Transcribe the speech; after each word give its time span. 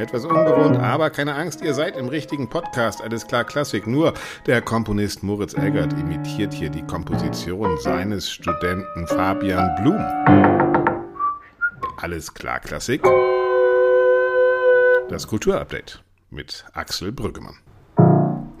Etwas 0.00 0.24
ungewohnt, 0.24 0.78
aber 0.78 1.10
keine 1.10 1.34
Angst, 1.34 1.60
ihr 1.60 1.74
seid 1.74 1.94
im 1.94 2.08
richtigen 2.08 2.48
Podcast. 2.48 3.02
Alles 3.02 3.26
klar, 3.26 3.44
Klassik. 3.44 3.86
Nur 3.86 4.14
der 4.46 4.62
Komponist 4.62 5.22
Moritz 5.22 5.52
Eggert 5.52 5.92
imitiert 5.92 6.54
hier 6.54 6.70
die 6.70 6.80
Komposition 6.80 7.76
seines 7.80 8.30
Studenten 8.30 9.06
Fabian 9.06 9.68
Blum. 9.82 9.98
Alles 11.98 12.32
klar, 12.32 12.60
Klassik. 12.60 13.02
Das 15.10 15.26
Kulturupdate 15.26 16.02
mit 16.30 16.64
Axel 16.72 17.12
Brüggemann. 17.12 17.58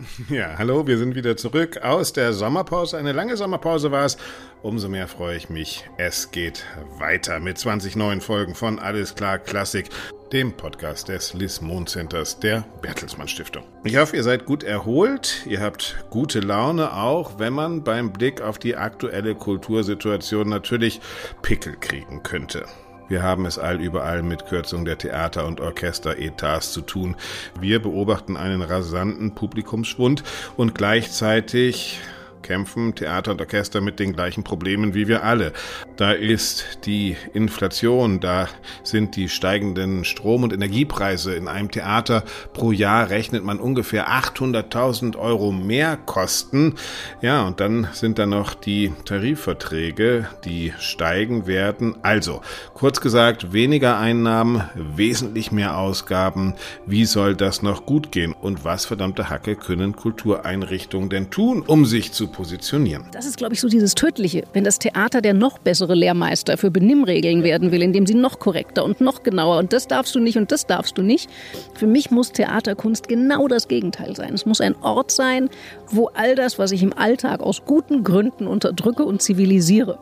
Ja, 0.28 0.56
hallo, 0.58 0.86
wir 0.86 0.98
sind 0.98 1.14
wieder 1.14 1.36
zurück 1.36 1.78
aus 1.82 2.12
der 2.12 2.32
Sommerpause. 2.32 2.96
Eine 2.96 3.12
lange 3.12 3.36
Sommerpause 3.36 3.90
war 3.90 4.04
es. 4.06 4.16
Umso 4.62 4.88
mehr 4.88 5.08
freue 5.08 5.36
ich 5.36 5.50
mich. 5.50 5.88
Es 5.98 6.30
geht 6.30 6.64
weiter 6.98 7.40
mit 7.40 7.58
20 7.58 7.96
neuen 7.96 8.20
Folgen 8.20 8.54
von 8.54 8.78
Alles 8.78 9.14
klar 9.14 9.38
Klassik, 9.38 9.90
dem 10.32 10.52
Podcast 10.52 11.08
des 11.08 11.34
Liz 11.34 11.60
Mohn 11.60 11.86
Centers 11.86 12.38
der 12.38 12.64
Bertelsmann 12.82 13.26
Stiftung. 13.26 13.64
Ich 13.82 13.96
hoffe, 13.96 14.14
ihr 14.14 14.22
seid 14.22 14.46
gut 14.46 14.62
erholt. 14.62 15.44
Ihr 15.46 15.60
habt 15.60 16.04
gute 16.10 16.38
Laune, 16.38 16.92
auch 16.92 17.38
wenn 17.38 17.52
man 17.52 17.82
beim 17.82 18.12
Blick 18.12 18.40
auf 18.40 18.58
die 18.58 18.76
aktuelle 18.76 19.34
Kultursituation 19.34 20.48
natürlich 20.48 21.00
Pickel 21.42 21.76
kriegen 21.76 22.22
könnte. 22.22 22.66
Wir 23.08 23.24
haben 23.24 23.44
es 23.44 23.58
allüberall 23.58 24.22
mit 24.22 24.46
Kürzung 24.46 24.84
der 24.84 24.98
Theater- 24.98 25.46
und 25.46 25.60
Orchesteretats 25.60 26.72
zu 26.72 26.82
tun. 26.82 27.16
Wir 27.58 27.82
beobachten 27.82 28.36
einen 28.36 28.62
rasanten 28.62 29.34
Publikumsschwund 29.34 30.22
und 30.56 30.76
gleichzeitig 30.76 31.98
kämpfen 32.42 32.94
Theater 32.94 33.32
und 33.32 33.40
Orchester 33.40 33.80
mit 33.80 33.98
den 33.98 34.12
gleichen 34.12 34.44
Problemen 34.44 34.94
wie 34.94 35.08
wir 35.08 35.24
alle. 35.24 35.52
Da 36.00 36.12
ist 36.12 36.78
die 36.86 37.14
Inflation, 37.34 38.20
da 38.20 38.48
sind 38.84 39.16
die 39.16 39.28
steigenden 39.28 40.06
Strom- 40.06 40.44
und 40.44 40.50
Energiepreise. 40.50 41.34
In 41.34 41.46
einem 41.46 41.70
Theater 41.70 42.24
pro 42.54 42.72
Jahr 42.72 43.10
rechnet 43.10 43.44
man 43.44 43.60
ungefähr 43.60 44.08
800.000 44.08 45.18
Euro 45.18 45.52
mehr 45.52 45.98
Kosten. 45.98 46.76
Ja, 47.20 47.46
und 47.46 47.60
dann 47.60 47.86
sind 47.92 48.18
da 48.18 48.24
noch 48.24 48.54
die 48.54 48.94
Tarifverträge, 49.04 50.26
die 50.46 50.72
steigen 50.78 51.46
werden. 51.46 51.96
Also, 52.00 52.40
kurz 52.72 53.02
gesagt, 53.02 53.52
weniger 53.52 53.98
Einnahmen, 53.98 54.62
wesentlich 54.74 55.52
mehr 55.52 55.76
Ausgaben. 55.76 56.54
Wie 56.86 57.04
soll 57.04 57.36
das 57.36 57.60
noch 57.60 57.84
gut 57.84 58.10
gehen? 58.10 58.32
Und 58.32 58.64
was 58.64 58.86
verdammte 58.86 59.28
Hacke 59.28 59.54
können 59.54 59.94
Kultureinrichtungen 59.94 61.10
denn 61.10 61.28
tun, 61.28 61.60
um 61.60 61.84
sich 61.84 62.12
zu 62.12 62.28
positionieren. 62.28 63.04
Das 63.12 63.26
ist, 63.26 63.36
glaube 63.36 63.52
ich, 63.52 63.60
so 63.60 63.68
dieses 63.68 63.94
Tödliche. 63.94 64.44
Wenn 64.54 64.64
das 64.64 64.78
Theater 64.78 65.20
der 65.20 65.34
noch 65.34 65.58
bessere 65.58 65.89
Lehrmeister 65.94 66.56
für 66.56 66.70
Benimmregeln 66.70 67.42
werden 67.42 67.72
will, 67.72 67.82
indem 67.82 68.06
sie 68.06 68.14
noch 68.14 68.38
korrekter 68.38 68.84
und 68.84 69.00
noch 69.00 69.22
genauer 69.22 69.58
und 69.58 69.72
das 69.72 69.86
darfst 69.86 70.14
du 70.14 70.20
nicht 70.20 70.36
und 70.36 70.52
das 70.52 70.66
darfst 70.66 70.98
du 70.98 71.02
nicht. 71.02 71.30
Für 71.74 71.86
mich 71.86 72.10
muss 72.10 72.32
Theaterkunst 72.32 73.08
genau 73.08 73.48
das 73.48 73.68
Gegenteil 73.68 74.16
sein. 74.16 74.34
Es 74.34 74.46
muss 74.46 74.60
ein 74.60 74.76
Ort 74.82 75.10
sein, 75.10 75.48
wo 75.88 76.08
all 76.14 76.34
das, 76.34 76.58
was 76.58 76.72
ich 76.72 76.82
im 76.82 76.92
Alltag 76.92 77.40
aus 77.40 77.64
guten 77.64 78.04
Gründen 78.04 78.46
unterdrücke 78.46 79.04
und 79.04 79.22
zivilisiere, 79.22 79.98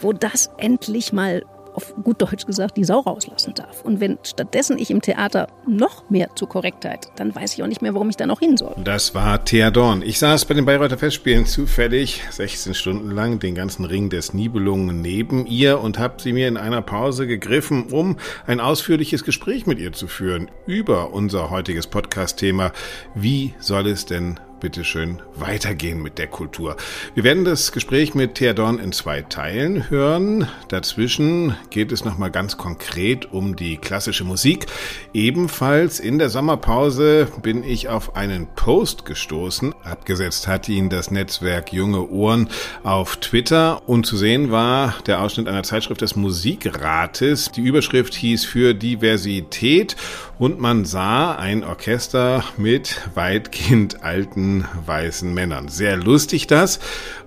wo 0.00 0.12
das 0.12 0.50
endlich 0.58 1.12
mal 1.12 1.42
auf 1.74 1.94
gut 2.02 2.22
Deutsch 2.22 2.46
gesagt, 2.46 2.76
die 2.76 2.84
Sau 2.84 3.00
rauslassen 3.00 3.54
darf. 3.54 3.82
Und 3.82 4.00
wenn 4.00 4.18
stattdessen 4.22 4.78
ich 4.78 4.90
im 4.90 5.02
Theater 5.02 5.48
noch 5.66 6.08
mehr 6.10 6.28
zur 6.34 6.48
Korrektheit, 6.48 7.08
dann 7.16 7.34
weiß 7.34 7.54
ich 7.54 7.62
auch 7.62 7.66
nicht 7.66 7.82
mehr, 7.82 7.94
warum 7.94 8.10
ich 8.10 8.16
da 8.16 8.26
noch 8.26 8.40
hin 8.40 8.56
soll. 8.56 8.74
Das 8.82 9.14
war 9.14 9.44
Thea 9.44 9.70
Dorn. 9.70 10.02
Ich 10.02 10.18
saß 10.18 10.44
bei 10.44 10.54
den 10.54 10.64
Bayreuther 10.64 10.98
Festspielen 10.98 11.46
zufällig 11.46 12.22
16 12.30 12.74
Stunden 12.74 13.10
lang 13.10 13.38
den 13.38 13.54
ganzen 13.54 13.84
Ring 13.84 14.10
des 14.10 14.34
Nibelungen 14.34 15.00
neben 15.00 15.46
ihr 15.46 15.80
und 15.80 15.98
habe 15.98 16.20
sie 16.20 16.32
mir 16.32 16.48
in 16.48 16.56
einer 16.56 16.82
Pause 16.82 17.26
gegriffen, 17.26 17.86
um 17.90 18.16
ein 18.46 18.60
ausführliches 18.60 19.24
Gespräch 19.24 19.66
mit 19.66 19.78
ihr 19.78 19.92
zu 19.92 20.06
führen 20.06 20.50
über 20.66 21.12
unser 21.12 21.50
heutiges 21.50 21.86
Podcast-Thema. 21.86 22.72
Wie 23.14 23.54
soll 23.58 23.86
es 23.86 24.06
denn 24.06 24.38
bitteschön 24.64 25.20
weitergehen 25.34 26.02
mit 26.02 26.16
der 26.16 26.26
Kultur. 26.26 26.78
Wir 27.12 27.22
werden 27.22 27.44
das 27.44 27.70
Gespräch 27.70 28.14
mit 28.14 28.36
Thea 28.36 28.54
Dorn 28.54 28.78
in 28.78 28.92
zwei 28.92 29.20
Teilen 29.20 29.90
hören. 29.90 30.48
Dazwischen 30.68 31.54
geht 31.68 31.92
es 31.92 32.06
nochmal 32.06 32.30
ganz 32.30 32.56
konkret 32.56 33.30
um 33.30 33.56
die 33.56 33.76
klassische 33.76 34.24
Musik. 34.24 34.64
Ebenfalls 35.12 36.00
in 36.00 36.18
der 36.18 36.30
Sommerpause 36.30 37.28
bin 37.42 37.62
ich 37.62 37.90
auf 37.90 38.16
einen 38.16 38.46
Post 38.56 39.04
gestoßen. 39.04 39.73
Abgesetzt 39.84 40.48
hat 40.48 40.68
ihn 40.70 40.88
das 40.88 41.10
Netzwerk 41.10 41.72
Junge 41.72 42.08
Ohren 42.08 42.48
auf 42.82 43.16
Twitter 43.16 43.86
und 43.86 44.06
zu 44.06 44.16
sehen 44.16 44.50
war 44.50 44.94
der 45.06 45.20
Ausschnitt 45.20 45.46
einer 45.46 45.62
Zeitschrift 45.62 46.00
des 46.00 46.16
Musikrates. 46.16 47.50
Die 47.52 47.60
Überschrift 47.60 48.14
hieß 48.14 48.46
für 48.46 48.74
Diversität 48.74 49.96
und 50.38 50.58
man 50.58 50.86
sah 50.86 51.34
ein 51.34 51.64
Orchester 51.64 52.44
mit 52.56 53.02
weitgehend 53.14 54.02
alten 54.02 54.64
weißen 54.86 55.32
Männern. 55.32 55.68
Sehr 55.68 55.96
lustig 55.96 56.46
das 56.46 56.80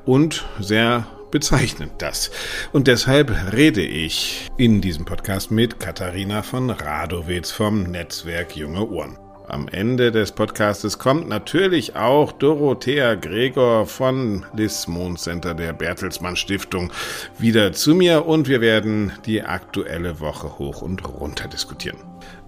und 0.05 0.45
sehr 0.59 1.05
bezeichnend 1.29 1.93
das. 1.99 2.31
Und 2.73 2.87
deshalb 2.87 3.53
rede 3.53 3.83
ich 3.83 4.49
in 4.57 4.81
diesem 4.81 5.05
Podcast 5.05 5.51
mit 5.51 5.79
Katharina 5.79 6.41
von 6.41 6.71
Radowitz 6.71 7.51
vom 7.51 7.83
Netzwerk 7.83 8.55
Junge 8.55 8.87
Ohren. 8.89 9.26
Am 9.49 9.69
Ende 9.69 10.11
des 10.11 10.33
Podcastes 10.33 10.99
kommt 10.99 11.29
natürlich 11.29 11.95
auch 11.95 12.33
Dorothea 12.33 13.15
Gregor 13.15 13.85
von 13.85 14.45
Lismon 14.53 15.15
Center 15.15 15.53
der 15.53 15.71
Bertelsmann 15.71 16.35
Stiftung 16.35 16.91
wieder 17.39 17.71
zu 17.71 17.95
mir 17.95 18.25
und 18.25 18.49
wir 18.49 18.59
werden 18.59 19.13
die 19.25 19.43
aktuelle 19.43 20.19
Woche 20.19 20.59
hoch 20.59 20.81
und 20.81 21.07
runter 21.07 21.47
diskutieren. 21.47 21.97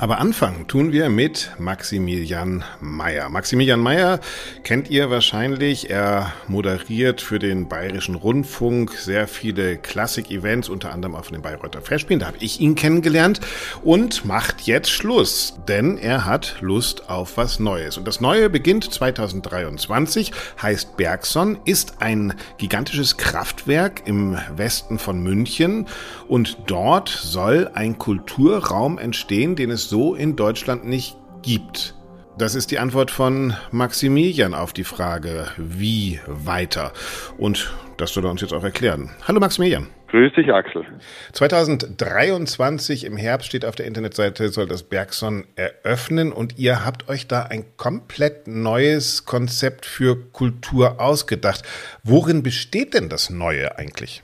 Aber 0.01 0.19
anfangen 0.19 0.65
tun 0.69 0.93
wir 0.93 1.09
mit 1.09 1.51
Maximilian 1.59 2.63
Mayer. 2.79 3.27
Maximilian 3.27 3.81
Mayer 3.81 4.21
kennt 4.63 4.89
ihr 4.89 5.09
wahrscheinlich. 5.09 5.89
Er 5.89 6.31
moderiert 6.47 7.19
für 7.19 7.37
den 7.37 7.67
Bayerischen 7.67 8.15
Rundfunk 8.15 8.93
sehr 8.93 9.27
viele 9.27 9.75
Klassik-Events, 9.75 10.69
unter 10.69 10.93
anderem 10.93 11.15
auf 11.15 11.27
den 11.27 11.41
Bayreuther 11.41 11.81
Festspielen. 11.81 12.21
Da 12.21 12.27
habe 12.27 12.38
ich 12.39 12.61
ihn 12.61 12.75
kennengelernt 12.75 13.41
und 13.83 14.23
macht 14.23 14.61
jetzt 14.61 14.89
Schluss, 14.89 15.55
denn 15.67 15.97
er 15.97 16.23
hat 16.23 16.55
Lust 16.61 17.09
auf 17.09 17.35
was 17.35 17.59
Neues. 17.59 17.97
Und 17.97 18.07
das 18.07 18.21
Neue 18.21 18.49
beginnt 18.49 18.85
2023, 18.85 20.31
heißt 20.61 20.95
Bergson, 20.95 21.59
ist 21.65 21.95
ein 21.99 22.35
gigantisches 22.57 23.17
Kraftwerk 23.17 24.03
im 24.05 24.38
Westen 24.55 24.97
von 24.97 25.21
München 25.21 25.88
und 26.29 26.57
dort 26.67 27.09
soll 27.09 27.69
ein 27.73 27.97
Kulturraum 27.97 28.97
entstehen, 28.97 29.57
den 29.57 29.71
es 29.71 29.88
so 29.89 30.13
in 30.13 30.35
Deutschland 30.35 30.85
nicht 30.85 31.17
gibt. 31.41 31.95
Das 32.38 32.55
ist 32.55 32.72
die 32.72 32.79
Antwort 32.79 33.11
von 33.11 33.53
Maximilian 33.72 34.53
auf 34.53 34.72
die 34.72 34.85
Frage, 34.85 35.47
wie 35.57 36.19
weiter. 36.27 36.94
Und 37.38 37.73
das 37.97 38.13
soll 38.13 38.23
er 38.23 38.31
uns 38.31 38.39
jetzt 38.39 38.53
auch 38.53 38.63
erklären. 38.63 39.09
Hallo 39.27 39.39
Maximilian. 39.39 39.88
Grüß 40.07 40.33
dich, 40.33 40.51
Axel. 40.51 40.85
2023 41.33 43.03
im 43.03 43.17
Herbst 43.17 43.47
steht 43.47 43.66
auf 43.66 43.75
der 43.75 43.88
Internetseite, 43.88 44.50
soll 44.50 44.67
das 44.67 44.83
Bergson 44.83 45.45
eröffnen 45.55 46.31
und 46.31 46.57
ihr 46.57 46.85
habt 46.85 47.09
euch 47.09 47.27
da 47.27 47.44
ein 47.44 47.66
komplett 47.77 48.47
neues 48.47 49.25
Konzept 49.25 49.85
für 49.85 50.16
Kultur 50.31 51.01
ausgedacht. 51.01 51.63
Worin 52.03 52.41
besteht 52.41 52.94
denn 52.94 53.09
das 53.09 53.29
Neue 53.29 53.77
eigentlich? 53.77 54.23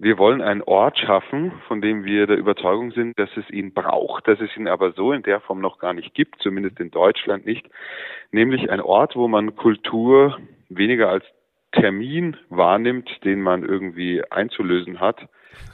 Wir 0.00 0.16
wollen 0.16 0.42
einen 0.42 0.62
Ort 0.62 0.96
schaffen, 0.98 1.52
von 1.66 1.80
dem 1.80 2.04
wir 2.04 2.28
der 2.28 2.36
Überzeugung 2.36 2.92
sind, 2.92 3.18
dass 3.18 3.30
es 3.36 3.50
ihn 3.50 3.74
braucht, 3.74 4.28
dass 4.28 4.40
es 4.40 4.56
ihn 4.56 4.68
aber 4.68 4.92
so 4.92 5.12
in 5.12 5.24
der 5.24 5.40
Form 5.40 5.60
noch 5.60 5.78
gar 5.78 5.92
nicht 5.92 6.14
gibt, 6.14 6.40
zumindest 6.40 6.78
in 6.78 6.92
Deutschland 6.92 7.46
nicht, 7.46 7.68
nämlich 8.30 8.70
ein 8.70 8.80
Ort, 8.80 9.16
wo 9.16 9.26
man 9.26 9.56
Kultur 9.56 10.38
weniger 10.68 11.08
als 11.08 11.24
Termin 11.72 12.36
wahrnimmt, 12.48 13.24
den 13.24 13.42
man 13.42 13.64
irgendwie 13.64 14.22
einzulösen 14.30 15.00
hat, 15.00 15.28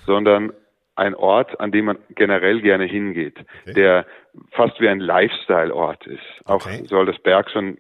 sondern 0.07 0.53
ein 0.97 1.15
Ort, 1.15 1.61
an 1.61 1.73
dem 1.73 1.87
man 1.87 1.99
generell 2.15 2.61
gerne 2.61 2.85
hingeht, 2.85 3.39
okay. 3.63 3.75
der 3.75 4.07
fast 4.53 4.81
wie 4.81 4.89
ein 4.89 5.01
Lifestyle-Ort 5.01 6.07
ist. 6.07 6.23
Auch 6.45 6.67
okay. 6.67 6.85
soll 6.87 7.07
das 7.07 7.19
Berg 7.19 7.51
schon 7.51 7.79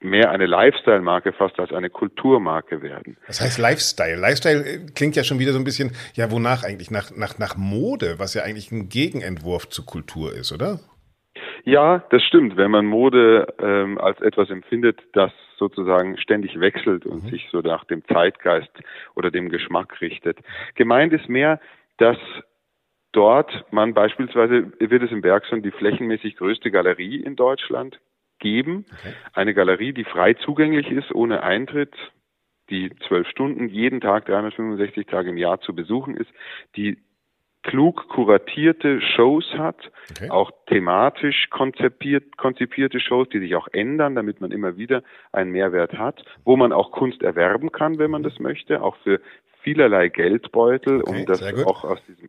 mehr 0.00 0.30
eine 0.30 0.46
Lifestyle-Marke 0.46 1.32
fast 1.32 1.58
als 1.58 1.72
eine 1.72 1.90
Kulturmarke 1.90 2.82
werden. 2.82 3.16
Was 3.26 3.40
heißt 3.40 3.58
Lifestyle? 3.58 4.16
Lifestyle 4.16 4.64
äh, 4.64 4.86
klingt 4.94 5.16
ja 5.16 5.24
schon 5.24 5.38
wieder 5.38 5.52
so 5.52 5.58
ein 5.58 5.64
bisschen, 5.64 5.92
ja, 6.14 6.30
wonach 6.30 6.64
eigentlich? 6.64 6.90
Nach, 6.90 7.10
nach, 7.16 7.38
nach 7.38 7.56
Mode, 7.56 8.18
was 8.18 8.34
ja 8.34 8.42
eigentlich 8.42 8.70
ein 8.72 8.88
Gegenentwurf 8.88 9.68
zu 9.68 9.84
Kultur 9.84 10.32
ist, 10.32 10.52
oder? 10.52 10.80
Ja, 11.64 12.04
das 12.10 12.22
stimmt. 12.22 12.56
Wenn 12.56 12.70
man 12.70 12.86
Mode 12.86 13.46
ähm, 13.58 13.98
als 13.98 14.20
etwas 14.20 14.50
empfindet, 14.50 15.00
das 15.12 15.32
sozusagen 15.58 16.18
ständig 16.18 16.60
wechselt 16.60 17.06
und 17.06 17.24
mhm. 17.24 17.28
sich 17.30 17.48
so 17.50 17.60
nach 17.60 17.84
dem 17.84 18.04
Zeitgeist 18.06 18.70
oder 19.14 19.30
dem 19.30 19.48
Geschmack 19.48 20.00
richtet. 20.00 20.38
Gemeint 20.74 21.12
ist 21.12 21.28
mehr, 21.28 21.58
dass 21.96 22.18
dort 23.12 23.64
man 23.72 23.94
beispielsweise, 23.94 24.70
wird 24.78 25.02
es 25.02 25.10
in 25.10 25.22
Bergson 25.22 25.62
die 25.62 25.70
flächenmäßig 25.70 26.36
größte 26.36 26.70
Galerie 26.70 27.16
in 27.16 27.34
Deutschland 27.34 27.98
geben. 28.38 28.84
Okay. 28.92 29.14
Eine 29.32 29.54
Galerie, 29.54 29.92
die 29.92 30.04
frei 30.04 30.34
zugänglich 30.34 30.90
ist, 30.90 31.12
ohne 31.14 31.42
Eintritt, 31.42 31.94
die 32.70 32.90
zwölf 33.06 33.28
Stunden 33.28 33.68
jeden 33.68 34.00
Tag, 34.00 34.26
365 34.26 35.06
Tage 35.06 35.30
im 35.30 35.36
Jahr 35.36 35.60
zu 35.60 35.74
besuchen 35.74 36.16
ist, 36.16 36.30
die 36.76 36.98
klug 37.62 38.08
kuratierte 38.08 39.00
Shows 39.00 39.44
hat, 39.54 39.90
okay. 40.10 40.30
auch 40.30 40.52
thematisch 40.68 41.48
konzipiert, 41.50 42.36
konzipierte 42.36 43.00
Shows, 43.00 43.28
die 43.28 43.40
sich 43.40 43.56
auch 43.56 43.66
ändern, 43.72 44.14
damit 44.14 44.40
man 44.40 44.52
immer 44.52 44.76
wieder 44.76 45.02
einen 45.32 45.50
Mehrwert 45.50 45.94
hat, 45.94 46.24
wo 46.44 46.56
man 46.56 46.72
auch 46.72 46.92
Kunst 46.92 47.22
erwerben 47.22 47.72
kann, 47.72 47.98
wenn 47.98 48.10
man 48.10 48.22
das 48.22 48.38
möchte, 48.38 48.82
auch 48.82 48.96
für 48.98 49.20
vielerlei 49.62 50.08
Geldbeutel, 50.08 51.00
okay, 51.00 51.10
um 51.10 51.26
das 51.26 51.42
auch 51.64 51.82
aus 51.82 51.98
diesem 52.06 52.28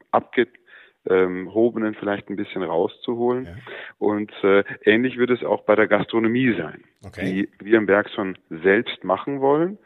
abgehobenen 1.06 1.96
vielleicht 1.96 2.30
ein 2.30 2.36
bisschen 2.36 2.64
rauszuholen. 2.64 3.46
Ja. 3.46 3.52
Und 4.00 4.32
äh, 4.44 4.64
ähnlich 4.84 5.18
wird 5.18 5.30
es 5.30 5.44
auch 5.44 5.64
bei 5.64 5.76
der 5.76 5.88
Gastronomie 5.88 6.54
sein, 6.58 6.84
okay. 7.06 7.48
die 7.60 7.66
wir 7.66 7.78
im 7.78 7.86
Bergson 7.86 8.38
selbst 8.50 9.04
machen 9.04 9.42
wollen, 9.42 9.78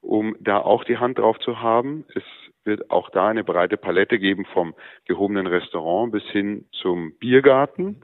um 0.00 0.36
da 0.40 0.58
auch 0.58 0.84
die 0.84 0.98
Hand 0.98 1.18
drauf 1.18 1.38
zu 1.40 1.60
haben. 1.60 2.04
Es 2.14 2.22
wird 2.64 2.90
auch 2.90 3.10
da 3.10 3.28
eine 3.28 3.44
breite 3.44 3.76
Palette 3.76 4.18
geben 4.18 4.44
vom 4.52 4.74
gehobenen 5.06 5.46
Restaurant 5.46 6.12
bis 6.12 6.24
hin 6.24 6.66
zum 6.72 7.12
Biergarten. 7.18 8.02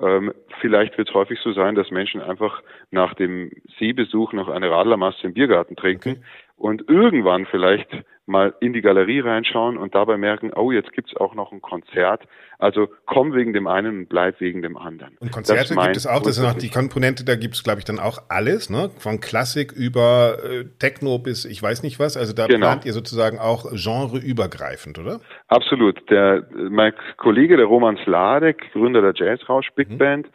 Ähm, 0.00 0.32
vielleicht 0.60 0.96
wird 0.96 1.08
es 1.08 1.14
häufig 1.14 1.38
so 1.40 1.52
sein, 1.52 1.74
dass 1.74 1.90
Menschen 1.90 2.22
einfach 2.22 2.62
nach 2.90 3.14
dem 3.14 3.50
Seebesuch 3.78 4.32
noch 4.32 4.48
eine 4.48 4.70
Radlermasse 4.70 5.26
im 5.26 5.34
Biergarten 5.34 5.76
trinken 5.76 6.10
okay. 6.10 6.22
Und 6.60 6.88
irgendwann 6.88 7.46
vielleicht 7.50 7.88
mal 8.26 8.54
in 8.60 8.72
die 8.74 8.82
Galerie 8.82 9.20
reinschauen 9.20 9.78
und 9.78 9.94
dabei 9.94 10.18
merken, 10.18 10.52
oh, 10.54 10.70
jetzt 10.70 10.92
gibt's 10.92 11.16
auch 11.16 11.34
noch 11.34 11.52
ein 11.52 11.62
Konzert. 11.62 12.22
Also 12.58 12.88
komm 13.06 13.34
wegen 13.34 13.54
dem 13.54 13.66
einen 13.66 14.00
und 14.00 14.08
bleib 14.08 14.40
wegen 14.40 14.60
dem 14.60 14.76
anderen. 14.76 15.16
Und 15.20 15.32
Konzerte 15.32 15.74
gibt 15.74 15.96
es 15.96 16.06
auch, 16.06 16.22
das 16.22 16.36
ist 16.36 16.44
noch 16.44 16.54
die 16.54 16.68
Komponente, 16.68 17.24
da 17.24 17.34
gibt's 17.34 17.64
glaube 17.64 17.78
ich 17.78 17.86
dann 17.86 17.98
auch 17.98 18.18
alles, 18.28 18.68
ne? 18.68 18.90
Von 18.98 19.20
Klassik 19.20 19.72
über 19.72 20.36
äh, 20.44 20.64
Techno 20.78 21.18
bis 21.18 21.46
ich 21.46 21.60
weiß 21.62 21.82
nicht 21.82 21.98
was. 21.98 22.18
Also 22.18 22.34
da 22.34 22.46
genau. 22.46 22.66
plant 22.66 22.84
ihr 22.84 22.92
sozusagen 22.92 23.38
auch 23.38 23.64
genreübergreifend, 23.72 24.98
oder? 24.98 25.20
Absolut. 25.48 25.98
Der 26.10 26.46
mein 26.70 26.92
Kollege, 27.16 27.56
der 27.56 27.66
Roman 27.66 27.98
Sladek, 28.04 28.70
Gründer 28.72 29.00
der 29.00 29.14
Jazzrausch 29.14 29.70
Big 29.74 29.88
mhm. 29.88 29.98
Band, 29.98 30.26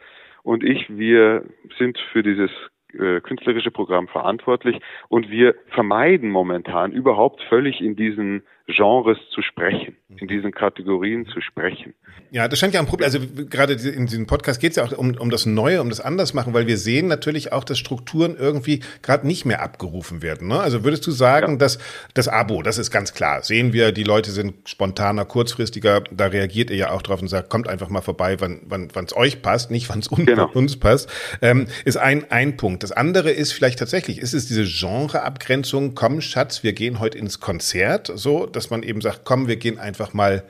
und 0.42 0.62
ich, 0.62 0.86
wir 0.88 1.42
sind 1.76 1.98
für 2.12 2.22
dieses 2.22 2.50
äh, 2.92 3.20
künstlerische 3.20 3.70
Programm 3.70 4.08
verantwortlich. 4.08 4.80
Und 5.08 5.30
wir 5.30 5.54
vermeiden 5.68 6.30
momentan 6.30 6.92
überhaupt 6.92 7.42
völlig 7.48 7.80
in 7.80 7.96
diesen 7.96 8.42
Genres 8.66 9.18
zu 9.32 9.42
sprechen, 9.42 9.96
in 10.18 10.26
diesen 10.26 10.50
Kategorien 10.50 11.26
zu 11.26 11.40
sprechen. 11.40 11.94
Ja, 12.32 12.48
das 12.48 12.58
scheint 12.58 12.74
ja 12.74 12.80
ein 12.80 12.86
Problem. 12.86 13.04
Also 13.04 13.20
gerade 13.48 13.74
in 13.74 14.06
diesem 14.06 14.26
Podcast 14.26 14.60
geht 14.60 14.70
es 14.70 14.76
ja 14.76 14.84
auch 14.84 14.92
um, 14.92 15.16
um 15.16 15.30
das 15.30 15.46
Neue, 15.46 15.80
um 15.80 15.88
das 15.88 16.00
Andersmachen, 16.00 16.52
weil 16.52 16.66
wir 16.66 16.76
sehen 16.76 17.06
natürlich 17.06 17.52
auch, 17.52 17.62
dass 17.62 17.78
Strukturen 17.78 18.36
irgendwie 18.36 18.80
gerade 19.02 19.24
nicht 19.26 19.44
mehr 19.44 19.62
abgerufen 19.62 20.20
werden. 20.20 20.48
Ne? 20.48 20.58
Also 20.58 20.82
würdest 20.82 21.06
du 21.06 21.12
sagen, 21.12 21.52
ja. 21.52 21.58
dass 21.58 21.78
das 22.14 22.26
Abo, 22.26 22.62
das 22.62 22.78
ist 22.78 22.90
ganz 22.90 23.14
klar, 23.14 23.42
sehen 23.44 23.72
wir, 23.72 23.92
die 23.92 24.02
Leute 24.02 24.32
sind 24.32 24.68
spontaner, 24.68 25.24
kurzfristiger, 25.24 26.02
da 26.10 26.26
reagiert 26.26 26.70
ihr 26.70 26.76
ja 26.76 26.90
auch 26.90 27.02
drauf 27.02 27.22
und 27.22 27.28
sagt, 27.28 27.48
kommt 27.50 27.68
einfach 27.68 27.88
mal 27.88 28.00
vorbei, 28.00 28.40
wann 28.40 28.62
wann 28.66 28.88
wann 28.92 29.04
es 29.04 29.16
euch 29.16 29.42
passt, 29.42 29.70
nicht 29.70 29.88
wann 29.88 30.00
es 30.00 30.08
un 30.08 30.26
genau. 30.26 30.50
uns 30.52 30.76
passt, 30.78 31.08
ähm, 31.40 31.66
ist 31.84 31.96
ein 31.96 32.30
ein 32.30 32.56
Punkt. 32.56 32.82
Das 32.82 32.90
andere 32.90 33.30
ist 33.30 33.52
vielleicht 33.52 33.78
tatsächlich, 33.78 34.18
ist 34.18 34.34
es 34.34 34.46
diese 34.46 34.64
Genreabgrenzung, 34.64 35.94
komm 35.94 36.20
Schatz, 36.20 36.64
wir 36.64 36.72
gehen 36.72 36.98
heute 36.98 37.16
ins 37.16 37.38
Konzert, 37.38 38.10
so 38.14 38.46
dass 38.56 38.70
man 38.70 38.82
eben 38.82 39.00
sagt, 39.00 39.22
komm, 39.24 39.48
wir 39.48 39.56
gehen 39.56 39.78
einfach 39.78 40.14
mal 40.14 40.42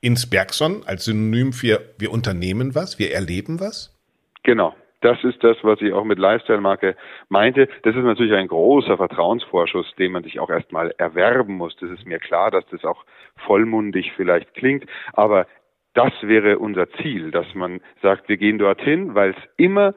ins 0.00 0.28
Bergson 0.28 0.82
als 0.84 1.06
Synonym 1.06 1.52
für 1.52 1.80
wir 1.98 2.12
unternehmen 2.12 2.74
was, 2.74 2.98
wir 2.98 3.12
erleben 3.12 3.60
was? 3.60 3.90
Genau. 4.42 4.74
Das 5.00 5.22
ist 5.22 5.44
das, 5.44 5.58
was 5.62 5.82
ich 5.82 5.92
auch 5.92 6.04
mit 6.04 6.18
Lifestyle-Marke 6.18 6.96
meinte. 7.28 7.68
Das 7.82 7.94
ist 7.94 8.02
natürlich 8.02 8.32
ein 8.32 8.48
großer 8.48 8.96
Vertrauensvorschuss, 8.96 9.94
den 9.98 10.12
man 10.12 10.24
sich 10.24 10.40
auch 10.40 10.48
erstmal 10.48 10.94
erwerben 10.96 11.56
muss. 11.56 11.76
Das 11.76 11.90
ist 11.90 12.06
mir 12.06 12.18
klar, 12.18 12.50
dass 12.50 12.64
das 12.70 12.84
auch 12.86 13.04
vollmundig 13.46 14.12
vielleicht 14.16 14.54
klingt. 14.54 14.86
Aber 15.12 15.46
das 15.92 16.12
wäre 16.22 16.58
unser 16.58 16.90
Ziel, 16.90 17.30
dass 17.30 17.46
man 17.54 17.80
sagt, 18.00 18.30
wir 18.30 18.38
gehen 18.38 18.58
dorthin, 18.58 19.14
weil 19.14 19.30
es 19.30 19.36
immer 19.58 19.94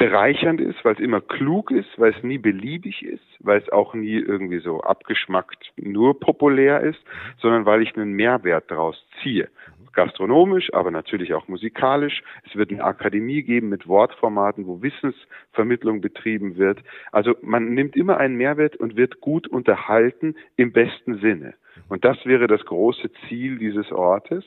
bereichernd 0.00 0.62
ist, 0.62 0.82
weil 0.82 0.94
es 0.94 0.98
immer 0.98 1.20
klug 1.20 1.70
ist, 1.70 1.90
weil 1.98 2.12
es 2.12 2.22
nie 2.22 2.38
beliebig 2.38 3.02
ist, 3.04 3.22
weil 3.40 3.58
es 3.58 3.68
auch 3.68 3.92
nie 3.92 4.16
irgendwie 4.16 4.60
so 4.60 4.80
abgeschmackt 4.80 5.74
nur 5.76 6.18
populär 6.18 6.80
ist, 6.80 6.98
sondern 7.36 7.66
weil 7.66 7.82
ich 7.82 7.94
einen 7.94 8.14
Mehrwert 8.14 8.70
daraus 8.70 8.96
ziehe. 9.22 9.50
Gastronomisch, 9.92 10.72
aber 10.72 10.90
natürlich 10.90 11.34
auch 11.34 11.48
musikalisch. 11.48 12.22
Es 12.48 12.56
wird 12.56 12.70
eine 12.70 12.82
Akademie 12.82 13.42
geben 13.42 13.68
mit 13.68 13.86
Wortformaten, 13.88 14.66
wo 14.66 14.80
Wissensvermittlung 14.80 16.00
betrieben 16.00 16.56
wird. 16.56 16.78
Also 17.12 17.34
man 17.42 17.74
nimmt 17.74 17.94
immer 17.94 18.16
einen 18.16 18.36
Mehrwert 18.36 18.76
und 18.76 18.96
wird 18.96 19.20
gut 19.20 19.48
unterhalten 19.48 20.34
im 20.56 20.72
besten 20.72 21.18
Sinne. 21.18 21.52
Und 21.90 22.06
das 22.06 22.24
wäre 22.24 22.46
das 22.46 22.64
große 22.64 23.10
Ziel 23.28 23.58
dieses 23.58 23.92
Ortes 23.92 24.44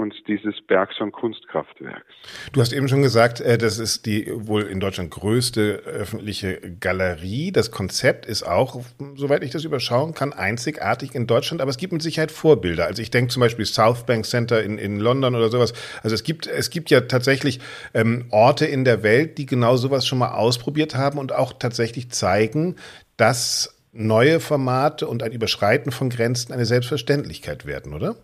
und 0.00 0.14
dieses 0.26 0.54
Bergson 0.66 1.12
Kunstkraftwerks. 1.12 2.06
Du 2.52 2.62
hast 2.62 2.72
eben 2.72 2.88
schon 2.88 3.02
gesagt, 3.02 3.40
äh, 3.40 3.58
das 3.58 3.78
ist 3.78 4.06
die 4.06 4.32
wohl 4.32 4.62
in 4.62 4.80
Deutschland 4.80 5.10
größte 5.10 5.82
öffentliche 5.84 6.58
Galerie. 6.80 7.52
Das 7.52 7.70
Konzept 7.70 8.24
ist 8.24 8.42
auch, 8.42 8.80
soweit 9.16 9.44
ich 9.44 9.50
das 9.50 9.64
überschauen 9.64 10.14
kann, 10.14 10.32
einzigartig 10.32 11.14
in 11.14 11.26
Deutschland, 11.26 11.60
aber 11.60 11.70
es 11.70 11.76
gibt 11.76 11.92
mit 11.92 12.00
Sicherheit 12.00 12.32
Vorbilder. 12.32 12.86
Also 12.86 13.02
ich 13.02 13.10
denke 13.10 13.30
zum 13.30 13.40
Beispiel 13.40 13.66
South 13.66 14.06
Bank 14.06 14.24
Center 14.24 14.62
in, 14.62 14.78
in 14.78 14.98
London 14.98 15.34
oder 15.34 15.50
sowas. 15.50 15.74
Also 16.02 16.14
es 16.14 16.24
gibt, 16.24 16.46
es 16.46 16.70
gibt 16.70 16.90
ja 16.90 17.02
tatsächlich 17.02 17.60
ähm, 17.92 18.24
Orte 18.30 18.64
in 18.64 18.86
der 18.86 19.02
Welt, 19.02 19.36
die 19.36 19.44
genau 19.44 19.76
sowas 19.76 20.06
schon 20.06 20.18
mal 20.18 20.32
ausprobiert 20.32 20.94
haben 20.94 21.18
und 21.18 21.32
auch 21.32 21.52
tatsächlich 21.52 22.10
zeigen, 22.10 22.76
dass 23.18 23.76
neue 23.92 24.40
Formate 24.40 25.06
und 25.06 25.22
ein 25.22 25.32
Überschreiten 25.32 25.92
von 25.92 26.08
Grenzen 26.08 26.54
eine 26.54 26.64
Selbstverständlichkeit 26.64 27.66
werden, 27.66 27.92
oder? 27.92 28.16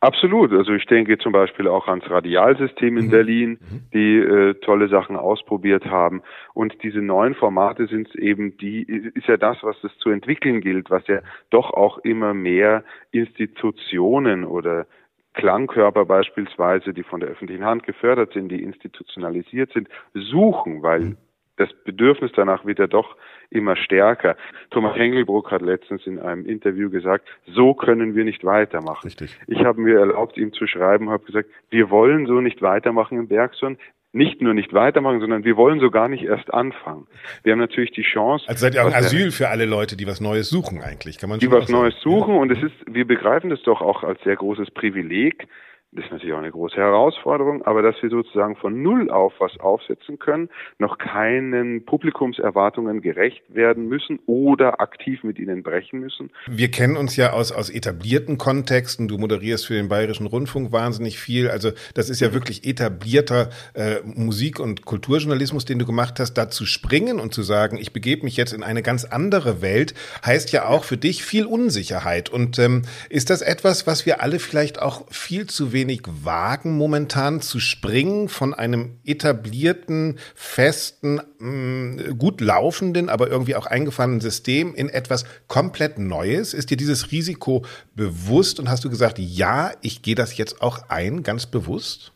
Absolut. 0.00 0.50
Also 0.52 0.72
ich 0.72 0.86
denke 0.86 1.18
zum 1.18 1.32
Beispiel 1.32 1.68
auch 1.68 1.86
ans 1.86 2.08
Radialsystem 2.08 2.96
in 2.96 3.06
mhm. 3.06 3.10
Berlin, 3.10 3.50
mhm. 3.50 3.80
die 3.92 4.16
äh, 4.16 4.54
tolle 4.54 4.88
Sachen 4.88 5.14
ausprobiert 5.16 5.84
haben. 5.84 6.22
Und 6.54 6.82
diese 6.82 7.00
neuen 7.00 7.34
Formate 7.34 7.86
sind 7.86 8.14
eben 8.14 8.56
die, 8.56 8.82
ist 8.82 9.26
ja 9.26 9.36
das, 9.36 9.58
was 9.62 9.76
es 9.84 9.96
zu 9.98 10.08
entwickeln 10.08 10.62
gilt, 10.62 10.90
was 10.90 11.06
ja 11.06 11.20
doch 11.50 11.70
auch 11.74 11.98
immer 11.98 12.32
mehr 12.32 12.82
Institutionen 13.12 14.44
oder 14.44 14.86
Klangkörper 15.34 16.06
beispielsweise, 16.06 16.94
die 16.94 17.02
von 17.02 17.20
der 17.20 17.28
öffentlichen 17.28 17.64
Hand 17.64 17.84
gefördert 17.84 18.32
sind, 18.32 18.48
die 18.48 18.62
institutionalisiert 18.62 19.70
sind, 19.72 19.88
suchen, 20.14 20.82
weil 20.82 21.00
mhm 21.00 21.16
das 21.60 21.68
Bedürfnis 21.84 22.32
danach 22.34 22.64
wird 22.64 22.78
ja 22.78 22.86
doch 22.86 23.16
immer 23.50 23.76
stärker. 23.76 24.36
Thomas 24.70 24.96
Hengelbruck 24.96 25.50
hat 25.50 25.62
letztens 25.62 26.06
in 26.06 26.18
einem 26.18 26.46
Interview 26.46 26.90
gesagt, 26.90 27.28
so 27.46 27.74
können 27.74 28.14
wir 28.14 28.24
nicht 28.24 28.44
weitermachen. 28.44 29.06
Richtig. 29.06 29.36
Ich 29.46 29.64
habe 29.64 29.80
mir 29.80 29.98
erlaubt, 29.98 30.36
ihm 30.38 30.52
zu 30.52 30.66
schreiben, 30.66 31.10
habe 31.10 31.24
gesagt, 31.24 31.48
wir 31.70 31.90
wollen 31.90 32.26
so 32.26 32.40
nicht 32.40 32.62
weitermachen 32.62 33.18
im 33.18 33.28
Bergson. 33.28 33.76
Nicht 34.12 34.42
nur 34.42 34.54
nicht 34.54 34.72
weitermachen, 34.72 35.20
sondern 35.20 35.44
wir 35.44 35.56
wollen 35.56 35.78
so 35.78 35.88
gar 35.88 36.08
nicht 36.08 36.24
erst 36.24 36.52
anfangen. 36.52 37.06
Wir 37.44 37.52
haben 37.52 37.60
natürlich 37.60 37.92
die 37.92 38.02
Chance. 38.02 38.44
Also 38.48 38.62
seid 38.62 38.74
ihr 38.74 38.82
auch 38.82 38.88
ein 38.88 38.94
Asyl 38.94 39.30
für 39.30 39.50
alle 39.50 39.66
Leute, 39.66 39.96
die 39.96 40.04
was 40.08 40.20
Neues 40.20 40.50
suchen 40.50 40.82
eigentlich, 40.82 41.18
kann 41.18 41.30
man 41.30 41.38
Die 41.38 41.48
was 41.48 41.68
Neues 41.68 41.94
suchen 42.00 42.34
ja. 42.34 42.40
und 42.40 42.50
es 42.50 42.60
ist, 42.60 42.74
wir 42.86 43.06
begreifen 43.06 43.50
das 43.50 43.62
doch 43.62 43.80
auch 43.80 44.02
als 44.02 44.20
sehr 44.24 44.34
großes 44.34 44.72
Privileg, 44.72 45.46
das 45.92 46.04
ist 46.04 46.12
natürlich 46.12 46.34
auch 46.34 46.38
eine 46.38 46.52
große 46.52 46.76
Herausforderung, 46.76 47.62
aber 47.62 47.82
dass 47.82 47.96
wir 48.00 48.10
sozusagen 48.10 48.54
von 48.54 48.80
Null 48.80 49.10
auf 49.10 49.32
was 49.40 49.58
aufsetzen 49.58 50.20
können, 50.20 50.48
noch 50.78 50.98
keinen 50.98 51.84
Publikumserwartungen 51.84 53.00
gerecht 53.00 53.42
werden 53.48 53.88
müssen 53.88 54.20
oder 54.26 54.80
aktiv 54.80 55.24
mit 55.24 55.40
ihnen 55.40 55.64
brechen 55.64 55.98
müssen. 55.98 56.30
Wir 56.46 56.70
kennen 56.70 56.96
uns 56.96 57.16
ja 57.16 57.32
aus, 57.32 57.50
aus 57.50 57.70
etablierten 57.70 58.38
Kontexten. 58.38 59.08
Du 59.08 59.18
moderierst 59.18 59.66
für 59.66 59.74
den 59.74 59.88
Bayerischen 59.88 60.26
Rundfunk 60.26 60.70
wahnsinnig 60.70 61.18
viel. 61.18 61.50
Also 61.50 61.72
das 61.94 62.08
ist 62.08 62.20
ja 62.20 62.32
wirklich 62.32 62.64
etablierter 62.64 63.50
äh, 63.74 63.96
Musik- 64.04 64.60
und 64.60 64.84
Kulturjournalismus, 64.84 65.64
den 65.64 65.80
du 65.80 65.86
gemacht 65.86 66.20
hast. 66.20 66.34
Da 66.34 66.50
zu 66.50 66.66
springen 66.66 67.18
und 67.18 67.34
zu 67.34 67.42
sagen, 67.42 67.76
ich 67.76 67.92
begebe 67.92 68.22
mich 68.22 68.36
jetzt 68.36 68.52
in 68.52 68.62
eine 68.62 68.82
ganz 68.82 69.06
andere 69.06 69.60
Welt, 69.60 69.94
heißt 70.24 70.52
ja 70.52 70.68
auch 70.68 70.84
für 70.84 70.96
dich 70.96 71.24
viel 71.24 71.46
Unsicherheit. 71.46 72.28
Und 72.28 72.60
ähm, 72.60 72.82
ist 73.08 73.28
das 73.28 73.42
etwas, 73.42 73.88
was 73.88 74.06
wir 74.06 74.22
alle 74.22 74.38
vielleicht 74.38 74.80
auch 74.80 75.10
viel 75.10 75.48
zu 75.48 75.72
wenig 75.72 75.79
wenig 75.80 76.02
wagen, 76.24 76.76
momentan 76.76 77.40
zu 77.40 77.58
springen 77.58 78.28
von 78.28 78.52
einem 78.52 78.98
etablierten, 79.04 80.18
festen, 80.34 81.20
mm, 81.38 82.18
gut 82.18 82.42
laufenden, 82.42 83.08
aber 83.08 83.28
irgendwie 83.28 83.56
auch 83.56 83.66
eingefahrenen 83.66 84.20
System 84.20 84.74
in 84.74 84.90
etwas 84.90 85.24
komplett 85.48 85.98
Neues? 85.98 86.52
Ist 86.52 86.70
dir 86.70 86.76
dieses 86.76 87.10
Risiko 87.12 87.64
bewusst 87.96 88.60
und 88.60 88.68
hast 88.68 88.84
du 88.84 88.90
gesagt, 88.90 89.18
ja, 89.18 89.70
ich 89.80 90.02
gehe 90.02 90.14
das 90.14 90.36
jetzt 90.36 90.60
auch 90.60 90.90
ein, 90.90 91.22
ganz 91.22 91.50
bewusst? 91.50 92.12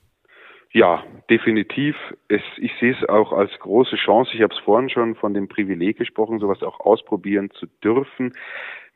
Ja, 0.73 1.05
definitiv. 1.31 1.95
Es, 2.27 2.43
ich 2.59 2.73
sehe 2.81 2.97
es 3.01 3.09
auch 3.09 3.33
als 3.33 3.53
große 3.61 3.95
Chance. 3.95 4.33
Ich 4.35 4.43
habe 4.43 4.53
es 4.53 4.61
vorhin 4.61 4.91
schon 4.91 5.15
von 5.15 5.33
dem 5.33 5.47
Privileg 5.47 5.97
gesprochen, 5.97 6.41
sowas 6.41 6.65
auch 6.65 6.81
ausprobieren 6.81 7.51
zu 7.53 7.67
dürfen. 7.83 8.33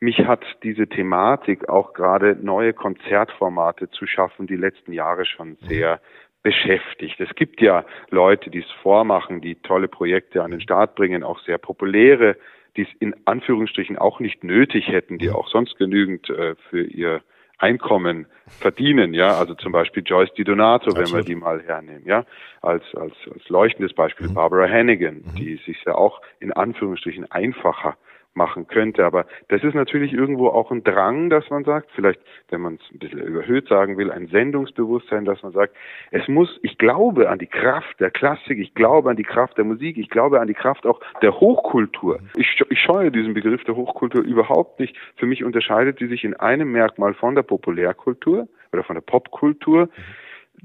Mich 0.01 0.19
hat 0.19 0.45
diese 0.63 0.87
Thematik 0.87 1.67
auch 1.67 1.93
gerade 1.93 2.37
neue 2.41 2.73
Konzertformate 2.73 3.89
zu 3.89 4.07
schaffen, 4.07 4.47
die 4.47 4.55
letzten 4.55 4.93
Jahre 4.93 5.25
schon 5.25 5.49
mhm. 5.49 5.67
sehr 5.67 5.99
beschäftigt. 6.41 7.19
Es 7.19 7.35
gibt 7.35 7.59
ja 7.59 7.85
Leute, 8.09 8.49
die 8.49 8.59
es 8.59 8.71
vormachen, 8.81 9.41
die 9.41 9.55
tolle 9.55 9.89
Projekte 9.89 10.41
an 10.41 10.51
den 10.51 10.61
Start 10.61 10.95
bringen, 10.95 11.23
auch 11.23 11.39
sehr 11.41 11.57
populäre, 11.57 12.37
die 12.77 12.83
es 12.83 12.87
in 12.99 13.13
Anführungsstrichen 13.25 13.97
auch 13.97 14.21
nicht 14.21 14.43
nötig 14.43 14.87
hätten, 14.87 15.17
die 15.17 15.31
auch 15.31 15.49
sonst 15.49 15.77
genügend 15.77 16.29
äh, 16.29 16.55
für 16.69 16.83
ihr 16.83 17.21
Einkommen 17.57 18.27
verdienen, 18.47 19.13
ja, 19.13 19.37
also 19.37 19.53
zum 19.53 19.73
Beispiel 19.73 20.01
Joyce 20.05 20.33
Di 20.33 20.45
Donato, 20.45 20.91
Absolut. 20.91 21.09
wenn 21.09 21.17
wir 21.17 21.23
die 21.25 21.35
mal 21.35 21.61
hernehmen, 21.61 22.05
ja, 22.05 22.25
als, 22.61 22.83
als, 22.95 23.13
als 23.33 23.49
leuchtendes 23.49 23.93
Beispiel 23.93 24.29
mhm. 24.29 24.35
Barbara 24.35 24.69
Hannigan, 24.69 25.15
mhm. 25.15 25.35
die 25.35 25.57
sich 25.65 25.83
ja 25.85 25.95
auch 25.95 26.21
in 26.39 26.53
Anführungsstrichen 26.53 27.29
einfacher 27.29 27.97
machen 28.33 28.67
könnte. 28.67 29.05
Aber 29.05 29.25
das 29.47 29.63
ist 29.63 29.75
natürlich 29.75 30.13
irgendwo 30.13 30.47
auch 30.47 30.71
ein 30.71 30.83
Drang, 30.83 31.29
dass 31.29 31.49
man 31.49 31.63
sagt, 31.63 31.89
vielleicht, 31.95 32.19
wenn 32.49 32.61
man 32.61 32.75
es 32.75 32.91
ein 32.93 32.99
bisschen 32.99 33.19
überhöht 33.19 33.67
sagen 33.67 33.97
will, 33.97 34.11
ein 34.11 34.27
Sendungsbewusstsein, 34.27 35.25
dass 35.25 35.41
man 35.43 35.51
sagt, 35.51 35.75
es 36.11 36.27
muss, 36.27 36.59
ich 36.63 36.77
glaube 36.77 37.29
an 37.29 37.39
die 37.39 37.47
Kraft 37.47 37.99
der 37.99 38.11
Klassik, 38.11 38.59
ich 38.59 38.73
glaube 38.73 39.09
an 39.09 39.17
die 39.17 39.23
Kraft 39.23 39.57
der 39.57 39.65
Musik, 39.65 39.97
ich 39.97 40.09
glaube 40.09 40.39
an 40.39 40.47
die 40.47 40.53
Kraft 40.53 40.85
auch 40.85 40.99
der 41.21 41.39
Hochkultur. 41.39 42.19
Ich, 42.35 42.61
ich 42.69 42.79
scheue 42.79 43.11
diesen 43.11 43.33
Begriff 43.33 43.63
der 43.65 43.75
Hochkultur 43.75 44.23
überhaupt 44.23 44.79
nicht. 44.79 44.95
Für 45.17 45.25
mich 45.25 45.43
unterscheidet 45.43 45.99
sie 45.99 46.07
sich 46.07 46.23
in 46.23 46.35
einem 46.35 46.71
Merkmal 46.71 47.13
von 47.13 47.35
der 47.35 47.43
Populärkultur 47.43 48.47
oder 48.71 48.83
von 48.83 48.95
der 48.95 49.01
Popkultur, 49.01 49.89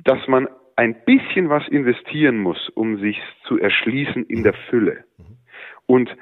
dass 0.05 0.27
man 0.29 0.49
ein 0.77 0.97
bisschen 1.05 1.49
was 1.49 1.67
investieren 1.69 2.39
muss, 2.39 2.69
um 2.71 2.99
sich 2.99 3.21
zu 3.47 3.59
erschließen 3.59 4.25
in 4.27 4.43
der 4.43 4.55
Fülle. 4.69 5.05
Und 5.87 6.15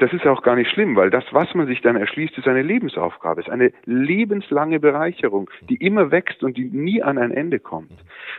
das 0.00 0.12
ist 0.14 0.26
auch 0.26 0.42
gar 0.42 0.56
nicht 0.56 0.70
schlimm, 0.70 0.96
weil 0.96 1.10
das, 1.10 1.24
was 1.30 1.54
man 1.54 1.66
sich 1.66 1.82
dann 1.82 1.96
erschließt, 1.96 2.36
ist 2.38 2.48
eine 2.48 2.62
Lebensaufgabe, 2.62 3.42
ist 3.42 3.50
eine 3.50 3.70
lebenslange 3.84 4.80
Bereicherung, 4.80 5.50
die 5.60 5.76
immer 5.76 6.10
wächst 6.10 6.42
und 6.42 6.56
die 6.56 6.64
nie 6.64 7.02
an 7.02 7.18
ein 7.18 7.30
Ende 7.30 7.58
kommt. 7.58 7.92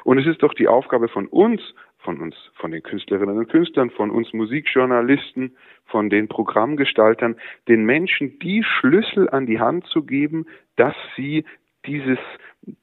Und 0.04 0.18
es 0.18 0.26
ist 0.26 0.42
doch 0.42 0.56
die 0.56 0.68
Aufgabe 0.68 1.08
von 1.08 1.28
uns, 1.28 1.62
von 2.00 2.20
uns, 2.20 2.36
von 2.56 2.72
den 2.72 2.82
Künstlerinnen 2.82 3.38
und 3.38 3.48
Künstlern, 3.48 3.92
von 3.92 4.10
uns 4.10 4.34
Musikjournalisten, 4.34 5.56
von 5.86 6.10
den 6.10 6.28
Programmgestaltern, 6.28 7.36
den 7.68 7.86
Menschen 7.86 8.40
die 8.40 8.64
Schlüssel 8.64 9.30
an 9.30 9.46
die 9.46 9.60
Hand 9.60 9.86
zu 9.86 10.04
geben, 10.04 10.48
dass 10.78 10.96
sie 11.16 11.46
dieses 11.86 12.20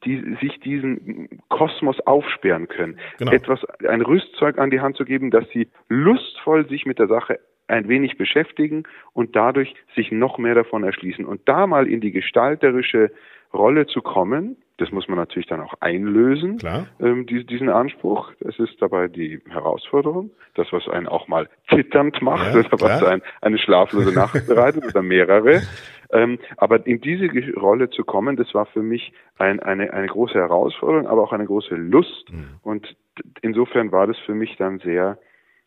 die 0.04 0.36
sich 0.40 0.58
diesen 0.58 1.40
Kosmos 1.48 2.00
aufsperren 2.00 2.66
können. 2.66 2.98
Genau. 3.18 3.30
Etwas, 3.30 3.64
ein 3.88 4.02
Rüstzeug 4.02 4.58
an 4.58 4.70
die 4.70 4.80
Hand 4.80 4.96
zu 4.96 5.04
geben, 5.04 5.30
dass 5.30 5.48
sie 5.50 5.68
lustvoll 5.88 6.68
sich 6.68 6.84
mit 6.84 6.98
der 6.98 7.06
Sache 7.06 7.38
ein 7.68 7.88
wenig 7.88 8.16
beschäftigen 8.16 8.84
und 9.12 9.36
dadurch 9.36 9.74
sich 9.94 10.10
noch 10.10 10.38
mehr 10.38 10.54
davon 10.54 10.84
erschließen. 10.84 11.24
Und 11.24 11.48
da 11.48 11.66
mal 11.66 11.86
in 11.86 12.00
die 12.00 12.12
gestalterische 12.12 13.10
Rolle 13.52 13.86
zu 13.86 14.02
kommen, 14.02 14.56
das 14.78 14.92
muss 14.92 15.08
man 15.08 15.18
natürlich 15.18 15.48
dann 15.48 15.60
auch 15.60 15.74
einlösen, 15.80 16.58
ähm, 17.00 17.26
die, 17.26 17.44
diesen 17.44 17.68
Anspruch. 17.68 18.32
Das 18.40 18.58
ist 18.58 18.80
dabei 18.80 19.08
die 19.08 19.40
Herausforderung. 19.48 20.30
Das, 20.54 20.72
was 20.72 20.88
einen 20.88 21.08
auch 21.08 21.26
mal 21.26 21.48
zitternd 21.68 22.22
macht 22.22 22.54
ja, 22.54 22.60
oder 22.60 22.72
was 22.80 23.02
einen 23.02 23.22
eine 23.40 23.58
schlaflose 23.58 24.14
Nacht 24.14 24.46
bereitet 24.46 24.84
oder 24.84 25.02
mehrere. 25.02 25.62
Ähm, 26.10 26.38
aber 26.56 26.86
in 26.86 27.00
diese 27.00 27.28
Rolle 27.56 27.90
zu 27.90 28.04
kommen, 28.04 28.36
das 28.36 28.54
war 28.54 28.66
für 28.66 28.82
mich 28.82 29.12
ein, 29.36 29.60
eine, 29.60 29.92
eine 29.92 30.06
große 30.06 30.34
Herausforderung, 30.34 31.06
aber 31.08 31.22
auch 31.22 31.32
eine 31.32 31.44
große 31.44 31.74
Lust. 31.74 32.32
Mhm. 32.32 32.48
Und 32.62 32.96
insofern 33.42 33.90
war 33.90 34.06
das 34.06 34.16
für 34.18 34.34
mich 34.34 34.56
dann 34.56 34.78
sehr 34.78 35.18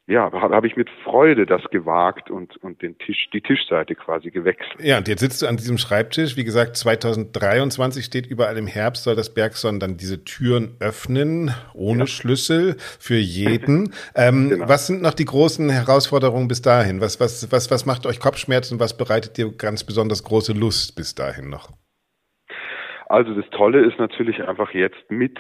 ja, 0.08 0.31
habe 0.31 0.67
ich 0.67 0.75
mit 0.75 0.89
Freude 1.03 1.46
das 1.46 1.62
gewagt 1.72 2.31
und, 2.31 2.58
und 2.58 2.81
den 2.81 2.98
Tisch, 2.98 3.29
die 3.34 3.41
Tischseite 3.41 3.96
quasi 3.96 4.31
gewechselt. 4.31 4.81
Ja, 4.81 4.98
und 4.98 5.08
jetzt 5.08 5.22
sitzt 5.22 5.41
du 5.41 5.48
an 5.48 5.58
diesem 5.58 5.77
Schreibtisch. 5.77 6.36
Wie 6.36 6.43
gesagt, 6.43 6.75
2023 6.75 8.03
steht 8.03 8.25
überall 8.25 8.58
im 8.58 8.67
Herbst, 8.67 9.03
soll 9.03 9.15
das 9.15 9.34
Bergson 9.34 9.79
dann 9.79 9.98
diese 9.98 10.24
Türen 10.24 10.75
öffnen, 10.79 11.51
ohne 11.74 12.01
ja. 12.01 12.08
Schlüssel 12.08 12.75
für 12.77 13.15
jeden. 13.15 13.93
ähm, 14.15 14.50
genau. 14.50 14.67
Was 14.67 14.88
sind 14.88 15.01
noch 15.01 15.13
die 15.13 15.25
großen 15.25 15.70
Herausforderungen 15.70 16.48
bis 16.48 16.62
dahin? 16.62 17.00
Was, 17.00 17.20
was, 17.20 17.51
was, 17.51 17.70
was 17.70 17.86
macht 17.86 18.05
euch 18.05 18.20
Kopfschmerzen? 18.20 18.79
Was 18.79 18.98
bereitet 18.98 19.38
dir 19.38 19.51
ganz 19.55 19.84
besonders 19.84 20.24
große 20.24 20.53
Lust 20.53 20.96
bis 20.96 21.15
dahin 21.15 21.50
noch? 21.50 21.70
Also 23.08 23.34
das 23.34 23.50
Tolle 23.51 23.86
ist 23.86 24.00
natürlich 24.00 24.41
einfach 24.41 24.74
jetzt 24.74 25.10
mit 25.10 25.38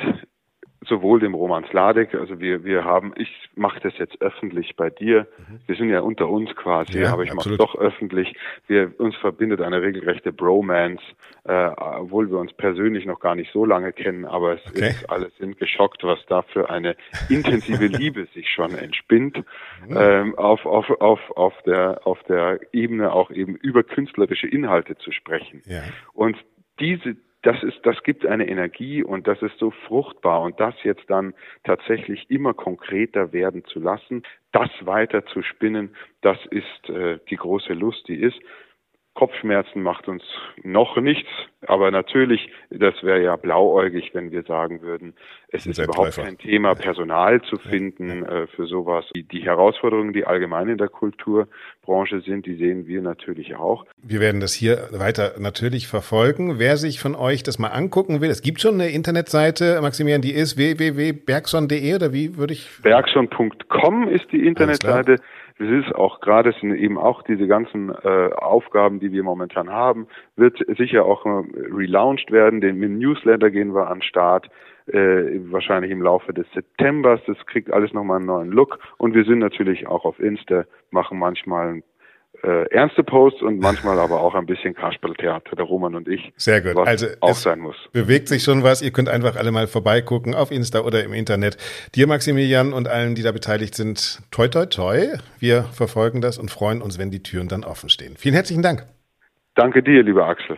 sowohl 0.87 1.19
dem 1.19 1.35
Roman 1.35 1.63
Sladek, 1.69 2.15
also 2.15 2.39
wir, 2.39 2.63
wir 2.63 2.83
haben, 2.83 3.13
ich 3.15 3.29
mache 3.55 3.79
das 3.81 3.93
jetzt 3.99 4.19
öffentlich 4.21 4.75
bei 4.75 4.89
dir. 4.89 5.27
Mhm. 5.37 5.59
Wir 5.67 5.75
sind 5.75 5.89
ja 5.89 5.99
unter 6.01 6.27
uns 6.27 6.55
quasi, 6.55 7.01
ja, 7.01 7.13
aber 7.13 7.23
ich 7.23 7.33
mache 7.33 7.55
doch 7.55 7.75
öffentlich. 7.75 8.35
Wir 8.67 8.91
uns 8.99 9.15
verbindet 9.17 9.61
eine 9.61 9.81
regelrechte 9.81 10.33
Bromance, 10.33 11.03
äh, 11.43 11.67
obwohl 11.77 12.31
wir 12.31 12.39
uns 12.39 12.51
persönlich 12.53 13.05
noch 13.05 13.19
gar 13.19 13.35
nicht 13.35 13.51
so 13.53 13.63
lange 13.63 13.93
kennen, 13.93 14.25
aber 14.25 14.55
es 14.55 14.65
okay. 14.67 14.89
ist, 14.89 15.09
alle 15.09 15.29
sind 15.37 15.59
geschockt, 15.59 16.03
was 16.03 16.19
da 16.27 16.41
für 16.41 16.69
eine 16.71 16.95
intensive 17.29 17.85
Liebe 17.97 18.27
sich 18.33 18.49
schon 18.49 18.75
entspinnt 18.75 19.37
mhm. 19.87 19.97
ähm, 19.97 20.35
auf, 20.37 20.65
auf, 20.65 20.89
auf, 20.99 21.19
auf 21.35 21.53
der 21.65 22.01
auf 22.05 22.21
der 22.23 22.59
Ebene 22.73 23.13
auch 23.13 23.29
eben 23.29 23.55
über 23.55 23.83
künstlerische 23.83 24.47
Inhalte 24.47 24.97
zu 24.97 25.11
sprechen. 25.11 25.61
Ja. 25.65 25.83
Und 26.13 26.37
diese 26.79 27.15
das 27.43 27.61
ist, 27.63 27.79
das 27.83 28.01
gibt 28.03 28.25
eine 28.25 28.47
Energie 28.47 29.03
und 29.03 29.27
das 29.27 29.41
ist 29.41 29.57
so 29.57 29.71
fruchtbar 29.71 30.41
und 30.41 30.59
das 30.59 30.75
jetzt 30.83 31.09
dann 31.09 31.33
tatsächlich 31.63 32.29
immer 32.29 32.53
konkreter 32.53 33.33
werden 33.33 33.65
zu 33.65 33.79
lassen, 33.79 34.23
das 34.51 34.69
weiter 34.81 35.25
zu 35.25 35.41
spinnen, 35.41 35.95
das 36.21 36.37
ist 36.51 36.89
äh, 36.89 37.19
die 37.29 37.37
große 37.37 37.73
Lust, 37.73 38.07
die 38.07 38.15
ist. 38.21 38.39
Kopfschmerzen 39.13 39.83
macht 39.83 40.07
uns 40.07 40.23
noch 40.63 40.95
nichts, 40.95 41.27
aber 41.67 41.91
natürlich, 41.91 42.49
das 42.69 42.95
wäre 43.03 43.21
ja 43.21 43.35
blauäugig, 43.35 44.11
wenn 44.13 44.31
wir 44.31 44.43
sagen 44.43 44.81
würden, 44.81 45.13
es 45.49 45.65
ist 45.65 45.79
überhaupt 45.79 46.15
kein 46.15 46.37
Thema, 46.37 46.75
Personal 46.75 47.41
zu 47.41 47.57
finden 47.57 48.25
äh, 48.25 48.47
für 48.47 48.67
sowas. 48.67 49.05
Die, 49.13 49.23
die 49.23 49.41
Herausforderungen, 49.41 50.13
die 50.13 50.25
allgemein 50.25 50.69
in 50.69 50.77
der 50.77 50.87
Kulturbranche 50.87 52.21
sind, 52.21 52.45
die 52.45 52.55
sehen 52.55 52.87
wir 52.87 53.01
natürlich 53.01 53.55
auch. 53.55 53.85
Wir 54.01 54.21
werden 54.21 54.39
das 54.39 54.53
hier 54.53 54.87
weiter 54.93 55.33
natürlich 55.39 55.87
verfolgen. 55.87 56.57
Wer 56.57 56.77
sich 56.77 57.01
von 57.01 57.13
euch 57.13 57.43
das 57.43 57.59
mal 57.59 57.67
angucken 57.67 58.21
will, 58.21 58.29
es 58.29 58.41
gibt 58.41 58.61
schon 58.61 58.75
eine 58.75 58.89
Internetseite, 58.89 59.79
Maximilian, 59.81 60.21
die 60.21 60.33
ist 60.33 60.57
www.bergson.de 60.57 61.95
oder 61.95 62.13
wie 62.13 62.37
würde 62.37 62.53
ich? 62.53 62.69
Bergson.com 62.81 64.07
ist 64.07 64.31
die 64.31 64.47
Internetseite. 64.47 65.17
Es 65.61 65.69
ist 65.69 65.93
auch 65.93 66.21
gerade, 66.21 66.55
sind 66.59 66.73
eben 66.73 66.97
auch 66.97 67.21
diese 67.21 67.45
ganzen 67.45 67.89
äh, 67.89 68.33
Aufgaben, 68.33 68.99
die 68.99 69.11
wir 69.11 69.21
momentan 69.21 69.69
haben, 69.69 70.07
wird 70.35 70.57
sicher 70.75 71.05
auch 71.05 71.23
äh, 71.27 71.43
relaunched 71.71 72.31
werden. 72.31 72.61
Den, 72.61 72.81
dem 72.81 72.97
Newsletter 72.97 73.51
gehen 73.51 73.75
wir 73.75 73.87
an 73.87 74.01
Start, 74.01 74.49
äh, 74.87 75.39
wahrscheinlich 75.51 75.91
im 75.91 76.01
Laufe 76.01 76.33
des 76.33 76.51
Septembers. 76.53 77.21
Das 77.27 77.37
kriegt 77.45 77.71
alles 77.71 77.93
nochmal 77.93 78.17
einen 78.17 78.25
neuen 78.25 78.49
Look. 78.49 78.79
Und 78.97 79.13
wir 79.13 79.23
sind 79.23 79.37
natürlich 79.37 79.85
auch 79.85 80.03
auf 80.03 80.19
Insta, 80.19 80.65
machen 80.89 81.19
manchmal 81.19 81.75
ein 81.75 81.83
äh, 82.43 82.65
ernste 82.71 83.03
Posts 83.03 83.41
und 83.43 83.59
manchmal 83.59 83.99
aber 83.99 84.21
auch 84.21 84.33
ein 84.35 84.45
bisschen 84.45 84.73
Kasperltheater, 84.73 85.55
der 85.55 85.65
Roman 85.65 85.95
und 85.95 86.07
ich. 86.07 86.33
Sehr 86.37 86.61
gut. 86.61 86.77
also 86.87 87.07
auch 87.19 87.35
sein 87.35 87.59
muss. 87.59 87.75
Bewegt 87.93 88.27
sich 88.27 88.43
schon 88.43 88.63
was. 88.63 88.81
Ihr 88.81 88.91
könnt 88.91 89.09
einfach 89.09 89.35
alle 89.35 89.51
mal 89.51 89.67
vorbeigucken 89.67 90.33
auf 90.33 90.51
Insta 90.51 90.79
oder 90.79 91.03
im 91.03 91.13
Internet. 91.13 91.57
Dir, 91.95 92.07
Maximilian, 92.07 92.73
und 92.73 92.87
allen, 92.87 93.15
die 93.15 93.23
da 93.23 93.31
beteiligt 93.31 93.75
sind, 93.75 94.21
toi 94.31 94.47
toi 94.47 94.65
toi. 94.65 95.07
Wir 95.39 95.63
verfolgen 95.63 96.21
das 96.21 96.37
und 96.37 96.49
freuen 96.49 96.81
uns, 96.81 96.97
wenn 96.97 97.11
die 97.11 97.23
Türen 97.23 97.47
dann 97.47 97.63
offen 97.63 97.89
stehen. 97.89 98.15
Vielen 98.17 98.35
herzlichen 98.35 98.63
Dank. 98.63 98.85
Danke 99.55 99.83
dir, 99.83 100.03
lieber 100.03 100.27
Axel. 100.27 100.57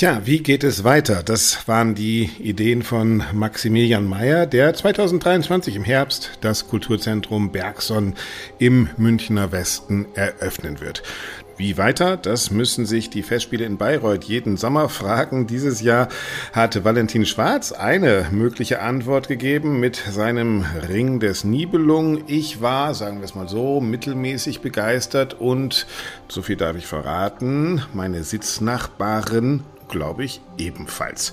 Tja, 0.00 0.22
wie 0.24 0.38
geht 0.38 0.64
es 0.64 0.82
weiter? 0.82 1.22
Das 1.22 1.68
waren 1.68 1.94
die 1.94 2.30
Ideen 2.38 2.82
von 2.82 3.22
Maximilian 3.34 4.08
Mayer, 4.08 4.46
der 4.46 4.72
2023 4.72 5.76
im 5.76 5.84
Herbst 5.84 6.38
das 6.40 6.68
Kulturzentrum 6.68 7.52
Bergson 7.52 8.14
im 8.58 8.88
Münchner 8.96 9.52
Westen 9.52 10.06
eröffnen 10.14 10.80
wird. 10.80 11.02
Wie 11.58 11.76
weiter? 11.76 12.16
Das 12.16 12.50
müssen 12.50 12.86
sich 12.86 13.10
die 13.10 13.22
Festspiele 13.22 13.66
in 13.66 13.76
Bayreuth 13.76 14.24
jeden 14.24 14.56
Sommer 14.56 14.88
fragen. 14.88 15.46
Dieses 15.46 15.82
Jahr 15.82 16.08
hatte 16.54 16.82
Valentin 16.82 17.26
Schwarz 17.26 17.70
eine 17.70 18.26
mögliche 18.30 18.80
Antwort 18.80 19.28
gegeben 19.28 19.80
mit 19.80 19.96
seinem 19.96 20.64
Ring 20.88 21.20
des 21.20 21.44
Nibelung. 21.44 22.22
Ich 22.26 22.62
war, 22.62 22.94
sagen 22.94 23.18
wir 23.18 23.26
es 23.26 23.34
mal 23.34 23.50
so, 23.50 23.82
mittelmäßig 23.82 24.62
begeistert 24.62 25.34
und, 25.34 25.86
so 26.26 26.40
viel 26.40 26.56
darf 26.56 26.78
ich 26.78 26.86
verraten, 26.86 27.82
meine 27.92 28.24
Sitznachbarin 28.24 29.62
glaube 29.90 30.24
ich, 30.24 30.40
ebenfalls. 30.56 31.32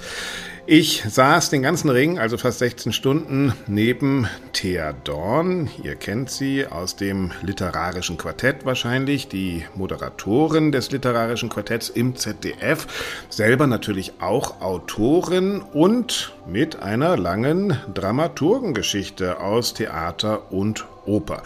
Ich 0.70 1.02
saß 1.08 1.50
den 1.50 1.62
ganzen 1.62 1.90
Ring, 1.90 2.20
also 2.20 2.38
fast 2.38 2.60
16 2.60 2.92
Stunden, 2.92 3.54
neben 3.68 4.28
Thea 4.52 4.92
Dorn. 4.92 5.70
Ihr 5.82 5.96
kennt 5.96 6.30
sie 6.30 6.68
aus 6.68 6.98
dem 6.98 7.32
literarischen 7.42 8.18
Quartett 8.18 8.66
wahrscheinlich, 8.66 9.30
die 9.30 9.64
Moderatorin 9.76 10.74
des 10.74 10.92
literarischen 10.92 11.48
Quartetts 11.48 11.88
im 11.88 12.18
ZDF, 12.18 12.86
selber 13.30 13.66
natürlich 13.66 14.16
auch 14.20 14.60
Autorin 14.60 15.62
und 15.62 16.34
mit 16.46 16.84
einer 16.84 17.16
langen 17.16 17.78
Dramaturgengeschichte 17.94 19.40
aus 19.40 19.74
Theater 19.74 20.52
und 20.52 20.86
Oper. 21.06 21.44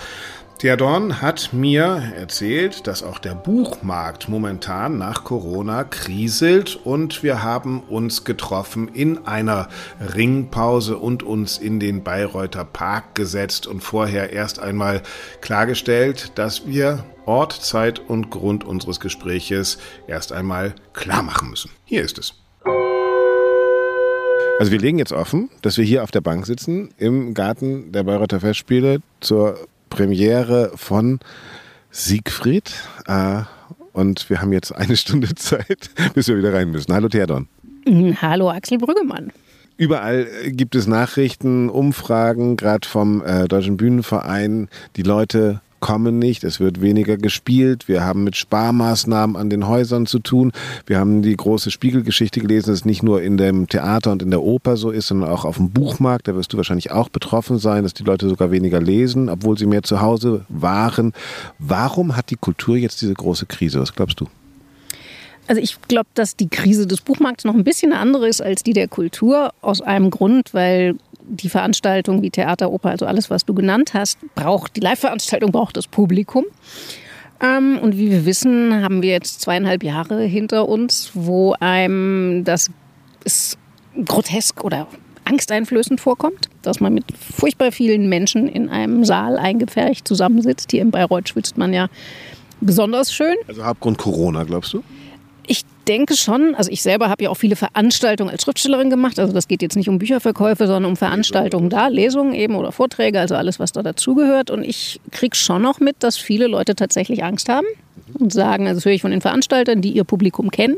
Der 0.62 0.78
Dorn 0.78 1.24
hat 1.24 1.54
mir 1.54 2.14
erzählt, 2.16 2.86
dass 2.86 3.02
auch 3.02 3.18
der 3.18 3.34
Buchmarkt 3.34 4.30
momentan 4.30 5.00
nach 5.00 5.24
Corona 5.24 5.84
kriselt 5.84 6.76
und 6.84 7.24
wir 7.24 7.42
haben 7.42 7.82
uns 7.82 8.26
getroffen 8.26 8.88
in 8.88 9.26
einer 9.26 9.70
Ringpause 10.14 10.98
und 11.00 11.24
uns 11.24 11.58
in 11.58 11.80
den 11.80 12.04
Bayreuther 12.04 12.64
Park 12.64 13.16
gesetzt 13.16 13.66
und 13.66 13.82
vorher 13.82 14.34
erst 14.34 14.60
einmal 14.60 15.02
klargestellt, 15.42 16.34
dass 16.36 16.68
wir 16.68 17.06
Ort, 17.26 17.54
Zeit 17.54 17.98
und 17.98 18.30
Grund 18.30 18.64
unseres 18.64 19.00
Gespräches 19.00 19.80
erst 20.06 20.32
einmal 20.32 20.76
klar 20.94 21.24
machen 21.24 21.50
müssen. 21.50 21.72
Hier 21.86 22.04
ist 22.04 22.20
es. 22.20 22.36
Also 24.60 24.72
wir 24.72 24.80
legen 24.80 25.00
jetzt 25.00 25.12
offen, 25.12 25.50
dass 25.64 25.78
wir 25.78 25.86
hier 25.86 26.04
auf 26.04 26.12
der 26.12 26.22
Bank 26.22 26.46
sitzen 26.46 26.94
im 27.00 27.34
Garten 27.34 27.92
der 27.92 28.04
Bayreuther 28.04 28.40
Festspiele 28.40 29.02
zur 29.22 29.58
Premiere 29.92 30.72
von 30.76 31.20
Siegfried. 31.92 32.74
Äh, 33.06 33.42
und 33.94 34.28
wir 34.30 34.42
haben 34.42 34.52
jetzt 34.52 34.72
eine 34.76 34.98
Stunde 34.98 35.36
Zeit, 35.36 35.92
bis 36.16 36.28
wir 36.28 36.38
wieder 36.38 36.54
rein 36.54 36.72
müssen. 36.72 36.92
Hallo 36.92 37.08
Theodon. 37.08 37.48
Mhm, 37.86 38.20
hallo 38.20 38.50
Axel 38.50 38.80
Brüggemann. 38.80 39.32
Überall 39.78 40.28
gibt 40.48 40.76
es 40.76 40.88
Nachrichten, 40.88 41.70
Umfragen, 41.70 42.56
gerade 42.56 42.88
vom 42.88 43.24
äh, 43.24 43.48
Deutschen 43.48 43.78
Bühnenverein. 43.78 44.70
Die 44.96 45.04
Leute 45.04 45.62
kommen 45.82 46.20
nicht, 46.20 46.46
es 46.46 46.62
wird 46.62 46.80
weniger 46.80 47.18
gespielt, 47.18 47.90
wir 47.90 48.06
haben 48.06 48.24
mit 48.24 48.38
Sparmaßnahmen 48.38 49.36
an 49.36 49.50
den 49.50 49.68
Häusern 49.68 50.06
zu 50.06 50.20
tun, 50.20 50.54
wir 50.86 51.00
haben 51.00 51.22
die 51.22 51.36
große 51.36 51.72
Spiegelgeschichte 51.72 52.40
gelesen, 52.40 52.70
dass 52.70 52.80
es 52.80 52.86
nicht 52.86 53.04
nur 53.04 53.22
in 53.22 53.36
dem 53.36 53.68
Theater 53.68 54.14
und 54.14 54.22
in 54.22 54.32
der 54.32 54.42
Oper 54.42 54.78
so 54.78 54.92
ist, 54.92 55.08
sondern 55.08 55.30
auch 55.30 55.44
auf 55.44 55.58
dem 55.58 55.72
Buchmarkt, 55.72 56.30
da 56.30 56.36
wirst 56.36 56.54
du 56.54 56.58
wahrscheinlich 56.58 56.92
auch 56.92 57.10
betroffen 57.10 57.58
sein, 57.58 57.84
dass 57.84 57.94
die 57.94 58.04
Leute 58.04 58.30
sogar 58.30 58.52
weniger 58.52 58.80
lesen, 58.80 59.28
obwohl 59.28 59.58
sie 59.58 59.66
mehr 59.66 59.84
zu 59.84 60.00
Hause 60.00 60.46
waren. 60.48 61.12
Warum 61.60 62.16
hat 62.16 62.30
die 62.30 62.38
Kultur 62.38 62.78
jetzt 62.78 63.02
diese 63.02 63.14
große 63.14 63.48
Krise? 63.48 63.82
Was 63.82 63.94
glaubst 63.94 64.22
du? 64.22 64.28
Also 65.48 65.62
ich 65.62 65.82
glaube, 65.88 66.08
dass 66.14 66.36
die 66.36 66.48
Krise 66.48 66.88
des 66.88 67.02
Buchmarkts 67.02 67.44
noch 67.44 67.56
ein 67.56 67.64
bisschen 67.64 67.92
eine 67.92 68.00
andere 68.00 68.28
ist 68.28 68.42
als 68.42 68.64
die 68.64 68.74
der 68.74 68.88
Kultur. 68.88 69.52
Aus 69.62 69.82
einem 69.82 70.10
Grund, 70.10 70.54
weil 70.54 70.96
die 71.32 71.50
Veranstaltung 71.50 72.22
wie 72.22 72.30
Theater, 72.30 72.72
Oper, 72.72 72.90
also 72.90 73.06
alles, 73.06 73.30
was 73.30 73.46
du 73.46 73.54
genannt 73.54 73.94
hast, 73.94 74.20
braucht, 74.36 74.76
die 74.76 74.82
Live-Veranstaltung 74.82 75.52
braucht 75.52 75.78
das 75.78 75.88
Publikum. 75.88 76.46
Ähm, 77.42 77.80
und 77.82 77.98
wie 77.98 78.12
wir 78.12 78.26
wissen, 78.26 78.84
haben 78.84 79.02
wir 79.02 79.12
jetzt 79.12 79.42
zweieinhalb 79.42 79.84
Jahre 79.84 80.24
hinter 80.24 80.68
uns, 80.68 81.12
wo 81.14 81.56
einem 81.60 82.44
das 82.44 82.70
ist 83.24 83.58
grotesk 84.06 84.64
oder 84.64 84.88
angsteinflößend 85.26 86.02
vorkommt, 86.02 86.50
dass 86.62 86.80
man 86.80 86.94
mit 86.94 87.06
furchtbar 87.18 87.72
vielen 87.72 88.10
Menschen 88.10 88.48
in 88.48 88.70
einem 88.70 89.06
Saal 89.06 89.38
eingepfercht 89.38 90.08
zusammensitzt. 90.08 90.72
Hier 90.72 90.82
in 90.82 90.92
Bayreuth 90.92 91.30
schwitzt 91.30 91.58
man 91.58 91.74
ja 91.74 91.88
besonders 92.60 93.14
schön. 93.14 93.36
Also 93.48 93.64
Hauptgrund 93.64 93.98
Corona, 93.98 94.44
glaubst 94.44 94.74
du? 94.74 94.84
Ich 95.82 95.86
denke 95.86 96.16
schon, 96.16 96.54
also 96.54 96.70
ich 96.70 96.84
selber 96.84 97.10
habe 97.10 97.24
ja 97.24 97.32
auch 97.32 97.38
viele 97.38 97.56
Veranstaltungen 97.56 98.30
als 98.30 98.44
Schriftstellerin 98.44 98.92
gemacht. 98.92 99.18
Also 99.18 99.34
das 99.34 99.48
geht 99.48 99.64
jetzt 99.64 99.76
nicht 99.76 99.90
um 99.90 99.98
Bücherverkäufe, 99.98 100.68
sondern 100.68 100.86
um 100.86 100.96
Veranstaltungen 100.96 101.72
da, 101.72 101.88
Lesungen 101.88 102.36
eben 102.36 102.54
oder 102.54 102.72
Vorträge, 102.72 103.20
also 103.20 103.34
alles, 103.34 103.60
was 103.60 103.72
da 103.72 103.82
dazugehört. 103.82 104.52
Und 104.52 104.64
ich 104.64 105.02
kriege 105.10 105.36
schon 105.36 105.64
noch 105.64 105.80
mit, 105.80 105.96
dass 106.00 106.18
viele 106.18 106.46
Leute 106.46 106.76
tatsächlich 106.76 107.24
Angst 107.24 107.50
haben 107.50 107.66
und 108.14 108.32
sagen, 108.32 108.68
also 108.68 108.78
das 108.78 108.86
höre 108.86 108.92
ich 108.92 109.02
von 109.02 109.10
den 109.10 109.22
Veranstaltern, 109.22 109.82
die 109.82 109.90
ihr 109.90 110.04
Publikum 110.04 110.52
kennen, 110.52 110.78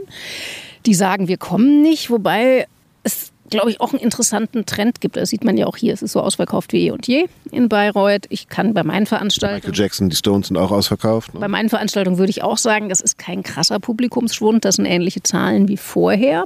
die 0.86 0.94
sagen, 0.94 1.28
wir 1.28 1.38
kommen 1.38 1.82
nicht, 1.82 2.10
wobei 2.10 2.68
es 3.04 3.33
glaube 3.50 3.70
ich, 3.70 3.82
auch 3.82 3.92
einen 3.92 4.02
interessanten 4.02 4.66
Trend 4.66 5.02
gibt. 5.02 5.16
Das 5.16 5.30
sieht 5.30 5.44
man 5.44 5.58
ja 5.58 5.66
auch 5.66 5.78
hier. 5.78 5.94
Es 5.94 6.02
ist 6.02 6.14
so 6.14 6.22
ausverkauft 6.22 6.74
wie 6.74 6.88
eh 6.88 6.92
und 6.92 7.08
je 7.08 7.28
in 7.52 7.70
Bayreuth. 7.70 8.26
Ich 8.30 8.48
kann 8.48 8.74
bei 8.74 8.84
meinen 8.84 9.06
Veranstaltungen. 9.06 9.62
Michael 9.62 9.84
Jackson, 9.84 10.10
die 10.10 10.16
Stones 10.16 10.48
sind 10.48 10.58
auch 10.58 10.72
ausverkauft. 10.72 11.34
Ne? 11.34 11.40
Bei 11.40 11.48
meinen 11.48 11.70
Veranstaltungen 11.70 12.18
würde 12.18 12.30
ich 12.30 12.44
auch 12.44 12.58
sagen, 12.58 12.90
das 12.90 13.02
ist 13.02 13.18
kein 13.18 13.44
krasser 13.44 13.80
Publikumsschwund. 13.80 14.66
Das 14.66 14.76
sind 14.76 14.86
ähnliche 14.86 15.24
Zahlen 15.24 15.68
wie 15.68 15.78
vorher. 15.78 16.46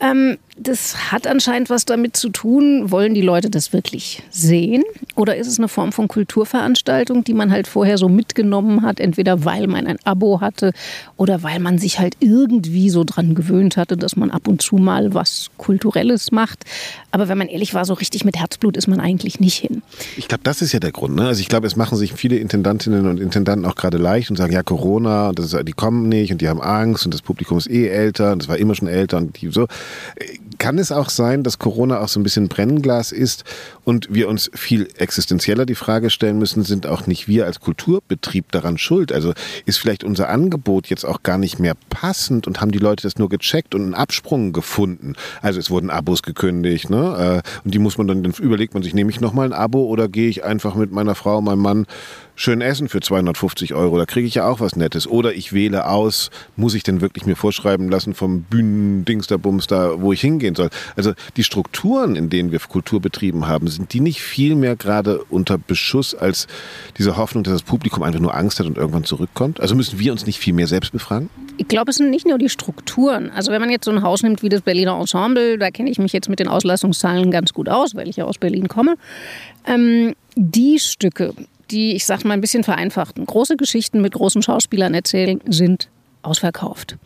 Ähm, 0.00 0.38
das 0.56 1.10
hat 1.10 1.26
anscheinend 1.26 1.70
was 1.70 1.86
damit 1.86 2.16
zu 2.16 2.28
tun, 2.28 2.90
wollen 2.90 3.14
die 3.14 3.22
Leute 3.22 3.48
das 3.48 3.72
wirklich 3.72 4.22
sehen? 4.30 4.82
Oder 5.16 5.36
ist 5.36 5.46
es 5.46 5.58
eine 5.58 5.68
Form 5.68 5.92
von 5.92 6.08
Kulturveranstaltung, 6.08 7.24
die 7.24 7.32
man 7.32 7.50
halt 7.50 7.66
vorher 7.66 7.96
so 7.96 8.08
mitgenommen 8.08 8.82
hat, 8.82 9.00
entweder 9.00 9.44
weil 9.44 9.66
man 9.66 9.86
ein 9.86 9.98
Abo 10.04 10.40
hatte 10.40 10.72
oder 11.16 11.42
weil 11.42 11.58
man 11.58 11.78
sich 11.78 11.98
halt 11.98 12.16
irgendwie 12.20 12.90
so 12.90 13.04
dran 13.04 13.34
gewöhnt 13.34 13.76
hatte, 13.76 13.96
dass 13.96 14.16
man 14.16 14.30
ab 14.30 14.46
und 14.46 14.60
zu 14.60 14.76
mal 14.76 15.14
was 15.14 15.50
Kulturelles 15.56 16.32
macht. 16.32 16.64
Aber 17.10 17.28
wenn 17.28 17.38
man 17.38 17.48
ehrlich 17.48 17.72
war, 17.72 17.84
so 17.84 17.94
richtig 17.94 18.24
mit 18.24 18.38
Herzblut 18.38 18.76
ist 18.76 18.88
man 18.88 19.00
eigentlich 19.00 19.40
nicht 19.40 19.58
hin. 19.58 19.82
Ich 20.16 20.28
glaube, 20.28 20.44
das 20.44 20.60
ist 20.60 20.72
ja 20.72 20.80
der 20.80 20.92
Grund. 20.92 21.16
Ne? 21.16 21.26
Also 21.26 21.40
ich 21.40 21.48
glaube, 21.48 21.66
es 21.66 21.76
machen 21.76 21.96
sich 21.96 22.12
viele 22.12 22.36
Intendantinnen 22.36 23.06
und 23.06 23.20
Intendanten 23.20 23.64
auch 23.64 23.74
gerade 23.74 23.96
leicht 23.96 24.30
und 24.30 24.36
sagen, 24.36 24.52
ja, 24.52 24.62
Corona, 24.62 25.30
und 25.30 25.38
das 25.38 25.52
ist, 25.52 25.68
die 25.68 25.72
kommen 25.72 26.08
nicht 26.08 26.30
und 26.30 26.40
die 26.40 26.48
haben 26.48 26.60
Angst 26.60 27.06
und 27.06 27.14
das 27.14 27.22
Publikum 27.22 27.56
ist 27.56 27.70
eh 27.70 27.88
älter 27.88 28.32
und 28.32 28.42
das 28.42 28.48
war 28.48 28.58
immer 28.58 28.74
schon 28.74 28.88
älter 28.88 29.16
und 29.16 29.40
die 29.40 29.50
so 29.50 29.66
kann 30.58 30.78
es 30.78 30.92
auch 30.92 31.08
sein, 31.08 31.42
dass 31.42 31.58
Corona 31.58 32.00
auch 32.00 32.08
so 32.08 32.20
ein 32.20 32.22
bisschen 32.22 32.48
Brennglas 32.48 33.12
ist 33.12 33.44
und 33.84 34.12
wir 34.12 34.28
uns 34.28 34.50
viel 34.54 34.88
existenzieller 34.96 35.66
die 35.66 35.74
Frage 35.74 36.10
stellen 36.10 36.38
müssen, 36.38 36.62
sind 36.62 36.86
auch 36.86 37.06
nicht 37.06 37.28
wir 37.28 37.46
als 37.46 37.60
Kulturbetrieb 37.60 38.52
daran 38.52 38.78
schuld? 38.78 39.12
Also 39.12 39.32
ist 39.66 39.78
vielleicht 39.78 40.04
unser 40.04 40.28
Angebot 40.28 40.88
jetzt 40.88 41.04
auch 41.04 41.22
gar 41.22 41.38
nicht 41.38 41.58
mehr 41.58 41.74
passend 41.90 42.46
und 42.46 42.60
haben 42.60 42.72
die 42.72 42.78
Leute 42.78 43.02
das 43.02 43.18
nur 43.18 43.28
gecheckt 43.28 43.74
und 43.74 43.82
einen 43.82 43.94
Absprung 43.94 44.52
gefunden? 44.52 45.14
Also 45.40 45.60
es 45.60 45.70
wurden 45.70 45.90
Abos 45.90 46.22
gekündigt, 46.22 46.90
ne? 46.90 47.42
Äh, 47.44 47.48
und 47.64 47.74
die 47.74 47.78
muss 47.78 47.98
man 47.98 48.06
dann, 48.06 48.22
dann 48.22 48.32
überlegt 48.32 48.74
man 48.74 48.82
sich, 48.82 48.94
nehme 48.94 49.10
ich 49.10 49.20
nochmal 49.20 49.46
ein 49.46 49.52
Abo 49.52 49.84
oder 49.84 50.08
gehe 50.08 50.28
ich 50.28 50.44
einfach 50.44 50.74
mit 50.74 50.92
meiner 50.92 51.14
Frau, 51.14 51.40
meinem 51.40 51.60
Mann 51.60 51.86
schön 52.42 52.60
essen 52.60 52.88
für 52.88 53.00
250 53.00 53.74
Euro. 53.74 53.96
Da 53.96 54.04
kriege 54.04 54.26
ich 54.26 54.34
ja 54.34 54.48
auch 54.48 54.60
was 54.60 54.74
Nettes. 54.74 55.06
Oder 55.06 55.34
ich 55.34 55.52
wähle 55.52 55.88
aus, 55.88 56.30
muss 56.56 56.74
ich 56.74 56.82
denn 56.82 57.00
wirklich 57.00 57.24
mir 57.24 57.36
vorschreiben 57.36 57.88
lassen 57.88 58.14
vom 58.14 58.42
Bühnendingsterbums 58.42 59.68
da, 59.68 60.00
wo 60.00 60.12
ich 60.12 60.20
hingehen 60.20 60.54
soll. 60.54 60.70
Also 60.96 61.12
die 61.36 61.44
Strukturen, 61.44 62.16
in 62.16 62.30
denen 62.30 62.50
wir 62.50 62.58
Kultur 62.58 63.00
betrieben 63.00 63.46
haben, 63.46 63.68
sind 63.68 63.92
die 63.92 64.00
nicht 64.00 64.22
viel 64.22 64.54
mehr 64.54 64.76
gerade 64.76 65.22
unter 65.24 65.58
Beschuss 65.58 66.14
als 66.14 66.46
diese 66.98 67.16
Hoffnung, 67.16 67.44
dass 67.44 67.52
das 67.52 67.62
Publikum 67.62 68.02
einfach 68.02 68.20
nur 68.20 68.34
Angst 68.34 68.58
hat 68.58 68.66
und 68.66 68.76
irgendwann 68.76 69.04
zurückkommt? 69.04 69.60
Also 69.60 69.74
müssen 69.74 69.98
wir 69.98 70.12
uns 70.12 70.26
nicht 70.26 70.38
viel 70.38 70.54
mehr 70.54 70.66
selbst 70.66 70.92
befragen? 70.92 71.30
Ich 71.58 71.68
glaube, 71.68 71.90
es 71.90 71.96
sind 71.96 72.10
nicht 72.10 72.26
nur 72.26 72.38
die 72.38 72.48
Strukturen. 72.48 73.30
Also 73.30 73.52
wenn 73.52 73.60
man 73.60 73.70
jetzt 73.70 73.84
so 73.84 73.90
ein 73.90 74.02
Haus 74.02 74.22
nimmt 74.22 74.42
wie 74.42 74.48
das 74.48 74.62
Berliner 74.62 74.98
Ensemble, 74.98 75.58
da 75.58 75.70
kenne 75.70 75.90
ich 75.90 75.98
mich 75.98 76.12
jetzt 76.12 76.28
mit 76.28 76.40
den 76.40 76.48
Auslastungszahlen 76.48 77.30
ganz 77.30 77.52
gut 77.52 77.68
aus, 77.68 77.94
weil 77.94 78.08
ich 78.08 78.16
ja 78.16 78.24
aus 78.24 78.38
Berlin 78.38 78.68
komme. 78.68 78.96
Ähm, 79.66 80.14
die 80.34 80.78
Stücke, 80.78 81.34
die, 81.72 81.94
ich 81.94 82.06
sag 82.06 82.24
mal 82.24 82.34
ein 82.34 82.40
bisschen 82.40 82.64
vereinfachten, 82.64 83.24
große 83.24 83.56
Geschichten 83.56 84.00
mit 84.00 84.14
großen 84.14 84.42
Schauspielern 84.42 84.94
erzählen, 84.94 85.40
sind 85.48 85.88
ausverkauft. 86.22 86.96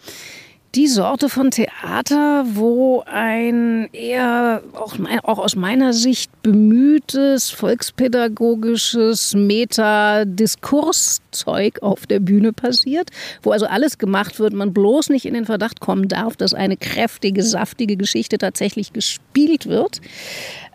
Die 0.74 0.88
Sorte 0.88 1.28
von 1.30 1.50
Theater, 1.50 2.44
wo 2.48 3.02
ein 3.06 3.88
eher 3.94 4.62
auch, 4.74 4.94
auch 5.22 5.38
aus 5.38 5.56
meiner 5.56 5.94
Sicht 5.94 6.30
bemühtes 6.42 7.48
volkspädagogisches 7.48 9.32
Meta-Diskurszeug 9.34 11.78
auf 11.80 12.06
der 12.06 12.20
Bühne 12.20 12.52
passiert, 12.52 13.08
wo 13.42 13.52
also 13.52 13.64
alles 13.64 13.96
gemacht 13.96 14.38
wird, 14.38 14.52
man 14.52 14.74
bloß 14.74 15.08
nicht 15.08 15.24
in 15.24 15.32
den 15.32 15.46
Verdacht 15.46 15.80
kommen 15.80 16.08
darf, 16.08 16.36
dass 16.36 16.52
eine 16.52 16.76
kräftige, 16.76 17.42
saftige 17.42 17.96
Geschichte 17.96 18.36
tatsächlich 18.36 18.92
gespielt 18.92 19.64
wird. 19.64 20.02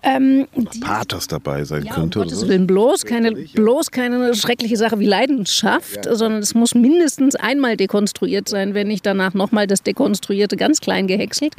Ähm, 0.04 0.48
Pathos 0.80 1.28
dabei 1.28 1.64
sein 1.64 1.86
ja, 1.86 1.94
könnte. 1.94 2.20
Um 2.20 2.26
Gottes 2.26 2.48
Willen 2.48 2.66
bloß 2.66 3.06
keine, 3.06 3.34
bloß 3.34 3.92
keine 3.92 4.34
schreckliche 4.34 4.76
Sache 4.76 5.00
wie 5.00 5.06
Leidenschaft, 5.06 6.06
ja. 6.08 6.16
sondern 6.16 6.42
es 6.42 6.56
muss 6.56 6.74
mindestens 6.74 7.36
einmal 7.36 7.78
dekonstruiert 7.78 8.50
sein, 8.50 8.74
wenn 8.74 8.88
nicht 8.88 9.06
danach 9.06 9.36
nochmal 9.36 9.68
das 9.68 9.84
Dekonstruierte 9.84 10.58
ganz 10.58 10.82
klein 10.82 11.06
gehäckselt. 11.06 11.54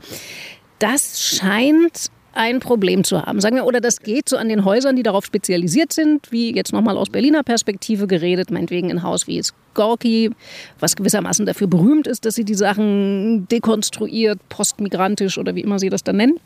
Das 0.81 1.23
scheint 1.23 2.11
ein 2.35 2.61
Problem 2.61 3.05
zu 3.05 3.23
haben. 3.23 3.41
Sagen 3.41 3.57
wir, 3.57 3.65
oder 3.65 3.81
das 3.81 4.01
geht 4.01 4.29
so 4.29 4.37
an 4.37 4.49
den 4.49 4.65
Häusern, 4.65 4.97
die 4.97 5.03
darauf 5.03 5.25
spezialisiert 5.25 5.93
sind, 5.93 6.33
wie 6.33 6.55
jetzt 6.55 6.73
nochmal 6.73 6.97
aus 6.97 7.11
Berliner 7.11 7.43
Perspektive 7.43 8.07
geredet, 8.07 8.51
meinetwegen 8.51 8.91
ein 8.91 9.03
Haus 9.03 9.27
wie 9.27 9.39
es 9.39 9.55
Gorki, 9.75 10.31
was 10.81 10.97
gewissermaßen 10.97 11.47
dafür 11.47 11.67
berühmt 11.67 12.07
ist, 12.07 12.25
dass 12.25 12.35
sie 12.35 12.45
die 12.45 12.55
Sachen 12.55 13.47
dekonstruiert, 13.49 14.39
postmigrantisch 14.49 15.39
oder 15.39 15.55
wie 15.55 15.61
immer 15.61 15.79
sie 15.79 15.91
das 15.91 16.03
dann 16.03 16.17
nennen. 16.17 16.41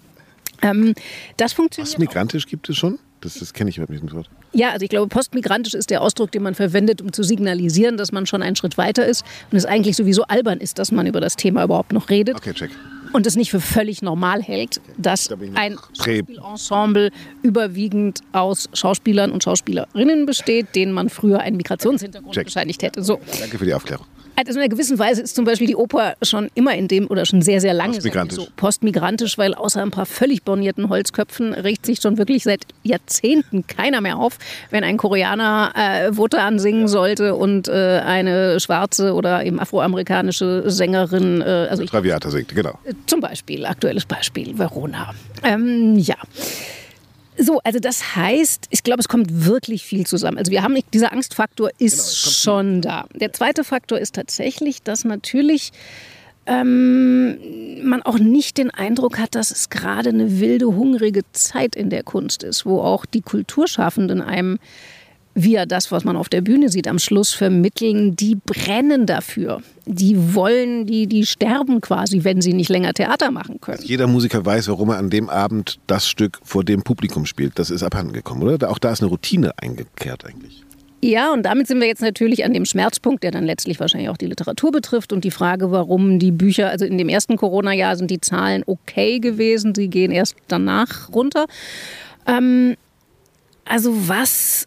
Ähm, 0.63 0.95
das 1.37 1.53
funktioniert. 1.53 1.93
Was 1.93 1.99
migrantisch 1.99 2.47
auch. 2.47 2.51
gibt 2.51 2.69
es 2.69 2.77
schon? 2.77 2.99
Das, 3.21 3.35
das 3.39 3.53
kenne 3.53 3.71
ich 3.71 3.79
überhaupt 3.79 3.91
nicht. 3.91 4.15
Wort. 4.15 4.29
Ja, 4.53 4.71
also 4.71 4.85
ich 4.85 4.91
glaube, 4.91 5.09
postmigrantisch 5.09 5.75
ist 5.75 5.91
der 5.91 6.03
Ausdruck, 6.03 6.31
den 6.33 6.43
man 6.43 6.55
verwendet, 6.55 7.03
um 7.03 7.13
zu 7.13 7.23
signalisieren, 7.23 7.97
dass 7.97 8.13
man 8.13 8.27
schon 8.27 8.43
einen 8.43 8.57
Schritt 8.57 8.79
weiter 8.79 9.07
ist 9.07 9.25
und 9.51 9.59
es 9.59 9.65
eigentlich 9.65 9.97
sowieso 9.97 10.25
albern 10.25 10.61
ist, 10.61 10.79
dass 10.79 10.93
man 10.93 11.07
über 11.07 11.21
das 11.21 11.37
Thema 11.37 11.65
überhaupt 11.65 11.93
noch 11.93 12.11
redet. 12.11 12.37
Okay, 12.37 12.53
check. 12.53 12.71
Und 13.13 13.27
es 13.27 13.37
nicht 13.37 13.51
für 13.51 13.61
völlig 13.61 14.03
normal 14.03 14.43
hält, 14.43 14.81
dass 14.99 15.31
ein 15.55 15.79
Schauspielensemble 15.95 17.11
überwiegend 17.43 18.21
aus 18.33 18.69
Schauspielern 18.73 19.31
und 19.31 19.43
Schauspielerinnen 19.45 20.27
besteht, 20.27 20.75
denen 20.75 20.93
man 20.93 21.09
früher 21.09 21.41
einen 21.41 21.57
Migrationshintergrund 21.57 22.35
check. 22.35 22.47
bescheinigt 22.47 22.83
hätte. 22.83 23.03
So. 23.03 23.21
Danke 23.41 23.59
für 23.59 23.65
die 23.65 23.75
Aufklärung. 23.75 24.07
Also 24.37 24.53
in 24.53 24.59
einer 24.59 24.69
gewissen 24.69 24.99
Weise 24.99 25.23
ist 25.23 25.35
zum 25.35 25.47
Beispiel 25.47 25.67
die 25.67 25.77
Oper 25.77 26.15
schon 26.23 26.51
immer 26.55 26.75
in 26.75 26.89
dem 26.89 27.07
oder 27.09 27.25
schon 27.25 27.41
sehr, 27.41 27.61
sehr 27.61 27.73
lange 27.73 27.95
postmigrantisch. 27.95 28.37
so 28.37 28.47
postmigrantisch, 28.57 29.39
weil 29.39 29.55
außer 29.55 29.83
ein 29.83 29.91
paar 29.91 30.07
völlig 30.07 30.43
bornierten 30.43 30.91
Holzköpfen 30.91 31.55
regt 31.55 31.87
sich 31.87 32.01
schon 32.01 32.19
wirklich 32.19 32.45
seit 32.45 32.67
Jahrzehnten 32.83 33.67
keiner 33.67 34.03
mehr 34.03 34.19
auf, 34.19 34.39
wenn 34.71 34.85
ein 34.85 34.99
Koreaner 34.99 35.73
äh, 35.75 36.17
Wotan 36.17 36.59
singen 36.59 36.87
sollte 36.87 37.35
und 37.35 37.69
äh, 37.69 38.01
eine 38.05 38.61
schwarze 38.61 39.15
oder 39.15 39.45
eben 39.45 39.59
afroamerikanische 39.59 40.65
Sängerin. 40.67 41.41
Äh, 41.41 41.69
also 41.71 41.85
Traviata 41.87 42.31
singt, 42.31 42.55
genau. 42.55 42.79
Zum 43.07 43.21
Beispiel, 43.21 43.65
aktuelles 43.65 44.05
Beispiel, 44.05 44.59
Verona. 44.59 45.15
Ähm, 45.43 45.97
ja. 45.99 46.17
So, 47.39 47.61
also 47.65 47.79
das 47.79 48.17
heißt, 48.17 48.69
ich 48.71 48.83
glaube, 48.83 49.01
es 49.01 49.09
kommt 49.09 49.47
wirklich 49.47 49.85
viel 49.85 50.07
zusammen. 50.07 50.39
Also 50.39 50.51
wir 50.51 50.63
haben, 50.63 50.77
dieser 50.93 51.13
Angstfaktor 51.13 51.71
ist 51.79 51.97
genau, 51.99 52.33
schon 52.33 52.83
da. 52.83 53.07
Der 53.15 53.33
zweite 53.33 53.65
Faktor 53.65 53.99
ist 53.99 54.15
tatsächlich, 54.15 54.83
dass 54.83 55.05
natürlich 55.05 55.73
ähm, 56.47 57.87
man 57.87 58.03
auch 58.03 58.19
nicht 58.19 58.57
den 58.57 58.71
Eindruck 58.71 59.19
hat, 59.19 59.35
dass 59.35 59.51
es 59.51 59.69
gerade 59.69 60.11
eine 60.11 60.41
wilde, 60.41 60.67
hungrige 60.67 61.23
Zeit 61.33 61.77
in 61.77 61.91
der 61.91 62.05
Kunst 62.05 62.43
ist, 62.43 62.65
wo 62.65 62.81
auch 62.81 63.05
die 63.05 63.23
Kulturschaffenden 63.23 64.23
einem 64.23 64.59
via 65.37 65.67
das, 65.67 65.93
was 65.93 66.05
man 66.05 66.17
auf 66.17 66.29
der 66.29 66.41
Bühne 66.41 66.71
sieht, 66.71 66.89
am 66.89 66.99
Schluss 66.99 67.33
vermitteln, 67.33 68.17
die 68.17 68.35
brennen 68.35 69.07
dafür. 69.07 69.63
Die 69.85 70.35
wollen, 70.35 70.87
die, 70.87 71.07
die 71.07 71.27
sterben 71.27 71.81
quasi, 71.81 72.25
wenn 72.25 72.41
sie 72.41 72.55
nicht 72.55 72.71
länger 72.71 72.93
Theater 72.95 73.31
machen 73.31 73.61
können. 73.61 73.83
Jeder 73.85 74.07
Musiker 74.09 74.45
weiß, 74.45 74.69
warum 74.69 74.89
er 74.89 74.97
an 74.97 75.11
dem 75.11 75.29
Abend 75.29 75.79
das 75.87 76.09
Stück 76.09 76.41
vor 76.43 76.65
dem 76.65 76.83
Publikum 76.83 77.27
spielt. 77.27 77.59
Das 77.59 77.71
ist 77.71 77.83
abhandengekommen, 77.83 78.49
oder? 78.49 78.71
Auch 78.71 78.79
da 78.79 78.91
ist 78.91 79.03
eine 79.03 79.11
Routine 79.11 79.53
eingekehrt 79.59 80.25
eigentlich. 80.25 80.65
Ja, 81.03 81.33
und 81.33 81.45
damit 81.45 81.69
sind 81.69 81.79
wir 81.81 81.87
jetzt 81.87 82.01
natürlich 82.01 82.45
an 82.45 82.55
dem 82.55 82.65
Schmerzpunkt, 82.65 83.23
der 83.23 83.31
dann 83.31 83.45
letztlich 83.45 83.79
wahrscheinlich 83.79 84.09
auch 84.09 84.17
die 84.17 84.27
Literatur 84.27 84.73
betrifft 84.73 85.13
und 85.13 85.23
die 85.23 85.31
Frage, 85.31 85.71
warum 85.71 86.19
die 86.19 86.33
Bücher, 86.33 86.71
also 86.71 86.87
in 86.87 86.97
dem 86.97 87.11
ersten 87.11 87.37
Corona-Jahr 87.37 87.97
sind 87.97 88.11
die 88.11 88.21
Zahlen 88.21 88.65
okay 88.67 89.21
gewesen, 89.21 89.75
sie 89.75 89.89
gehen 89.89 90.11
erst 90.11 90.37
danach 90.49 91.13
runter. 91.13 91.47
Ähm, 92.27 92.77
also 93.67 94.09
was 94.09 94.67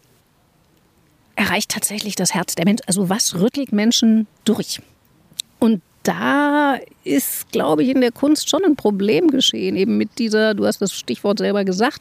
erreicht 1.40 1.70
tatsächlich 1.70 2.16
das 2.16 2.34
Herz 2.34 2.54
der 2.54 2.66
Menschen. 2.66 2.84
Also 2.86 3.08
was 3.08 3.40
rüttelt 3.40 3.72
Menschen 3.72 4.26
durch? 4.44 4.80
Und 5.58 5.80
da 6.02 6.78
ist, 7.04 7.52
glaube 7.52 7.82
ich, 7.82 7.90
in 7.90 8.00
der 8.00 8.12
Kunst 8.12 8.48
schon 8.48 8.64
ein 8.64 8.76
Problem 8.76 9.28
geschehen. 9.28 9.76
Eben 9.76 9.98
mit 9.98 10.18
dieser, 10.18 10.54
du 10.54 10.66
hast 10.66 10.80
das 10.80 10.92
Stichwort 10.92 11.38
selber 11.38 11.64
gesagt, 11.64 12.00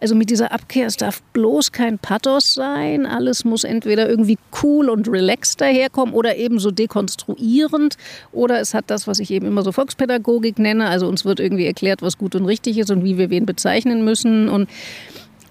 also 0.00 0.14
mit 0.14 0.30
dieser 0.30 0.52
Abkehr, 0.52 0.86
es 0.86 0.96
darf 0.96 1.22
bloß 1.32 1.72
kein 1.72 1.98
Pathos 1.98 2.54
sein. 2.54 3.06
Alles 3.06 3.44
muss 3.44 3.64
entweder 3.64 4.08
irgendwie 4.08 4.38
cool 4.62 4.88
und 4.88 5.08
relaxed 5.08 5.60
daherkommen 5.60 6.14
oder 6.14 6.36
eben 6.36 6.60
so 6.60 6.70
dekonstruierend. 6.70 7.96
Oder 8.32 8.60
es 8.60 8.74
hat 8.74 8.84
das, 8.88 9.06
was 9.06 9.18
ich 9.18 9.30
eben 9.30 9.46
immer 9.46 9.62
so 9.62 9.72
Volkspädagogik 9.72 10.58
nenne. 10.58 10.88
Also 10.88 11.08
uns 11.08 11.24
wird 11.24 11.40
irgendwie 11.40 11.66
erklärt, 11.66 12.02
was 12.02 12.18
gut 12.18 12.34
und 12.36 12.46
richtig 12.46 12.78
ist 12.78 12.90
und 12.90 13.04
wie 13.04 13.18
wir 13.18 13.30
wen 13.30 13.46
bezeichnen 13.46 14.04
müssen. 14.04 14.48
Und 14.48 14.68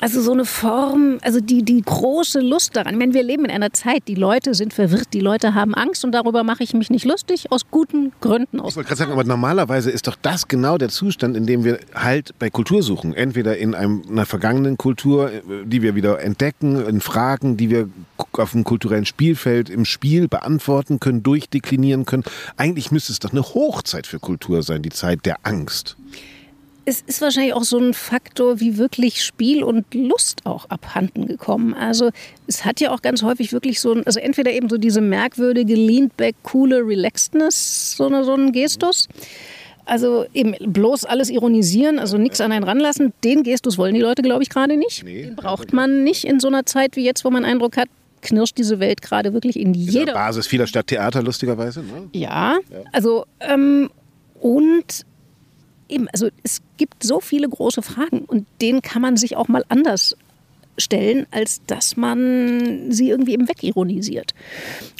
also 0.01 0.21
so 0.21 0.31
eine 0.31 0.45
Form, 0.45 1.17
also 1.21 1.41
die, 1.41 1.63
die 1.63 1.81
große 1.81 2.39
Lust 2.39 2.75
daran. 2.75 2.93
Ich 2.93 2.99
meine, 2.99 3.13
wir 3.13 3.23
leben 3.23 3.45
in 3.45 3.51
einer 3.51 3.73
Zeit, 3.73 4.03
die 4.07 4.15
Leute 4.15 4.53
sind 4.53 4.73
verwirrt, 4.73 5.09
die 5.13 5.19
Leute 5.19 5.53
haben 5.53 5.75
Angst 5.75 6.05
und 6.05 6.13
darüber 6.13 6.43
mache 6.43 6.63
ich 6.63 6.73
mich 6.73 6.89
nicht 6.89 7.05
lustig, 7.05 7.51
aus 7.51 7.69
guten 7.69 8.11
Gründen. 8.21 8.57
Ich 8.57 8.75
wollte 8.75 8.83
gerade 8.83 8.95
sagen, 8.95 9.11
aber 9.11 9.23
normalerweise 9.23 9.91
ist 9.91 10.07
doch 10.07 10.15
das 10.21 10.47
genau 10.47 10.77
der 10.77 10.89
Zustand, 10.89 11.35
in 11.35 11.45
dem 11.45 11.63
wir 11.63 11.79
halt 11.93 12.33
bei 12.39 12.49
Kultur 12.49 12.81
suchen. 12.81 13.13
Entweder 13.13 13.57
in 13.57 13.75
einem, 13.75 14.03
einer 14.09 14.25
vergangenen 14.25 14.77
Kultur, 14.77 15.31
die 15.65 15.81
wir 15.81 15.95
wieder 15.95 16.21
entdecken, 16.21 16.85
in 16.85 17.01
Fragen, 17.01 17.57
die 17.57 17.69
wir 17.69 17.89
auf 18.33 18.51
dem 18.51 18.63
kulturellen 18.63 19.05
Spielfeld 19.05 19.69
im 19.69 19.85
Spiel 19.85 20.27
beantworten 20.27 20.99
können, 20.99 21.23
durchdeklinieren 21.23 22.05
können. 22.05 22.23
Eigentlich 22.55 22.91
müsste 22.91 23.11
es 23.11 23.19
doch 23.19 23.31
eine 23.31 23.41
Hochzeit 23.41 24.07
für 24.07 24.19
Kultur 24.19 24.63
sein, 24.63 24.81
die 24.81 24.89
Zeit 24.89 25.25
der 25.25 25.37
Angst 25.43 25.97
es 26.85 27.01
ist 27.01 27.21
wahrscheinlich 27.21 27.53
auch 27.53 27.63
so 27.63 27.77
ein 27.77 27.93
Faktor 27.93 28.59
wie 28.59 28.77
wirklich 28.77 29.23
Spiel 29.23 29.63
und 29.63 29.93
Lust 29.93 30.45
auch 30.45 30.65
abhanden 30.69 31.27
gekommen. 31.27 31.73
Also 31.73 32.09
es 32.47 32.65
hat 32.65 32.79
ja 32.81 32.91
auch 32.91 33.01
ganz 33.01 33.21
häufig 33.23 33.53
wirklich 33.53 33.79
so 33.79 33.93
ein, 33.93 34.05
also 34.05 34.19
entweder 34.19 34.51
eben 34.51 34.69
so 34.69 34.77
diese 34.77 35.01
merkwürdige 35.01 35.75
leaned 35.75 36.15
back, 36.17 36.35
coole 36.43 36.77
Relaxedness, 36.77 37.95
so, 37.97 38.07
eine, 38.07 38.23
so 38.23 38.33
ein 38.33 38.51
Gestus. 38.51 39.07
Also 39.85 40.25
eben 40.33 40.55
bloß 40.59 41.05
alles 41.05 41.29
ironisieren, 41.29 41.97
also 41.97 42.17
nichts 42.17 42.41
an 42.41 42.51
einen 42.51 42.63
ranlassen. 42.63 43.11
Den 43.23 43.43
Gestus 43.43 43.77
wollen 43.77 43.95
die 43.95 44.01
Leute, 44.01 44.21
glaube 44.21 44.43
ich, 44.43 44.49
gerade 44.49 44.77
nicht. 44.77 45.05
Den 45.05 45.35
braucht 45.35 45.73
man 45.73 46.03
nicht 46.03 46.25
in 46.25 46.39
so 46.39 46.47
einer 46.47 46.65
Zeit 46.65 46.95
wie 46.95 47.03
jetzt, 47.03 47.25
wo 47.25 47.31
man 47.31 47.43
Eindruck 47.43 47.75
hat, 47.77 47.89
knirscht 48.21 48.57
diese 48.57 48.79
Welt 48.79 49.01
gerade 49.01 49.33
wirklich 49.33 49.59
in 49.59 49.73
jeder... 49.73 50.13
Basis 50.13 50.47
vieler 50.47 50.67
Stadttheater, 50.67 51.23
lustigerweise. 51.23 51.81
Ne? 51.81 52.09
Ja, 52.13 52.57
ja, 52.69 52.83
also 52.91 53.25
ähm, 53.39 53.89
und 54.39 55.05
eben, 55.89 56.07
also 56.09 56.29
es 56.43 56.61
gibt 56.77 57.03
so 57.03 57.19
viele 57.19 57.49
große 57.49 57.81
Fragen 57.81 58.21
und 58.25 58.45
denen 58.61 58.81
kann 58.81 59.01
man 59.01 59.17
sich 59.17 59.35
auch 59.35 59.47
mal 59.47 59.65
anders 59.69 60.15
stellen, 60.79 61.25
als 61.31 61.61
dass 61.65 61.97
man 61.97 62.91
sie 62.91 63.09
irgendwie 63.09 63.33
eben 63.33 63.47
wegironisiert. 63.47 64.33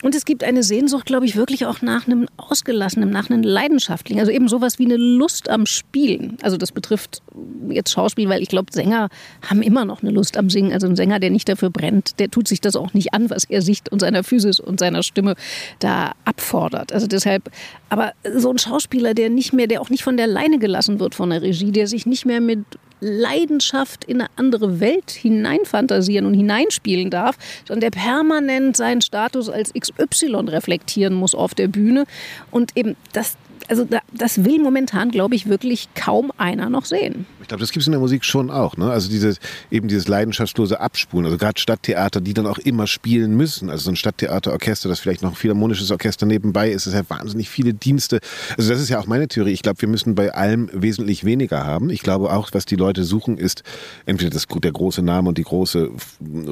Und 0.04 0.16
es 0.16 0.26
gibt 0.26 0.44
eine 0.44 0.64
Sehnsucht, 0.64 1.06
glaube 1.06 1.26
ich, 1.26 1.36
wirklich 1.36 1.66
auch 1.66 1.82
nach 1.82 2.08
einem 2.08 2.28
Ausgelassenen, 2.38 3.10
nach 3.10 3.30
einem 3.30 3.44
Leidenschaftlichen. 3.44 4.20
Also 4.20 4.32
eben 4.32 4.48
sowas 4.48 4.80
wie 4.80 4.86
eine 4.86 4.98
Lust 4.98 5.50
am 5.50 5.66
Spielen. 5.66 6.38
Also 6.42 6.58
das 6.58 6.72
betrifft 6.72 7.22
jetzt 7.70 7.92
Schauspiel, 7.92 8.30
weil 8.30 8.42
ich 8.42 8.50
glaube, 8.50 8.72
Sänger 8.72 9.10
haben 9.48 9.62
immer 9.62 9.86
noch 9.86 10.02
eine 10.02 10.12
Lust 10.12 10.38
am 10.38 10.50
Singen. 10.50 10.74
Also 10.74 10.88
ein 10.88 10.96
Sänger, 10.96 11.20
der 11.20 11.30
nicht 11.30 11.48
dafür 11.50 11.70
brennt, 11.70 12.20
der 12.20 12.30
tut 12.30 12.48
sich 12.48 12.62
das 12.62 12.76
auch 12.76 12.94
nicht 12.94 13.14
an, 13.14 13.30
was 13.30 13.44
er 13.46 13.62
sich 13.62 13.80
und 13.92 14.00
seiner 14.00 14.24
Physis 14.24 14.60
und 14.60 14.80
seiner 14.80 15.04
Stimme 15.04 15.36
da 15.80 16.14
abfordert. 16.26 16.94
Also 16.94 17.08
deshalb, 17.08 17.52
aber 17.90 18.14
so 18.36 18.52
ein 18.52 18.58
Schauspieler, 18.58 19.14
der 19.14 19.30
nicht 19.30 19.54
mehr, 19.54 19.68
der 19.68 19.82
auch 19.82 19.90
nicht 19.90 20.04
von 20.04 20.18
der 20.18 20.28
Leine 20.28 20.60
gelassen 20.60 21.00
wird 21.00 21.16
von 21.16 21.30
der 21.30 21.42
Regie, 21.42 21.72
der 21.72 21.88
sich 21.88 22.06
nicht 22.06 22.26
mehr 22.26 22.42
mit 22.42 22.60
Leidenschaft 23.02 24.04
in 24.04 24.22
eine 24.22 24.30
andere 24.36 24.80
Welt 24.80 25.12
hineinfantasieren 25.12 26.26
und 26.26 26.34
hineinspielen 26.34 27.10
darf, 27.10 27.38
sondern 27.68 27.92
der 27.92 28.00
permanent 28.00 28.76
seinen 28.76 29.02
Status 29.02 29.50
als 29.50 29.74
XY 29.74 30.36
reflektieren 30.48 31.14
muss 31.14 31.36
auf 31.36 31.54
der 31.54 31.68
Bühne. 31.68 32.06
Und 32.52 32.76
eben 32.76 32.96
das, 33.14 33.38
also 33.68 33.88
das 34.14 34.44
will 34.44 34.60
momentan, 34.60 35.12
glaube 35.12 35.36
ich, 35.36 35.48
wirklich 35.48 35.90
kaum 35.96 36.32
einer 36.38 36.70
noch 36.70 36.86
sehen. 36.86 37.26
Ich 37.42 37.48
glaube, 37.48 37.62
das 37.62 37.72
gibt 37.72 37.82
es 37.82 37.88
in 37.88 37.92
der 37.92 38.00
Musik 38.00 38.26
schon 38.26 38.52
auch. 38.52 38.78
Ne? 38.78 38.92
Also 38.92 39.10
dieses, 39.10 39.40
eben 39.72 39.88
dieses 39.88 40.08
leidenschaftslose 40.08 40.80
Abspulen. 40.80 41.26
Also 41.26 41.38
gerade 41.38 41.60
Stadttheater, 41.60 42.22
die 42.22 42.34
dann 42.34 42.46
auch 42.46 42.58
immer 42.60 42.88
spielen 42.88 43.36
müssen. 43.36 43.70
Also 43.70 43.86
so 43.86 43.92
ein 43.92 43.96
Stadttheaterorchester, 43.96 44.90
das 44.90 45.00
vielleicht 45.00 45.22
noch 45.22 45.32
ein 45.32 45.36
philharmonisches 45.36 45.92
Orchester 45.92 46.26
nebenbei 46.26 46.70
ist, 46.72 46.86
es 46.86 46.94
hat 46.94 47.10
wahnsinnig 47.10 47.50
viele 47.50 47.74
Dienste. 47.74 48.20
Also 48.58 48.70
das 48.70 48.82
ist 48.82 48.90
ja 48.90 49.00
auch 49.00 49.08
meine 49.08 49.28
Theorie. 49.28 49.52
Ich 49.52 49.62
glaube, 49.62 49.82
wir 49.82 49.90
müssen 49.90 50.16
bei 50.16 50.34
allem 50.34 50.70
wesentlich 50.74 51.24
weniger 51.24 51.66
haben. 51.66 51.90
Ich 51.90 52.02
glaube 52.02 52.32
auch, 52.32 52.50
was 52.52 52.66
die 52.66 52.76
Leute 52.76 53.04
suchen, 53.04 53.38
ist 53.38 53.64
entweder 54.06 54.32
das, 54.32 54.46
der 54.48 54.72
große 54.72 55.02
Name 55.02 55.30
und 55.30 55.38
die 55.38 55.44
große 55.44 55.90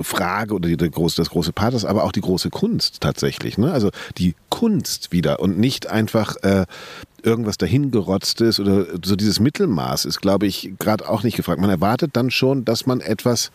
Frage 0.01 0.55
oder 0.55 0.69
die, 0.69 0.77
große, 0.89 1.17
das 1.17 1.29
große 1.29 1.53
Pathos, 1.53 1.85
aber 1.85 2.03
auch 2.03 2.11
die 2.11 2.21
große 2.21 2.49
Kunst 2.49 3.01
tatsächlich. 3.01 3.57
Ne? 3.57 3.71
Also 3.71 3.91
die 4.17 4.35
Kunst 4.49 5.11
wieder 5.11 5.39
und 5.39 5.57
nicht 5.57 5.87
einfach 5.87 6.35
äh, 6.43 6.65
irgendwas 7.23 7.57
dahingerotztes 7.57 8.59
oder 8.59 8.85
so 9.03 9.15
dieses 9.15 9.39
Mittelmaß 9.39 10.05
ist, 10.05 10.21
glaube 10.21 10.45
ich, 10.47 10.73
gerade 10.79 11.07
auch 11.09 11.23
nicht 11.23 11.35
gefragt. 11.37 11.59
Man 11.59 11.69
erwartet 11.69 12.11
dann 12.13 12.31
schon, 12.31 12.65
dass 12.65 12.85
man 12.85 13.01
etwas 13.01 13.51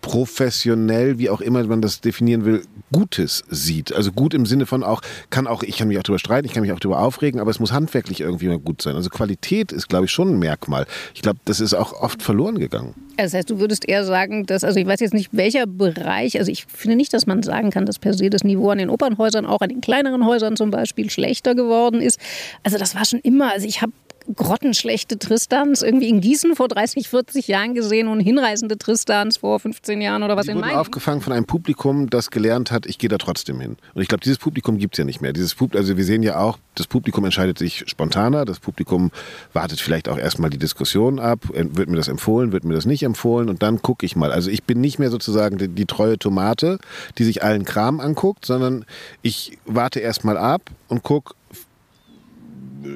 professionell, 0.00 1.18
wie 1.18 1.30
auch 1.30 1.40
immer 1.40 1.64
man 1.64 1.80
das 1.80 2.00
definieren 2.00 2.44
will, 2.44 2.62
Gutes 2.92 3.44
sieht. 3.48 3.92
Also 3.92 4.12
gut 4.12 4.34
im 4.34 4.46
Sinne 4.46 4.66
von 4.66 4.84
auch, 4.84 5.00
kann 5.30 5.46
auch, 5.46 5.62
ich 5.62 5.78
kann 5.78 5.88
mich 5.88 5.98
auch 5.98 6.02
darüber 6.02 6.18
streiten, 6.18 6.46
ich 6.46 6.52
kann 6.52 6.62
mich 6.62 6.72
auch 6.72 6.80
darüber 6.80 7.00
aufregen, 7.00 7.40
aber 7.40 7.50
es 7.50 7.58
muss 7.58 7.72
handwerklich 7.72 8.20
irgendwie 8.20 8.46
mal 8.46 8.58
gut 8.58 8.82
sein. 8.82 8.94
Also 8.94 9.10
Qualität 9.10 9.72
ist, 9.72 9.88
glaube 9.88 10.04
ich, 10.04 10.12
schon 10.12 10.34
ein 10.34 10.38
Merkmal. 10.38 10.86
Ich 11.14 11.22
glaube, 11.22 11.38
das 11.44 11.60
ist 11.60 11.74
auch 11.74 11.92
oft 11.94 12.22
verloren 12.22 12.58
gegangen. 12.58 12.94
Das 13.16 13.32
heißt, 13.32 13.48
du 13.48 13.58
würdest 13.58 13.88
eher 13.88 14.04
sagen, 14.04 14.46
dass, 14.46 14.62
also 14.62 14.78
ich 14.78 14.86
weiß 14.86 15.00
jetzt 15.00 15.14
nicht, 15.14 15.30
welcher 15.32 15.66
Bereich, 15.66 16.38
also 16.38 16.52
ich 16.52 16.66
finde 16.66 16.96
nicht, 16.96 17.12
dass 17.12 17.26
man 17.26 17.42
sagen 17.42 17.70
kann, 17.70 17.86
dass 17.86 17.98
per 17.98 18.14
se 18.14 18.30
das 18.30 18.44
Niveau 18.44 18.70
an 18.70 18.78
den 18.78 18.90
Opernhäusern, 18.90 19.46
auch 19.46 19.62
an 19.62 19.70
den 19.70 19.80
kleineren 19.80 20.26
Häusern 20.26 20.56
zum 20.56 20.70
Beispiel, 20.70 21.10
schlechter 21.10 21.54
geworden 21.54 22.00
ist. 22.00 22.20
Also 22.62 22.76
das 22.78 22.94
war 22.94 23.04
schon 23.04 23.20
immer, 23.20 23.52
also 23.52 23.66
ich 23.66 23.80
habe 23.80 23.92
grottenschlechte 24.34 25.18
Tristans 25.18 25.82
irgendwie 25.82 26.08
in 26.08 26.20
Gießen 26.20 26.56
vor 26.56 26.68
30, 26.68 27.08
40 27.08 27.48
Jahren 27.48 27.74
gesehen 27.74 28.08
und 28.08 28.20
hinreisende 28.20 28.78
Tristans 28.78 29.38
vor 29.38 29.60
15 29.60 30.00
Jahren 30.00 30.22
oder 30.22 30.36
was 30.36 30.46
Die 30.46 30.52
in 30.52 30.58
wurden 30.58 30.70
aufgefangen 30.70 31.20
von 31.20 31.32
einem 31.32 31.46
Publikum, 31.46 32.10
das 32.10 32.30
gelernt 32.30 32.70
hat, 32.70 32.86
ich 32.86 32.98
gehe 32.98 33.08
da 33.08 33.18
trotzdem 33.18 33.60
hin. 33.60 33.76
Und 33.94 34.02
ich 34.02 34.08
glaube, 34.08 34.22
dieses 34.22 34.38
Publikum 34.38 34.78
gibt 34.78 34.94
es 34.94 34.98
ja 34.98 35.04
nicht 35.04 35.20
mehr. 35.20 35.32
Dieses 35.32 35.54
Pub 35.54 35.74
also 35.74 35.96
wir 35.96 36.04
sehen 36.04 36.22
ja 36.22 36.38
auch, 36.38 36.58
das 36.74 36.86
Publikum 36.86 37.24
entscheidet 37.24 37.58
sich 37.58 37.84
spontaner, 37.86 38.44
das 38.44 38.60
Publikum 38.60 39.10
wartet 39.52 39.80
vielleicht 39.80 40.08
auch 40.08 40.18
erstmal 40.18 40.50
die 40.50 40.58
Diskussion 40.58 41.18
ab, 41.18 41.40
wird 41.52 41.88
mir 41.88 41.96
das 41.96 42.08
empfohlen, 42.08 42.52
wird 42.52 42.64
mir 42.64 42.74
das 42.74 42.86
nicht 42.86 43.02
empfohlen 43.02 43.48
und 43.48 43.62
dann 43.62 43.82
gucke 43.82 44.04
ich 44.04 44.16
mal. 44.16 44.32
Also 44.32 44.50
ich 44.50 44.64
bin 44.64 44.80
nicht 44.80 44.98
mehr 44.98 45.10
sozusagen 45.10 45.58
die, 45.58 45.68
die 45.68 45.86
treue 45.86 46.18
Tomate, 46.18 46.78
die 47.18 47.24
sich 47.24 47.42
allen 47.42 47.64
Kram 47.64 48.00
anguckt, 48.00 48.44
sondern 48.44 48.84
ich 49.22 49.58
warte 49.64 50.00
erstmal 50.00 50.36
ab 50.36 50.70
und 50.88 51.02
gucke, 51.02 51.34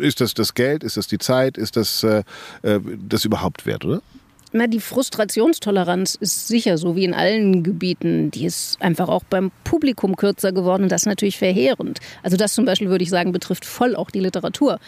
ist 0.00 0.20
das 0.20 0.34
das 0.34 0.54
Geld, 0.54 0.84
ist 0.84 0.96
das 0.96 1.06
die 1.06 1.18
Zeit, 1.18 1.56
ist 1.56 1.76
das 1.76 2.02
äh, 2.02 2.22
äh, 2.62 2.80
das 3.08 3.24
überhaupt 3.24 3.66
wert, 3.66 3.84
oder? 3.84 4.02
Na, 4.52 4.66
die 4.66 4.80
Frustrationstoleranz 4.80 6.16
ist 6.16 6.48
sicher 6.48 6.78
so 6.78 6.96
wie 6.96 7.04
in 7.04 7.14
allen 7.14 7.62
Gebieten. 7.62 8.30
Die 8.30 8.46
ist 8.46 8.80
einfach 8.80 9.08
auch 9.08 9.22
beim 9.24 9.50
Publikum 9.64 10.16
kürzer 10.16 10.52
geworden 10.52 10.84
und 10.84 10.92
das 10.92 11.02
ist 11.02 11.06
natürlich 11.06 11.38
verheerend. 11.38 12.00
Also 12.22 12.36
das 12.36 12.54
zum 12.54 12.64
Beispiel 12.64 12.88
würde 12.88 13.04
ich 13.04 13.10
sagen, 13.10 13.32
betrifft 13.32 13.64
voll 13.64 13.94
auch 13.94 14.10
die 14.10 14.20
Literatur. 14.20 14.78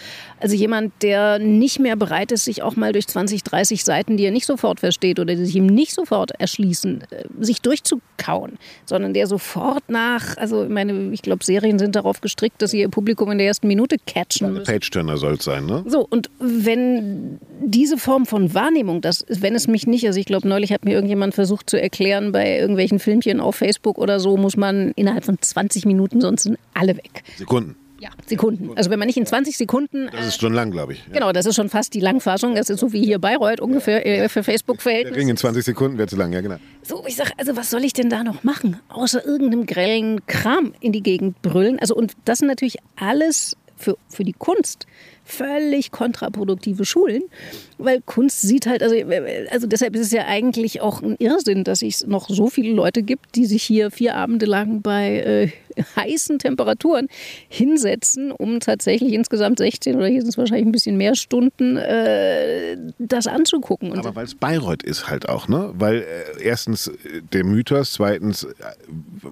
Also 0.41 0.57
jemand, 0.57 0.93
der 1.03 1.39
nicht 1.39 1.79
mehr 1.79 1.97
bereit 1.97 2.33
ist, 2.33 2.45
sich 2.45 2.63
auch 2.63 2.77
mal 2.77 2.93
durch 2.93 3.07
20, 3.07 3.45
30 3.45 3.85
Seiten, 3.85 4.17
die 4.17 4.25
er 4.25 4.33
nicht 4.33 4.47
sofort 4.47 4.81
versteht 4.81 5.21
oder 5.21 5.35
die 5.35 5.45
sich 5.45 5.57
ihm 5.57 5.67
nicht 5.67 5.93
sofort 5.95 6.33
erschließen, 6.33 7.05
äh, 7.11 7.25
sich 7.41 7.61
durchzukauen, 7.61 8.59
sondern 8.85 9.15
der 9.15 9.27
sofort 9.27 9.89
nach, 9.89 10.37
also 10.37 10.65
ich 10.65 10.71
meine, 10.71 11.13
ich 11.13 11.23
glaube, 11.23 11.45
Serien 11.45 11.79
sind 11.79 11.95
darauf 11.95 12.21
gestrickt, 12.21 12.61
dass 12.63 12.73
sie 12.73 12.81
ihr 12.81 12.89
Publikum 12.89 13.31
in 13.31 13.39
der 13.39 13.47
ersten 13.47 13.69
Minute 13.69 13.97
catchen. 14.07 14.63
Page-Turner 14.65 15.17
soll 15.17 15.35
es 15.35 15.45
sein, 15.45 15.67
ne? 15.67 15.85
So, 15.87 16.07
und 16.09 16.31
wenn 16.39 17.39
diese 17.61 17.97
Form 17.97 18.27
von 18.27 18.55
Wahrnehmung, 18.55 19.01
das, 19.01 19.25
wenn 19.29 19.52
es 19.55 19.69
mich 19.69 19.87
nicht, 19.87 20.07
also 20.07 20.19
ich 20.19 20.27
glaube, 20.27 20.49
neulich 20.49 20.73
hat 20.73 20.85
mir 20.85 20.93
irgendjemand 20.93 21.35
versucht 21.35 21.69
zu 21.69 21.81
erklären, 21.81 22.33
bei 22.33 22.59
irgendwelchen 22.59 22.99
Filmchen 22.99 23.41
auf 23.41 23.57
Facebook 23.57 23.99
oder 23.99 24.21
so, 24.21 24.37
muss 24.37 24.57
man 24.57 24.93
innerhalb 24.97 25.25
von 25.25 25.41
20 25.41 25.87
Minuten, 25.87 26.21
sonst 26.21 26.45
sind 26.45 26.59
alle 26.75 26.97
weg. 26.97 27.23
Sekunden. 27.37 27.77
Ja, 28.03 28.11
Sekunden. 28.27 28.71
Also 28.75 28.91
wenn 28.91 28.99
man 28.99 29.07
nicht 29.07 29.17
in 29.17 29.27
20 29.27 29.57
Sekunden. 29.57 30.09
Das 30.11 30.27
ist 30.27 30.41
schon 30.41 30.53
lang, 30.53 30.73
glaube 30.73 30.95
ich. 30.95 31.05
Ja. 31.07 31.13
Genau, 31.13 31.31
das 31.31 31.47
ist 31.47 31.55
schon 31.55 31.69
fast 31.69 31.95
die 31.95 32.01
Langfassung. 32.01 32.57
Das 32.57 32.69
ist 32.69 32.81
so 32.81 32.93
wie 32.93 33.05
hier 33.05 33.21
Bayreuth 33.21 33.61
ungefähr 33.61 34.05
äh, 34.05 34.29
für 34.29 34.43
Facebook-Verhältnisse. 34.43 35.21
Ring 35.21 35.29
in 35.29 35.37
20 35.37 35.65
Sekunden 35.65 35.99
wäre 35.99 36.09
zu 36.09 36.17
lang, 36.17 36.33
ja 36.33 36.41
genau. 36.41 36.57
So, 36.83 37.05
ich 37.07 37.15
sage, 37.15 37.31
also 37.37 37.57
was 37.57 37.71
soll 37.71 37.85
ich 37.85 37.93
denn 37.93 38.11
da 38.11 38.25
noch 38.25 38.43
machen? 38.43 38.81
Außer 38.89 39.25
irgendeinem 39.25 39.67
grellen 39.67 40.27
Kram 40.27 40.75
in 40.81 40.91
die 40.91 41.05
Gegend 41.05 41.41
brüllen. 41.43 41.79
Also 41.79 41.95
und 41.95 42.15
das 42.25 42.39
sind 42.39 42.49
natürlich 42.49 42.79
alles 42.97 43.57
für, 43.77 43.97
für 44.09 44.25
die 44.25 44.33
Kunst 44.33 44.89
völlig 45.25 45.91
kontraproduktive 45.91 46.85
Schulen, 46.85 47.23
weil 47.79 48.01
Kunst 48.05 48.43
sieht 48.43 48.67
halt, 48.67 48.83
also, 48.83 48.95
also 49.51 49.67
deshalb 49.67 49.95
ist 49.95 50.03
es 50.03 50.13
ja 50.13 50.27
eigentlich 50.27 50.81
auch 50.81 51.03
ein 51.03 51.17
Irrsinn, 51.19 51.65
dass 51.65 51.83
es 51.83 52.07
noch 52.07 52.29
so 52.29 52.49
viele 52.49 52.73
Leute 52.73 53.03
gibt, 53.03 53.37
die 53.37 53.47
sich 53.47 53.63
hier 53.63 53.91
vier 53.91 54.17
Abende 54.17 54.47
lang 54.47 54.83
bei 54.83 55.19
äh, 55.21 55.51
heißen 55.97 56.39
Temperaturen 56.39 57.09
hinsetzen, 57.49 58.33
um 58.33 58.61
tatsächlich 58.61 59.13
insgesamt 59.13 59.59
16 59.59 59.97
oder 59.97 60.07
hier 60.07 60.21
sind 60.21 60.31
es 60.31 60.39
wahrscheinlich 60.39 60.67
ein 60.67 60.73
bisschen 60.73 60.97
mehr 60.97 61.15
Stunden 61.15 61.77
äh, 61.77 62.77
das 62.99 63.27
anzugucken. 63.27 63.93
Und 63.93 63.99
Aber 63.99 64.15
weil 64.17 64.25
es 64.25 64.35
Bayreuth 64.35 64.83
ist 64.83 65.09
halt 65.09 65.29
auch, 65.29 65.49
ne? 65.49 65.71
Weil 65.75 65.99
äh, 65.99 66.43
erstens 66.43 66.89
äh, 66.89 67.23
der 67.33 67.45
Mythos, 67.45 67.93
zweitens, 67.93 68.45
äh, 68.45 68.49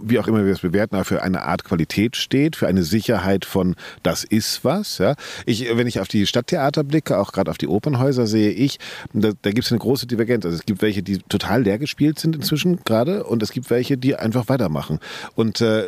wie 0.02 0.18
auch 0.18 0.28
immer 0.28 0.44
wir 0.44 0.52
es 0.52 0.60
bewerten, 0.60 1.02
für 1.04 1.22
eine 1.22 1.42
Art 1.42 1.64
Qualität 1.64 2.16
steht, 2.16 2.56
für 2.56 2.66
eine 2.66 2.82
Sicherheit 2.82 3.44
von 3.44 3.74
das 4.02 4.24
ist 4.24 4.64
was. 4.64 4.98
Ja? 4.98 5.14
Ich, 5.46 5.66
wenn 5.80 5.86
ich 5.86 5.98
auf 5.98 6.08
die 6.08 6.26
Stadttheater 6.26 6.84
blicke, 6.84 7.18
auch 7.18 7.32
gerade 7.32 7.50
auf 7.50 7.56
die 7.56 7.66
Opernhäuser, 7.66 8.26
sehe 8.26 8.50
ich, 8.50 8.78
da, 9.14 9.30
da 9.40 9.50
gibt 9.50 9.64
es 9.64 9.72
eine 9.72 9.78
große 9.78 10.06
Divergenz. 10.06 10.44
Also 10.44 10.58
es 10.58 10.66
gibt 10.66 10.82
welche, 10.82 11.02
die 11.02 11.18
total 11.18 11.62
leer 11.62 11.78
gespielt 11.78 12.18
sind 12.18 12.36
inzwischen 12.36 12.84
gerade 12.84 13.24
und 13.24 13.42
es 13.42 13.50
gibt 13.50 13.70
welche, 13.70 13.96
die 13.96 14.14
einfach 14.14 14.50
weitermachen. 14.50 14.98
Und 15.34 15.62
äh, 15.62 15.86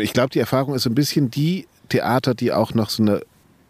ich 0.00 0.12
glaube, 0.12 0.30
die 0.30 0.40
Erfahrung 0.40 0.74
ist 0.74 0.82
so 0.82 0.90
ein 0.90 0.96
bisschen 0.96 1.30
die 1.30 1.68
Theater, 1.88 2.34
die 2.34 2.52
auch 2.52 2.74
noch 2.74 2.90
so 2.90 3.04
eine 3.04 3.22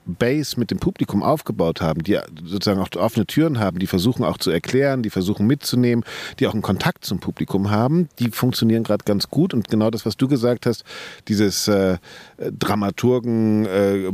Base 0.08 0.58
mit 0.58 0.70
dem 0.70 0.78
Publikum 0.78 1.22
aufgebaut 1.22 1.80
haben, 1.80 2.02
die 2.02 2.18
sozusagen 2.44 2.80
auch 2.80 2.88
offene 2.96 3.26
Türen 3.26 3.58
haben, 3.60 3.78
die 3.78 3.86
versuchen 3.86 4.24
auch 4.24 4.38
zu 4.38 4.50
erklären, 4.50 5.02
die 5.02 5.10
versuchen 5.10 5.46
mitzunehmen, 5.46 6.04
die 6.38 6.46
auch 6.46 6.54
einen 6.54 6.62
Kontakt 6.62 7.04
zum 7.04 7.20
Publikum 7.20 7.70
haben, 7.70 8.08
die 8.18 8.30
funktionieren 8.30 8.82
gerade 8.82 9.04
ganz 9.04 9.28
gut. 9.28 9.52
Und 9.54 9.68
genau 9.68 9.90
das, 9.90 10.06
was 10.06 10.16
du 10.16 10.26
gesagt 10.28 10.66
hast, 10.66 10.84
dieses 11.28 11.68
äh, 11.68 11.98
Dramaturgen, 12.38 13.66
äh, 13.66 14.10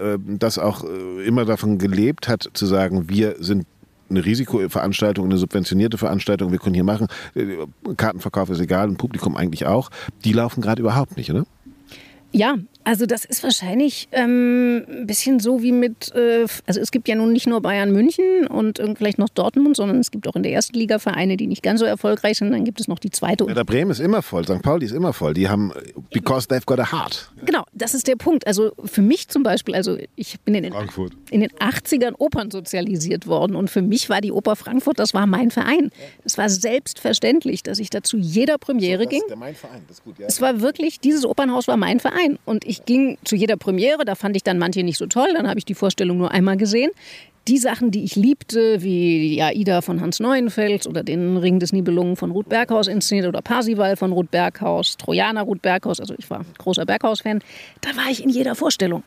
äh, 0.00 0.18
das 0.26 0.58
auch 0.58 0.84
äh, 0.84 1.26
immer 1.26 1.44
davon 1.44 1.78
gelebt 1.78 2.28
hat, 2.28 2.48
zu 2.52 2.66
sagen, 2.66 3.08
wir 3.08 3.36
sind 3.38 3.66
eine 4.10 4.24
Risikoveranstaltung, 4.24 5.24
eine 5.24 5.38
subventionierte 5.38 5.96
Veranstaltung, 5.96 6.50
wir 6.50 6.58
können 6.58 6.74
hier 6.74 6.84
machen, 6.84 7.06
äh, 7.34 7.56
Kartenverkauf 7.96 8.50
ist 8.50 8.60
egal 8.60 8.88
und 8.88 8.96
Publikum 8.96 9.36
eigentlich 9.36 9.66
auch, 9.66 9.90
die 10.24 10.32
laufen 10.32 10.60
gerade 10.60 10.82
überhaupt 10.82 11.16
nicht, 11.16 11.30
oder? 11.30 11.46
Ja, 12.32 12.56
also 12.84 13.06
das 13.06 13.24
ist 13.24 13.42
wahrscheinlich 13.42 14.08
ähm, 14.12 14.84
ein 14.88 15.06
bisschen 15.06 15.40
so 15.40 15.62
wie 15.62 15.72
mit, 15.72 16.14
äh, 16.14 16.46
also 16.66 16.80
es 16.80 16.90
gibt 16.90 17.08
ja 17.08 17.14
nun 17.14 17.32
nicht 17.32 17.46
nur 17.46 17.60
Bayern 17.60 17.92
München 17.92 18.46
und 18.46 18.80
vielleicht 18.96 19.18
noch 19.18 19.28
Dortmund, 19.28 19.76
sondern 19.76 19.98
es 19.98 20.10
gibt 20.10 20.26
auch 20.26 20.36
in 20.36 20.42
der 20.42 20.52
ersten 20.52 20.76
Liga 20.76 20.98
Vereine, 20.98 21.36
die 21.36 21.46
nicht 21.46 21.62
ganz 21.62 21.80
so 21.80 21.86
erfolgreich 21.86 22.38
sind. 22.38 22.52
Dann 22.52 22.64
gibt 22.64 22.80
es 22.80 22.88
noch 22.88 22.98
die 22.98 23.10
zweite. 23.10 23.44
Ja, 23.46 23.54
der 23.54 23.64
Bremen 23.64 23.90
ist 23.90 24.00
immer 24.00 24.22
voll, 24.22 24.44
St. 24.44 24.62
Pauli 24.62 24.86
ist 24.86 24.92
immer 24.92 25.12
voll. 25.12 25.34
Die 25.34 25.48
haben, 25.48 25.72
because 26.10 26.48
they've 26.48 26.64
got 26.64 26.78
a 26.78 26.90
heart. 26.90 27.30
Genau, 27.44 27.64
das 27.72 27.94
ist 27.94 28.06
der 28.06 28.16
Punkt. 28.16 28.46
Also 28.46 28.72
für 28.84 29.02
mich 29.02 29.28
zum 29.28 29.42
Beispiel, 29.42 29.74
also 29.74 29.98
ich 30.16 30.40
bin 30.40 30.54
in 30.54 30.62
den, 30.64 30.72
Frankfurt. 30.72 31.12
in 31.30 31.40
den 31.40 31.50
80ern 31.50 32.14
Opern 32.18 32.50
sozialisiert 32.50 33.26
worden 33.26 33.56
und 33.56 33.70
für 33.70 33.82
mich 33.82 34.08
war 34.08 34.20
die 34.20 34.32
Oper 34.32 34.56
Frankfurt, 34.56 34.98
das 34.98 35.14
war 35.14 35.26
mein 35.26 35.50
Verein. 35.50 35.90
Es 36.24 36.38
war 36.38 36.48
selbstverständlich, 36.48 37.62
dass 37.62 37.78
ich 37.78 37.90
da 37.90 38.02
zu 38.02 38.16
jeder 38.16 38.58
Premiere 38.58 39.04
so, 39.04 39.08
ging. 39.08 39.22
Der 39.28 39.36
mein 39.36 39.54
Verein, 39.54 39.82
das 39.86 39.98
ist 39.98 40.04
gut, 40.04 40.18
ja. 40.18 40.26
Es 40.26 40.40
war 40.40 40.60
wirklich, 40.60 41.00
dieses 41.00 41.24
Opernhaus 41.24 41.68
war 41.68 41.76
mein 41.76 42.00
Verein 42.00 42.38
und 42.44 42.64
ich 42.70 42.84
ging 42.84 43.18
zu 43.24 43.36
jeder 43.36 43.56
Premiere, 43.56 44.04
da 44.04 44.14
fand 44.14 44.36
ich 44.36 44.44
dann 44.44 44.58
manche 44.58 44.82
nicht 44.82 44.96
so 44.96 45.06
toll, 45.06 45.28
dann 45.34 45.48
habe 45.48 45.58
ich 45.58 45.64
die 45.64 45.74
Vorstellung 45.74 46.18
nur 46.18 46.30
einmal 46.30 46.56
gesehen. 46.56 46.90
Die 47.48 47.58
Sachen, 47.58 47.90
die 47.90 48.04
ich 48.04 48.16
liebte, 48.16 48.82
wie 48.82 49.30
die 49.30 49.42
Aida 49.42 49.80
von 49.80 50.00
Hans 50.00 50.20
Neuenfels 50.20 50.86
oder 50.86 51.02
den 51.02 51.36
Ring 51.36 51.58
des 51.58 51.72
Nibelungen 51.72 52.14
von 52.14 52.30
Ruth 52.30 52.48
Berghaus 52.48 52.86
inszeniert 52.86 53.26
oder 53.26 53.42
Parsival 53.42 53.96
von 53.96 54.12
Ruth 54.12 54.30
Berghaus, 54.30 54.96
Trojaner 54.96 55.42
Ruth 55.42 55.62
Berghaus, 55.62 56.00
also 56.00 56.14
ich 56.16 56.30
war 56.30 56.44
großer 56.58 56.86
Berghaus-Fan, 56.86 57.40
da 57.80 57.90
war 57.96 58.10
ich 58.10 58.22
in 58.22 58.30
jeder 58.30 58.54
Vorstellung. 58.54 59.02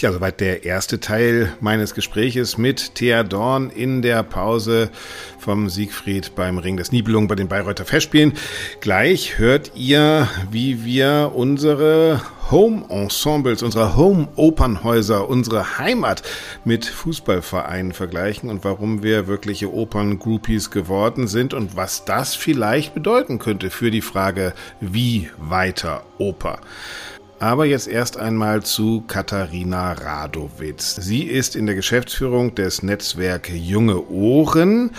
Ja, 0.00 0.12
soweit 0.12 0.40
der 0.40 0.64
erste 0.64 0.98
Teil 0.98 1.52
meines 1.60 1.94
Gespräches 1.94 2.58
mit 2.58 2.96
Thea 2.96 3.22
Dorn 3.22 3.70
in 3.70 4.02
der 4.02 4.24
Pause 4.24 4.90
vom 5.38 5.68
Siegfried 5.68 6.34
beim 6.34 6.58
Ring 6.58 6.76
des 6.76 6.90
Nibelungen 6.90 7.28
bei 7.28 7.36
den 7.36 7.46
Bayreuther 7.46 7.84
Festspielen. 7.84 8.32
Gleich 8.80 9.38
hört 9.38 9.70
ihr, 9.76 10.28
wie 10.50 10.84
wir 10.84 11.30
unsere 11.34 12.20
Home-Ensembles, 12.50 13.62
unsere 13.62 13.96
Home-Opernhäuser, 13.96 15.28
unsere 15.28 15.78
Heimat 15.78 16.22
mit 16.64 16.84
Fußballvereinen 16.86 17.92
vergleichen 17.92 18.50
und 18.50 18.64
warum 18.64 19.02
wir 19.02 19.28
wirkliche 19.28 19.72
Opern-Groupies 19.72 20.70
geworden 20.70 21.28
sind 21.28 21.54
und 21.54 21.76
was 21.76 22.04
das 22.04 22.34
vielleicht 22.34 22.94
bedeuten 22.94 23.38
könnte 23.38 23.70
für 23.70 23.90
die 23.92 24.02
Frage, 24.02 24.54
wie 24.80 25.30
weiter 25.38 26.02
Oper. 26.18 26.58
Aber 27.44 27.66
jetzt 27.66 27.88
erst 27.88 28.16
einmal 28.16 28.62
zu 28.62 29.04
Katharina 29.06 29.92
Radowitz. 29.92 30.96
Sie 30.96 31.24
ist 31.24 31.56
in 31.56 31.66
der 31.66 31.74
Geschäftsführung 31.74 32.54
des 32.54 32.82
Netzwerk 32.82 33.50
Junge 33.50 34.08
Ohren 34.08 34.92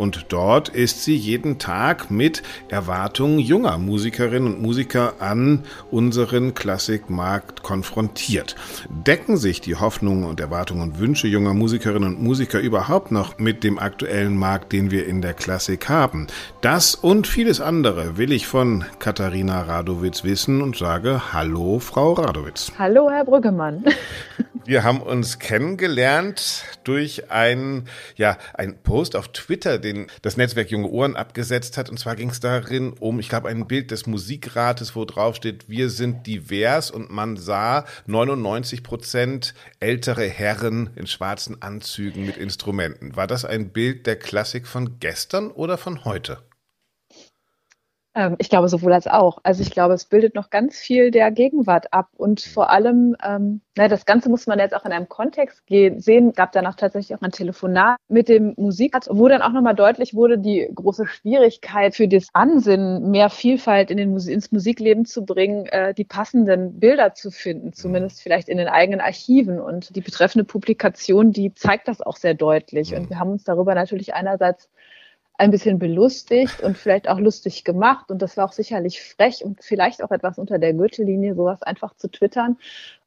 und 0.00 0.32
dort 0.32 0.70
ist 0.70 1.04
sie 1.04 1.14
jeden 1.14 1.58
Tag 1.58 2.10
mit 2.10 2.42
Erwartungen 2.70 3.38
junger 3.38 3.76
Musikerinnen 3.76 4.54
und 4.54 4.62
Musiker 4.62 5.12
an 5.18 5.64
unseren 5.90 6.54
Klassikmarkt 6.54 7.62
konfrontiert. 7.62 8.56
Decken 8.88 9.36
sich 9.36 9.60
die 9.60 9.76
Hoffnungen 9.76 10.24
und 10.24 10.40
Erwartungen 10.40 10.80
und 10.80 11.00
Wünsche 11.00 11.28
junger 11.28 11.52
Musikerinnen 11.52 12.16
und 12.16 12.22
Musiker 12.22 12.60
überhaupt 12.60 13.12
noch 13.12 13.38
mit 13.38 13.62
dem 13.62 13.78
aktuellen 13.78 14.38
Markt, 14.38 14.72
den 14.72 14.90
wir 14.90 15.06
in 15.06 15.20
der 15.20 15.34
Klassik 15.34 15.90
haben? 15.90 16.28
Das 16.62 16.94
und 16.94 17.26
vieles 17.26 17.60
andere 17.60 18.16
will 18.16 18.32
ich 18.32 18.46
von 18.46 18.86
Katharina 19.00 19.60
Radowitz 19.60 20.24
wissen 20.24 20.62
und 20.62 20.78
sage 20.78 21.34
Hallo, 21.34 21.78
Frau 21.78 22.14
Radowitz. 22.14 22.72
Hallo, 22.78 23.10
Herr 23.10 23.26
Brüggemann. 23.26 23.84
Wir 24.70 24.84
haben 24.84 25.00
uns 25.00 25.38
kennengelernt 25.38 26.64
durch 26.84 27.30
einen, 27.30 27.88
ja, 28.16 28.36
einen 28.54 28.76
Post 28.76 29.16
auf 29.16 29.28
Twitter, 29.28 29.78
den 29.78 29.89
das 30.22 30.36
Netzwerk 30.36 30.70
Junge 30.70 30.88
Ohren 30.88 31.16
abgesetzt 31.16 31.76
hat. 31.76 31.90
Und 31.90 31.98
zwar 31.98 32.16
ging 32.16 32.30
es 32.30 32.40
darin 32.40 32.92
um, 32.92 33.18
ich 33.20 33.28
glaube, 33.28 33.48
ein 33.48 33.66
Bild 33.66 33.90
des 33.90 34.06
Musikrates, 34.06 34.96
wo 34.96 35.04
drauf 35.04 35.36
steht, 35.36 35.68
wir 35.68 35.90
sind 35.90 36.26
divers 36.26 36.90
und 36.90 37.10
man 37.10 37.36
sah 37.36 37.84
99 38.06 38.82
Prozent 38.82 39.54
ältere 39.78 40.26
Herren 40.26 40.90
in 40.96 41.06
schwarzen 41.06 41.62
Anzügen 41.62 42.26
mit 42.26 42.36
Instrumenten. 42.36 43.16
War 43.16 43.26
das 43.26 43.44
ein 43.44 43.70
Bild 43.70 44.06
der 44.06 44.16
Klassik 44.16 44.66
von 44.66 44.98
gestern 45.00 45.50
oder 45.50 45.78
von 45.78 46.04
heute? 46.04 46.38
Ähm, 48.14 48.34
ich 48.38 48.50
glaube 48.50 48.68
sowohl 48.68 48.92
als 48.92 49.06
auch. 49.06 49.38
Also 49.44 49.62
ich 49.62 49.70
glaube, 49.70 49.94
es 49.94 50.04
bildet 50.04 50.34
noch 50.34 50.50
ganz 50.50 50.76
viel 50.76 51.12
der 51.12 51.30
Gegenwart 51.30 51.92
ab 51.92 52.08
und 52.16 52.40
vor 52.40 52.70
allem, 52.70 53.16
ähm, 53.24 53.60
na, 53.76 53.86
das 53.86 54.04
Ganze 54.04 54.28
muss 54.28 54.48
man 54.48 54.58
jetzt 54.58 54.74
auch 54.74 54.84
in 54.84 54.90
einem 54.90 55.08
Kontext 55.08 55.64
gehen, 55.66 56.00
sehen. 56.00 56.32
Gab 56.32 56.50
danach 56.50 56.74
tatsächlich 56.74 57.16
auch 57.16 57.22
ein 57.22 57.30
Telefonat 57.30 57.98
mit 58.08 58.28
dem 58.28 58.54
Musikarzt, 58.56 59.08
wo 59.12 59.28
dann 59.28 59.42
auch 59.42 59.52
nochmal 59.52 59.76
deutlich 59.76 60.14
wurde, 60.14 60.38
die 60.38 60.68
große 60.74 61.06
Schwierigkeit 61.06 61.94
für 61.94 62.08
das 62.08 62.28
Ansinnen, 62.32 63.12
mehr 63.12 63.30
Vielfalt 63.30 63.92
in 63.92 63.96
den 63.96 64.10
Mus 64.10 64.26
ins 64.26 64.50
Musikleben 64.50 65.04
zu 65.04 65.24
bringen, 65.24 65.66
äh, 65.66 65.94
die 65.94 66.04
passenden 66.04 66.80
Bilder 66.80 67.14
zu 67.14 67.30
finden, 67.30 67.72
zumindest 67.72 68.22
vielleicht 68.22 68.48
in 68.48 68.58
den 68.58 68.68
eigenen 68.68 69.00
Archiven. 69.00 69.60
Und 69.60 69.94
die 69.94 70.00
betreffende 70.00 70.44
Publikation, 70.44 71.30
die 71.30 71.54
zeigt 71.54 71.86
das 71.86 72.02
auch 72.02 72.16
sehr 72.16 72.34
deutlich. 72.34 72.92
Und 72.96 73.08
wir 73.08 73.20
haben 73.20 73.30
uns 73.30 73.44
darüber 73.44 73.76
natürlich 73.76 74.14
einerseits 74.14 74.68
ein 75.40 75.50
bisschen 75.50 75.78
belustigt 75.78 76.62
und 76.62 76.76
vielleicht 76.76 77.08
auch 77.08 77.18
lustig 77.18 77.64
gemacht. 77.64 78.10
Und 78.10 78.20
das 78.20 78.36
war 78.36 78.44
auch 78.44 78.52
sicherlich 78.52 79.02
frech 79.02 79.42
und 79.42 79.64
vielleicht 79.64 80.04
auch 80.04 80.10
etwas 80.10 80.38
unter 80.38 80.58
der 80.58 80.74
Gürtellinie, 80.74 81.34
sowas 81.34 81.62
einfach 81.62 81.94
zu 81.96 82.10
twittern. 82.10 82.58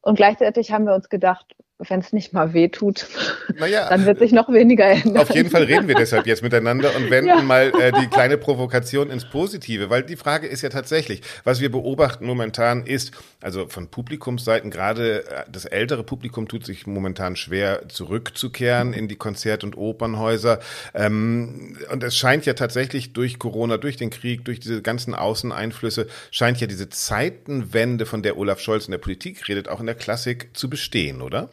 Und 0.03 0.15
gleichzeitig 0.15 0.71
haben 0.71 0.85
wir 0.85 0.93
uns 0.93 1.09
gedacht, 1.09 1.55
wenn 1.89 1.99
es 1.99 2.13
nicht 2.13 2.33
mal 2.33 2.53
weh 2.53 2.69
tut, 2.69 3.07
naja, 3.57 3.89
dann 3.89 4.05
wird 4.05 4.19
sich 4.19 4.31
noch 4.31 4.49
weniger 4.49 4.85
ändern. 4.85 5.17
Auf 5.17 5.33
jeden 5.33 5.49
Fall 5.49 5.63
reden 5.63 5.87
wir 5.87 5.95
deshalb 5.95 6.27
jetzt 6.27 6.43
miteinander 6.43 6.95
und 6.95 7.09
wenden 7.09 7.29
ja. 7.29 7.41
mal 7.41 7.71
äh, 7.79 7.91
die 7.91 8.07
kleine 8.07 8.37
Provokation 8.37 9.09
ins 9.09 9.25
Positive, 9.25 9.89
weil 9.89 10.03
die 10.03 10.15
Frage 10.15 10.47
ist 10.47 10.61
ja 10.61 10.69
tatsächlich, 10.69 11.21
was 11.43 11.61
wir 11.61 11.71
beobachten 11.71 12.25
momentan 12.25 12.85
ist, 12.85 13.11
also 13.41 13.67
von 13.67 13.87
Publikumsseiten, 13.87 14.71
gerade 14.71 15.25
äh, 15.25 15.43
das 15.51 15.65
ältere 15.65 16.03
Publikum 16.03 16.47
tut 16.47 16.65
sich 16.65 16.87
momentan 16.87 17.35
schwer 17.35 17.87
zurückzukehren 17.89 18.93
in 18.93 19.07
die 19.07 19.15
Konzert- 19.15 19.63
und 19.63 19.77
Opernhäuser. 19.77 20.59
Ähm, 20.93 21.77
und 21.91 22.03
es 22.03 22.15
scheint 22.15 22.45
ja 22.45 22.53
tatsächlich 22.53 23.13
durch 23.13 23.39
Corona, 23.39 23.77
durch 23.77 23.97
den 23.97 24.09
Krieg, 24.09 24.45
durch 24.45 24.59
diese 24.59 24.81
ganzen 24.81 25.15
Außeneinflüsse, 25.15 26.07
scheint 26.31 26.61
ja 26.61 26.67
diese 26.67 26.89
Zeitenwende, 26.89 28.05
von 28.05 28.21
der 28.21 28.37
Olaf 28.37 28.59
Scholz 28.59 28.85
in 28.85 28.91
der 28.91 28.97
Politik 28.99 29.47
redet, 29.47 29.67
auch 29.67 29.79
in 29.79 29.85
der 29.85 29.92
Klassik 29.95 30.55
zu 30.55 30.69
bestehen, 30.69 31.21
oder? 31.21 31.49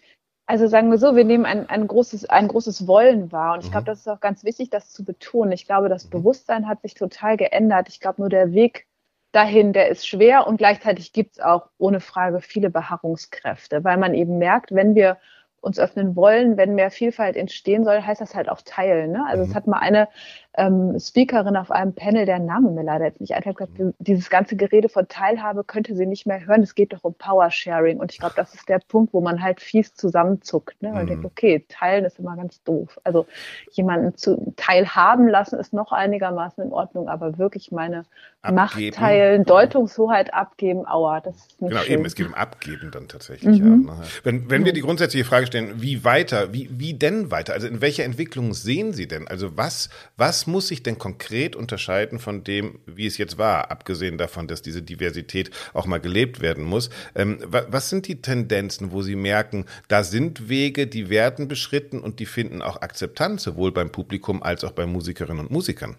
Also 0.46 0.66
sagen 0.66 0.90
wir 0.90 0.98
so, 0.98 1.14
wir 1.14 1.24
nehmen 1.24 1.46
ein, 1.46 1.68
ein, 1.68 1.86
großes, 1.86 2.28
ein 2.28 2.48
großes 2.48 2.88
Wollen 2.88 3.30
wahr. 3.30 3.54
Und 3.54 3.64
ich 3.64 3.70
glaube, 3.70 3.82
mhm. 3.82 3.86
das 3.86 4.00
ist 4.00 4.08
auch 4.08 4.18
ganz 4.18 4.42
wichtig, 4.42 4.68
das 4.68 4.90
zu 4.90 5.04
betonen. 5.04 5.52
Ich 5.52 5.64
glaube, 5.64 5.88
das 5.88 6.06
mhm. 6.06 6.10
Bewusstsein 6.10 6.66
hat 6.66 6.82
sich 6.82 6.94
total 6.94 7.36
geändert. 7.36 7.88
Ich 7.88 8.00
glaube, 8.00 8.20
nur 8.20 8.28
der 8.28 8.52
Weg 8.52 8.86
dahin, 9.32 9.72
der 9.72 9.88
ist 9.88 10.08
schwer 10.08 10.46
und 10.46 10.56
gleichzeitig 10.56 11.12
gibt 11.12 11.36
es 11.36 11.40
auch 11.40 11.68
ohne 11.78 12.00
Frage 12.00 12.40
viele 12.40 12.68
Beharrungskräfte, 12.68 13.84
weil 13.84 13.96
man 13.96 14.12
eben 14.12 14.38
merkt, 14.38 14.74
wenn 14.74 14.96
wir 14.96 15.18
uns 15.60 15.78
öffnen 15.78 16.16
wollen, 16.16 16.56
wenn 16.56 16.74
mehr 16.74 16.90
Vielfalt 16.90 17.36
entstehen 17.36 17.84
soll, 17.84 18.02
heißt 18.02 18.20
das 18.20 18.34
halt 18.34 18.48
auch 18.48 18.62
teilen. 18.62 19.12
Ne? 19.12 19.24
Also 19.28 19.44
mhm. 19.44 19.50
es 19.50 19.54
hat 19.54 19.66
mal 19.66 19.78
eine 19.78 20.08
ähm, 20.54 20.98
Speakerin 20.98 21.56
auf 21.56 21.70
einem 21.70 21.94
Panel, 21.94 22.26
der 22.26 22.40
Name 22.40 22.70
mir 22.70 22.82
leider 22.82 23.04
jetzt 23.04 23.20
nicht 23.20 23.34
einfällt, 23.34 23.56
gesagt, 23.56 23.78
mhm. 23.78 23.94
dieses 23.98 24.30
ganze 24.30 24.56
Gerede 24.56 24.88
von 24.88 25.06
Teilhabe 25.06 25.62
könnte 25.62 25.94
sie 25.94 26.06
nicht 26.06 26.26
mehr 26.26 26.44
hören. 26.44 26.62
Es 26.62 26.74
geht 26.74 26.92
doch 26.92 27.04
um 27.04 27.14
Power 27.14 27.50
Sharing. 27.50 27.98
Und 27.98 28.12
ich 28.12 28.18
glaube, 28.18 28.34
das 28.36 28.54
ist 28.54 28.68
der 28.68 28.80
Punkt, 28.80 29.12
wo 29.12 29.20
man 29.20 29.42
halt 29.42 29.60
fies 29.60 29.94
zusammenzuckt. 29.94 30.82
Ne? 30.82 30.90
Man 30.90 31.04
mhm. 31.04 31.08
denkt, 31.08 31.24
okay, 31.24 31.64
teilen 31.68 32.04
ist 32.04 32.18
immer 32.18 32.36
ganz 32.36 32.62
doof. 32.64 32.98
Also 33.04 33.26
jemanden 33.70 34.16
zu 34.16 34.52
teilhaben 34.56 35.28
lassen 35.28 35.58
ist 35.58 35.72
noch 35.72 35.92
einigermaßen 35.92 36.64
in 36.64 36.72
Ordnung, 36.72 37.08
aber 37.08 37.38
wirklich 37.38 37.70
meine 37.70 38.04
abgeben. 38.42 38.56
Macht 38.56 38.94
teilen, 38.94 39.44
Deutungshoheit 39.44 40.32
abgeben, 40.34 40.86
aua, 40.86 41.20
das 41.20 41.36
ist 41.36 41.60
nicht 41.60 41.70
Genau, 41.70 41.82
schön. 41.82 41.92
eben, 41.92 42.04
es 42.06 42.14
geht 42.14 42.26
um 42.26 42.34
Abgeben 42.34 42.90
dann 42.90 43.06
tatsächlich. 43.06 43.60
Mhm. 43.60 43.86
Ja, 43.88 44.02
wenn, 44.24 44.50
wenn 44.50 44.64
wir 44.64 44.72
die 44.72 44.80
grundsätzliche 44.80 45.24
Frage 45.24 45.46
stellen, 45.46 45.82
wie 45.82 46.04
weiter, 46.04 46.52
wie, 46.52 46.68
wie 46.72 46.94
denn 46.94 47.30
weiter? 47.30 47.52
Also 47.52 47.66
in 47.68 47.80
welcher 47.80 48.04
Entwicklung 48.04 48.54
sehen 48.54 48.92
Sie 48.92 49.06
denn? 49.06 49.28
Also 49.28 49.56
was, 49.56 49.90
was 50.16 50.39
was 50.40 50.46
muss 50.46 50.68
sich 50.68 50.82
denn 50.82 50.96
konkret 50.96 51.54
unterscheiden 51.54 52.18
von 52.18 52.44
dem, 52.44 52.78
wie 52.86 53.04
es 53.04 53.18
jetzt 53.18 53.36
war, 53.36 53.70
abgesehen 53.70 54.16
davon, 54.16 54.48
dass 54.48 54.62
diese 54.62 54.80
Diversität 54.80 55.50
auch 55.74 55.84
mal 55.84 56.00
gelebt 56.00 56.40
werden 56.40 56.64
muss? 56.64 56.88
Ähm, 57.14 57.40
was 57.42 57.90
sind 57.90 58.08
die 58.08 58.22
Tendenzen, 58.22 58.90
wo 58.90 59.02
Sie 59.02 59.16
merken, 59.16 59.66
da 59.88 60.02
sind 60.02 60.48
Wege, 60.48 60.86
die 60.86 61.10
werden 61.10 61.46
beschritten 61.46 62.00
und 62.00 62.20
die 62.20 62.26
finden 62.26 62.62
auch 62.62 62.80
Akzeptanz, 62.80 63.42
sowohl 63.42 63.70
beim 63.70 63.92
Publikum 63.92 64.42
als 64.42 64.64
auch 64.64 64.72
bei 64.72 64.86
Musikerinnen 64.86 65.40
und 65.40 65.50
Musikern? 65.50 65.96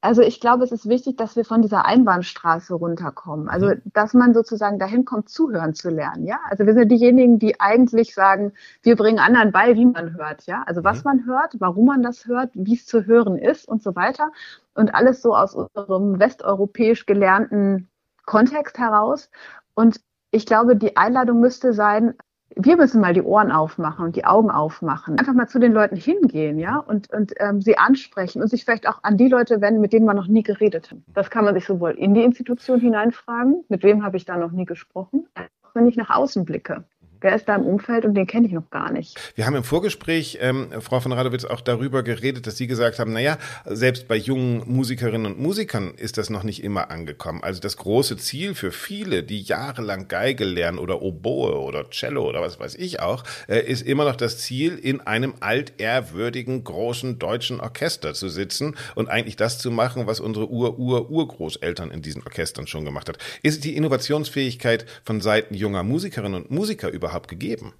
Also 0.00 0.22
ich 0.22 0.40
glaube, 0.40 0.62
es 0.62 0.70
ist 0.70 0.88
wichtig, 0.88 1.16
dass 1.16 1.34
wir 1.34 1.44
von 1.44 1.60
dieser 1.60 1.84
Einbahnstraße 1.84 2.72
runterkommen. 2.74 3.48
Also 3.48 3.68
mhm. 3.68 3.82
dass 3.86 4.14
man 4.14 4.32
sozusagen 4.32 4.78
dahin 4.78 5.04
kommt, 5.04 5.28
zuhören 5.28 5.74
zu 5.74 5.90
lernen. 5.90 6.24
Ja, 6.24 6.38
also 6.48 6.66
wir 6.66 6.74
sind 6.74 6.90
diejenigen, 6.90 7.40
die 7.40 7.60
eigentlich 7.60 8.14
sagen, 8.14 8.52
wir 8.82 8.94
bringen 8.94 9.18
anderen 9.18 9.50
bei, 9.50 9.74
wie 9.74 9.86
man 9.86 10.16
hört. 10.16 10.46
Ja, 10.46 10.62
also 10.66 10.84
was 10.84 10.98
mhm. 10.98 11.10
man 11.10 11.26
hört, 11.26 11.56
warum 11.58 11.86
man 11.86 12.02
das 12.02 12.26
hört, 12.26 12.50
wie 12.54 12.74
es 12.74 12.86
zu 12.86 13.06
hören 13.06 13.36
ist 13.36 13.66
und 13.66 13.82
so 13.82 13.96
weiter. 13.96 14.30
Und 14.74 14.94
alles 14.94 15.20
so 15.20 15.34
aus 15.34 15.56
unserem 15.56 16.20
westeuropäisch 16.20 17.04
gelernten 17.06 17.88
Kontext 18.24 18.78
heraus. 18.78 19.30
Und 19.74 20.00
ich 20.30 20.46
glaube, 20.46 20.76
die 20.76 20.96
Einladung 20.96 21.40
müsste 21.40 21.72
sein, 21.72 22.14
wir 22.56 22.76
müssen 22.76 23.00
mal 23.00 23.14
die 23.14 23.22
Ohren 23.22 23.52
aufmachen 23.52 24.04
und 24.04 24.16
die 24.16 24.24
Augen 24.24 24.50
aufmachen. 24.50 25.18
Einfach 25.18 25.34
mal 25.34 25.48
zu 25.48 25.58
den 25.58 25.72
Leuten 25.72 25.96
hingehen, 25.96 26.58
ja, 26.58 26.78
und, 26.78 27.10
und 27.12 27.34
ähm, 27.38 27.60
sie 27.60 27.78
ansprechen 27.78 28.42
und 28.42 28.48
sich 28.48 28.64
vielleicht 28.64 28.88
auch 28.88 29.00
an 29.02 29.16
die 29.16 29.28
Leute 29.28 29.60
wenden, 29.60 29.80
mit 29.80 29.92
denen 29.92 30.06
man 30.06 30.16
noch 30.16 30.26
nie 30.26 30.42
geredet 30.42 30.90
hat. 30.90 30.98
Das 31.14 31.30
kann 31.30 31.44
man 31.44 31.54
sich 31.54 31.66
sowohl 31.66 31.92
in 31.92 32.14
die 32.14 32.24
Institution 32.24 32.80
hineinfragen, 32.80 33.64
mit 33.68 33.82
wem 33.82 34.04
habe 34.04 34.16
ich 34.16 34.24
da 34.24 34.36
noch 34.36 34.50
nie 34.50 34.64
gesprochen, 34.64 35.28
auch 35.62 35.74
wenn 35.74 35.86
ich 35.86 35.96
nach 35.96 36.10
außen 36.10 36.44
blicke. 36.44 36.84
Wer 37.20 37.34
ist 37.34 37.48
da 37.48 37.56
im 37.56 37.62
Umfeld 37.62 38.04
und 38.04 38.14
den 38.14 38.26
kenne 38.26 38.46
ich 38.46 38.52
noch 38.52 38.70
gar 38.70 38.92
nicht. 38.92 39.18
Wir 39.34 39.44
haben 39.46 39.56
im 39.56 39.64
Vorgespräch, 39.64 40.38
ähm, 40.40 40.68
Frau 40.80 41.00
von 41.00 41.12
Radowitz, 41.12 41.44
auch 41.44 41.60
darüber 41.60 42.04
geredet, 42.04 42.46
dass 42.46 42.56
Sie 42.56 42.68
gesagt 42.68 43.00
haben, 43.00 43.12
naja, 43.12 43.38
selbst 43.64 44.06
bei 44.06 44.14
jungen 44.14 44.62
Musikerinnen 44.66 45.26
und 45.26 45.40
Musikern 45.40 45.94
ist 45.96 46.16
das 46.16 46.30
noch 46.30 46.44
nicht 46.44 46.62
immer 46.62 46.90
angekommen. 46.90 47.42
Also 47.42 47.60
das 47.60 47.76
große 47.76 48.16
Ziel 48.18 48.54
für 48.54 48.70
viele, 48.70 49.24
die 49.24 49.40
jahrelang 49.40 50.06
Geige 50.06 50.44
lernen 50.44 50.78
oder 50.78 51.02
Oboe 51.02 51.60
oder 51.60 51.90
Cello 51.90 52.28
oder 52.28 52.40
was 52.40 52.60
weiß 52.60 52.76
ich 52.76 53.00
auch, 53.00 53.24
äh, 53.48 53.60
ist 53.60 53.82
immer 53.82 54.04
noch 54.04 54.16
das 54.16 54.38
Ziel, 54.38 54.78
in 54.78 55.00
einem 55.00 55.34
altehrwürdigen, 55.40 56.62
großen 56.62 57.18
deutschen 57.18 57.60
Orchester 57.60 58.14
zu 58.14 58.28
sitzen 58.28 58.76
und 58.94 59.08
eigentlich 59.08 59.36
das 59.36 59.58
zu 59.58 59.72
machen, 59.72 60.06
was 60.06 60.20
unsere 60.20 60.48
Ur-Ur-Urgroßeltern 60.48 61.90
in 61.90 62.00
diesen 62.00 62.22
Orchestern 62.22 62.68
schon 62.68 62.84
gemacht 62.84 63.08
hat. 63.08 63.18
Ist 63.42 63.64
die 63.64 63.76
Innovationsfähigkeit 63.76 64.86
von 65.04 65.20
Seiten 65.20 65.54
junger 65.54 65.82
Musikerinnen 65.82 66.42
und 66.42 66.50
Musiker 66.50 66.90
über 66.90 67.07
überhaupt 67.08 67.28
gegeben? 67.28 67.72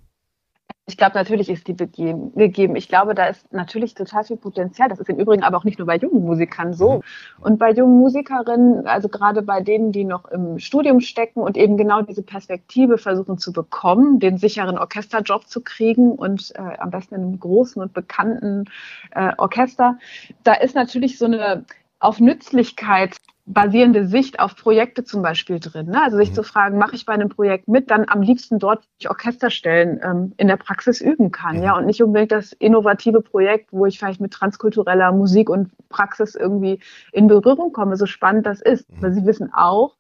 Ich 0.87 0.97
glaube, 0.97 1.17
natürlich 1.17 1.51
ist 1.51 1.69
die 1.69 1.77
gegeben. 1.77 2.75
Ich 2.75 2.89
glaube, 2.89 3.15
da 3.15 3.27
ist 3.27 3.53
natürlich 3.53 3.93
total 3.93 4.25
viel 4.25 4.39
Potenzial. 4.39 4.89
Das 4.89 4.99
ist 4.99 5.11
im 5.11 5.19
Übrigen 5.19 5.43
aber 5.43 5.59
auch 5.59 5.65
nicht 5.65 5.79
nur 5.79 5.87
bei 5.87 5.99
jungen 5.99 6.25
Musikern 6.25 6.73
so. 6.73 6.95
Mhm. 6.95 7.03
Und 7.41 7.59
bei 7.59 7.73
jungen 7.73 7.99
Musikerinnen, 7.99 8.87
also 8.87 9.11
gerade 9.11 9.43
bei 9.43 9.61
denen, 9.61 9.93
die 9.93 10.05
noch 10.05 10.25
im 10.31 10.59
Studium 10.59 11.01
stecken 11.01 11.41
und 11.41 11.59
eben 11.59 11.77
genau 11.77 12.01
diese 12.01 12.23
Perspektive 12.23 12.97
versuchen 12.97 13.37
zu 13.37 13.53
bekommen, 13.53 14.19
den 14.19 14.39
sicheren 14.39 14.79
Orchesterjob 14.79 15.47
zu 15.47 15.61
kriegen 15.61 16.13
und 16.13 16.55
äh, 16.55 16.79
am 16.79 16.91
besten 16.91 17.17
in 17.17 17.21
einem 17.21 17.39
großen 17.39 17.83
und 17.83 17.93
bekannten 17.93 18.65
äh, 19.11 19.33
Orchester, 19.37 19.99
da 20.43 20.55
ist 20.55 20.75
natürlich 20.75 21.19
so 21.19 21.27
eine 21.27 21.67
auf 22.01 22.19
Nützlichkeit 22.19 23.17
basierende 23.49 24.07
Sicht 24.07 24.41
auf 24.41 24.55
Projekte 24.57 25.05
zum 25.05 25.23
Beispiel 25.23 25.59
drin. 25.59 25.87
Ne? 25.87 26.03
Also 26.03 26.19
sich 26.19 26.31
mhm. 26.31 26.35
zu 26.35 26.43
fragen, 26.43 26.79
mache 26.79 26.95
ich 26.95 27.07
bei 27.07 27.15
einem 27.15 27.31
Projekt 27.31 27.67
mit, 27.67 27.91
dann 27.91 28.05
am 28.09 28.21
liebsten 28.21 28.59
dort, 28.59 28.81
wo 28.81 28.89
ich 28.99 29.09
Orchesterstellen 29.09 30.01
ähm, 30.03 30.33
in 30.37 30.49
der 30.49 30.59
Praxis 30.59 31.01
üben 31.01 31.31
kann, 31.31 31.57
mhm. 31.57 31.63
ja, 31.63 31.77
und 31.77 31.87
nicht 31.87 32.03
unbedingt 32.03 32.33
das 32.33 32.53
innovative 32.53 33.23
Projekt, 33.23 33.73
wo 33.73 33.87
ich 33.87 33.99
vielleicht 33.99 34.21
mit 34.21 34.33
transkultureller 34.33 35.13
Musik 35.13 35.49
und 35.49 35.71
Praxis 35.89 36.35
irgendwie 36.35 36.81
in 37.13 37.27
Berührung 37.27 37.73
komme, 37.73 37.97
so 37.97 38.07
spannend 38.07 38.47
das 38.47 38.61
ist. 38.61 38.91
Mhm. 38.91 38.99
Aber 38.99 39.13
sie 39.13 39.25
wissen 39.25 39.51
auch, 39.53 39.97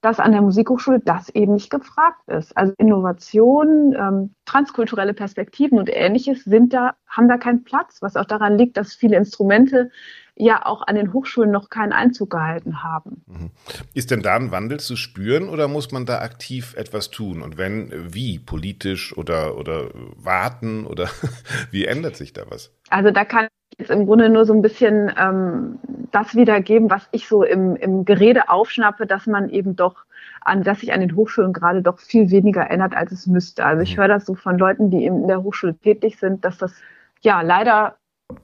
dass 0.00 0.20
an 0.20 0.32
der 0.32 0.42
Musikhochschule 0.42 1.00
das 1.00 1.28
eben 1.30 1.54
nicht 1.54 1.70
gefragt 1.70 2.20
ist. 2.28 2.56
Also 2.56 2.72
Innovation, 2.78 3.94
ähm, 3.98 4.34
transkulturelle 4.44 5.12
Perspektiven 5.12 5.78
und 5.78 5.90
ähnliches 5.92 6.44
sind 6.44 6.72
da, 6.72 6.94
haben 7.08 7.28
da 7.28 7.36
keinen 7.36 7.64
Platz, 7.64 8.00
was 8.00 8.16
auch 8.16 8.24
daran 8.24 8.56
liegt, 8.56 8.76
dass 8.76 8.94
viele 8.94 9.16
Instrumente 9.16 9.90
ja 10.36 10.64
auch 10.64 10.86
an 10.86 10.94
den 10.94 11.12
Hochschulen 11.12 11.50
noch 11.50 11.68
keinen 11.68 11.92
Einzug 11.92 12.30
gehalten 12.30 12.82
haben. 12.84 13.24
Mhm. 13.26 13.50
Ist 13.92 14.12
denn 14.12 14.22
da 14.22 14.36
ein 14.36 14.52
Wandel 14.52 14.78
zu 14.78 14.94
spüren 14.94 15.48
oder 15.48 15.66
muss 15.66 15.90
man 15.90 16.06
da 16.06 16.20
aktiv 16.20 16.74
etwas 16.76 17.10
tun? 17.10 17.42
Und 17.42 17.58
wenn, 17.58 18.14
wie? 18.14 18.38
Politisch 18.38 19.16
oder, 19.16 19.58
oder 19.58 19.90
warten 20.16 20.86
oder 20.86 21.08
wie 21.72 21.86
ändert 21.86 22.16
sich 22.16 22.32
da 22.32 22.42
was? 22.48 22.72
Also 22.88 23.10
da 23.10 23.24
kann 23.24 23.48
jetzt 23.78 23.90
im 23.90 24.06
Grunde 24.06 24.28
nur 24.28 24.44
so 24.44 24.52
ein 24.52 24.62
bisschen 24.62 25.12
ähm, 25.16 25.78
das 26.10 26.34
wiedergeben, 26.34 26.90
was 26.90 27.08
ich 27.12 27.28
so 27.28 27.42
im, 27.44 27.76
im 27.76 28.04
Gerede 28.04 28.48
aufschnappe, 28.48 29.06
dass 29.06 29.26
man 29.26 29.48
eben 29.48 29.76
doch 29.76 30.04
an, 30.40 30.64
dass 30.64 30.80
sich 30.80 30.92
an 30.92 31.00
den 31.00 31.14
Hochschulen 31.14 31.52
gerade 31.52 31.82
doch 31.82 31.98
viel 31.98 32.30
weniger 32.30 32.70
ändert, 32.70 32.96
als 32.96 33.12
es 33.12 33.26
müsste. 33.26 33.64
Also 33.64 33.82
ich 33.82 33.96
mhm. 33.96 34.00
höre 34.00 34.08
das 34.08 34.26
so 34.26 34.34
von 34.34 34.58
Leuten, 34.58 34.90
die 34.90 35.04
in 35.04 35.28
der 35.28 35.42
Hochschule 35.42 35.76
tätig 35.76 36.18
sind, 36.18 36.44
dass 36.44 36.58
das 36.58 36.74
ja 37.20 37.40
leider 37.42 37.96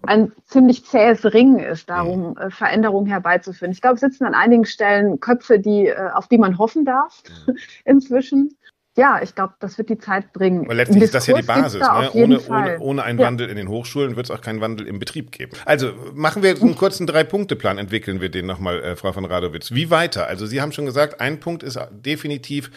ein 0.03 0.33
ziemlich 0.45 0.87
zähes 0.87 1.25
Ringen 1.25 1.59
ist, 1.59 1.91
darum 1.91 2.31
mhm. 2.31 2.37
äh, 2.39 2.51
Veränderungen 2.51 3.07
herbeizuführen. 3.07 3.73
Ich 3.73 3.81
glaube, 3.81 3.97
es 3.97 4.01
sitzen 4.01 4.25
an 4.25 4.35
einigen 4.35 4.65
Stellen 4.65 5.21
Köpfe, 5.21 5.59
die, 5.59 5.89
äh, 5.89 6.11
auf 6.13 6.29
die 6.29 6.39
man 6.39 6.59
hoffen 6.59 6.85
darf 6.85 7.23
inzwischen. 7.85 8.57
Ja, 8.97 9.21
ich 9.21 9.35
glaube, 9.35 9.55
das 9.59 9.77
wird 9.77 9.91
die 9.91 9.99
Zeit 9.99 10.33
bringen. 10.33 10.67
Aber 10.67 10.75
letztlich 10.75 11.03
ist 11.03 11.15
das 11.15 11.27
ja 11.27 11.35
die 11.35 11.43
Basis. 11.43 11.81
Ne? 11.81 12.11
ohne, 12.13 12.41
ohne, 12.41 12.79
ohne 12.79 13.03
einen 13.03 13.19
ja. 13.19 13.27
Wandel 13.27 13.49
in 13.49 13.57
den 13.57 13.69
Hochschulen 13.69 14.15
wird 14.15 14.27
es 14.27 14.31
auch 14.31 14.41
keinen 14.41 14.61
Wandel 14.61 14.87
im 14.87 15.01
Betrieb 15.01 15.33
geben. 15.33 15.53
Also 15.65 15.93
machen 16.15 16.45
wir 16.45 16.51
einen 16.51 16.77
kurzen 16.77 17.07
Drei-Punkte-Plan, 17.07 17.79
entwickeln 17.79 18.21
wir 18.21 18.29
den 18.29 18.47
nochmal, 18.47 18.83
äh, 18.83 18.97
Frau 18.97 19.13
von 19.13 19.25
Radowitz. 19.25 19.73
Wie 19.73 19.91
weiter? 19.91 20.29
Also 20.29 20.47
Sie 20.47 20.61
haben 20.61 20.71
schon 20.71 20.87
gesagt, 20.87 21.21
ein 21.21 21.41
Punkt 21.41 21.65
ist 21.65 21.79
definitiv 21.91 22.71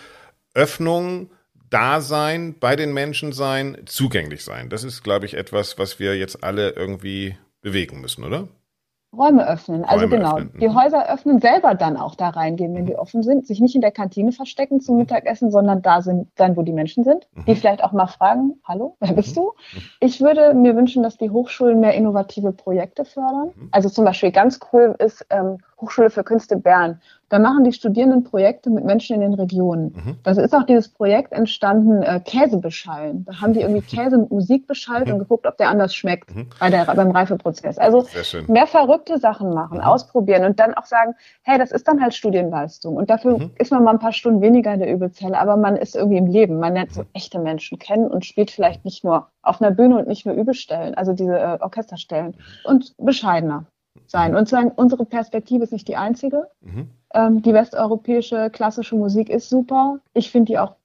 Öffnung, 0.56 1.30
da 1.70 2.02
sein, 2.02 2.56
bei 2.60 2.76
den 2.76 2.94
Menschen 2.94 3.32
sein, 3.32 3.78
zugänglich 3.86 4.44
sein. 4.44 4.70
Das 4.70 4.84
ist, 4.84 5.04
glaube 5.04 5.26
ich, 5.26 5.36
etwas, 5.36 5.78
was 5.78 6.00
wir 6.00 6.18
jetzt 6.18 6.44
alle 6.44 6.72
irgendwie 6.72 7.38
bewegen 7.62 8.02
müssen, 8.02 8.24
oder? 8.24 8.48
Räume 9.16 9.48
öffnen. 9.48 9.86
Also 9.86 10.06
Räume 10.06 10.18
genau, 10.18 10.38
öffnen. 10.38 10.60
die 10.60 10.68
mhm. 10.68 10.76
Häuser 10.76 11.10
öffnen, 11.10 11.40
selber 11.40 11.76
dann 11.76 11.98
auch 11.98 12.16
da 12.16 12.30
reingehen, 12.30 12.76
wenn 12.76 12.86
die 12.86 12.94
mhm. 12.94 13.00
offen 13.00 13.24
sind, 13.24 13.48
sich 13.48 13.60
nicht 13.60 13.76
in 13.76 13.82
der 13.82 13.92
Kantine 13.92 14.32
verstecken 14.32 14.82
zum 14.82 14.96
mhm. 14.96 15.02
Mittagessen, 15.02 15.50
sondern 15.52 15.82
da 15.82 16.02
sind, 16.02 16.28
sein, 16.38 16.58
wo 16.58 16.62
die 16.62 16.74
Menschen 16.74 17.04
sind, 17.04 17.28
die 17.48 17.56
vielleicht 17.56 17.84
auch 17.84 17.94
mal 17.94 18.08
fragen, 18.08 18.60
hallo, 18.64 18.96
wer 19.00 19.14
bist 19.14 19.38
du? 19.38 19.54
Ich 20.00 20.22
würde 20.22 20.54
mir 20.54 20.76
wünschen, 20.76 21.04
dass 21.04 21.18
die 21.18 21.30
Hochschulen 21.30 21.80
mehr 21.80 21.94
innovative 21.94 22.52
Projekte 22.52 23.06
fördern. 23.06 23.52
Also 23.72 23.90
zum 23.90 24.06
Beispiel 24.06 24.32
ganz 24.32 24.60
cool 24.72 24.96
ist 25.00 25.26
ähm, 25.30 25.58
Hochschule 25.80 26.10
für 26.10 26.24
Künste 26.24 26.58
Bern. 26.58 27.02
Da 27.30 27.40
machen 27.40 27.66
die 27.66 27.74
Studierenden 27.74 28.24
Projekte 28.24 28.70
mit 28.70 28.86
Menschen 28.86 29.16
in 29.16 29.22
den 29.22 29.34
Regionen. 29.34 29.94
Mhm. 29.94 30.18
Da 30.24 30.32
ist 30.32 30.56
auch 30.56 30.64
dieses 30.64 30.88
Projekt 30.88 31.34
entstanden, 31.34 32.02
äh, 32.02 32.22
Käse 32.24 32.58
beschallen. 32.58 33.26
Da 33.26 33.42
haben 33.42 33.54
die 33.54 33.62
irgendwie 33.62 33.82
Käse 33.96 34.18
mit 34.18 34.32
Musik 34.32 34.66
beschallt 34.66 35.08
mhm. 35.08 35.14
und 35.14 35.20
geguckt, 35.20 35.46
ob 35.46 35.58
der 35.58 35.70
anders 35.70 35.94
schmeckt 35.94 36.34
mhm. 36.34 36.48
bei 36.60 36.70
der, 36.70 36.86
beim 36.86 37.12
Reifeprozess. 37.12 37.78
Also 37.78 38.08
mehr 38.48 38.68
verrückte 38.68 39.20
Sachen 39.20 39.50
machen, 39.54 39.80
mhm. 39.80 39.84
ausprobieren 39.84 40.46
und 40.46 40.60
dann 40.60 40.74
auch 40.74 40.86
sagen, 40.86 41.16
hey, 41.42 41.58
das 41.58 41.72
ist 41.72 41.88
dann 41.88 42.02
halt 42.02 42.14
Studienleistung. 42.14 42.96
Und 42.96 43.10
dafür 43.10 43.40
mhm. 43.40 43.52
ist 43.58 43.72
man 43.72 43.84
mal 43.84 43.92
ein 43.92 44.00
paar 44.00 44.14
Stunden 44.14 44.42
weniger 44.42 44.74
in 44.74 44.80
der 44.80 44.92
Übelzelle, 44.94 45.38
aber 45.38 45.58
man 45.58 45.76
ist 45.76 45.96
irgendwie 45.96 46.18
im 46.18 46.28
Leben. 46.28 46.60
Man 46.60 46.74
lernt 46.74 46.94
so 46.94 47.02
mhm. 47.02 47.08
echte 47.14 47.40
Menschen 47.40 47.78
kennen 47.78 48.08
und 48.08 48.26
spielt 48.26 48.52
vielleicht 48.52 48.86
nicht 48.86 49.04
nur 49.04 49.28
auf 49.42 49.62
einer 49.62 49.72
Bühne 49.72 49.98
und 49.98 50.08
nicht 50.08 50.26
nur 50.26 50.36
Übelstellen, 50.36 50.96
also 50.96 51.14
diese 51.14 51.38
äh, 51.38 51.58
Orchesterstellen. 51.60 52.36
Und 52.64 52.94
bescheidener 52.98 53.66
sein 54.06 54.36
und 54.36 54.48
sagen, 54.48 54.72
unsere 54.76 55.06
Perspektive 55.06 55.64
ist 55.64 55.74
nicht 55.74 55.88
die 55.88 55.98
einzige. 55.98 56.48
Mhm. 56.62 56.90
Ähm, 57.14 57.42
die 57.42 57.54
westeuropäische 57.54 58.50
klassische 58.50 58.96
Musik 58.96 59.30
ist 59.30 59.50
super. 59.50 60.00
Ich 60.14 60.32
finde 60.32 60.52
die 60.52 60.60
auch 60.60 60.76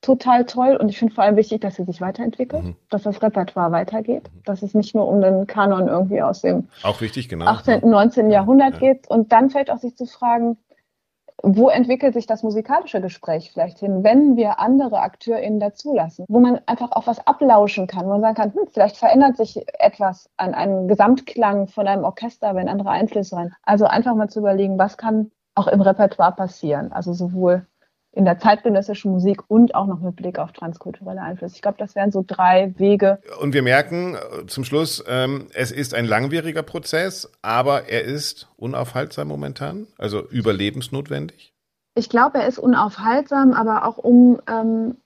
total 0.00 0.46
toll 0.46 0.76
und 0.76 0.88
ich 0.88 0.98
finde 0.98 1.14
vor 1.14 1.24
allem 1.24 1.36
wichtig, 1.36 1.60
dass 1.60 1.76
sie 1.76 1.84
sich 1.84 2.00
weiterentwickelt, 2.00 2.64
mhm. 2.64 2.76
dass 2.88 3.02
das 3.02 3.22
Repertoire 3.22 3.70
weitergeht, 3.70 4.30
mhm. 4.32 4.42
dass 4.44 4.62
es 4.62 4.74
nicht 4.74 4.94
nur 4.94 5.06
um 5.06 5.20
den 5.20 5.46
Kanon 5.46 5.88
irgendwie 5.88 6.22
aus 6.22 6.40
dem 6.40 6.68
auch 6.82 7.00
wichtig, 7.00 7.28
genau. 7.28 7.46
18., 7.46 7.88
19. 7.88 8.30
Jahrhundert 8.30 8.74
ja. 8.74 8.80
geht 8.80 9.08
und 9.10 9.32
dann 9.32 9.50
fällt 9.50 9.70
auch 9.70 9.78
sich 9.78 9.96
zu 9.96 10.06
fragen, 10.06 10.56
wo 11.42 11.68
entwickelt 11.68 12.14
sich 12.14 12.26
das 12.26 12.42
musikalische 12.42 13.00
Gespräch 13.00 13.50
vielleicht 13.52 13.78
hin, 13.78 14.04
wenn 14.04 14.36
wir 14.36 14.60
andere 14.60 15.00
AkteurInnen 15.00 15.60
dazulassen, 15.60 16.26
wo 16.28 16.38
man 16.40 16.60
einfach 16.66 16.92
auch 16.92 17.06
was 17.06 17.26
ablauschen 17.26 17.86
kann, 17.86 18.06
wo 18.06 18.10
man 18.10 18.20
sagen 18.20 18.34
kann, 18.34 18.54
hm, 18.54 18.68
vielleicht 18.70 18.96
verändert 18.96 19.36
sich 19.36 19.64
etwas 19.78 20.28
an 20.36 20.54
einem 20.54 20.88
Gesamtklang 20.88 21.66
von 21.66 21.86
einem 21.86 22.04
Orchester, 22.04 22.54
wenn 22.54 22.68
andere 22.68 22.90
Einflüsse 22.90 23.36
rein. 23.36 23.54
Also 23.62 23.86
einfach 23.86 24.14
mal 24.14 24.28
zu 24.28 24.40
überlegen, 24.40 24.78
was 24.78 24.98
kann 24.98 25.30
auch 25.60 25.66
im 25.66 25.82
Repertoire 25.82 26.32
passieren, 26.32 26.90
also 26.92 27.12
sowohl 27.12 27.66
in 28.12 28.24
der 28.24 28.38
zeitgenössischen 28.38 29.12
Musik 29.12 29.42
und 29.48 29.74
auch 29.74 29.86
noch 29.86 30.00
mit 30.00 30.16
Blick 30.16 30.38
auf 30.38 30.52
transkulturelle 30.52 31.20
Einflüsse. 31.20 31.54
Ich 31.54 31.62
glaube, 31.62 31.78
das 31.78 31.94
wären 31.94 32.10
so 32.10 32.24
drei 32.26 32.74
Wege. 32.76 33.20
Und 33.40 33.52
wir 33.52 33.62
merken 33.62 34.16
äh, 34.16 34.46
zum 34.46 34.64
Schluss, 34.64 35.04
ähm, 35.06 35.46
es 35.54 35.70
ist 35.70 35.94
ein 35.94 36.06
langwieriger 36.06 36.62
Prozess, 36.62 37.30
aber 37.42 37.88
er 37.88 38.02
ist 38.02 38.48
unaufhaltsam 38.56 39.28
momentan, 39.28 39.86
also 39.96 40.26
überlebensnotwendig. 40.28 41.52
Ich 41.94 42.08
glaube, 42.08 42.38
er 42.38 42.48
ist 42.48 42.58
unaufhaltsam, 42.58 43.52
aber 43.52 43.86
auch 43.86 43.98
um, 43.98 44.40
ähm, 44.48 44.96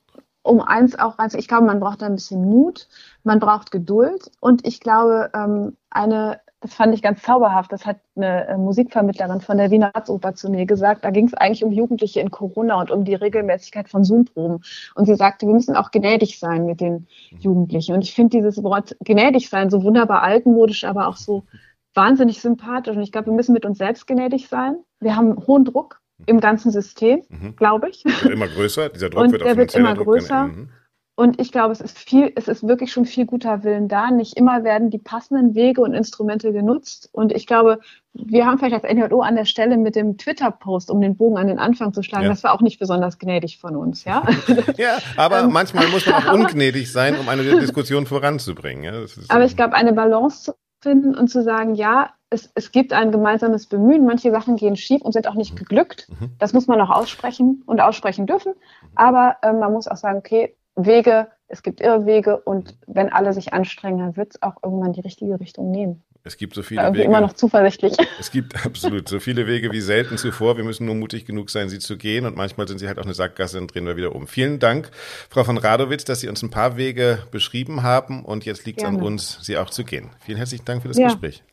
um 0.43 0.61
eins 0.61 0.99
auch, 0.99 1.19
also 1.19 1.37
ich 1.37 1.49
glaube, 1.49 1.67
man 1.67 1.81
braucht 1.81 2.03
ein 2.03 2.15
bisschen 2.15 2.43
Mut, 2.43 2.89
man 3.23 3.41
braucht 3.41 3.71
Geduld 3.71 4.31
und 4.41 4.67
ich 4.67 4.81
glaube, 4.81 5.31
ähm, 5.35 5.77
eine 5.91 6.41
das 6.65 6.73
fand 6.73 6.95
ich 6.95 7.03
ganz 7.03 7.21
zauberhaft. 7.21 7.71
Das 7.73 7.85
hat 7.85 7.99
eine 8.17 8.49
äh, 8.49 8.57
Musikvermittlerin 8.57 9.43
von 9.43 9.59
der 9.59 9.71
Wiener 9.71 9.91
Ratsoper 9.95 10.35
zu 10.35 10.49
mir 10.49 10.65
gesagt. 10.65 11.05
Da 11.05 11.11
ging 11.11 11.27
es 11.27 11.35
eigentlich 11.35 11.63
um 11.63 11.73
Jugendliche 11.73 12.21
in 12.21 12.31
Corona 12.31 12.81
und 12.81 12.91
um 12.91 13.05
die 13.05 13.15
Regelmäßigkeit 13.15 13.91
von 13.91 14.03
Zoom-Proben. 14.03 14.65
Und 14.95 15.05
sie 15.05 15.15
sagte, 15.15 15.47
wir 15.47 15.53
müssen 15.53 15.77
auch 15.77 15.91
gnädig 15.91 16.39
sein 16.39 16.65
mit 16.65 16.81
den 16.81 17.07
Jugendlichen. 17.39 17.95
Und 17.95 18.03
ich 18.03 18.15
finde 18.15 18.39
dieses 18.39 18.63
Wort 18.63 18.97
gnädig 19.05 19.51
sein 19.51 19.69
so 19.69 19.83
wunderbar 19.83 20.23
altmodisch, 20.23 20.85
aber 20.85 21.07
auch 21.07 21.19
so 21.19 21.45
wahnsinnig 21.93 22.41
sympathisch. 22.41 22.97
Und 22.97 23.03
ich 23.03 23.13
glaube, 23.13 23.27
wir 23.27 23.35
müssen 23.35 23.53
mit 23.53 23.67
uns 23.67 23.77
selbst 23.77 24.07
gnädig 24.07 24.49
sein. 24.49 24.77
Wir 25.01 25.17
haben 25.17 25.37
hohen 25.47 25.67
Druck 25.67 26.01
im 26.25 26.41
ganzen 26.41 26.71
System, 26.71 27.25
mhm. 27.29 27.57
glaube 27.57 27.91
ich. 27.91 28.07
Wird 28.07 28.33
immer 28.33 28.49
größer. 28.49 28.89
Dieser 28.89 29.11
Druck 29.11 29.25
und 29.25 29.33
wird, 29.33 29.45
der 29.45 29.59
wird 29.59 29.75
immer 29.75 29.95
größer. 29.95 30.45
Mhm. 30.45 30.71
Und 31.17 31.41
ich 31.41 31.53
glaube, 31.53 31.73
es 31.73 31.81
ist 31.81 31.97
viel, 31.97 32.33
es 32.35 32.49
ist 32.49 32.67
wirklich 32.67 32.93
schon 32.93 33.05
viel 33.05 33.25
guter 33.25 33.63
Willen 33.63 33.87
da. 33.87 34.11
Nicht 34.11 34.37
immer 34.37 34.65
werden 34.65 34.91
die 34.91 34.99
passenden 34.99 35.55
Wege 35.55 35.81
und 35.81 35.95
Instrumente 35.95 36.53
genutzt. 36.53 37.09
Und 37.13 37.33
ich 37.33 37.47
glaube, 37.47 37.79
wir 38.15 38.47
haben 38.47 38.59
vielleicht 38.59 38.85
als 38.85 38.93
NJO 38.93 39.21
an 39.21 39.37
der 39.37 39.45
Stelle 39.45 39.77
mit 39.77 39.95
dem 39.95 40.19
Twitter-Post, 40.19 40.91
um 40.91 41.01
den 41.01 41.17
Bogen 41.17 41.39
an 41.39 41.47
den 41.47 41.61
Anfang 41.61 41.93
zu 41.93 42.03
schlagen, 42.03 42.25
ja. 42.25 42.31
das 42.31 42.43
war 42.43 42.53
auch 42.53 42.61
nicht 42.61 42.81
besonders 42.81 43.19
gnädig 43.19 43.59
von 43.59 43.77
uns, 43.77 44.05
ja. 44.05 44.25
ja, 44.77 44.99
aber 45.17 45.43
ähm, 45.43 45.53
manchmal 45.53 45.87
muss 45.89 46.07
man 46.07 46.17
auch 46.17 46.33
ungnädig 46.33 46.91
sein, 46.91 47.17
um 47.19 47.29
eine 47.29 47.43
Diskussion 47.61 48.07
voranzubringen. 48.07 48.83
Ja, 48.85 49.05
aber 49.29 49.45
ich 49.45 49.57
glaube, 49.57 49.75
eine 49.75 49.93
Balance 49.93 50.43
zu 50.43 50.55
finden 50.83 51.15
und 51.15 51.29
zu 51.29 51.43
sagen, 51.43 51.75
ja, 51.77 52.11
es, 52.31 52.51
es 52.55 52.73
gibt 52.73 52.93
ein 52.93 53.13
gemeinsames 53.13 53.67
Bemühen. 53.67 54.05
Manche 54.05 54.31
Sachen 54.31 54.57
gehen 54.57 54.77
schief 54.77 55.03
und 55.03 55.13
sind 55.13 55.29
auch 55.29 55.35
nicht 55.35 55.53
mhm. 55.53 55.59
geglückt. 55.59 56.09
Mhm. 56.09 56.33
Das 56.39 56.53
muss 56.53 56.67
man 56.67 56.81
auch 56.81 56.91
aussprechen 56.91 57.63
und 57.67 57.81
aussprechen 57.81 58.27
dürfen. 58.27 58.55
Aber 58.95 59.37
äh, 59.43 59.53
man 59.53 59.73
muss 59.73 59.89
auch 59.89 59.97
sagen, 59.97 60.19
okay, 60.19 60.57
Wege, 60.77 61.29
es 61.49 61.63
gibt 61.63 61.81
Irrwege 61.81 62.39
und 62.39 62.77
wenn 62.87 63.13
alle 63.13 63.33
sich 63.33 63.53
anstrengen, 63.53 63.99
dann 63.99 64.17
wird 64.17 64.35
es 64.35 64.43
auch 64.43 64.57
irgendwann 64.63 64.93
die 64.93 65.01
richtige 65.01 65.39
Richtung 65.39 65.71
nehmen. 65.71 66.03
Es 66.27 66.39
gibt 66.39 66.55
so 66.55 66.63
viele 66.63 66.81
irgendwie 66.81 67.01
Wege. 67.01 67.11
immer 67.11 67.21
noch 67.21 67.35
zuversichtlich. 67.35 67.93
Es 68.19 68.31
gibt 68.31 68.55
absolut 68.67 69.09
so 69.09 69.21
viele 69.21 69.47
Wege 69.47 69.71
wie 69.73 69.83
selten 69.83 70.17
zuvor. 70.17 70.57
Wir 70.57 70.65
müssen 70.65 70.87
nur 70.87 70.95
mutig 70.95 71.27
genug 71.27 71.51
sein, 71.51 71.69
sie 71.69 71.79
zu 71.79 71.99
gehen. 71.99 72.25
Und 72.25 72.35
manchmal 72.35 72.67
sind 72.67 72.79
sie 72.79 72.89
halt 72.89 72.99
auch 72.99 73.05
eine 73.05 73.13
Sackgasse, 73.13 73.59
dann 73.59 73.67
drehen 73.67 73.85
wir 73.85 73.99
wieder 73.99 74.15
um. 74.15 74.27
Vielen 74.27 74.59
Dank, 74.59 74.91
Frau 75.29 75.45
von 75.45 75.59
Radowitz, 75.59 76.05
dass 76.05 76.21
Sie 76.21 76.29
uns 76.29 76.43
ein 76.43 76.51
paar 76.51 76.79
Wege 76.79 77.19
beschrieben 77.31 77.83
haben. 77.83 78.25
Und 78.25 78.47
jetzt 78.47 78.65
liegt 78.65 78.81
es 78.81 78.89
an 78.89 79.03
uns, 79.03 79.39
sie 79.43 79.59
auch 79.59 79.69
zu 79.69 79.85
gehen. 79.85 80.11
Vielen 80.21 80.39
herzlichen 80.39 80.65
Dank 80.65 80.81
für 80.81 80.89
das 80.89 80.97
ja. 80.97 81.09
Gespräch. 81.09 81.45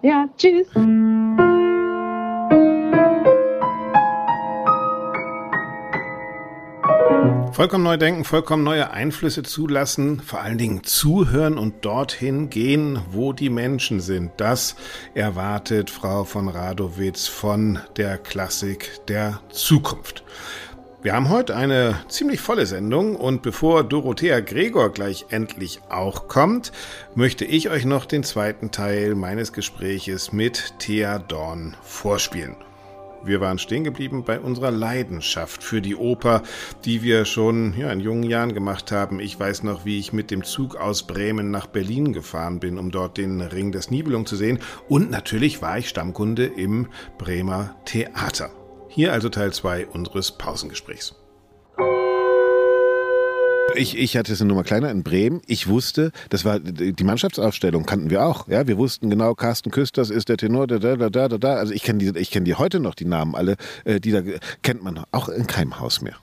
Ja, 0.00 0.26
tschüss. 0.38 0.68
Vollkommen 7.54 7.84
neu 7.84 7.96
denken, 7.96 8.24
vollkommen 8.24 8.64
neue 8.64 8.90
Einflüsse 8.90 9.44
zulassen, 9.44 10.18
vor 10.18 10.40
allen 10.40 10.58
Dingen 10.58 10.82
zuhören 10.82 11.56
und 11.56 11.84
dorthin 11.84 12.50
gehen, 12.50 12.98
wo 13.12 13.32
die 13.32 13.48
Menschen 13.48 14.00
sind. 14.00 14.32
Das 14.38 14.74
erwartet 15.14 15.88
Frau 15.88 16.24
von 16.24 16.48
Radowitz 16.48 17.28
von 17.28 17.78
der 17.96 18.18
Klassik 18.18 19.06
der 19.06 19.40
Zukunft. 19.52 20.24
Wir 21.00 21.12
haben 21.12 21.28
heute 21.28 21.54
eine 21.54 22.00
ziemlich 22.08 22.40
volle 22.40 22.66
Sendung 22.66 23.14
und 23.14 23.42
bevor 23.42 23.84
Dorothea 23.84 24.40
Gregor 24.40 24.90
gleich 24.90 25.26
endlich 25.28 25.78
auch 25.90 26.26
kommt, 26.26 26.72
möchte 27.14 27.44
ich 27.44 27.70
euch 27.70 27.84
noch 27.84 28.04
den 28.04 28.24
zweiten 28.24 28.72
Teil 28.72 29.14
meines 29.14 29.52
Gespräches 29.52 30.32
mit 30.32 30.80
Thea 30.80 31.20
Dorn 31.20 31.76
vorspielen. 31.82 32.56
Wir 33.24 33.40
waren 33.40 33.58
stehen 33.58 33.84
geblieben 33.84 34.24
bei 34.24 34.38
unserer 34.38 34.70
Leidenschaft 34.70 35.62
für 35.62 35.80
die 35.80 35.96
Oper, 35.96 36.42
die 36.84 37.02
wir 37.02 37.24
schon 37.24 37.74
ja, 37.76 37.90
in 37.90 38.00
jungen 38.00 38.24
Jahren 38.24 38.52
gemacht 38.52 38.92
haben. 38.92 39.18
Ich 39.18 39.38
weiß 39.38 39.62
noch, 39.62 39.84
wie 39.84 39.98
ich 39.98 40.12
mit 40.12 40.30
dem 40.30 40.44
Zug 40.44 40.76
aus 40.76 41.06
Bremen 41.06 41.50
nach 41.50 41.66
Berlin 41.66 42.12
gefahren 42.12 42.60
bin, 42.60 42.78
um 42.78 42.90
dort 42.90 43.16
den 43.16 43.40
Ring 43.40 43.72
des 43.72 43.90
Nibelung 43.90 44.26
zu 44.26 44.36
sehen. 44.36 44.58
Und 44.88 45.10
natürlich 45.10 45.62
war 45.62 45.78
ich 45.78 45.88
Stammkunde 45.88 46.44
im 46.44 46.88
Bremer 47.16 47.76
Theater. 47.86 48.50
Hier 48.88 49.12
also 49.12 49.28
Teil 49.28 49.52
2 49.52 49.86
unseres 49.86 50.32
Pausengesprächs 50.32 51.14
ich, 53.74 53.96
ich 53.96 54.16
hatte 54.16 54.32
es 54.32 54.40
eine 54.40 54.48
Nummer 54.48 54.64
kleiner 54.64 54.90
in 54.90 55.02
Bremen. 55.02 55.40
Ich 55.46 55.68
wusste, 55.68 56.12
das 56.30 56.44
war 56.44 56.58
die 56.60 57.04
Mannschaftsaufstellung 57.04 57.86
kannten 57.86 58.10
wir 58.10 58.24
auch. 58.24 58.48
Ja, 58.48 58.66
wir 58.66 58.78
wussten 58.78 59.10
genau, 59.10 59.34
Carsten 59.34 59.70
Küsters 59.70 60.10
ist 60.10 60.28
der 60.28 60.36
Tenor, 60.36 60.66
da, 60.66 60.78
da, 60.78 60.96
da, 60.96 61.28
da, 61.28 61.38
da. 61.38 61.54
Also 61.54 61.72
ich 61.72 61.82
kenne 61.82 61.98
die, 61.98 62.18
ich 62.18 62.30
kenne 62.30 62.44
die 62.44 62.54
heute 62.54 62.80
noch, 62.80 62.94
die 62.94 63.04
Namen 63.04 63.34
alle. 63.34 63.56
Äh, 63.84 64.00
die 64.00 64.10
da 64.10 64.22
kennt 64.62 64.82
man 64.82 65.04
auch 65.10 65.28
in 65.28 65.46
keinem 65.46 65.80
Haus 65.80 66.00
mehr. 66.00 66.16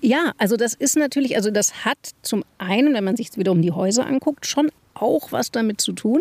Ja, 0.00 0.32
also 0.38 0.56
das 0.56 0.74
ist 0.74 0.96
natürlich, 0.96 1.36
also 1.36 1.50
das 1.50 1.84
hat 1.84 1.98
zum 2.22 2.44
einen, 2.58 2.94
wenn 2.94 3.04
man 3.04 3.16
sich 3.16 3.36
wieder 3.36 3.52
um 3.52 3.62
die 3.62 3.72
Häuser 3.72 4.06
anguckt, 4.06 4.46
schon 4.46 4.70
auch 5.00 5.32
was 5.32 5.50
damit 5.50 5.80
zu 5.80 5.92
tun, 5.92 6.20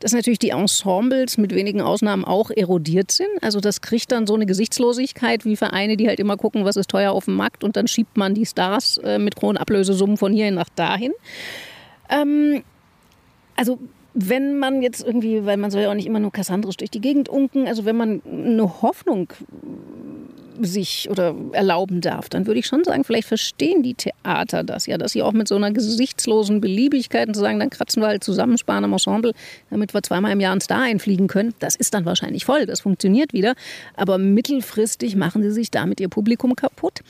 dass 0.00 0.12
natürlich 0.12 0.38
die 0.38 0.50
Ensembles 0.50 1.38
mit 1.38 1.54
wenigen 1.54 1.80
Ausnahmen 1.80 2.24
auch 2.24 2.50
erodiert 2.50 3.10
sind. 3.10 3.30
Also 3.42 3.60
das 3.60 3.80
kriegt 3.80 4.12
dann 4.12 4.26
so 4.26 4.34
eine 4.34 4.46
Gesichtslosigkeit 4.46 5.44
wie 5.44 5.56
Vereine, 5.56 5.96
die 5.96 6.08
halt 6.08 6.20
immer 6.20 6.36
gucken, 6.36 6.64
was 6.64 6.76
ist 6.76 6.90
teuer 6.90 7.12
auf 7.12 7.26
dem 7.26 7.36
Markt 7.36 7.64
und 7.64 7.76
dann 7.76 7.88
schiebt 7.88 8.16
man 8.16 8.34
die 8.34 8.46
Stars 8.46 8.98
äh, 8.98 9.18
mit 9.18 9.40
hohen 9.40 9.56
Ablösesummen 9.56 10.16
von 10.16 10.32
hierhin 10.32 10.54
nach 10.54 10.68
dahin. 10.68 11.12
Ähm, 12.10 12.62
also 13.56 13.78
wenn 14.14 14.58
man 14.58 14.80
jetzt 14.80 15.04
irgendwie, 15.04 15.44
weil 15.44 15.56
man 15.56 15.72
soll 15.72 15.82
ja 15.82 15.90
auch 15.90 15.94
nicht 15.94 16.06
immer 16.06 16.20
nur 16.20 16.30
kassandrisch 16.30 16.76
durch 16.76 16.90
die 16.90 17.00
Gegend 17.00 17.28
unken, 17.28 17.66
also 17.66 17.84
wenn 17.84 17.96
man 17.96 18.22
eine 18.24 18.80
Hoffnung 18.80 19.32
sich 20.60 21.08
oder 21.10 21.34
erlauben 21.52 22.00
darf, 22.00 22.28
dann 22.28 22.46
würde 22.46 22.60
ich 22.60 22.66
schon 22.66 22.84
sagen, 22.84 23.04
vielleicht 23.04 23.28
verstehen 23.28 23.82
die 23.82 23.94
Theater 23.94 24.62
das 24.62 24.86
ja, 24.86 24.98
dass 24.98 25.12
sie 25.12 25.22
auch 25.22 25.32
mit 25.32 25.48
so 25.48 25.56
einer 25.56 25.70
gesichtslosen 25.72 26.60
Beliebigkeit 26.60 27.34
zu 27.34 27.40
sagen, 27.40 27.58
dann 27.58 27.70
kratzen 27.70 28.02
wir 28.02 28.08
halt 28.08 28.24
zusammen, 28.24 28.58
sparen 28.58 28.84
am 28.84 28.92
Ensemble, 28.92 29.32
damit 29.70 29.94
wir 29.94 30.02
zweimal 30.02 30.32
im 30.32 30.40
Jahr 30.40 30.52
einen 30.52 30.60
Star 30.60 30.82
einfliegen 30.82 31.26
können. 31.26 31.54
Das 31.58 31.76
ist 31.76 31.94
dann 31.94 32.04
wahrscheinlich 32.04 32.44
voll, 32.44 32.66
das 32.66 32.80
funktioniert 32.80 33.32
wieder. 33.32 33.54
Aber 33.96 34.18
mittelfristig 34.18 35.16
machen 35.16 35.42
sie 35.42 35.50
sich 35.50 35.70
damit 35.70 36.00
ihr 36.00 36.08
Publikum 36.08 36.56
kaputt. 36.56 37.00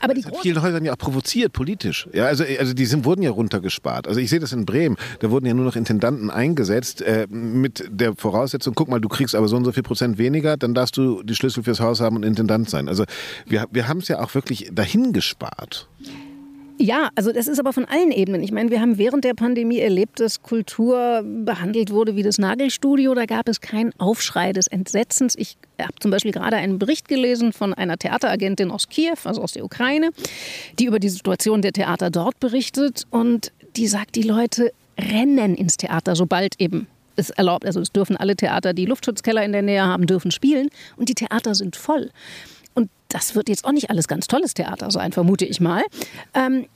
Aber 0.00 0.14
das 0.14 0.26
hat 0.26 0.36
vielen 0.38 0.62
Häusern 0.62 0.84
ja 0.84 0.92
auch 0.92 0.98
provoziert, 0.98 1.52
politisch. 1.52 2.08
Ja, 2.12 2.26
also, 2.26 2.44
also 2.58 2.74
die 2.74 2.86
sind, 2.86 3.04
wurden 3.04 3.22
ja 3.22 3.30
runtergespart. 3.30 4.08
Also 4.08 4.20
ich 4.20 4.30
sehe 4.30 4.40
das 4.40 4.52
in 4.52 4.66
Bremen. 4.66 4.96
Da 5.20 5.30
wurden 5.30 5.46
ja 5.46 5.54
nur 5.54 5.64
noch 5.64 5.76
Intendanten 5.76 6.30
eingesetzt 6.30 7.02
äh, 7.02 7.26
mit 7.28 7.84
der 7.90 8.14
Voraussetzung, 8.14 8.74
guck 8.74 8.88
mal, 8.88 9.00
du 9.00 9.08
kriegst 9.08 9.34
aber 9.34 9.48
so 9.48 9.56
und 9.56 9.64
so 9.64 9.72
viel 9.72 9.82
Prozent 9.82 10.18
weniger, 10.18 10.56
dann 10.56 10.74
darfst 10.74 10.96
du 10.96 11.22
die 11.22 11.34
Schlüssel 11.34 11.62
fürs 11.62 11.80
Haus 11.80 12.00
haben 12.00 12.16
und 12.16 12.24
Intendant 12.24 12.70
sein. 12.70 12.88
Also 12.88 13.04
wir, 13.46 13.66
wir 13.70 13.88
haben 13.88 13.98
es 13.98 14.08
ja 14.08 14.20
auch 14.20 14.34
wirklich 14.34 14.70
dahin 14.72 15.12
gespart. 15.12 15.88
Ja, 16.80 17.10
also 17.16 17.32
das 17.32 17.48
ist 17.48 17.58
aber 17.58 17.72
von 17.72 17.86
allen 17.86 18.12
Ebenen. 18.12 18.40
Ich 18.40 18.52
meine, 18.52 18.70
wir 18.70 18.80
haben 18.80 18.98
während 18.98 19.24
der 19.24 19.34
Pandemie 19.34 19.80
erlebt, 19.80 20.20
dass 20.20 20.42
Kultur 20.42 21.24
behandelt 21.24 21.90
wurde 21.90 22.14
wie 22.14 22.22
das 22.22 22.38
Nagelstudio. 22.38 23.14
Da 23.14 23.26
gab 23.26 23.48
es 23.48 23.60
keinen 23.60 23.92
Aufschrei 23.98 24.52
des 24.52 24.68
Entsetzens. 24.68 25.34
Ich 25.36 25.56
habe 25.80 25.94
zum 25.98 26.12
Beispiel 26.12 26.30
gerade 26.30 26.56
einen 26.56 26.78
Bericht 26.78 27.08
gelesen 27.08 27.52
von 27.52 27.74
einer 27.74 27.98
Theateragentin 27.98 28.70
aus 28.70 28.88
Kiew, 28.88 29.16
also 29.24 29.42
aus 29.42 29.52
der 29.52 29.64
Ukraine, 29.64 30.10
die 30.78 30.84
über 30.84 31.00
die 31.00 31.08
Situation 31.08 31.62
der 31.62 31.72
Theater 31.72 32.10
dort 32.10 32.38
berichtet. 32.38 33.06
Und 33.10 33.52
die 33.76 33.88
sagt, 33.88 34.14
die 34.14 34.22
Leute 34.22 34.70
rennen 34.96 35.56
ins 35.56 35.78
Theater, 35.78 36.14
sobald 36.14 36.60
eben 36.60 36.86
es 37.16 37.30
erlaubt. 37.30 37.66
Also 37.66 37.80
es 37.80 37.90
dürfen 37.90 38.16
alle 38.16 38.36
Theater, 38.36 38.72
die 38.72 38.86
Luftschutzkeller 38.86 39.44
in 39.44 39.50
der 39.50 39.62
Nähe 39.62 39.84
haben, 39.84 40.06
dürfen 40.06 40.30
spielen. 40.30 40.68
Und 40.96 41.08
die 41.08 41.14
Theater 41.14 41.56
sind 41.56 41.74
voll. 41.74 42.10
Und 42.78 42.90
das 43.08 43.34
wird 43.34 43.48
jetzt 43.48 43.64
auch 43.64 43.72
nicht 43.72 43.90
alles 43.90 44.06
ganz 44.06 44.28
tolles 44.28 44.54
Theater 44.54 44.92
sein, 44.92 45.10
vermute 45.10 45.44
ich 45.44 45.60
mal. 45.60 45.82
Ähm, 46.32 46.66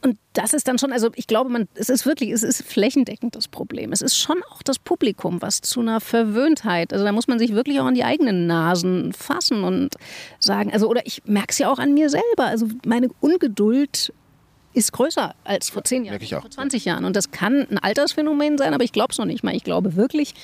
und 0.00 0.16
das 0.34 0.54
ist 0.54 0.68
dann 0.68 0.78
schon, 0.78 0.92
also 0.92 1.10
ich 1.16 1.26
glaube, 1.26 1.50
man, 1.50 1.66
es 1.74 1.88
ist 1.88 2.06
wirklich, 2.06 2.30
es 2.30 2.44
ist 2.44 2.62
flächendeckend 2.62 3.34
das 3.34 3.48
Problem. 3.48 3.92
Es 3.92 4.02
ist 4.02 4.16
schon 4.16 4.40
auch 4.52 4.62
das 4.62 4.78
Publikum, 4.78 5.42
was 5.42 5.60
zu 5.60 5.80
einer 5.80 6.00
Verwöhntheit, 6.00 6.92
also 6.92 7.04
da 7.04 7.10
muss 7.10 7.26
man 7.26 7.40
sich 7.40 7.54
wirklich 7.54 7.80
auch 7.80 7.86
an 7.86 7.94
die 7.94 8.04
eigenen 8.04 8.46
Nasen 8.46 9.12
fassen 9.12 9.64
und 9.64 9.96
sagen, 10.38 10.72
also 10.72 10.88
oder 10.88 11.04
ich 11.06 11.22
merke 11.24 11.48
es 11.50 11.58
ja 11.58 11.72
auch 11.72 11.80
an 11.80 11.92
mir 11.92 12.08
selber, 12.08 12.46
also 12.46 12.68
meine 12.86 13.08
Ungeduld 13.20 14.12
ist 14.74 14.92
größer 14.92 15.34
als 15.42 15.70
vor 15.70 15.82
zehn 15.82 16.04
Jahren, 16.04 16.20
vor 16.20 16.50
20 16.50 16.84
Jahren. 16.84 17.04
Und 17.04 17.16
das 17.16 17.32
kann 17.32 17.66
ein 17.68 17.78
Altersphänomen 17.78 18.58
sein, 18.58 18.74
aber 18.74 18.84
ich 18.84 18.92
glaube 18.92 19.10
es 19.10 19.18
noch 19.18 19.26
nicht 19.26 19.42
mal. 19.42 19.56
Ich 19.56 19.64
glaube 19.64 19.96
wirklich, 19.96 20.34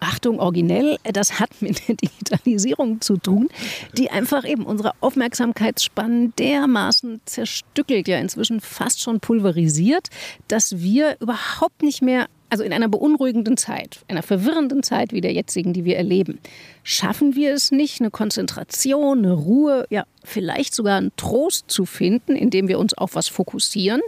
Achtung, 0.00 0.40
originell, 0.40 0.96
das 1.04 1.38
hat 1.38 1.50
mit 1.60 1.86
der 1.88 1.94
Digitalisierung 1.96 3.00
zu 3.00 3.16
tun, 3.16 3.48
die 3.96 4.10
einfach 4.10 4.44
eben 4.44 4.64
unsere 4.64 4.92
Aufmerksamkeitsspannen 5.00 6.34
dermaßen 6.36 7.20
zerstückelt, 7.24 8.08
ja 8.08 8.18
inzwischen 8.18 8.60
fast 8.60 9.00
schon 9.00 9.20
pulverisiert, 9.20 10.08
dass 10.48 10.80
wir 10.80 11.16
überhaupt 11.20 11.82
nicht 11.82 12.02
mehr 12.02 12.26
also 12.50 12.64
in 12.64 12.72
einer 12.72 12.88
beunruhigenden 12.88 13.56
Zeit, 13.56 14.00
einer 14.08 14.24
verwirrenden 14.24 14.82
Zeit 14.82 15.12
wie 15.12 15.20
der 15.20 15.32
jetzigen, 15.32 15.72
die 15.72 15.84
wir 15.84 15.96
erleben, 15.96 16.40
schaffen 16.82 17.36
wir 17.36 17.54
es 17.54 17.70
nicht, 17.70 18.00
eine 18.00 18.10
Konzentration, 18.10 19.18
eine 19.18 19.32
Ruhe, 19.32 19.86
ja, 19.88 20.04
vielleicht 20.24 20.74
sogar 20.74 20.98
einen 20.98 21.12
Trost 21.16 21.70
zu 21.70 21.86
finden, 21.86 22.34
indem 22.34 22.66
wir 22.66 22.80
uns 22.80 22.92
auf 22.94 23.14
was 23.14 23.28
fokussieren, 23.28 24.00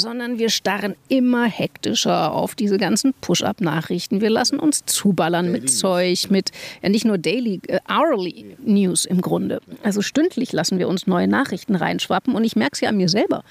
sondern 0.00 0.38
wir 0.38 0.50
starren 0.50 0.96
immer 1.08 1.44
hektischer 1.44 2.32
auf 2.32 2.54
diese 2.54 2.78
ganzen 2.78 3.14
Push-up-Nachrichten. 3.20 4.20
Wir 4.20 4.30
lassen 4.30 4.58
uns 4.58 4.84
zuballern 4.86 5.52
mit 5.52 5.70
Zeug, 5.70 6.30
mit 6.30 6.50
ja 6.82 6.88
nicht 6.88 7.04
nur 7.04 7.18
Daily, 7.18 7.60
äh, 7.68 7.78
Hourly 7.88 8.56
News 8.64 9.04
im 9.04 9.20
Grunde. 9.20 9.60
Also 9.82 10.02
stündlich 10.02 10.52
lassen 10.52 10.78
wir 10.78 10.88
uns 10.88 11.06
neue 11.06 11.28
Nachrichten 11.28 11.74
reinschwappen 11.74 12.34
und 12.34 12.44
ich 12.44 12.56
merke 12.56 12.74
es 12.74 12.80
ja 12.80 12.88
an 12.88 12.96
mir 12.96 13.08
selber, 13.08 13.44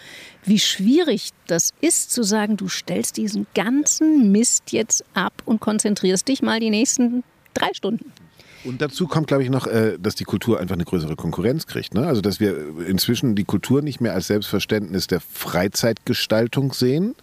wie 0.43 0.59
schwierig 0.59 1.29
das 1.47 1.73
ist 1.81 2.11
zu 2.11 2.23
sagen, 2.23 2.57
du 2.57 2.67
stellst 2.67 3.17
diesen 3.17 3.47
ganzen 3.53 4.31
Mist 4.31 4.71
jetzt 4.71 5.03
ab 5.13 5.33
und 5.45 5.59
konzentrierst 5.59 6.27
dich 6.27 6.41
mal 6.41 6.59
die 6.59 6.69
nächsten 6.69 7.23
drei 7.53 7.73
Stunden. 7.73 8.11
Und 8.63 8.81
dazu 8.81 9.07
kommt, 9.07 9.27
glaube 9.27 9.43
ich, 9.43 9.49
noch, 9.49 9.67
äh, 9.67 9.97
dass 9.99 10.15
die 10.15 10.25
Kultur 10.25 10.59
einfach 10.59 10.75
eine 10.75 10.85
größere 10.85 11.15
Konkurrenz 11.15 11.65
kriegt. 11.65 11.93
Ne? 11.93 12.05
Also, 12.05 12.21
dass 12.21 12.39
wir 12.39 12.55
inzwischen 12.85 13.35
die 13.35 13.45
Kultur 13.45 13.81
nicht 13.81 14.01
mehr 14.01 14.13
als 14.13 14.27
Selbstverständnis 14.27 15.07
der 15.07 15.21
Freizeitgestaltung 15.21 16.73
sehen, 16.73 17.15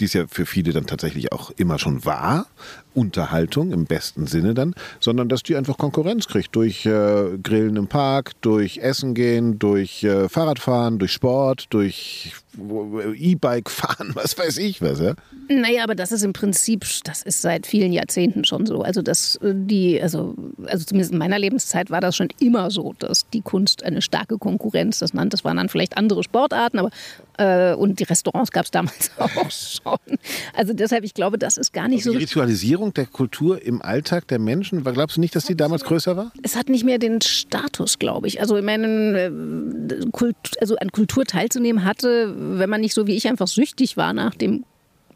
die 0.00 0.06
es 0.06 0.12
ja 0.12 0.26
für 0.26 0.46
viele 0.46 0.72
dann 0.72 0.86
tatsächlich 0.86 1.32
auch 1.32 1.50
immer 1.56 1.78
schon 1.78 2.04
war, 2.04 2.46
Unterhaltung 2.94 3.72
im 3.72 3.84
besten 3.84 4.26
Sinne 4.26 4.54
dann, 4.54 4.74
sondern 5.00 5.28
dass 5.28 5.42
die 5.42 5.56
einfach 5.56 5.78
Konkurrenz 5.78 6.26
kriegt 6.26 6.54
durch 6.56 6.84
äh, 6.86 7.38
Grillen 7.42 7.76
im 7.76 7.86
Park, 7.86 8.32
durch 8.40 8.78
Essen 8.78 9.14
gehen, 9.14 9.58
durch 9.58 10.02
äh, 10.02 10.28
Fahrradfahren, 10.28 10.98
durch 10.98 11.12
Sport, 11.12 11.66
durch 11.70 12.32
E-Bike 12.56 13.70
fahren, 13.70 14.10
was 14.14 14.38
weiß 14.38 14.58
ich 14.58 14.80
was. 14.82 15.00
Ja? 15.00 15.14
Naja, 15.48 15.84
aber 15.84 15.94
das 15.94 16.12
ist 16.12 16.22
im 16.22 16.32
Prinzip, 16.32 16.84
das 17.04 17.22
ist 17.22 17.42
seit 17.42 17.66
vielen 17.66 17.92
Jahrzehnten 17.92 18.44
schon 18.44 18.66
so. 18.66 18.82
Also 18.82 19.02
das, 19.02 19.36
äh, 19.36 19.52
die, 19.54 20.00
also, 20.00 20.34
also 20.66 20.84
zumindest 20.84 21.12
in 21.12 21.18
meiner 21.18 21.38
Lebenszeit 21.38 21.90
war 21.90 22.00
das 22.00 22.16
schon 22.16 22.28
immer 22.40 22.70
so, 22.70 22.94
dass 22.98 23.28
die 23.30 23.42
Kunst 23.42 23.82
eine 23.82 24.02
starke 24.02 24.38
Konkurrenz, 24.38 24.98
das 24.98 25.14
nannte, 25.14 25.34
das 25.34 25.44
waren 25.44 25.56
dann 25.56 25.68
vielleicht 25.68 25.96
andere 25.96 26.22
Sportarten, 26.22 26.78
aber 26.78 26.90
äh, 27.38 27.74
und 27.74 27.98
die 27.98 28.04
Restaurants 28.04 28.50
gab 28.52 28.64
es 28.64 28.70
damals 28.70 29.10
auch 29.18 29.50
schon. 29.50 30.18
Also 30.54 30.72
deshalb, 30.72 31.04
ich 31.04 31.14
glaube, 31.14 31.38
das 31.38 31.56
ist 31.56 31.72
gar 31.72 31.88
nicht 31.88 32.00
also 32.00 32.12
so. 32.12 32.18
Die 32.18 32.24
Ritualisierung 32.24 32.94
der 32.94 33.06
Kultur 33.06 33.60
im 33.62 33.82
Alltag 33.82 34.28
der 34.28 34.38
Menschen? 34.38 34.84
Glaubst 34.84 35.16
du 35.16 35.20
nicht, 35.20 35.34
dass 35.34 35.44
die 35.44 35.56
damals 35.56 35.84
größer 35.84 36.16
war? 36.16 36.32
Es 36.42 36.56
hat 36.56 36.68
nicht 36.68 36.84
mehr 36.84 36.98
den 36.98 37.20
Status, 37.20 37.98
glaube 37.98 38.28
ich. 38.28 38.40
Also, 38.40 38.56
ich 38.56 38.64
meine, 38.64 38.86
äh, 38.86 40.10
Kult, 40.12 40.36
also 40.60 40.76
an 40.76 40.92
Kultur 40.92 41.24
teilzunehmen 41.24 41.84
hatte, 41.84 42.34
wenn 42.44 42.70
man 42.70 42.80
nicht 42.80 42.94
so 42.94 43.06
wie 43.06 43.16
ich 43.16 43.28
einfach 43.28 43.48
süchtig 43.48 43.96
war 43.96 44.12
nach 44.12 44.34
dem 44.34 44.64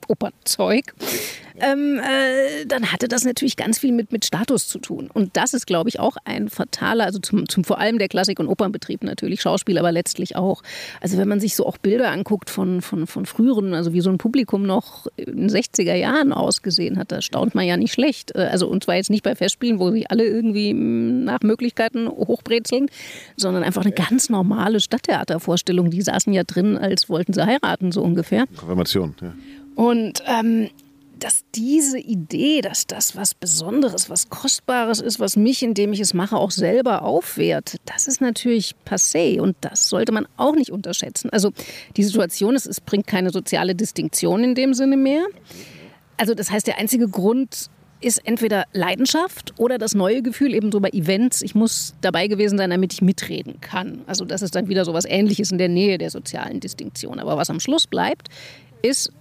Opernzeug, 0.08 0.94
ähm, 1.60 1.98
äh, 1.98 2.66
dann 2.66 2.92
hatte 2.92 3.08
das 3.08 3.24
natürlich 3.24 3.56
ganz 3.56 3.78
viel 3.78 3.92
mit, 3.92 4.12
mit 4.12 4.24
Status 4.24 4.68
zu 4.68 4.78
tun. 4.78 5.10
Und 5.12 5.36
das 5.36 5.54
ist, 5.54 5.66
glaube 5.66 5.88
ich, 5.88 5.98
auch 5.98 6.16
ein 6.24 6.48
fataler, 6.48 7.04
also 7.04 7.18
zum, 7.18 7.48
zum 7.48 7.64
vor 7.64 7.78
allem 7.78 7.98
der 7.98 8.08
Klassik- 8.08 8.38
und 8.38 8.48
Opernbetrieb 8.48 9.02
natürlich, 9.02 9.40
Schauspiel 9.40 9.78
aber 9.78 9.92
letztlich 9.92 10.36
auch. 10.36 10.62
Also 11.00 11.18
wenn 11.18 11.28
man 11.28 11.40
sich 11.40 11.56
so 11.56 11.66
auch 11.66 11.78
Bilder 11.78 12.10
anguckt 12.10 12.50
von, 12.50 12.80
von, 12.80 13.06
von 13.06 13.26
früheren, 13.26 13.74
also 13.74 13.92
wie 13.92 14.00
so 14.00 14.10
ein 14.10 14.18
Publikum 14.18 14.62
noch 14.62 15.06
in 15.16 15.36
den 15.36 15.50
60er 15.50 15.94
Jahren 15.94 16.32
ausgesehen 16.32 16.98
hat, 16.98 17.12
da 17.12 17.20
staunt 17.22 17.54
man 17.54 17.66
ja 17.66 17.76
nicht 17.76 17.92
schlecht. 17.92 18.34
Äh, 18.34 18.48
also 18.50 18.68
und 18.68 18.84
zwar 18.84 18.96
jetzt 18.96 19.10
nicht 19.10 19.24
bei 19.24 19.34
Festspielen, 19.34 19.78
wo 19.78 19.90
sich 19.90 20.10
alle 20.10 20.24
irgendwie 20.24 20.72
nach 20.72 21.40
Möglichkeiten 21.42 22.08
hochbrezeln, 22.08 22.86
sondern 23.36 23.64
einfach 23.64 23.82
eine 23.82 23.92
ganz 23.92 24.28
normale 24.28 24.80
Stadttheatervorstellung. 24.80 25.90
Die 25.90 26.02
saßen 26.02 26.32
ja 26.32 26.44
drin, 26.44 26.76
als 26.76 27.08
wollten 27.08 27.32
sie 27.32 27.44
heiraten, 27.44 27.90
so 27.92 28.02
ungefähr. 28.02 28.46
Konfirmation, 28.56 29.14
ja. 29.20 29.34
Und 29.78 30.24
ähm, 30.26 30.70
dass 31.20 31.44
diese 31.54 32.00
Idee, 32.00 32.62
dass 32.62 32.88
das 32.88 33.14
was 33.14 33.32
Besonderes, 33.32 34.10
was 34.10 34.28
Kostbares 34.28 34.98
ist, 34.98 35.20
was 35.20 35.36
mich, 35.36 35.62
indem 35.62 35.92
ich 35.92 36.00
es 36.00 36.14
mache, 36.14 36.36
auch 36.36 36.50
selber 36.50 37.02
aufwertet, 37.02 37.80
das 37.84 38.08
ist 38.08 38.20
natürlich 38.20 38.74
passé 38.84 39.40
und 39.40 39.56
das 39.60 39.88
sollte 39.88 40.10
man 40.10 40.26
auch 40.36 40.56
nicht 40.56 40.72
unterschätzen. 40.72 41.30
Also 41.30 41.52
die 41.96 42.02
Situation 42.02 42.56
ist, 42.56 42.66
es 42.66 42.80
bringt 42.80 43.06
keine 43.06 43.30
soziale 43.30 43.76
Distinktion 43.76 44.42
in 44.42 44.56
dem 44.56 44.74
Sinne 44.74 44.96
mehr. 44.96 45.24
Also 46.16 46.34
das 46.34 46.50
heißt, 46.50 46.66
der 46.66 46.78
einzige 46.78 47.06
Grund 47.06 47.70
ist 48.00 48.26
entweder 48.26 48.64
Leidenschaft 48.72 49.54
oder 49.58 49.78
das 49.78 49.94
neue 49.94 50.22
Gefühl 50.22 50.54
eben 50.54 50.72
so 50.72 50.80
bei 50.80 50.88
Events, 50.88 51.40
ich 51.40 51.54
muss 51.54 51.94
dabei 52.00 52.26
gewesen 52.26 52.58
sein, 52.58 52.70
damit 52.70 52.94
ich 52.94 53.00
mitreden 53.00 53.60
kann. 53.60 54.02
Also 54.08 54.24
das 54.24 54.42
ist 54.42 54.56
dann 54.56 54.66
wieder 54.66 54.84
so 54.84 54.92
was 54.92 55.04
Ähnliches 55.04 55.52
in 55.52 55.58
der 55.58 55.68
Nähe 55.68 55.98
der 55.98 56.10
sozialen 56.10 56.58
Distinktion. 56.58 57.20
Aber 57.20 57.36
was 57.36 57.48
am 57.48 57.60
Schluss 57.60 57.86
bleibt, 57.86 58.26
ist 58.82 59.12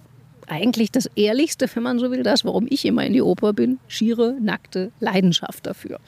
eigentlich 0.50 0.90
das 0.90 1.10
Ehrlichste, 1.14 1.66
wenn 1.74 1.82
man 1.82 1.98
so 1.98 2.10
will, 2.10 2.22
das, 2.22 2.44
warum 2.44 2.66
ich 2.68 2.84
immer 2.84 3.04
in 3.04 3.12
die 3.12 3.22
Oper 3.22 3.52
bin, 3.52 3.78
schiere, 3.88 4.36
nackte 4.40 4.92
Leidenschaft 5.00 5.66
dafür. 5.66 5.98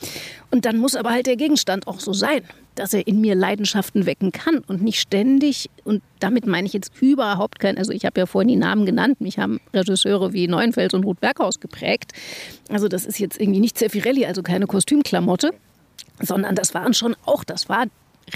Und 0.50 0.64
dann 0.64 0.78
muss 0.78 0.96
aber 0.96 1.10
halt 1.10 1.26
der 1.26 1.36
Gegenstand 1.36 1.86
auch 1.86 2.00
so 2.00 2.12
sein, 2.12 2.42
dass 2.74 2.94
er 2.94 3.06
in 3.06 3.20
mir 3.20 3.34
Leidenschaften 3.34 4.06
wecken 4.06 4.32
kann 4.32 4.58
und 4.66 4.82
nicht 4.82 5.00
ständig, 5.00 5.68
und 5.84 6.02
damit 6.18 6.46
meine 6.46 6.66
ich 6.66 6.72
jetzt 6.72 6.92
überhaupt 7.00 7.58
kein, 7.58 7.78
also 7.78 7.92
ich 7.92 8.04
habe 8.04 8.20
ja 8.20 8.26
vorhin 8.26 8.48
die 8.48 8.56
Namen 8.56 8.86
genannt, 8.86 9.20
mich 9.20 9.38
haben 9.38 9.60
Regisseure 9.74 10.32
wie 10.32 10.48
Neuenfels 10.48 10.94
und 10.94 11.04
Ruth 11.04 11.20
Berghaus 11.20 11.60
geprägt. 11.60 12.12
Also 12.68 12.88
das 12.88 13.04
ist 13.04 13.18
jetzt 13.18 13.40
irgendwie 13.40 13.60
nicht 13.60 13.76
Zeffirelli, 13.76 14.26
also 14.26 14.42
keine 14.42 14.66
Kostümklamotte 14.66 15.52
sondern 16.20 16.54
das 16.54 16.74
waren 16.74 16.94
schon 16.94 17.16
auch, 17.24 17.44
das 17.44 17.68
war 17.68 17.86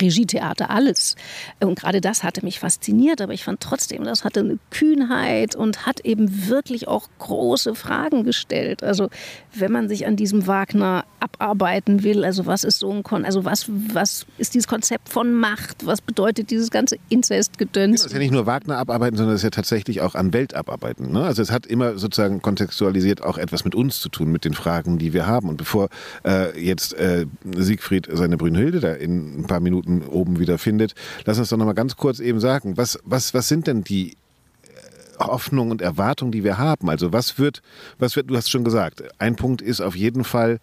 Regietheater, 0.01 0.71
alles. 0.71 1.17
Und 1.61 1.79
gerade 1.79 2.01
das 2.01 2.23
hatte 2.23 2.45
mich 2.45 2.59
fasziniert, 2.59 3.21
aber 3.21 3.33
ich 3.33 3.45
fand 3.45 3.61
trotzdem, 3.61 4.05
das 4.05 4.25
hatte 4.25 4.41
eine 4.41 4.59
Kühnheit 4.71 5.55
und 5.55 5.87
hat 5.87 6.01
eben 6.01 6.49
wirklich 6.49 6.89
auch 6.89 7.09
große 7.19 7.75
Fragen 7.75 8.25
gestellt. 8.25 8.83
Also 8.83 9.09
wenn 9.55 9.73
man 9.73 9.89
sich 9.89 10.07
an 10.07 10.17
diesem 10.17 10.47
Wagner 10.47 11.05
abarbeiten 11.25 12.03
will, 12.03 12.25
also 12.25 12.47
was 12.47 12.65
ist 12.65 12.79
so 12.79 12.91
ein 12.91 13.03
Kon 13.03 13.25
also 13.25 13.45
was, 13.45 13.67
was 13.93 14.27
ist 14.39 14.55
dieses 14.55 14.69
Konzept 14.69 15.09
von 15.09 15.33
Macht, 15.33 15.87
was 15.87 16.01
bedeutet 16.01 16.51
dieses 16.51 16.71
ganze 16.71 16.97
Inzestgedöns? 17.09 18.03
Das 18.03 18.07
ist 18.07 18.13
ja 18.13 18.19
nicht 18.19 18.33
nur 18.33 18.47
Wagner 18.47 18.79
abarbeiten, 18.79 19.17
sondern 19.17 19.35
es 19.35 19.41
ist 19.41 19.45
ja 19.45 19.51
tatsächlich 19.51 20.01
auch 20.01 20.15
an 20.15 20.33
Welt 20.33 20.55
abarbeiten. 20.55 21.13
Ne? 21.13 21.23
Also 21.25 21.43
es 21.43 21.51
hat 21.51 21.67
immer 21.67 21.99
sozusagen 21.99 22.43
kontextualisiert 22.43 23.23
auch 23.23 23.39
etwas 23.39 23.65
mit 23.65 23.75
uns 23.75 24.01
zu 24.01 24.09
tun, 24.09 24.31
mit 24.31 24.45
den 24.45 24.55
Fragen, 24.55 24.99
die 24.99 25.13
wir 25.13 25.27
haben. 25.27 25.49
Und 25.49 25.57
bevor 25.57 25.89
äh, 26.25 26.59
jetzt 26.61 26.95
äh, 26.95 27.27
Siegfried 27.57 28.09
seine 28.13 28.37
Brünnhilde 28.37 28.81
da 28.81 28.93
in 28.93 29.41
ein 29.41 29.47
paar 29.47 29.61
Minuten 29.61 30.03
oben 30.03 30.39
wieder 30.39 30.59
findet. 30.59 30.95
Lass 31.25 31.39
uns 31.39 31.49
doch 31.49 31.57
noch 31.57 31.67
mal 31.67 31.73
ganz 31.73 31.97
kurz 31.97 32.21
eben 32.21 32.41
sagen, 32.41 32.77
was, 32.77 32.99
was, 33.05 33.35
was 33.35 33.49
sind 33.49 33.67
denn 33.67 33.85
die 33.85 34.13
äh, 34.13 35.19
Hoffnungen 35.19 35.71
und 35.71 35.83
Erwartungen, 35.83 36.33
die 36.33 36.45
wir 36.45 36.59
haben? 36.59 36.91
Also 36.91 37.13
was 37.13 37.39
wird, 37.39 37.63
was 37.99 38.17
wird, 38.17 38.31
du 38.31 38.37
hast 38.37 38.51
schon 38.51 38.65
gesagt, 38.65 39.03
ein 39.19 39.37
Punkt 39.37 39.63
ist 39.63 39.81
auf 39.81 39.97
jeden 39.97 40.25
Fall 40.25 40.61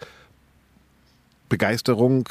Begeisterung, 1.52 2.30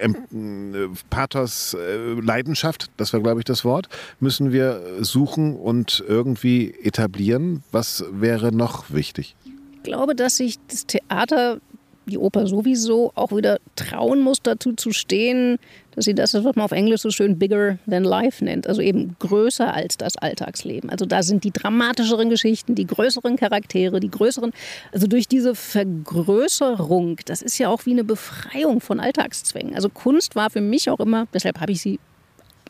äh, 0.00 0.06
äh, 0.06 0.88
Pathos, 1.08 1.74
äh, 1.74 2.14
Leidenschaft, 2.20 2.90
das 2.96 3.12
war, 3.12 3.20
glaube 3.20 3.40
ich, 3.40 3.44
das 3.44 3.64
Wort, 3.64 3.88
müssen 4.18 4.50
wir 4.50 4.82
suchen 5.00 5.54
und 5.54 6.04
irgendwie 6.06 6.74
etablieren. 6.82 7.62
Was 7.70 8.04
wäre 8.10 8.50
noch 8.50 8.90
wichtig? 8.90 9.36
Ich 9.44 9.82
glaube, 9.84 10.16
dass 10.16 10.38
sich 10.38 10.56
das 10.66 10.84
Theater 10.86 11.60
die 12.08 12.18
Oper 12.18 12.46
sowieso 12.46 13.12
auch 13.14 13.30
wieder 13.30 13.58
trauen 13.76 14.20
muss, 14.20 14.42
dazu 14.42 14.72
zu 14.72 14.92
stehen, 14.92 15.58
dass 15.94 16.04
sie 16.04 16.14
das, 16.14 16.34
was 16.34 16.42
man 16.42 16.60
auf 16.60 16.72
Englisch 16.72 17.02
so 17.02 17.10
schön 17.10 17.38
bigger 17.38 17.78
than 17.88 18.04
life 18.04 18.44
nennt, 18.44 18.66
also 18.66 18.80
eben 18.80 19.16
größer 19.18 19.72
als 19.72 19.96
das 19.96 20.16
Alltagsleben. 20.16 20.90
Also 20.90 21.06
da 21.06 21.22
sind 21.22 21.44
die 21.44 21.50
dramatischeren 21.50 22.30
Geschichten, 22.30 22.74
die 22.74 22.86
größeren 22.86 23.36
Charaktere, 23.36 24.00
die 24.00 24.10
größeren, 24.10 24.52
also 24.92 25.06
durch 25.06 25.28
diese 25.28 25.54
Vergrößerung, 25.54 27.18
das 27.26 27.42
ist 27.42 27.58
ja 27.58 27.68
auch 27.68 27.86
wie 27.86 27.92
eine 27.92 28.04
Befreiung 28.04 28.80
von 28.80 29.00
Alltagszwängen. 29.00 29.74
Also 29.74 29.88
Kunst 29.88 30.36
war 30.36 30.50
für 30.50 30.60
mich 30.60 30.90
auch 30.90 31.00
immer, 31.00 31.26
deshalb 31.34 31.60
habe 31.60 31.72
ich 31.72 31.80
sie 31.80 31.98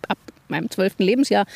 ab 0.08 0.18
meinem 0.48 0.70
zwölften 0.70 1.02
Lebensjahr 1.02 1.46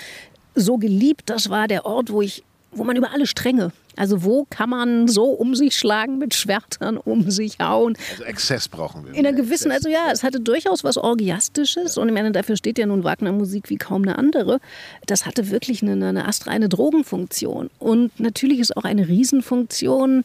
so 0.54 0.76
geliebt, 0.76 1.22
das 1.26 1.48
war 1.48 1.68
der 1.68 1.86
Ort, 1.86 2.10
wo 2.10 2.20
ich 2.20 2.44
wo 2.72 2.84
man 2.84 2.96
über 2.96 3.12
alle 3.12 3.26
Stränge, 3.26 3.72
also 3.96 4.24
wo 4.24 4.46
kann 4.48 4.70
man 4.70 5.08
so 5.08 5.24
um 5.24 5.54
sich 5.54 5.76
schlagen 5.76 6.18
mit 6.18 6.34
Schwertern, 6.34 6.96
um 6.96 7.30
sich 7.30 7.58
hauen. 7.58 7.96
Also 8.12 8.24
Exzess 8.24 8.68
brauchen 8.68 9.04
wir. 9.04 9.14
In 9.14 9.26
einer 9.26 9.36
gewissen, 9.36 9.70
also 9.70 9.88
ja, 9.88 10.10
es 10.12 10.22
hatte 10.22 10.40
durchaus 10.40 10.84
was 10.84 10.96
Orgiastisches 10.96 11.98
und 11.98 12.08
ich 12.08 12.14
meine, 12.14 12.32
dafür 12.32 12.56
steht 12.56 12.78
ja 12.78 12.86
nun 12.86 13.04
Wagner 13.04 13.32
Musik 13.32 13.70
wie 13.70 13.76
kaum 13.76 14.02
eine 14.02 14.18
andere. 14.18 14.60
Das 15.06 15.26
hatte 15.26 15.50
wirklich 15.50 15.82
eine, 15.82 16.06
eine 16.06 16.26
astreine 16.26 16.68
Drogenfunktion 16.68 17.70
und 17.78 18.18
natürlich 18.18 18.60
ist 18.60 18.76
auch 18.76 18.84
eine 18.84 19.08
Riesenfunktion, 19.08 20.24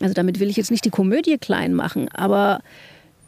also 0.00 0.14
damit 0.14 0.40
will 0.40 0.48
ich 0.48 0.56
jetzt 0.56 0.70
nicht 0.70 0.84
die 0.84 0.90
Komödie 0.90 1.38
klein 1.38 1.74
machen, 1.74 2.08
aber 2.10 2.60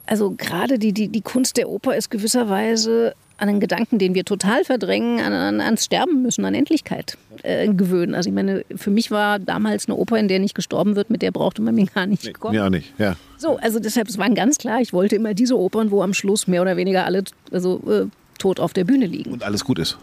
also 0.07 0.33
gerade 0.33 0.79
die, 0.79 0.93
die, 0.93 1.09
die 1.09 1.21
Kunst 1.21 1.57
der 1.57 1.69
Oper 1.69 1.97
ist 1.97 2.11
gewisserweise 2.11 3.15
an 3.43 3.49
einen 3.49 3.61
Gedanken, 3.61 3.99
den 3.99 4.15
wir 4.15 4.25
total 4.25 4.65
verdrängen, 4.65 5.19
an, 5.19 5.33
an, 5.33 5.61
ans 5.61 5.85
Sterben 5.85 6.23
müssen, 6.23 6.45
an 6.45 6.55
Endlichkeit 6.55 7.19
äh, 7.43 7.67
gewöhnen. 7.67 8.15
Also 8.15 8.31
ich 8.31 8.35
meine, 8.35 8.65
für 8.77 8.91
mich 8.91 9.11
war 9.11 9.41
damals 9.41 9.87
eine 9.89 9.97
Oper, 9.97 10.17
in 10.19 10.29
der 10.29 10.39
nicht 10.39 10.55
gestorben 10.55 10.95
wird, 10.95 11.11
mit 11.11 11.23
der 11.23 11.33
brauchte 11.33 11.61
man 11.61 11.75
mir 11.75 11.87
gar 11.87 12.07
nicht 12.07 12.25
nee, 12.25 12.33
kommen. 12.33 12.59
Auch 12.61 12.71
nicht, 12.71 12.93
ja. 12.99 13.17
So, 13.39 13.57
also 13.57 13.81
deshalb, 13.81 14.09
es 14.09 14.17
war 14.17 14.31
ganz 14.31 14.59
klar, 14.59 14.81
ich 14.81 14.93
wollte 14.93 15.17
immer 15.17 15.35
diese 15.35 15.59
Opern, 15.59 15.91
wo 15.91 16.03
am 16.03 16.15
Schluss 16.15 16.47
mehr 16.47 16.63
oder 16.63 16.77
weniger 16.77 17.05
alle 17.05 17.25
also, 17.51 17.83
äh, 17.91 18.07
tot 18.39 18.61
auf 18.61 18.73
der 18.73 18.85
Bühne 18.85 19.07
liegen. 19.07 19.33
Und 19.33 19.43
alles 19.43 19.65
gut 19.65 19.81
ist 19.81 19.99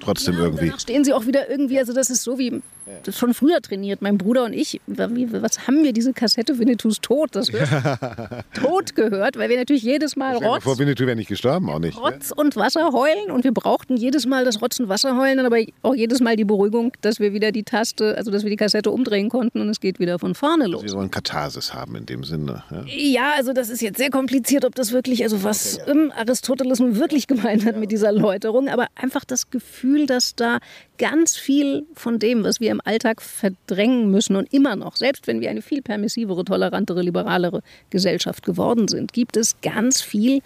trotzdem 0.00 0.34
ja, 0.36 0.44
irgendwie. 0.44 0.72
stehen 0.78 1.04
sie 1.04 1.12
auch 1.12 1.26
wieder 1.26 1.50
irgendwie, 1.50 1.78
also 1.78 1.92
das 1.92 2.08
ist 2.08 2.22
so 2.22 2.38
wie 2.38 2.62
das 3.04 3.18
schon 3.18 3.34
früher 3.34 3.60
trainiert, 3.60 4.02
mein 4.02 4.18
Bruder 4.18 4.44
und 4.44 4.52
ich. 4.52 4.80
Was 4.86 5.66
haben 5.66 5.82
wir 5.82 5.92
diese 5.92 6.12
Kassette 6.12 6.58
Winnetous 6.58 7.00
Tod? 7.00 7.30
Das 7.32 7.48
tot 8.54 8.94
gehört, 8.94 9.36
weil 9.36 9.48
wir 9.48 9.56
natürlich 9.56 9.82
jedes 9.82 10.16
Mal 10.16 10.36
Rotz. 10.36 10.64
Vor 10.64 10.78
Winnetou 10.78 11.06
wäre 11.06 11.16
nicht 11.16 11.28
gestorben, 11.28 11.70
auch 11.70 11.78
nicht. 11.78 11.98
Rotz 11.98 12.32
und 12.34 12.56
Wasser 12.56 12.92
heulen 12.92 13.30
und 13.30 13.44
wir 13.44 13.52
brauchten 13.52 13.96
jedes 13.96 14.26
Mal 14.26 14.44
das 14.44 14.60
Rotz 14.62 14.78
und 14.80 14.88
Wasser 14.88 15.16
heulen, 15.16 15.44
aber 15.44 15.58
auch 15.82 15.94
jedes 15.94 16.20
Mal 16.20 16.36
die 16.36 16.44
Beruhigung, 16.44 16.92
dass 17.00 17.20
wir 17.20 17.32
wieder 17.32 17.52
die 17.52 17.62
Taste, 17.62 18.16
also 18.16 18.30
dass 18.30 18.42
wir 18.42 18.50
die 18.50 18.56
Kassette 18.56 18.90
umdrehen 18.90 19.28
konnten 19.28 19.60
und 19.60 19.68
es 19.68 19.80
geht 19.80 19.98
wieder 19.98 20.18
von 20.18 20.34
vorne 20.34 20.66
los. 20.66 20.82
wir 20.82 20.90
sollen 20.90 21.10
Katharsis 21.10 21.74
haben 21.74 21.96
in 21.96 22.06
dem 22.06 22.24
Sinne. 22.24 22.62
Ja. 22.70 22.84
ja, 22.86 23.32
also 23.36 23.52
das 23.52 23.70
ist 23.70 23.82
jetzt 23.82 23.98
sehr 23.98 24.10
kompliziert, 24.10 24.64
ob 24.64 24.74
das 24.74 24.92
wirklich, 24.92 25.22
also 25.22 25.42
was 25.44 25.80
okay, 25.80 26.08
ja. 26.08 26.16
Aristoteles 26.16 26.80
nun 26.80 26.98
wirklich 26.98 27.26
gemeint 27.26 27.64
hat 27.64 27.76
mit 27.76 27.90
dieser 27.90 28.12
Läuterung, 28.12 28.68
aber 28.68 28.86
einfach 28.94 29.24
das 29.24 29.50
Gefühl, 29.50 30.06
dass 30.06 30.34
da 30.34 30.58
ganz 30.98 31.36
viel 31.36 31.86
von 31.94 32.18
dem, 32.18 32.44
was 32.44 32.60
wir 32.60 32.70
im 32.70 32.80
Alltag 32.84 33.22
verdrängen 33.22 34.10
müssen 34.10 34.36
und 34.36 34.52
immer 34.52 34.76
noch, 34.76 34.96
selbst 34.96 35.26
wenn 35.26 35.40
wir 35.40 35.48
eine 35.48 35.62
viel 35.62 35.80
permissivere, 35.80 36.44
tolerantere, 36.44 37.02
liberalere 37.02 37.62
Gesellschaft 37.90 38.44
geworden 38.44 38.88
sind, 38.88 39.12
gibt 39.12 39.36
es 39.36 39.60
ganz 39.62 40.02
viel. 40.02 40.42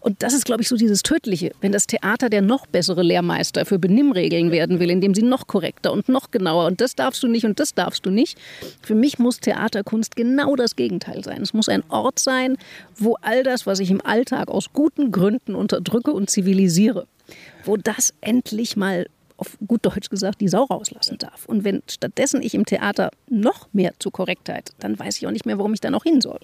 Und 0.00 0.22
das 0.22 0.32
ist, 0.32 0.44
glaube 0.44 0.62
ich, 0.62 0.68
so 0.68 0.76
dieses 0.76 1.02
Tödliche. 1.02 1.52
Wenn 1.60 1.72
das 1.72 1.86
Theater 1.86 2.30
der 2.30 2.40
noch 2.40 2.66
bessere 2.66 3.02
Lehrmeister 3.02 3.66
für 3.66 3.78
Benimmregeln 3.78 4.52
werden 4.52 4.80
will, 4.80 4.90
indem 4.90 5.14
sie 5.14 5.22
noch 5.22 5.46
korrekter 5.46 5.92
und 5.92 6.08
noch 6.08 6.30
genauer 6.30 6.66
und 6.66 6.80
das 6.80 6.94
darfst 6.94 7.22
du 7.22 7.28
nicht 7.28 7.44
und 7.44 7.58
das 7.60 7.74
darfst 7.74 8.06
du 8.06 8.10
nicht. 8.10 8.38
Für 8.80 8.94
mich 8.94 9.18
muss 9.18 9.40
Theaterkunst 9.40 10.16
genau 10.16 10.54
das 10.54 10.76
Gegenteil 10.76 11.24
sein. 11.24 11.42
Es 11.42 11.52
muss 11.52 11.68
ein 11.68 11.82
Ort 11.88 12.20
sein, 12.20 12.56
wo 12.96 13.16
all 13.20 13.42
das, 13.42 13.66
was 13.66 13.80
ich 13.80 13.90
im 13.90 14.00
Alltag 14.04 14.48
aus 14.48 14.72
guten 14.72 15.10
Gründen 15.10 15.54
unterdrücke 15.54 16.12
und 16.12 16.30
zivilisiere, 16.30 17.06
wo 17.64 17.76
das 17.76 18.14
endlich 18.20 18.76
mal 18.76 19.06
auf 19.36 19.58
gut 19.66 19.84
Deutsch 19.84 20.08
gesagt, 20.08 20.40
die 20.40 20.48
Sau 20.48 20.64
rauslassen 20.64 21.18
darf. 21.18 21.46
Und 21.46 21.64
wenn 21.64 21.82
stattdessen 21.88 22.42
ich 22.42 22.54
im 22.54 22.64
Theater 22.64 23.10
noch 23.28 23.68
mehr 23.72 23.92
zur 23.98 24.12
Korrektheit, 24.12 24.70
dann 24.78 24.98
weiß 24.98 25.18
ich 25.18 25.26
auch 25.26 25.30
nicht 25.30 25.46
mehr, 25.46 25.58
warum 25.58 25.74
ich 25.74 25.80
da 25.80 25.90
noch 25.90 26.04
hin 26.04 26.20
soll. 26.20 26.40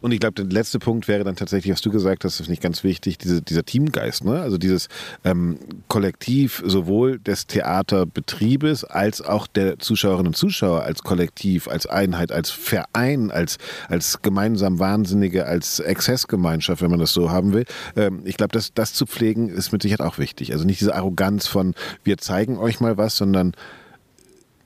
Und 0.00 0.12
ich 0.12 0.20
glaube, 0.20 0.34
der 0.34 0.46
letzte 0.46 0.78
Punkt 0.78 1.08
wäre 1.08 1.24
dann 1.24 1.36
tatsächlich, 1.36 1.72
was 1.72 1.80
du 1.80 1.90
gesagt 1.90 2.24
hast, 2.24 2.38
das 2.38 2.46
ist 2.46 2.50
nicht 2.50 2.62
ganz 2.62 2.84
wichtig, 2.84 3.18
diese, 3.18 3.42
dieser 3.42 3.64
Teamgeist, 3.64 4.24
ne? 4.24 4.40
also 4.40 4.58
dieses 4.58 4.88
ähm, 5.24 5.58
Kollektiv 5.88 6.62
sowohl 6.64 7.18
des 7.18 7.46
Theaterbetriebes 7.46 8.84
als 8.84 9.20
auch 9.20 9.46
der 9.46 9.78
Zuschauerinnen 9.78 10.28
und 10.28 10.36
Zuschauer 10.36 10.82
als 10.82 11.02
Kollektiv, 11.02 11.68
als 11.68 11.86
Einheit, 11.86 12.32
als 12.32 12.50
Verein, 12.50 13.30
als, 13.30 13.58
als 13.88 14.22
gemeinsam 14.22 14.78
Wahnsinnige, 14.78 15.46
als 15.46 15.80
Exzessgemeinschaft, 15.80 16.82
wenn 16.82 16.90
man 16.90 17.00
das 17.00 17.12
so 17.12 17.30
haben 17.30 17.52
will. 17.52 17.64
Ähm, 17.96 18.22
ich 18.24 18.36
glaube, 18.36 18.52
das, 18.52 18.72
das 18.74 18.94
zu 18.94 19.06
pflegen 19.06 19.48
ist 19.48 19.72
mit 19.72 19.82
Sicherheit 19.82 20.06
auch 20.06 20.18
wichtig. 20.18 20.52
Also 20.52 20.64
nicht 20.64 20.80
diese 20.80 20.94
Arroganz 20.94 21.46
von, 21.46 21.74
wir 22.04 22.18
zeigen 22.22 22.58
euch 22.58 22.80
mal 22.80 22.96
was, 22.96 23.16
sondern 23.16 23.52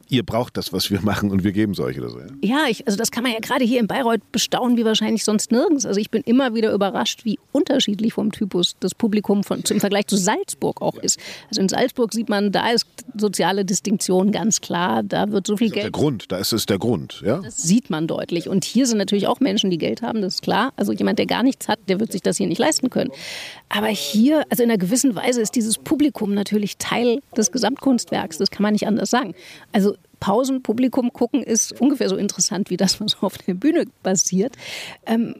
ihr 0.08 0.22
braucht 0.24 0.56
das, 0.56 0.72
was 0.72 0.90
wir 0.90 1.00
machen 1.00 1.30
und 1.30 1.44
wir 1.44 1.52
geben 1.52 1.72
es 1.72 1.80
euch 1.80 1.98
oder 1.98 2.10
so. 2.10 2.18
Ja, 2.18 2.26
ja 2.42 2.64
ich, 2.68 2.86
also 2.86 2.96
das 2.96 3.10
kann 3.10 3.22
man 3.22 3.32
ja 3.32 3.40
gerade 3.40 3.64
hier 3.64 3.80
in 3.80 3.86
Bayreuth 3.86 4.20
bestaunen, 4.32 4.76
wie 4.76 4.84
wahrscheinlich 4.84 5.24
sonst 5.24 5.50
nirgends. 5.50 5.86
Also 5.86 6.00
ich 6.00 6.10
bin 6.10 6.22
immer 6.22 6.54
wieder 6.54 6.72
überrascht, 6.72 7.24
wie 7.24 7.38
unterschiedlich 7.52 8.14
vom 8.14 8.32
Typus 8.32 8.76
das 8.80 8.94
Publikum 8.94 9.44
von, 9.44 9.62
im 9.68 9.80
Vergleich 9.80 10.06
zu 10.06 10.16
Salzburg 10.16 10.80
auch 10.80 10.96
ist. 10.96 11.18
Also 11.48 11.60
in 11.60 11.68
Salzburg 11.68 12.12
sieht 12.12 12.28
man, 12.28 12.52
da 12.52 12.70
ist 12.70 12.86
soziale 13.16 13.64
Distinktion 13.64 14.32
ganz 14.32 14.60
klar, 14.60 15.02
da 15.02 15.30
wird 15.30 15.46
so 15.46 15.56
viel 15.56 15.68
das 15.68 15.76
ist 15.76 15.82
Geld. 15.82 15.84
Der 15.84 16.00
Grund, 16.00 16.32
da 16.32 16.38
ist 16.38 16.52
es 16.52 16.66
der 16.66 16.78
Grund, 16.78 17.22
ja. 17.24 17.38
Das 17.38 17.56
sieht 17.56 17.90
man 17.90 18.06
deutlich. 18.06 18.48
Und 18.48 18.64
hier 18.64 18.86
sind 18.86 18.98
natürlich 18.98 19.26
auch 19.26 19.40
Menschen, 19.40 19.70
die 19.70 19.78
Geld 19.78 20.02
haben, 20.02 20.22
das 20.22 20.36
ist 20.36 20.42
klar. 20.42 20.72
Also 20.76 20.92
jemand, 20.92 21.18
der 21.18 21.26
gar 21.26 21.42
nichts 21.42 21.68
hat, 21.68 21.78
der 21.88 22.00
wird 22.00 22.12
sich 22.12 22.22
das 22.22 22.36
hier 22.36 22.46
nicht 22.46 22.58
leisten 22.58 22.90
können. 22.90 23.10
Aber 23.68 23.88
hier, 23.88 24.44
also 24.50 24.62
in 24.62 24.70
einer 24.70 24.78
gewissen 24.78 25.14
Weise 25.16 25.40
ist 25.40 25.56
dieses 25.56 25.78
Publikum 25.78 26.34
natürlich 26.34 26.76
Teil 26.78 27.20
des 27.36 27.50
Gesamtkunstwerks, 27.50 28.38
das 28.38 28.50
kann 28.50 28.62
man 28.62 28.72
nicht 28.72 28.86
anders 28.86 29.10
sagen. 29.10 29.34
Also 29.72 29.95
Pausenpublikum 30.20 31.12
gucken 31.12 31.42
ist 31.42 31.80
ungefähr 31.80 32.08
so 32.08 32.16
interessant 32.16 32.70
wie 32.70 32.76
das, 32.76 33.00
was 33.00 33.22
auf 33.22 33.38
der 33.38 33.54
Bühne 33.54 33.84
passiert. 34.02 34.56
Ähm, 35.06 35.36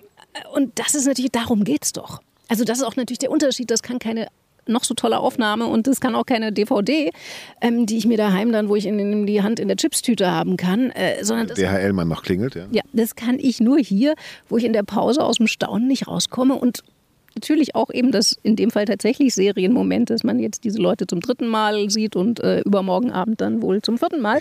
und 0.55 0.79
das 0.79 0.95
ist 0.95 1.07
natürlich, 1.07 1.33
darum 1.33 1.65
geht 1.65 1.85
es 1.85 1.93
doch. 1.93 2.21
Also 2.49 2.65
das 2.65 2.79
ist 2.79 2.85
auch 2.85 2.97
natürlich 2.97 3.19
der 3.19 3.31
Unterschied, 3.31 3.71
das 3.71 3.83
kann 3.83 3.99
keine 3.99 4.29
noch 4.69 4.85
so 4.85 4.95
tolle 4.95 5.21
Aufnahme 5.21 5.67
und 5.67 5.87
das 5.87 6.01
kann 6.01 6.15
auch 6.15 6.27
keine 6.27 6.53
DVD, 6.53 7.13
ähm, 7.61 7.87
die 7.87 7.97
ich 7.99 8.07
mir 8.07 8.17
daheim 8.17 8.53
dann, 8.53 8.69
wo 8.69 8.77
ich 8.77 8.87
in, 8.87 8.99
in 8.99 9.27
die 9.27 9.43
Hand 9.43 9.61
in 9.61 9.69
der 9.69 9.77
Chipstüte 9.77 10.31
haben 10.31 10.57
kann, 10.57 10.91
äh, 10.91 11.25
sondern 11.25 11.49
DHL-Mann 11.49 12.09
noch 12.09 12.23
klingelt, 12.23 12.57
ja? 12.57 12.67
Ja, 12.73 12.83
das 12.93 13.15
kann 13.15 13.39
ich 13.39 13.61
nur 13.61 13.79
hier, 13.79 14.15
wo 14.49 14.57
ich 14.57 14.65
in 14.65 14.73
der 14.73 14.83
Pause 14.83 15.23
aus 15.23 15.37
dem 15.37 15.47
Staunen 15.47 15.87
nicht 15.87 16.09
rauskomme 16.09 16.55
und 16.55 16.83
natürlich 17.37 17.75
auch 17.75 17.91
eben 17.91 18.11
das 18.11 18.37
in 18.43 18.57
dem 18.57 18.71
Fall 18.71 18.87
tatsächlich 18.87 19.35
Serienmoment, 19.35 20.11
dass 20.11 20.25
man 20.25 20.39
jetzt 20.39 20.65
diese 20.65 20.79
Leute 20.79 21.07
zum 21.07 21.21
dritten 21.21 21.47
Mal 21.47 21.89
sieht 21.91 22.17
und 22.17 22.41
äh, 22.41 22.61
übermorgen 22.61 23.13
Abend 23.13 23.41
dann 23.41 23.63
wohl 23.63 23.83
zum 23.83 23.99
vierten 23.99 24.21
Mal. 24.21 24.41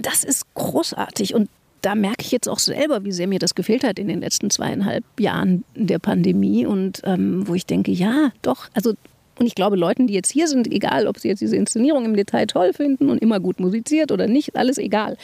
Das 0.00 0.22
ist 0.22 0.46
großartig 0.54 1.34
und 1.34 1.48
da 1.82 1.94
merke 1.94 2.20
ich 2.20 2.30
jetzt 2.30 2.48
auch 2.48 2.58
selber, 2.58 3.04
wie 3.04 3.12
sehr 3.12 3.26
mir 3.26 3.38
das 3.38 3.54
gefehlt 3.54 3.84
hat 3.84 3.98
in 3.98 4.06
den 4.06 4.20
letzten 4.20 4.50
zweieinhalb 4.50 5.04
Jahren 5.18 5.64
der 5.74 5.98
Pandemie 5.98 6.66
und 6.66 7.00
ähm, 7.04 7.48
wo 7.48 7.54
ich 7.54 7.64
denke, 7.64 7.90
ja, 7.90 8.32
doch, 8.42 8.68
also 8.74 8.92
und 9.40 9.46
ich 9.46 9.54
glaube, 9.54 9.74
Leuten, 9.74 10.06
die 10.06 10.12
jetzt 10.12 10.30
hier 10.30 10.46
sind, 10.48 10.70
egal, 10.70 11.06
ob 11.06 11.18
sie 11.18 11.28
jetzt 11.28 11.40
diese 11.40 11.56
Inszenierung 11.56 12.04
im 12.04 12.14
Detail 12.14 12.46
toll 12.46 12.74
finden 12.74 13.08
und 13.08 13.22
immer 13.22 13.40
gut 13.40 13.58
musiziert 13.58 14.12
oder 14.12 14.26
nicht, 14.26 14.54
alles 14.54 14.76
egal. 14.76 15.16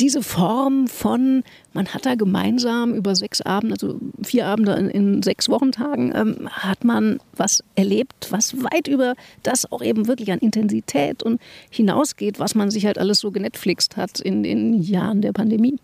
Diese 0.00 0.22
Form 0.22 0.88
von, 0.88 1.44
man 1.74 1.88
hat 1.88 2.06
da 2.06 2.14
gemeinsam 2.14 2.94
über 2.94 3.14
sechs 3.14 3.42
Abende, 3.42 3.74
also 3.74 4.00
vier 4.22 4.46
Abende 4.46 4.72
in, 4.72 4.88
in 4.88 5.22
sechs 5.22 5.50
Wochentagen, 5.50 6.14
ähm, 6.14 6.48
hat 6.50 6.82
man 6.82 7.20
was 7.36 7.62
erlebt, 7.74 8.28
was 8.30 8.56
weit 8.64 8.88
über 8.88 9.14
das 9.42 9.70
auch 9.70 9.82
eben 9.82 10.08
wirklich 10.08 10.32
an 10.32 10.38
Intensität 10.38 11.22
und 11.22 11.38
hinausgeht, 11.68 12.40
was 12.40 12.54
man 12.54 12.70
sich 12.70 12.86
halt 12.86 12.96
alles 12.96 13.20
so 13.20 13.30
genetflixt 13.30 13.98
hat 13.98 14.18
in 14.18 14.44
den 14.44 14.82
Jahren 14.82 15.20
der 15.20 15.32
Pandemie. 15.32 15.76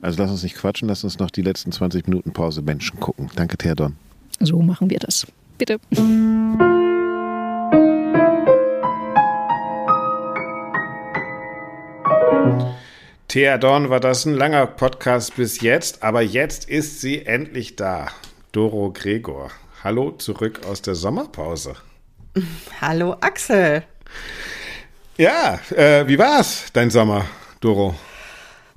Also 0.00 0.22
lass 0.22 0.30
uns 0.30 0.42
nicht 0.42 0.56
quatschen, 0.56 0.88
lass 0.88 1.04
uns 1.04 1.18
noch 1.18 1.30
die 1.30 1.42
letzten 1.42 1.70
20 1.70 2.08
Minuten 2.08 2.32
Pause 2.32 2.62
Menschen 2.62 2.98
gucken. 2.98 3.28
Danke, 3.36 3.58
Theodon. 3.58 3.96
So 4.40 4.62
machen 4.62 4.88
wir 4.88 5.00
das. 5.00 5.26
Bitte. 5.58 5.78
Thea 13.28 13.58
Dorn 13.58 13.90
war 13.90 13.98
das 13.98 14.24
ein 14.24 14.34
langer 14.34 14.68
Podcast 14.68 15.34
bis 15.34 15.60
jetzt, 15.60 16.04
aber 16.04 16.22
jetzt 16.22 16.70
ist 16.70 17.00
sie 17.00 17.26
endlich 17.26 17.74
da. 17.74 18.06
Doro 18.52 18.92
Gregor. 18.92 19.50
Hallo 19.82 20.12
zurück 20.12 20.60
aus 20.64 20.80
der 20.80 20.94
Sommerpause. 20.94 21.74
Hallo 22.80 23.16
Axel. 23.20 23.82
Ja, 25.16 25.58
äh, 25.74 26.06
wie 26.06 26.18
war's, 26.18 26.66
dein 26.72 26.90
Sommer, 26.90 27.26
Doro? 27.60 27.96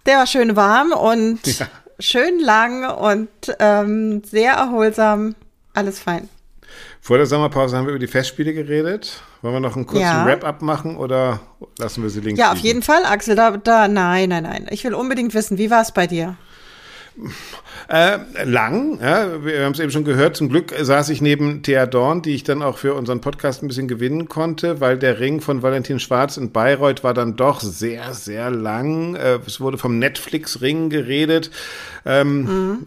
Der 0.07 0.17
war 0.17 0.27
schön 0.27 0.55
warm 0.55 0.93
und 0.93 1.45
ja. 1.45 1.67
schön 1.99 2.39
lang 2.39 2.89
und 2.89 3.29
ähm, 3.59 4.23
sehr 4.23 4.53
erholsam. 4.53 5.35
Alles 5.75 5.99
fein. 5.99 6.27
Vor 7.01 7.17
der 7.17 7.25
Sommerpause 7.25 7.77
haben 7.77 7.85
wir 7.85 7.91
über 7.91 7.99
die 7.99 8.07
Festspiele 8.07 8.53
geredet. 8.53 9.21
Wollen 9.41 9.53
wir 9.53 9.59
noch 9.59 9.75
einen 9.75 9.85
kurzen 9.85 10.01
ja. 10.01 10.25
Wrap-up 10.25 10.61
machen 10.61 10.97
oder 10.97 11.39
lassen 11.77 12.03
wir 12.03 12.09
sie 12.09 12.19
links? 12.19 12.39
Ja, 12.39 12.47
liegen? 12.47 12.59
auf 12.59 12.63
jeden 12.63 12.81
Fall, 12.81 13.05
Axel. 13.05 13.35
Da, 13.35 13.57
da, 13.57 13.87
nein, 13.87 14.29
nein, 14.29 14.43
nein. 14.43 14.67
Ich 14.69 14.83
will 14.83 14.93
unbedingt 14.93 15.33
wissen, 15.33 15.57
wie 15.57 15.71
war 15.71 15.81
es 15.81 15.91
bei 15.91 16.07
dir? 16.07 16.35
Äh, 17.89 18.19
lang, 18.43 18.99
ja, 19.01 19.43
wir 19.43 19.65
haben 19.65 19.71
es 19.71 19.79
eben 19.79 19.89
schon 19.89 20.03
gehört. 20.03 20.37
Zum 20.37 20.49
Glück 20.49 20.75
saß 20.79 21.09
ich 21.09 21.23
neben 21.23 21.63
Thea 21.63 21.87
Dorn, 21.87 22.21
die 22.21 22.35
ich 22.35 22.43
dann 22.43 22.61
auch 22.61 22.77
für 22.77 22.93
unseren 22.93 23.19
Podcast 23.19 23.63
ein 23.63 23.67
bisschen 23.67 23.87
gewinnen 23.87 24.29
konnte, 24.29 24.79
weil 24.79 24.99
der 24.99 25.19
Ring 25.19 25.41
von 25.41 25.63
Valentin 25.63 25.99
Schwarz 25.99 26.37
in 26.37 26.51
Bayreuth 26.51 27.03
war 27.03 27.15
dann 27.15 27.35
doch 27.35 27.61
sehr, 27.61 28.13
sehr 28.13 28.51
lang. 28.51 29.15
Äh, 29.15 29.39
es 29.47 29.59
wurde 29.59 29.79
vom 29.79 29.97
Netflix-Ring 29.97 30.91
geredet. 30.91 31.49
Ähm, 32.05 32.43
mhm. 32.43 32.85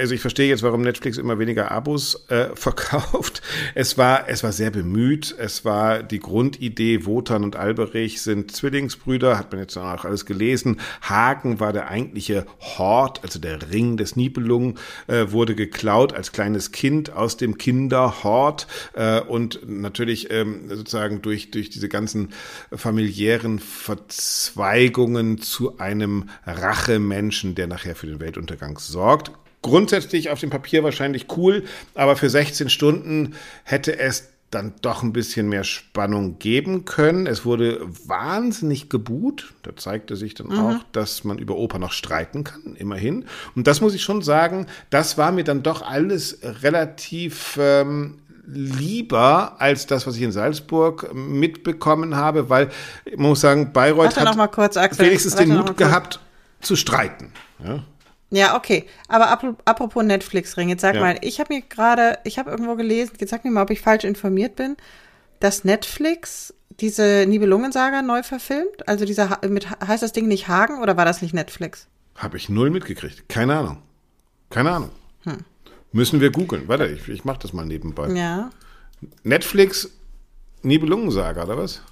Also 0.00 0.14
ich 0.14 0.22
verstehe 0.22 0.48
jetzt, 0.48 0.62
warum 0.62 0.80
Netflix 0.80 1.18
immer 1.18 1.38
weniger 1.38 1.70
Abos 1.70 2.24
äh, 2.30 2.46
verkauft. 2.54 3.42
Es 3.74 3.98
war, 3.98 4.30
es 4.30 4.42
war 4.42 4.52
sehr 4.52 4.70
bemüht. 4.70 5.34
Es 5.38 5.66
war 5.66 6.02
die 6.02 6.20
Grundidee, 6.20 7.04
Wotan 7.04 7.44
und 7.44 7.56
Alberich 7.56 8.22
sind 8.22 8.50
Zwillingsbrüder, 8.50 9.36
hat 9.36 9.52
man 9.52 9.60
jetzt 9.60 9.76
auch 9.76 10.06
alles 10.06 10.24
gelesen. 10.24 10.80
Hagen 11.02 11.60
war 11.60 11.74
der 11.74 11.88
eigentliche 11.88 12.46
Hort, 12.60 13.20
also 13.22 13.38
der 13.38 13.70
Ring 13.70 13.98
des 13.98 14.16
Nibelungen, 14.16 14.37
äh, 15.06 15.26
wurde 15.30 15.54
geklaut 15.54 16.12
als 16.12 16.32
kleines 16.32 16.72
Kind 16.72 17.12
aus 17.12 17.36
dem 17.36 17.58
Kinderhort 17.58 18.66
äh, 18.94 19.20
und 19.20 19.60
natürlich 19.68 20.30
ähm, 20.30 20.68
sozusagen 20.68 21.22
durch, 21.22 21.50
durch 21.50 21.70
diese 21.70 21.88
ganzen 21.88 22.32
familiären 22.72 23.58
Verzweigungen 23.58 25.38
zu 25.40 25.78
einem 25.78 26.28
Rachemenschen, 26.46 27.54
der 27.54 27.66
nachher 27.66 27.94
für 27.94 28.06
den 28.06 28.20
Weltuntergang 28.20 28.78
sorgt. 28.78 29.30
Grundsätzlich 29.60 30.30
auf 30.30 30.38
dem 30.40 30.50
Papier 30.50 30.84
wahrscheinlich 30.84 31.26
cool, 31.36 31.64
aber 31.94 32.14
für 32.14 32.30
16 32.30 32.70
Stunden 32.70 33.34
hätte 33.64 33.98
es 33.98 34.28
dann 34.50 34.72
doch 34.80 35.02
ein 35.02 35.12
bisschen 35.12 35.48
mehr 35.48 35.64
Spannung 35.64 36.38
geben 36.38 36.86
können. 36.86 37.26
Es 37.26 37.44
wurde 37.44 37.80
wahnsinnig 38.06 38.88
gebuht. 38.88 39.52
Da 39.62 39.76
zeigte 39.76 40.16
sich 40.16 40.34
dann 40.34 40.48
mhm. 40.48 40.58
auch, 40.58 40.76
dass 40.92 41.24
man 41.24 41.38
über 41.38 41.56
Oper 41.56 41.78
noch 41.78 41.92
streiten 41.92 42.44
kann, 42.44 42.74
immerhin. 42.76 43.26
Und 43.54 43.66
das 43.66 43.80
muss 43.80 43.94
ich 43.94 44.02
schon 44.02 44.22
sagen, 44.22 44.66
das 44.88 45.18
war 45.18 45.32
mir 45.32 45.44
dann 45.44 45.62
doch 45.62 45.82
alles 45.82 46.38
relativ 46.62 47.58
ähm, 47.60 48.20
lieber 48.46 49.60
als 49.60 49.86
das, 49.86 50.06
was 50.06 50.16
ich 50.16 50.22
in 50.22 50.32
Salzburg 50.32 51.14
mitbekommen 51.14 52.16
habe, 52.16 52.48
weil 52.48 52.70
man 53.16 53.30
muss 53.30 53.42
sagen, 53.42 53.72
Bayreuth 53.72 54.16
hat 54.16 54.24
wenigstens 54.98 55.34
den 55.34 55.50
Mut 55.50 55.76
gehabt 55.76 56.20
zu 56.60 56.74
streiten. 56.74 57.32
Ja? 57.62 57.82
Ja, 58.30 58.56
okay. 58.56 58.86
Aber 59.08 59.30
apropos 59.64 60.04
Netflix-Ring, 60.04 60.68
jetzt 60.68 60.82
sag 60.82 60.94
ja. 60.94 61.00
mal, 61.00 61.18
ich 61.22 61.40
habe 61.40 61.54
mir 61.54 61.62
gerade, 61.62 62.18
ich 62.24 62.38
habe 62.38 62.50
irgendwo 62.50 62.76
gelesen, 62.76 63.14
jetzt 63.18 63.30
sag 63.30 63.44
mir 63.44 63.50
mal, 63.50 63.62
ob 63.62 63.70
ich 63.70 63.80
falsch 63.80 64.04
informiert 64.04 64.56
bin, 64.56 64.76
dass 65.40 65.64
Netflix 65.64 66.54
diese 66.80 67.24
Nibelungensaga 67.26 68.02
neu 68.02 68.22
verfilmt? 68.22 68.86
Also 68.86 69.04
dieser, 69.04 69.38
mit, 69.48 69.68
heißt 69.70 70.02
das 70.02 70.12
Ding 70.12 70.28
nicht 70.28 70.48
Hagen 70.48 70.80
oder 70.80 70.96
war 70.96 71.04
das 71.04 71.22
nicht 71.22 71.34
Netflix? 71.34 71.88
Habe 72.16 72.36
ich 72.36 72.48
null 72.48 72.70
mitgekriegt. 72.70 73.28
Keine 73.28 73.56
Ahnung. 73.56 73.82
Keine 74.50 74.72
Ahnung. 74.72 74.90
Hm. 75.24 75.38
Müssen 75.92 76.20
wir 76.20 76.30
googeln. 76.30 76.68
Warte, 76.68 76.86
ich, 76.86 77.08
ich 77.08 77.24
mache 77.24 77.38
das 77.40 77.52
mal 77.52 77.64
nebenbei. 77.64 78.08
Ja. 78.10 78.50
Netflix 79.22 79.90
Nibelungensaga, 80.62 81.44
oder 81.44 81.56
was? 81.56 81.82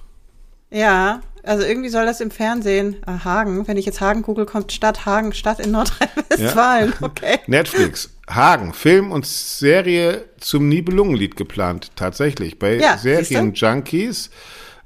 Ja, 0.71 1.23
also 1.47 1.65
irgendwie 1.65 1.89
soll 1.89 2.07
das 2.07 2.21
im 2.21 2.31
Fernsehen 2.31 2.97
äh, 3.07 3.25
Hagen, 3.25 3.67
wenn 3.69 3.77
ich 3.77 3.87
jetzt 3.87 4.01
Hagen 4.01 4.23
google, 4.23 4.47
kommt 4.47 4.73
Stadt 4.73 5.07
Hagen, 5.07 5.33
Stadt 5.33 5.61
in 5.61 5.71
Nordrhein-Westfalen. 5.71 6.95
Ja. 7.01 7.07
Okay. 7.07 7.39
Netflix, 7.47 8.11
Hagen, 8.29 8.73
Film 8.75 9.13
und 9.13 9.27
Serie 9.27 10.25
zum 10.41 10.69
Nibelungenlied 10.69 11.37
geplant, 11.37 11.93
tatsächlich. 11.97 12.59
Bei 12.59 12.77
ja, 12.77 12.99
Serien-Junkies, 12.99 14.31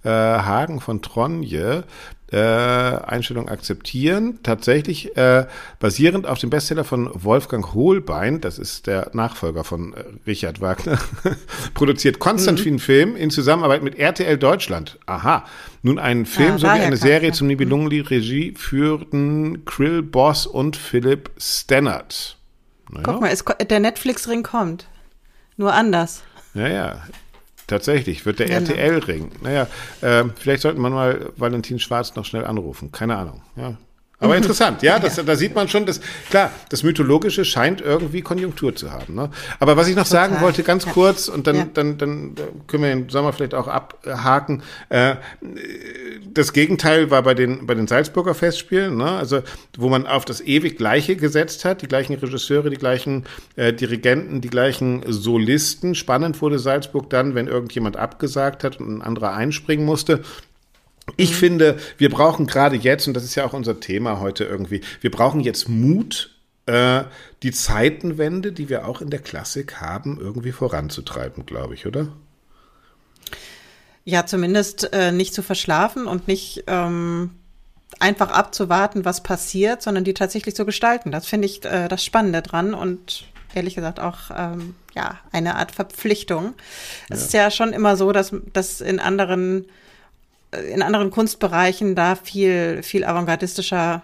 äh, 0.04 0.08
Hagen 0.08 0.80
von 0.80 1.02
Tronje, 1.02 1.84
äh, 2.32 2.36
Einstellung 2.36 3.48
akzeptieren. 3.48 4.38
Tatsächlich 4.42 5.16
äh, 5.16 5.46
basierend 5.78 6.26
auf 6.26 6.38
dem 6.38 6.50
Bestseller 6.50 6.84
von 6.84 7.10
Wolfgang 7.12 7.74
Hohlbein, 7.74 8.40
das 8.40 8.58
ist 8.58 8.86
der 8.86 9.10
Nachfolger 9.14 9.64
von 9.64 9.94
äh, 9.94 10.04
Richard 10.26 10.60
Wagner, 10.60 10.98
produziert 11.74 12.18
Konstantin 12.18 12.74
mhm. 12.74 12.78
Film 12.78 13.16
in 13.16 13.30
Zusammenarbeit 13.30 13.82
mit 13.82 13.98
RTL 13.98 14.38
Deutschland. 14.38 14.98
Aha. 15.06 15.44
Nun 15.82 15.98
ein 15.98 16.26
Film 16.26 16.54
ah, 16.54 16.58
sowie 16.58 16.80
eine 16.80 16.96
Serie 16.96 17.32
zum 17.32 17.46
Nibelungenlied 17.46 18.10
Regie 18.10 18.54
führten 18.56 19.64
Krill 19.64 20.02
Boss 20.02 20.46
und 20.46 20.76
Philipp 20.76 21.30
Stannard. 21.38 22.36
Naja. 22.90 23.02
Guck 23.04 23.20
mal, 23.20 23.30
es, 23.30 23.44
der 23.68 23.80
Netflix-Ring 23.80 24.42
kommt. 24.42 24.88
Nur 25.56 25.72
anders. 25.72 26.22
Ja, 26.54 26.68
ja. 26.68 27.02
Tatsächlich, 27.70 28.26
wird 28.26 28.40
der 28.40 28.48
genau. 28.48 28.68
RTL-Ring. 28.72 29.30
Naja, 29.42 29.68
äh, 30.00 30.24
vielleicht 30.34 30.62
sollten 30.62 30.82
wir 30.82 30.90
mal 30.90 31.30
Valentin 31.36 31.78
Schwarz 31.78 32.16
noch 32.16 32.24
schnell 32.24 32.44
anrufen. 32.44 32.90
Keine 32.90 33.16
Ahnung. 33.16 33.42
Ja. 33.54 33.76
Aber 34.20 34.36
interessant, 34.36 34.82
ja, 34.82 34.98
das, 34.98 35.16
da 35.16 35.34
sieht 35.34 35.54
man 35.54 35.68
schon, 35.68 35.86
dass, 35.86 36.00
klar, 36.28 36.50
das 36.68 36.82
Mythologische 36.82 37.46
scheint 37.46 37.80
irgendwie 37.80 38.20
Konjunktur 38.20 38.76
zu 38.76 38.92
haben. 38.92 39.14
Ne? 39.14 39.30
Aber 39.58 39.78
was 39.78 39.88
ich 39.88 39.96
noch 39.96 40.04
Total. 40.04 40.28
sagen 40.28 40.42
wollte, 40.42 40.62
ganz 40.62 40.84
kurz, 40.86 41.28
und 41.28 41.46
dann, 41.46 41.56
ja. 41.56 41.66
dann, 41.72 41.96
dann 41.96 42.34
können 42.66 42.82
wir 42.82 42.90
den 42.90 43.08
Sommer 43.08 43.32
vielleicht 43.32 43.54
auch 43.54 43.66
abhaken. 43.66 44.62
Äh, 44.90 45.16
das 46.32 46.52
Gegenteil 46.52 47.10
war 47.10 47.22
bei 47.22 47.32
den, 47.32 47.66
bei 47.66 47.74
den 47.74 47.86
Salzburger 47.86 48.34
Festspielen, 48.34 48.98
ne? 48.98 49.10
also 49.10 49.40
wo 49.78 49.88
man 49.88 50.06
auf 50.06 50.26
das 50.26 50.42
ewig 50.42 50.76
Gleiche 50.76 51.16
gesetzt 51.16 51.64
hat, 51.64 51.80
die 51.80 51.88
gleichen 51.88 52.14
Regisseure, 52.14 52.68
die 52.68 52.76
gleichen 52.76 53.24
äh, 53.56 53.72
Dirigenten, 53.72 54.42
die 54.42 54.50
gleichen 54.50 55.02
Solisten. 55.06 55.94
Spannend 55.94 56.42
wurde 56.42 56.58
Salzburg 56.58 57.08
dann, 57.08 57.34
wenn 57.34 57.46
irgendjemand 57.46 57.96
abgesagt 57.96 58.64
hat 58.64 58.80
und 58.80 58.98
ein 58.98 59.02
anderer 59.02 59.32
einspringen 59.32 59.86
musste. 59.86 60.20
Ich 61.16 61.34
finde, 61.34 61.78
wir 61.98 62.10
brauchen 62.10 62.46
gerade 62.46 62.76
jetzt, 62.76 63.06
und 63.06 63.14
das 63.14 63.24
ist 63.24 63.34
ja 63.34 63.44
auch 63.44 63.52
unser 63.52 63.80
Thema 63.80 64.20
heute 64.20 64.44
irgendwie, 64.44 64.80
wir 65.00 65.10
brauchen 65.10 65.40
jetzt 65.40 65.68
Mut, 65.68 66.36
äh, 66.66 67.04
die 67.42 67.52
Zeitenwende, 67.52 68.52
die 68.52 68.68
wir 68.68 68.86
auch 68.86 69.00
in 69.00 69.10
der 69.10 69.20
Klassik 69.20 69.80
haben, 69.80 70.18
irgendwie 70.20 70.52
voranzutreiben, 70.52 71.46
glaube 71.46 71.74
ich, 71.74 71.86
oder? 71.86 72.08
Ja, 74.04 74.26
zumindest 74.26 74.92
äh, 74.92 75.12
nicht 75.12 75.34
zu 75.34 75.42
verschlafen 75.42 76.06
und 76.06 76.26
nicht 76.26 76.64
ähm, 76.66 77.30
einfach 77.98 78.30
abzuwarten, 78.30 79.04
was 79.04 79.22
passiert, 79.22 79.82
sondern 79.82 80.04
die 80.04 80.14
tatsächlich 80.14 80.54
zu 80.54 80.64
gestalten. 80.64 81.10
Das 81.10 81.26
finde 81.26 81.46
ich 81.46 81.64
äh, 81.64 81.88
das 81.88 82.04
Spannende 82.04 82.42
dran 82.42 82.74
und 82.74 83.24
ehrlich 83.54 83.74
gesagt 83.74 84.00
auch 84.00 84.30
ähm, 84.36 84.74
ja 84.94 85.18
eine 85.32 85.56
Art 85.56 85.72
Verpflichtung. 85.72 86.54
Ja. 87.08 87.16
Es 87.16 87.22
ist 87.22 87.32
ja 87.32 87.50
schon 87.50 87.72
immer 87.72 87.96
so, 87.96 88.12
dass, 88.12 88.32
dass 88.52 88.80
in 88.80 89.00
anderen 89.00 89.66
in 90.52 90.82
anderen 90.82 91.10
Kunstbereichen 91.10 91.94
da 91.94 92.16
viel, 92.16 92.82
viel 92.82 93.04
avantgardistischer 93.04 94.02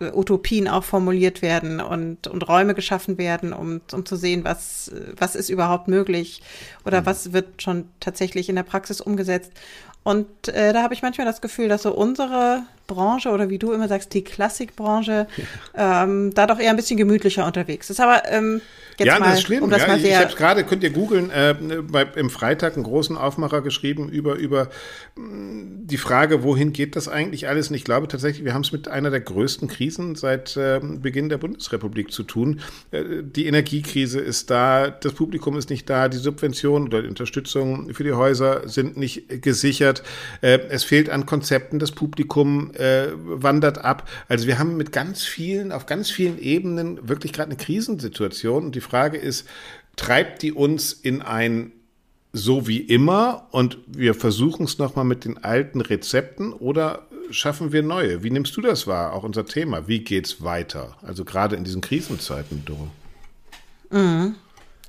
äh, 0.00 0.10
Utopien 0.12 0.68
auch 0.68 0.84
formuliert 0.84 1.42
werden 1.42 1.80
und, 1.80 2.26
und 2.26 2.48
Räume 2.48 2.74
geschaffen 2.74 3.18
werden, 3.18 3.52
um, 3.52 3.80
um 3.92 4.04
zu 4.04 4.16
sehen, 4.16 4.44
was, 4.44 4.90
was 5.16 5.34
ist 5.34 5.48
überhaupt 5.48 5.88
möglich 5.88 6.42
oder 6.84 7.00
mhm. 7.00 7.06
was 7.06 7.32
wird 7.32 7.62
schon 7.62 7.88
tatsächlich 8.00 8.48
in 8.48 8.56
der 8.56 8.62
Praxis 8.62 9.00
umgesetzt. 9.00 9.52
Und 10.02 10.48
äh, 10.48 10.72
da 10.72 10.82
habe 10.82 10.94
ich 10.94 11.02
manchmal 11.02 11.26
das 11.26 11.40
Gefühl, 11.40 11.68
dass 11.68 11.82
so 11.82 11.92
unsere 11.94 12.62
Branche 12.86 13.30
oder 13.30 13.48
wie 13.48 13.58
du 13.58 13.72
immer 13.72 13.88
sagst, 13.88 14.14
die 14.14 14.24
Klassikbranche, 14.24 15.26
ja. 15.76 16.04
ähm, 16.04 16.32
da 16.34 16.46
doch 16.46 16.58
eher 16.58 16.70
ein 16.70 16.76
bisschen 16.76 16.96
gemütlicher 16.96 17.46
unterwegs 17.46 17.90
ist. 17.90 18.00
Aber 18.00 18.22
ähm, 18.30 18.60
Jetzt 18.98 19.08
ja, 19.08 19.18
mal, 19.18 19.26
das 19.26 19.38
ist 19.38 19.42
schlimm. 19.44 19.62
Um 19.62 19.70
das 19.70 19.82
ja, 19.82 19.88
mal 19.88 20.00
sehr 20.00 20.18
ich 20.18 20.24
habe 20.24 20.34
gerade, 20.34 20.64
könnt 20.64 20.82
ihr 20.82 20.90
googeln, 20.90 21.30
äh, 21.30 21.54
im 22.16 22.30
Freitag 22.30 22.74
einen 22.74 22.84
großen 22.84 23.16
Aufmacher 23.16 23.60
geschrieben 23.60 24.08
über, 24.08 24.36
über 24.36 24.70
mm, 25.16 25.86
die 25.86 25.98
Frage, 25.98 26.42
wohin 26.42 26.72
geht 26.72 26.96
das 26.96 27.06
eigentlich 27.06 27.46
alles? 27.48 27.68
Und 27.68 27.74
ich 27.74 27.84
glaube 27.84 28.08
tatsächlich, 28.08 28.44
wir 28.44 28.54
haben 28.54 28.62
es 28.62 28.72
mit 28.72 28.88
einer 28.88 29.10
der 29.10 29.20
größten 29.20 29.68
Krisen 29.68 30.14
seit 30.14 30.56
äh, 30.56 30.80
Beginn 30.82 31.28
der 31.28 31.36
Bundesrepublik 31.36 32.10
zu 32.10 32.22
tun. 32.22 32.60
Äh, 32.90 33.04
die 33.22 33.46
Energiekrise 33.46 34.20
ist 34.20 34.50
da, 34.50 34.88
das 34.88 35.12
Publikum 35.12 35.58
ist 35.58 35.68
nicht 35.68 35.90
da, 35.90 36.08
die 36.08 36.16
Subventionen 36.16 36.88
oder 36.88 37.02
die 37.02 37.08
Unterstützung 37.08 37.92
für 37.92 38.04
die 38.04 38.12
Häuser 38.12 38.66
sind 38.66 38.96
nicht 38.96 39.42
gesichert. 39.42 40.02
Äh, 40.40 40.60
es 40.70 40.84
fehlt 40.84 41.10
an 41.10 41.26
Konzepten, 41.26 41.78
das 41.78 41.92
Publikum 41.92 42.70
äh, 42.78 43.08
wandert 43.14 43.78
ab. 43.78 44.08
Also 44.28 44.46
wir 44.46 44.58
haben 44.58 44.76
mit 44.76 44.92
ganz 44.92 45.22
vielen, 45.22 45.72
auf 45.72 45.86
ganz 45.86 46.10
vielen 46.10 46.38
Ebenen 46.38 47.08
wirklich 47.08 47.32
gerade 47.32 47.50
eine 47.50 47.56
Krisensituation 47.56 48.66
und 48.66 48.74
die 48.74 48.80
Frage 48.80 49.18
ist, 49.18 49.48
treibt 49.96 50.42
die 50.42 50.52
uns 50.52 50.92
in 50.92 51.22
ein 51.22 51.72
so 52.32 52.68
wie 52.68 52.80
immer 52.80 53.48
und 53.50 53.78
wir 53.86 54.14
versuchen 54.14 54.64
es 54.64 54.78
nochmal 54.78 55.06
mit 55.06 55.24
den 55.24 55.42
alten 55.42 55.80
Rezepten 55.80 56.52
oder 56.52 57.06
schaffen 57.30 57.72
wir 57.72 57.82
neue? 57.82 58.22
Wie 58.22 58.30
nimmst 58.30 58.56
du 58.56 58.60
das 58.60 58.86
wahr? 58.86 59.14
Auch 59.14 59.22
unser 59.22 59.46
Thema. 59.46 59.88
Wie 59.88 60.00
geht's 60.00 60.42
weiter? 60.42 60.96
Also 61.02 61.24
gerade 61.24 61.56
in 61.56 61.64
diesen 61.64 61.80
Krisenzeiten, 61.80 62.64
Doro. 62.64 62.90
Mhm. 63.90 64.34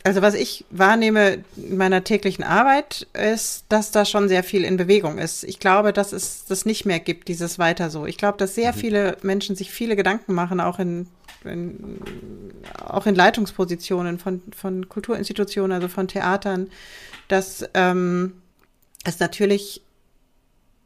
Also 0.08 0.22
was 0.22 0.36
ich 0.36 0.64
wahrnehme 0.70 1.44
in 1.58 1.76
meiner 1.76 2.02
täglichen 2.02 2.46
Arbeit 2.46 3.08
ist, 3.12 3.66
dass 3.68 3.92
da 3.92 4.06
schon 4.06 4.30
sehr 4.30 4.42
viel 4.42 4.64
in 4.64 4.78
Bewegung 4.78 5.18
ist. 5.18 5.44
Ich 5.44 5.60
glaube, 5.60 5.92
dass 5.92 6.14
es 6.14 6.46
das 6.46 6.66
nicht 6.66 6.86
mehr 6.86 7.02
gibt, 7.02 7.28
dieses 7.28 7.60
weiter 7.60 7.90
so. 7.90 8.06
Ich 8.06 8.18
glaube, 8.18 8.38
dass 8.38 8.56
sehr 8.56 8.72
mhm. 8.72 8.78
viele 8.78 9.18
Menschen 9.22 9.58
sich 9.58 9.70
viele 9.70 9.98
Gedanken 9.98 10.34
machen, 10.34 10.62
auch 10.62 10.80
in 10.80 11.08
in, 11.44 12.00
auch 12.86 13.06
in 13.06 13.16
Leitungspositionen 13.16 14.18
von, 14.18 14.42
von 14.56 14.88
Kulturinstitutionen, 14.88 15.74
also 15.74 15.90
von 15.90 16.08
Theatern, 16.08 16.70
dass 17.28 17.70
ähm, 17.74 18.42
es 19.04 19.20
natürlich 19.20 19.82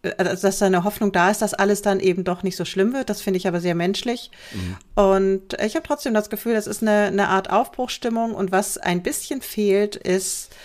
dass 0.01 0.57
da 0.57 0.65
eine 0.65 0.83
Hoffnung 0.83 1.11
da 1.11 1.29
ist, 1.29 1.41
dass 1.41 1.53
alles 1.53 1.81
dann 1.81 1.99
eben 1.99 2.23
doch 2.23 2.41
nicht 2.41 2.55
so 2.55 2.65
schlimm 2.65 2.93
wird. 2.93 3.09
Das 3.09 3.21
finde 3.21 3.37
ich 3.37 3.47
aber 3.47 3.59
sehr 3.59 3.75
menschlich. 3.75 4.31
Mhm. 4.53 4.77
Und 4.95 5.61
ich 5.63 5.75
habe 5.75 5.87
trotzdem 5.87 6.13
das 6.13 6.29
Gefühl, 6.29 6.53
das 6.53 6.67
ist 6.67 6.81
eine, 6.81 7.03
eine 7.03 7.27
Art 7.27 7.51
Aufbruchstimmung. 7.51 8.33
Und 8.33 8.51
was 8.51 8.77
ein 8.79 9.03
bisschen 9.03 9.41
fehlt, 9.41 9.95
ist 9.95 10.55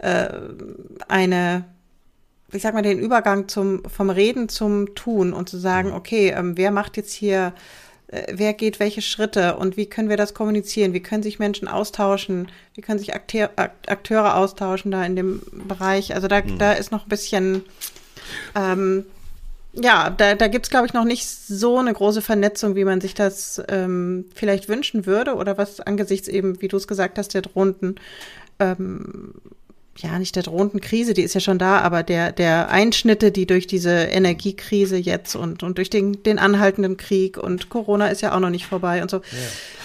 äh, 0.00 0.28
eine, 1.08 1.64
ich 2.52 2.60
sag 2.60 2.74
mal, 2.74 2.82
den 2.82 2.98
Übergang 2.98 3.48
zum, 3.48 3.82
vom 3.88 4.10
Reden 4.10 4.50
zum 4.50 4.94
Tun 4.94 5.32
und 5.32 5.48
zu 5.48 5.56
sagen, 5.56 5.88
mhm. 5.88 5.94
okay, 5.94 6.34
ähm, 6.36 6.58
wer 6.58 6.70
macht 6.70 6.98
jetzt 6.98 7.14
hier, 7.14 7.54
äh, 8.08 8.34
wer 8.34 8.52
geht 8.52 8.78
welche 8.78 9.00
Schritte 9.00 9.56
und 9.56 9.78
wie 9.78 9.86
können 9.86 10.10
wir 10.10 10.18
das 10.18 10.34
kommunizieren? 10.34 10.92
Wie 10.92 11.00
können 11.00 11.22
sich 11.22 11.38
Menschen 11.38 11.66
austauschen? 11.66 12.48
Wie 12.74 12.82
können 12.82 12.98
sich 12.98 13.14
Akteur, 13.14 13.52
Akteure 13.56 14.36
austauschen 14.36 14.90
da 14.90 15.02
in 15.02 15.16
dem 15.16 15.40
Bereich? 15.66 16.14
Also 16.14 16.28
da, 16.28 16.42
mhm. 16.42 16.58
da 16.58 16.72
ist 16.72 16.92
noch 16.92 17.06
ein 17.06 17.08
bisschen 17.08 17.64
ähm, 18.54 19.04
ja, 19.72 20.10
da, 20.10 20.34
da 20.34 20.48
gibt 20.48 20.66
es, 20.66 20.70
glaube 20.70 20.86
ich, 20.86 20.92
noch 20.92 21.04
nicht 21.04 21.26
so 21.26 21.78
eine 21.78 21.92
große 21.92 22.20
Vernetzung, 22.20 22.76
wie 22.76 22.84
man 22.84 23.00
sich 23.00 23.14
das 23.14 23.62
ähm, 23.68 24.26
vielleicht 24.34 24.68
wünschen 24.68 25.06
würde 25.06 25.34
oder 25.34 25.56
was 25.56 25.80
angesichts 25.80 26.28
eben, 26.28 26.60
wie 26.60 26.68
du 26.68 26.76
es 26.76 26.86
gesagt 26.86 27.18
hast, 27.18 27.32
der 27.32 27.42
drohenden 27.42 27.98
ähm, 28.58 29.34
ja, 29.98 30.18
nicht 30.18 30.36
der 30.36 30.42
drohenden 30.42 30.80
Krise, 30.80 31.12
die 31.12 31.22
ist 31.22 31.34
ja 31.34 31.40
schon 31.40 31.58
da, 31.58 31.80
aber 31.80 32.02
der, 32.02 32.32
der 32.32 32.70
Einschnitte, 32.70 33.30
die 33.30 33.46
durch 33.46 33.66
diese 33.66 33.90
Energiekrise 33.90 34.96
jetzt 34.96 35.36
und, 35.36 35.62
und 35.62 35.76
durch 35.76 35.90
den, 35.90 36.22
den 36.22 36.38
anhaltenden 36.38 36.96
Krieg 36.96 37.36
und 37.36 37.68
Corona 37.68 38.08
ist 38.08 38.22
ja 38.22 38.34
auch 38.34 38.40
noch 38.40 38.48
nicht 38.48 38.66
vorbei 38.66 39.02
und 39.02 39.10
so. 39.10 39.18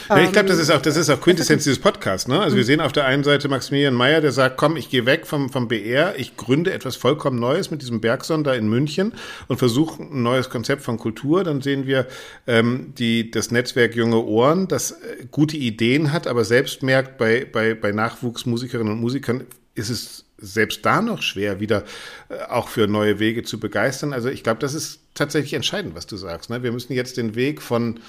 Ja. 0.10 0.16
ja 0.16 0.24
ich 0.24 0.32
glaube, 0.32 0.48
das 0.48 0.60
ist 0.60 0.70
auch, 0.70 0.82
das 0.82 0.96
ist 0.96 1.10
auch 1.10 1.20
Quintessenz 1.28 1.66
dieses 1.66 1.80
Podcasts, 1.80 2.28
ne? 2.30 2.40
Also 2.40 2.56
wir 2.56 2.64
sehen 2.64 2.80
auf 2.80 2.94
der 2.94 3.06
einen 3.06 3.26
Seite 3.26 3.50
Maximilian 3.50 3.94
Mayer, 3.94 4.22
der 4.22 4.32
sagt, 4.32 4.56
komm, 4.56 4.78
ich 4.78 4.90
gehe 4.90 5.06
weg 5.06 5.28
vom, 5.28 5.50
vom 5.50 5.68
BR, 5.68 6.18
ich 6.18 6.38
gründe 6.38 6.72
etwas 6.72 6.96
vollkommen 6.96 7.38
Neues 7.38 7.70
mit 7.70 7.82
diesem 7.82 8.00
Bergson 8.00 8.46
da 8.46 8.54
in 8.54 8.70
München 8.70 9.14
und 9.50 9.58
versuche 9.58 10.02
ein 10.02 10.24
neues 10.24 10.50
Konzept 10.50 10.84
von 10.84 10.98
Kultur. 10.98 11.44
Dann 11.44 11.62
sehen 11.62 11.86
wir 11.86 12.08
ähm, 12.48 12.94
die, 12.98 13.30
das 13.30 13.52
Netzwerk 13.52 13.94
Junge 13.94 14.24
Ohren, 14.24 14.70
das 14.70 14.92
äh, 14.92 15.26
gute 15.32 15.58
Ideen 15.58 16.14
hat, 16.14 16.28
aber 16.28 16.46
selbst 16.46 16.82
merkt 16.82 17.18
bei, 17.18 17.46
bei, 17.46 17.74
bei 17.74 17.92
Nachwuchsmusikerinnen 17.92 18.94
und 18.94 19.02
Musikern, 19.02 19.44
ist 19.78 19.90
es 19.90 20.26
selbst 20.38 20.86
da 20.86 21.02
noch 21.02 21.22
schwer, 21.22 21.60
wieder 21.60 21.84
äh, 22.30 22.42
auch 22.44 22.68
für 22.68 22.88
neue 22.88 23.20
Wege 23.20 23.44
zu 23.44 23.60
begeistern. 23.60 24.14
Also 24.14 24.30
ich 24.30 24.44
glaube, 24.44 24.60
das 24.60 24.74
ist 24.74 25.00
tatsächlich 25.14 25.54
entscheidend, 25.54 25.96
was 25.96 26.08
du 26.08 26.18
sagst. 26.18 26.50
Ne? 26.50 26.64
Wir 26.64 26.72
müssen 26.72 26.94
jetzt 26.94 27.18
den 27.18 27.36
Weg 27.36 27.62
von 27.62 28.00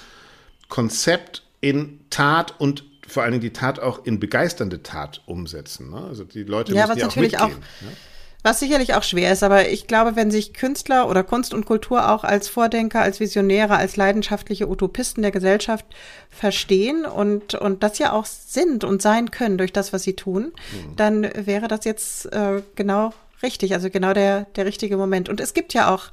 Konzept 0.67 1.43
in 1.61 1.99
Tat 2.09 2.59
und 2.59 2.83
vor 3.07 3.23
allen 3.23 3.31
Dingen 3.33 3.41
die 3.41 3.53
Tat 3.53 3.79
auch 3.79 4.05
in 4.05 4.19
begeisternde 4.19 4.83
Tat 4.83 5.21
umsetzen. 5.25 5.89
Ne? 5.89 6.03
Also 6.07 6.23
die 6.23 6.43
Leute 6.43 6.73
ja, 6.73 6.85
müssen 6.85 6.99
ja 6.99 7.05
natürlich 7.07 7.39
auch, 7.39 7.47
mitgehen, 7.47 7.63
auch 7.63 7.85
ne? 7.85 7.97
Was 8.41 8.59
sicherlich 8.61 8.93
auch 8.93 9.03
schwer 9.03 9.33
ist, 9.33 9.43
aber 9.43 9.67
ich 9.67 9.85
glaube, 9.85 10.15
wenn 10.15 10.31
sich 10.31 10.53
Künstler 10.53 11.09
oder 11.09 11.23
Kunst 11.23 11.53
und 11.53 11.65
Kultur 11.65 12.09
auch 12.09 12.23
als 12.23 12.47
Vordenker, 12.47 13.01
als 13.01 13.19
Visionäre, 13.19 13.75
als 13.75 13.97
leidenschaftliche 13.97 14.69
Utopisten 14.69 15.21
der 15.21 15.31
Gesellschaft 15.31 15.85
verstehen 16.29 17.05
und, 17.05 17.55
und 17.55 17.83
das 17.83 17.99
ja 17.99 18.13
auch 18.13 18.25
sind 18.25 18.85
und 18.85 19.01
sein 19.01 19.31
können 19.31 19.57
durch 19.57 19.73
das, 19.73 19.91
was 19.91 20.03
sie 20.03 20.15
tun, 20.15 20.53
mhm. 20.71 20.95
dann 20.95 21.29
wäre 21.35 21.67
das 21.67 21.83
jetzt 21.83 22.27
äh, 22.27 22.61
genau 22.75 23.11
richtig, 23.43 23.73
also 23.73 23.89
genau 23.89 24.13
der, 24.13 24.45
der 24.55 24.65
richtige 24.65 24.97
Moment. 24.97 25.29
Und 25.29 25.39
es 25.39 25.53
gibt 25.53 25.73
ja 25.73 25.93
auch 25.93 26.05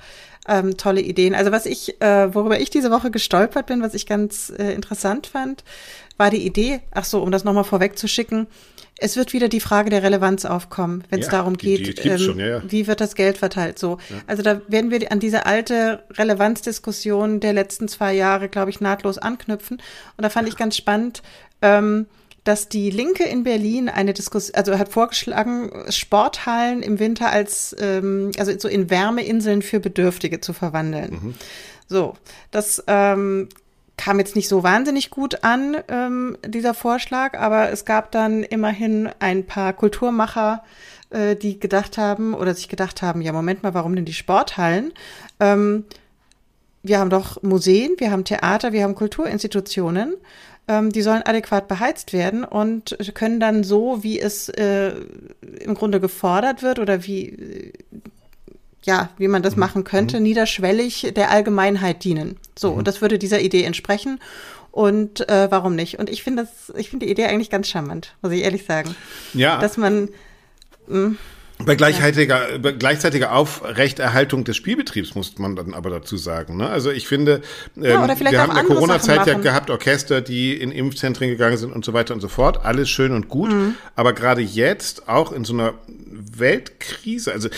ähm, 0.49 0.77
tolle 0.77 1.01
Ideen. 1.01 1.35
Also 1.35 1.53
was 1.53 1.67
ich, 1.67 2.01
äh, 2.01 2.35
worüber 2.35 2.61
ich 2.61 2.71
diese 2.71 2.91
Woche 2.91 3.11
gestolpert 3.11 3.67
bin, 3.67 3.83
was 3.83 3.95
ich 3.95 4.07
ganz 4.07 4.53
äh, 4.57 4.73
interessant 4.73 5.27
fand, 5.27 5.65
war 6.17 6.31
die 6.31 6.47
Idee, 6.47 6.81
ach 6.93 7.05
so, 7.05 7.23
um 7.23 7.31
das 7.31 7.45
nochmal 7.45 7.65
vorwegzuschicken, 7.65 8.47
es 8.99 9.17
wird 9.17 9.35
wieder 9.35 9.49
die 9.49 9.61
Frage 9.61 9.91
der 9.91 10.03
Relevanz 10.03 10.47
aufkommen, 10.47 11.05
wenn 11.11 11.21
es 11.21 11.27
ja, 11.27 11.33
darum 11.33 11.59
geht, 11.59 12.05
ähm, 12.07 12.19
schon, 12.19 12.39
ja, 12.39 12.47
ja. 12.47 12.63
wie 12.67 12.87
wird 12.87 13.03
das 13.03 13.15
Geld 13.15 13.37
verteilt. 13.37 13.79
So, 13.79 13.99
also 14.27 14.43
da 14.43 14.63
werden 14.69 14.91
wir 14.91 15.13
an 15.13 15.21
diese 15.21 15.45
alte 15.45 16.03
Relevanzdiskussion 16.13 17.41
der 17.41 17.53
letzten 17.53 17.89
zwei 17.89 18.15
Jahre, 18.15 18.49
glaube 18.49 18.71
ich, 18.71 18.81
nahtlos 18.81 19.19
anknüpfen. 19.19 19.83
Und 20.17 20.23
da 20.23 20.31
fand 20.31 20.49
ich 20.49 20.57
ganz 20.57 20.77
spannend. 20.77 21.23
Ähm, 21.61 22.07
dass 22.47 22.69
die 22.69 22.91
Linke 22.91 23.25
in 23.25 23.43
Berlin 23.43 23.89
eine 23.89 24.15
Diskussion, 24.15 24.55
also 24.55 24.79
hat 24.79 24.89
vorgeschlagen, 24.89 25.71
Sporthallen 25.89 26.81
im 26.81 27.01
Winter 27.01 27.31
als, 27.31 27.75
ähm, 27.81 28.31
also 28.39 28.57
so 28.57 28.69
in 28.69 28.89
Wärmeinseln 28.89 29.63
für 29.63 29.81
Bedürftige 29.81 30.41
zu 30.41 30.53
verwandeln. 30.53 31.11
Mhm. 31.11 31.35
So, 31.89 32.15
das 32.53 32.85
ähm, 32.87 33.49
kam 33.97 34.21
jetzt 34.21 34.37
nicht 34.37 34.49
so 34.49 34.63
wahnsinnig 34.63 35.11
gut 35.11 35.43
an, 35.43 35.77
ähm, 35.89 36.39
dieser 36.47 36.73
Vorschlag, 36.73 37.37
aber 37.37 37.71
es 37.73 37.85
gab 37.85 38.13
dann 38.13 38.45
immerhin 38.45 39.11
ein 39.19 39.45
paar 39.45 39.73
Kulturmacher, 39.73 40.63
äh, 41.11 41.35
die 41.35 41.59
gedacht 41.59 41.99
haben 41.99 42.33
oder 42.33 42.55
sich 42.55 42.69
gedacht 42.69 43.03
haben, 43.03 43.23
ja, 43.23 43.33
Moment 43.33 43.65
mal, 43.65 43.75
warum 43.75 43.97
denn 43.97 44.05
die 44.05 44.13
Sporthallen? 44.13 44.93
Ähm, 45.41 45.85
wir 46.85 47.01
haben 47.01 47.11
doch 47.11 47.43
Museen, 47.43 47.95
wir 47.99 48.13
haben 48.13 48.25
Theater, 48.25 48.73
wir 48.73 48.85
haben 48.85 48.95
Kulturinstitutionen, 48.95 50.15
ähm, 50.69 50.91
die 50.91 51.03
sollen 51.03 51.23
adäquat 51.23 51.69
beheizt 51.69 52.13
werden 52.13 52.45
und 52.45 52.97
können 53.15 53.41
dann 53.41 53.65
so, 53.65 54.03
wie 54.03 54.21
es 54.21 54.49
äh, 54.49 54.93
im 55.61 55.75
Grunde 55.75 56.01
gefordert 56.01 56.63
wird 56.63 56.79
oder 56.79 57.05
wie 57.05 57.73
ja, 58.87 59.11
wie 59.19 59.29
man 59.29 59.43
das 59.43 59.57
mhm. 59.57 59.61
machen 59.61 59.85
könnte, 59.85 60.19
mhm. 60.19 60.23
niederschwellig 60.23 61.13
der 61.15 61.31
Allgemeinheit 61.31 62.05
dienen. 62.05 62.37
So, 62.57 62.71
mhm. 62.71 62.79
und 62.79 62.89
das 62.89 63.01
würde 63.03 63.19
dieser 63.19 63.41
Idee 63.41 63.65
entsprechen. 63.65 64.21
Und 64.71 65.29
äh, 65.29 65.51
warum 65.51 65.75
nicht? 65.75 65.99
Und 65.99 66.11
ich 66.11 66.23
finde 66.23 66.45
das, 66.45 66.77
ich 66.77 66.91
finde 66.91 67.07
die 67.07 67.13
Idee 67.13 67.27
eigentlich 67.27 67.51
ganz 67.51 67.69
charmant, 67.69 68.15
muss 68.23 68.33
ich 68.33 68.43
ehrlich 68.43 68.65
sagen. 68.65 68.95
Ja. 69.33 69.59
Dass 69.59 69.77
man 69.77 70.11
mh, 70.87 70.95
hm, 70.95 71.19
bei 71.65 71.75
gleichzeitiger, 71.75 72.59
bei 72.61 72.73
gleichzeitiger 72.73 73.33
Aufrechterhaltung 73.33 74.45
des 74.45 74.57
Spielbetriebs 74.57 75.15
muss 75.15 75.39
man 75.39 75.57
dann 75.57 75.73
aber 75.73 75.91
dazu 75.91 76.17
sagen. 76.17 76.57
Ne? 76.57 76.69
Also 76.69 76.91
ich 76.91 77.09
finde, 77.09 77.41
ähm, 77.77 77.83
ja, 77.85 77.91
wir 78.31 78.41
haben 78.41 78.51
in 78.51 78.57
der 78.57 78.65
Corona-Zeit 78.65 79.27
ja 79.27 79.39
gehabt 79.39 79.71
Orchester, 79.71 80.21
die 80.21 80.55
in 80.55 80.71
Impfzentren 80.71 81.29
gegangen 81.29 81.57
sind 81.57 81.73
und 81.73 81.85
so 81.85 81.93
weiter 81.95 82.13
und 82.13 82.21
so 82.21 82.29
fort. 82.29 82.65
Alles 82.65 82.91
schön 82.91 83.13
und 83.13 83.29
gut. 83.29 83.51
Mhm. 83.51 83.75
Aber 83.95 84.13
gerade 84.13 84.43
jetzt, 84.43 85.09
auch 85.09 85.33
in 85.33 85.45
so 85.45 85.55
einer 85.55 85.75
Weltkrise, 86.39 87.33
also 87.33 87.49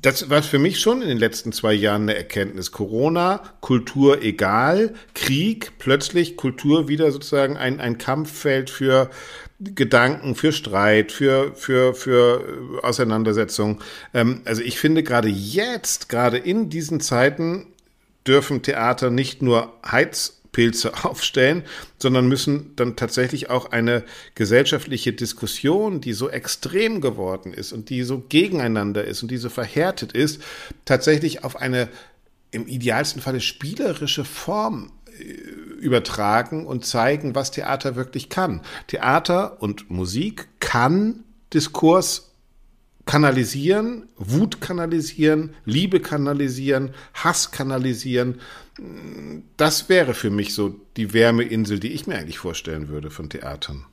das 0.00 0.30
war 0.30 0.42
für 0.42 0.58
mich 0.58 0.80
schon 0.80 1.02
in 1.02 1.08
den 1.08 1.18
letzten 1.18 1.52
zwei 1.52 1.72
Jahren 1.72 2.02
eine 2.02 2.16
Erkenntnis. 2.16 2.72
Corona, 2.72 3.42
Kultur 3.60 4.22
egal, 4.22 4.94
Krieg, 5.14 5.72
plötzlich 5.78 6.36
Kultur 6.36 6.88
wieder 6.88 7.10
sozusagen 7.12 7.56
ein, 7.56 7.80
ein 7.80 7.98
Kampffeld 7.98 8.70
für 8.70 9.10
Gedanken, 9.58 10.34
für 10.34 10.52
Streit, 10.52 11.12
für, 11.12 11.54
für, 11.54 11.94
für 11.94 12.80
Auseinandersetzung. 12.82 13.80
Ähm, 14.12 14.42
also 14.44 14.62
ich 14.62 14.78
finde 14.78 15.02
gerade 15.02 15.28
jetzt, 15.28 16.08
gerade 16.08 16.36
in 16.36 16.68
diesen 16.68 17.00
Zeiten, 17.00 17.66
dürfen 18.26 18.62
Theater 18.62 19.10
nicht 19.10 19.42
nur 19.42 19.72
Heizpilze 20.56 20.92
aufstellen, 21.04 21.62
sondern 21.98 22.28
müssen 22.28 22.74
dann 22.76 22.96
tatsächlich 22.96 23.50
auch 23.50 23.70
eine 23.70 24.04
gesellschaftliche 24.34 25.12
Diskussion, 25.12 26.00
die 26.00 26.12
so 26.12 26.28
extrem 26.28 27.00
geworden 27.00 27.52
ist 27.52 27.72
und 27.72 27.90
die 27.90 28.02
so 28.02 28.20
gegeneinander 28.28 29.04
ist 29.04 29.22
und 29.22 29.30
die 29.30 29.36
so 29.36 29.48
verhärtet 29.48 30.12
ist, 30.12 30.42
tatsächlich 30.84 31.44
auf 31.44 31.56
eine 31.56 31.88
im 32.50 32.66
idealsten 32.66 33.20
Falle 33.20 33.40
spielerische 33.40 34.24
Form 34.24 34.92
äh, 35.18 35.22
übertragen 35.80 36.66
und 36.66 36.86
zeigen, 36.86 37.34
was 37.34 37.50
Theater 37.50 37.96
wirklich 37.96 38.28
kann. 38.28 38.62
Theater 38.86 39.60
und 39.60 39.90
Musik 39.90 40.48
kann 40.60 41.24
Diskurs 41.52 42.32
kanalisieren, 43.06 44.08
Wut 44.16 44.60
kanalisieren, 44.60 45.54
Liebe 45.64 46.00
kanalisieren, 46.00 46.90
Hass 47.14 47.50
kanalisieren. 47.52 48.40
Das 49.56 49.88
wäre 49.88 50.12
für 50.12 50.30
mich 50.30 50.52
so 50.52 50.74
die 50.96 51.14
Wärmeinsel, 51.14 51.78
die 51.78 51.92
ich 51.92 52.06
mir 52.06 52.16
eigentlich 52.18 52.38
vorstellen 52.38 52.88
würde 52.88 53.10
von 53.10 53.30
Theatern. 53.30 53.86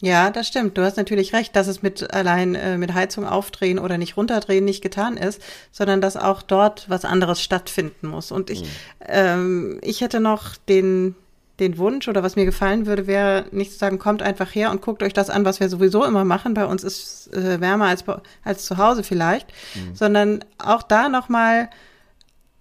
Ja, 0.00 0.30
das 0.30 0.48
stimmt. 0.48 0.78
Du 0.78 0.82
hast 0.82 0.96
natürlich 0.96 1.34
recht, 1.34 1.54
dass 1.54 1.66
es 1.66 1.82
mit 1.82 2.14
allein 2.14 2.54
äh, 2.54 2.78
mit 2.78 2.94
Heizung 2.94 3.26
aufdrehen 3.26 3.78
oder 3.78 3.98
nicht 3.98 4.16
runterdrehen 4.16 4.64
nicht 4.64 4.80
getan 4.80 5.18
ist, 5.18 5.42
sondern 5.72 6.00
dass 6.00 6.16
auch 6.16 6.40
dort 6.40 6.88
was 6.88 7.04
anderes 7.04 7.42
stattfinden 7.42 8.08
muss. 8.08 8.32
Und 8.32 8.48
ich, 8.48 8.62
mhm. 8.62 8.68
ähm, 9.06 9.80
ich 9.82 10.00
hätte 10.00 10.20
noch 10.20 10.56
den 10.56 11.16
den 11.60 11.78
Wunsch 11.78 12.08
oder 12.08 12.22
was 12.22 12.36
mir 12.36 12.44
gefallen 12.44 12.86
würde, 12.86 13.06
wäre 13.06 13.44
nicht 13.52 13.72
zu 13.72 13.78
sagen, 13.78 13.98
kommt 13.98 14.22
einfach 14.22 14.54
her 14.54 14.70
und 14.70 14.82
guckt 14.82 15.02
euch 15.02 15.12
das 15.12 15.30
an, 15.30 15.44
was 15.44 15.60
wir 15.60 15.68
sowieso 15.68 16.04
immer 16.04 16.24
machen. 16.24 16.54
Bei 16.54 16.66
uns 16.66 16.82
ist 16.82 17.32
äh, 17.34 17.60
wärmer 17.60 17.86
als, 17.86 18.04
als 18.42 18.64
zu 18.64 18.78
Hause 18.78 19.02
vielleicht, 19.02 19.48
mhm. 19.74 19.94
sondern 19.94 20.44
auch 20.58 20.82
da 20.82 21.08
nochmal 21.08 21.64
mal 21.64 21.70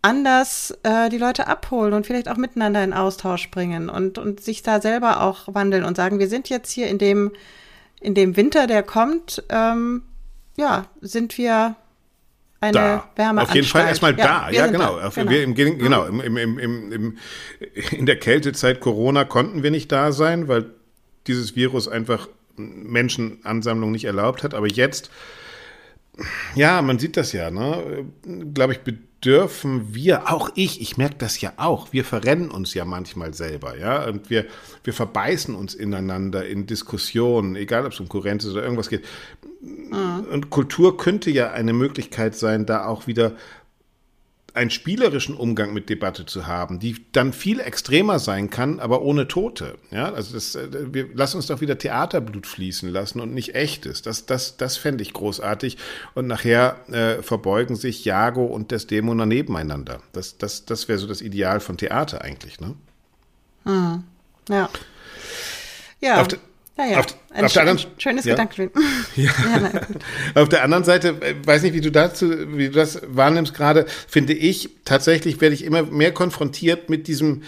anders 0.01 0.77
äh, 0.83 1.09
die 1.09 1.17
Leute 1.17 1.47
abholen 1.47 1.93
und 1.93 2.05
vielleicht 2.05 2.29
auch 2.29 2.37
miteinander 2.37 2.83
in 2.83 2.93
Austausch 2.93 3.51
bringen 3.51 3.89
und, 3.89 4.17
und 4.17 4.39
sich 4.39 4.63
da 4.63 4.81
selber 4.81 5.21
auch 5.21 5.53
wandeln 5.53 5.83
und 5.83 5.97
sagen, 5.97 6.19
wir 6.19 6.29
sind 6.29 6.49
jetzt 6.49 6.71
hier 6.71 6.87
in 6.87 6.97
dem, 6.97 7.31
in 7.99 8.13
dem 8.13 8.37
Winter, 8.37 8.67
der 8.67 8.83
kommt, 8.83 9.43
ähm, 9.49 10.03
ja, 10.57 10.85
sind 11.01 11.37
wir 11.37 11.75
eine 12.62 12.74
da. 12.74 13.10
Wärmeanstalt. 13.16 13.49
Auf 13.49 13.55
jeden 13.55 13.68
Fall 13.68 13.88
erstmal 13.88 14.18
Ja, 14.18 14.26
da. 14.26 14.49
Ja, 14.49 14.64
sind 14.64 14.74
genau. 14.74 14.99
da. 14.99 15.10
Genau. 15.10 15.32
Wir 15.32 15.43
im, 15.43 15.55
genau. 15.55 16.05
Im, 16.05 16.22
im, 16.22 16.38
im, 16.38 16.60
im, 16.60 16.91
im, 16.91 17.18
in 17.91 18.05
der 18.05 18.18
Kältezeit 18.18 18.80
Corona 18.80 19.24
konnten 19.24 19.64
wir 19.64 19.72
nicht 19.72 19.91
da 19.91 20.12
sein, 20.12 20.47
weil 20.47 20.66
dieses 21.28 21.55
Virus 21.55 21.88
einfach 21.88 22.28
Menschenansammlung 22.57 23.91
nicht 23.91 24.05
erlaubt 24.05 24.43
hat. 24.43 24.53
Aber 24.53 24.68
jetzt, 24.68 25.10
ja, 26.55 26.82
man 26.82 26.99
sieht 26.99 27.18
das 27.18 27.32
ja, 27.32 27.49
ne? 27.51 28.05
Glaube 28.53 28.74
ich, 28.74 28.80
bedürfen 29.20 29.93
wir, 29.93 30.32
auch 30.32 30.49
ich, 30.55 30.82
ich 30.82 30.97
merke 30.97 31.15
das 31.17 31.41
ja 31.41 31.51
auch, 31.57 31.91
wir 31.91 32.05
verrennen 32.05 32.49
uns 32.49 32.74
ja 32.74 32.86
manchmal 32.86 33.34
selber, 33.34 33.78
ja, 33.78 34.07
und 34.07 34.30
wir, 34.30 34.45
wir 34.84 34.93
verbeißen 34.93 35.55
uns 35.55 35.74
ineinander 35.74 36.45
in 36.45 36.65
Diskussionen, 36.67 37.55
egal 37.55 37.86
ob 37.86 37.91
es 37.91 37.99
um 37.99 38.07
Kurrenz 38.07 38.45
oder 38.45 38.63
irgendwas 38.63 38.89
geht. 38.89 39.03
Und 40.32 40.49
Kultur 40.49 40.97
könnte 40.97 41.32
ja 41.32 41.51
eine 41.51 41.74
Möglichkeit 41.74 42.36
sein, 42.36 42.65
da 42.65 42.86
auch 42.86 43.07
wieder 43.07 43.34
einen 44.55 44.69
spielerischen 44.69 45.35
Umgang 45.35 45.73
mit 45.73 45.89
Debatte 45.89 46.25
zu 46.25 46.47
haben, 46.47 46.79
die 46.79 47.05
dann 47.11 47.33
viel 47.33 47.59
extremer 47.59 48.19
sein 48.19 48.49
kann, 48.49 48.79
aber 48.79 49.01
ohne 49.01 49.27
Tote. 49.27 49.75
Ja, 49.91 50.11
also 50.13 50.33
das, 50.33 50.55
äh, 50.55 50.67
wir 50.93 51.07
lassen 51.13 51.37
uns 51.37 51.47
doch 51.47 51.61
wieder 51.61 51.77
Theaterblut 51.77 52.47
fließen 52.47 52.89
lassen 52.89 53.19
und 53.19 53.33
nicht 53.33 53.55
echtes. 53.55 54.01
Das, 54.01 54.25
das, 54.25 54.57
das 54.57 54.77
fände 54.77 55.01
ich 55.01 55.13
großartig. 55.13 55.77
Und 56.15 56.27
nachher 56.27 56.77
äh, 56.91 57.21
verbeugen 57.21 57.75
sich 57.75 58.05
Jago 58.05 58.45
und 58.45 58.71
Desdemona 58.71 59.25
nebeneinander. 59.25 60.01
Das, 60.13 60.37
das, 60.37 60.65
das 60.65 60.87
wäre 60.87 60.99
so 60.99 61.07
das 61.07 61.21
Ideal 61.21 61.59
von 61.59 61.77
Theater 61.77 62.21
eigentlich. 62.21 62.59
Ne? 62.59 62.75
Ja. 64.49 64.69
Ja. 66.01 66.21
Auf 66.21 66.27
der- 66.29 66.39
ja, 66.80 66.91
ja. 66.93 66.99
auf- 66.99 67.05
ein, 67.32 67.45
auf 67.45 67.51
schön- 67.51 67.61
anderen- 67.67 67.77
ein 67.91 67.99
schönes 67.99 68.25
ja. 68.25 68.34
Gedankenspiel. 68.34 68.71
Ja. 69.15 69.30
Auf 70.36 70.49
der 70.49 70.63
anderen 70.63 70.84
Seite, 70.84 71.09
äh, 71.21 71.36
weiß 71.45 71.63
nicht, 71.63 71.73
wie 71.73 71.82
du 71.82 71.91
dazu, 71.91 72.30
wie 72.57 72.65
du 72.67 72.71
das 72.71 73.01
wahrnimmst 73.07 73.53
gerade, 73.53 73.86
finde 74.07 74.34
ich, 74.34 74.69
tatsächlich 74.86 75.41
werde 75.41 75.55
ich 75.55 75.63
immer 75.65 75.84
mehr 75.84 76.11
konfrontiert 76.13 76.89
mit 76.89 77.07
diesem 77.07 77.43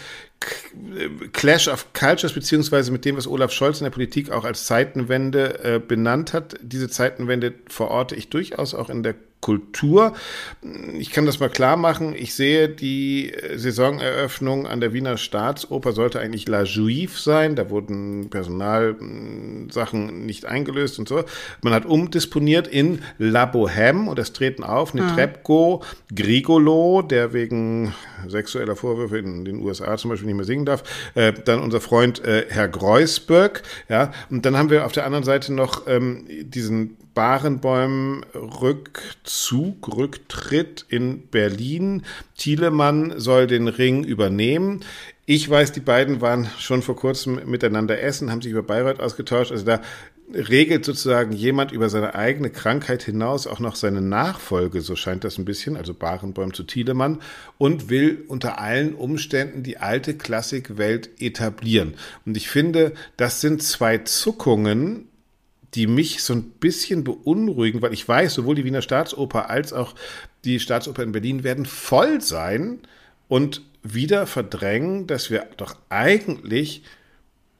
äh, 0.96 1.28
Clash 1.34 1.68
of 1.68 1.94
Cultures, 1.94 2.34
beziehungsweise 2.34 2.92
mit 2.92 3.06
dem, 3.06 3.16
was 3.18 3.28
Olaf 3.28 3.52
Scholz 3.52 3.80
in 3.80 3.86
der 3.86 3.92
Politik 3.92 4.32
auch 4.32 4.44
als 4.44 4.66
Zeitenwende 4.66 5.64
äh, 5.64 5.80
benannt 5.80 6.34
hat. 6.34 6.56
Diese 6.62 6.90
Zeitenwende 6.90 7.54
verorte 7.68 8.16
ich 8.16 8.30
durchaus 8.30 8.74
auch 8.74 8.90
in 8.90 9.04
der 9.04 9.16
Kultur. 9.42 10.14
Ich 10.98 11.12
kann 11.12 11.26
das 11.26 11.40
mal 11.40 11.50
klar 11.50 11.76
machen. 11.76 12.14
Ich 12.16 12.34
sehe 12.36 12.70
die 12.70 13.34
Saisoneröffnung 13.56 14.68
an 14.68 14.80
der 14.80 14.94
Wiener 14.94 15.18
Staatsoper 15.18 15.92
sollte 15.92 16.20
eigentlich 16.20 16.48
La 16.48 16.64
Juive 16.64 17.20
sein. 17.20 17.56
Da 17.56 17.70
wurden 17.72 18.30
Personalsachen 18.30 20.26
nicht 20.26 20.46
eingelöst 20.46 21.00
und 21.00 21.10
so. 21.10 21.24
Man 21.64 21.74
hat 21.74 21.86
umdisponiert 21.86 22.68
in 22.68 23.02
La 23.18 23.46
Bohème 23.46 24.08
und 24.08 24.20
es 24.20 24.32
treten 24.34 24.64
auf 24.64 24.94
Netrebko, 24.94 25.84
Grigolo, 26.14 27.02
der 27.02 27.34
wegen 27.34 27.94
sexueller 28.28 28.76
Vorwürfe 28.76 29.18
in 29.18 29.44
den 29.44 29.62
USA 29.62 29.98
zum 29.98 30.12
Beispiel 30.12 30.28
nicht 30.28 30.38
mehr 30.38 30.46
singen 30.46 30.66
darf. 30.66 30.84
Äh, 31.16 31.34
dann 31.34 31.62
unser 31.62 31.82
Freund 31.82 32.24
äh, 32.24 32.46
Herr 32.48 32.68
Greusberg. 32.68 33.64
Ja, 33.90 34.12
und 34.30 34.46
dann 34.46 34.56
haben 34.56 34.70
wir 34.70 34.86
auf 34.86 34.92
der 34.92 35.06
anderen 35.06 35.24
Seite 35.24 35.52
noch 35.54 35.88
ähm, 35.88 36.26
diesen 36.30 36.98
Barenbäum 37.14 38.24
Rückzug, 38.34 39.96
Rücktritt 39.96 40.86
in 40.90 41.28
Berlin. 41.28 42.04
Thielemann 42.38 43.20
soll 43.20 43.48
den 43.48 43.68
Ring 43.68 44.04
übernehmen. 44.04 44.82
Ich 45.26 45.50
weiß, 45.50 45.72
die 45.72 45.82
beiden 45.82 46.22
waren 46.22 46.50
schon 46.60 46.82
vor 46.82 46.96
kurzem 46.96 47.42
miteinander 47.50 48.02
essen, 48.02 48.32
haben 48.32 48.42
sich 48.42 48.52
über 48.52 48.64
Bayreuth 48.64 49.00
ausgetauscht. 49.00 49.52
Also 49.52 49.66
da 49.66 49.82
regelt 50.34 50.86
sozusagen 50.86 51.34
jemand 51.34 51.72
über 51.72 51.90
seine 51.90 52.16
eigene 52.16 52.50
Krankheit 52.50 53.04
hinaus 53.04 53.48
auch 53.48 53.60
noch 53.60 53.76
seine 53.76 54.02
Nachfolge, 54.02 54.82
so 54.82 54.96
scheint 54.96 55.24
das 55.24 55.38
ein 55.38 55.46
bisschen, 55.46 55.76
also 55.76 55.94
Barenbäum 55.94 56.54
zu 56.54 56.64
Thielemann, 56.64 57.20
und 57.58 57.90
will 57.90 58.24
unter 58.28 58.60
allen 58.60 58.94
Umständen 58.94 59.64
die 59.64 59.78
alte 59.78 60.16
Klassikwelt 60.16 61.10
etablieren. 61.20 61.96
Und 62.26 62.38
ich 62.38 62.50
finde, 62.50 62.94
das 63.18 63.42
sind 63.42 63.62
zwei 63.64 64.00
Zuckungen, 64.00 65.08
die 65.74 65.88
mich 65.88 66.24
so 66.24 66.34
ein 66.34 66.44
bisschen 66.52 67.04
beunruhigen, 67.04 67.82
weil 67.82 67.94
ich 67.94 68.08
weiß, 68.08 68.34
sowohl 68.34 68.56
die 68.56 68.66
Wiener 68.66 68.82
Staatsoper 68.82 69.50
als 69.50 69.72
auch 69.74 69.96
die 70.44 70.60
Staatsoper 70.60 71.04
in 71.04 71.12
Berlin 71.12 71.44
werden 71.44 71.66
voll 71.66 72.22
sein 72.22 72.80
und 73.28 73.62
wieder 73.84 74.28
verdrängen, 74.28 75.08
dass 75.08 75.30
wir 75.30 75.48
doch 75.58 75.76
eigentlich 75.90 76.84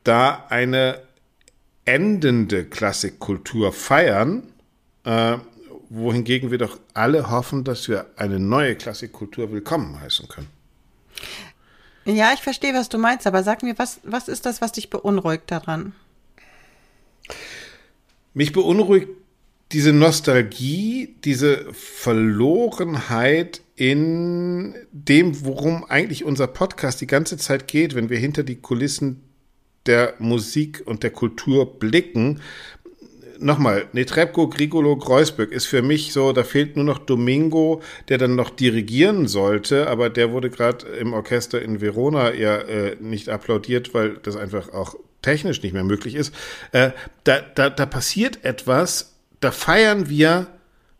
da 0.04 0.46
eine 0.50 1.02
endende 1.86 2.66
Klassikkultur 2.66 3.72
feiern, 3.74 4.44
äh, 5.04 5.38
wohingegen 5.90 6.52
wir 6.52 6.58
doch 6.58 6.80
alle 6.94 7.30
hoffen, 7.30 7.64
dass 7.64 7.88
wir 7.88 8.08
eine 8.16 8.40
neue 8.40 8.76
Klassikkultur 8.76 9.52
willkommen 9.52 10.00
heißen 10.00 10.28
können. 10.28 10.48
Ja, 12.06 12.32
ich 12.34 12.42
verstehe, 12.42 12.74
was 12.74 12.90
du 12.90 12.98
meinst, 12.98 13.28
aber 13.28 13.44
sag 13.44 13.62
mir, 13.62 13.78
was, 13.78 14.00
was 14.04 14.28
ist 14.28 14.46
das, 14.46 14.62
was 14.62 14.72
dich 14.72 14.90
beunruhigt 14.90 15.52
daran? 15.52 15.94
Mich 18.34 18.54
beunruhigt 18.54 19.10
diese 19.72 19.94
Nostalgie, 19.94 21.16
diese 21.24 21.66
Verlorenheit 21.74 23.62
in 23.76 24.76
dem, 24.92 25.46
worum 25.46 25.86
eigentlich 25.86 26.24
unser 26.26 26.48
Podcast 26.48 27.02
die 27.02 27.08
ganze 27.08 27.38
Zeit 27.38 27.68
geht, 27.68 27.96
wenn 27.96 28.10
wir 28.10 28.18
hinter 28.18 28.44
die 28.44 28.58
Kulissen 28.58 29.22
der 29.86 30.14
Musik 30.20 30.84
und 30.86 31.04
der 31.04 31.10
Kultur 31.10 31.80
blicken. 31.80 32.42
Nochmal, 33.40 33.88
Netrebko, 33.94 34.50
Grigolo, 34.50 34.98
Kreuzberg 34.98 35.52
ist 35.52 35.66
für 35.66 35.82
mich 35.82 36.14
so, 36.14 36.32
da 36.32 36.44
fehlt 36.44 36.76
nur 36.76 36.86
noch 36.86 37.00
Domingo, 37.00 37.82
der 38.08 38.20
dann 38.20 38.36
noch 38.36 38.52
dirigieren 38.52 39.28
sollte, 39.28 39.88
aber 39.88 40.10
der 40.12 40.32
wurde 40.32 40.52
gerade 40.52 40.86
im 40.88 41.14
Orchester 41.14 41.62
in 41.62 41.82
Verona 41.82 42.34
ja 42.34 42.58
äh, 42.58 42.98
nicht 43.00 43.30
applaudiert, 43.30 43.94
weil 43.96 44.18
das 44.22 44.36
einfach 44.36 44.72
auch 44.74 44.96
technisch 45.22 45.62
nicht 45.62 45.74
mehr 45.74 45.84
möglich 45.84 46.16
ist. 46.16 46.34
Äh, 46.72 46.92
da, 47.24 47.42
da, 47.42 47.70
da 47.70 47.86
passiert 47.86 48.44
etwas, 48.44 49.16
da 49.40 49.52
feiern 49.52 50.10
wir, 50.10 50.48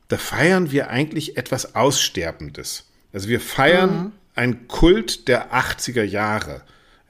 da 0.08 0.18
feiern 0.18 0.72
wir 0.72 0.90
eigentlich 0.90 1.38
etwas 1.38 1.76
Aussterbendes. 1.76 2.90
Also 3.14 3.30
wir 3.30 3.40
feiern 3.40 3.96
mhm. 3.96 4.12
einen 4.36 4.68
Kult 4.68 5.28
der 5.28 5.54
80er 5.54 6.04
Jahre, 6.04 6.62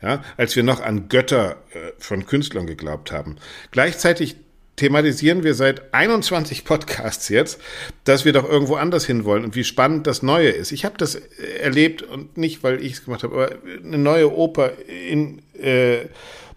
ja, 0.02 0.24
als 0.38 0.56
wir 0.56 0.64
noch 0.64 0.82
an 0.82 1.10
Götter 1.10 1.58
äh, 1.74 1.92
von 2.00 2.26
Künstlern 2.26 2.66
geglaubt 2.66 3.12
haben. 3.12 3.38
Gleichzeitig 3.72 4.36
thematisieren 4.78 5.44
wir 5.44 5.54
seit 5.54 5.94
21 5.94 6.66
Podcasts 6.66 7.30
jetzt, 7.30 7.62
dass 8.04 8.26
wir 8.26 8.34
doch 8.34 8.50
irgendwo 8.50 8.76
anders 8.76 9.06
hinwollen 9.06 9.44
und 9.44 9.56
wie 9.56 9.64
spannend 9.64 10.08
das 10.08 10.24
Neue 10.24 10.50
ist. 10.50 10.72
Ich 10.72 10.86
habe 10.86 10.98
das 10.98 11.16
erlebt 11.16 12.02
und 12.02 12.36
nicht, 12.38 12.64
weil 12.64 12.84
ich 12.84 12.94
es 12.94 13.06
gemacht 13.06 13.22
habe, 13.22 13.36
aber 13.36 13.56
eine 13.84 14.00
neue 14.00 14.36
Oper 14.36 14.72
in 14.88 15.44
äh, 15.62 16.06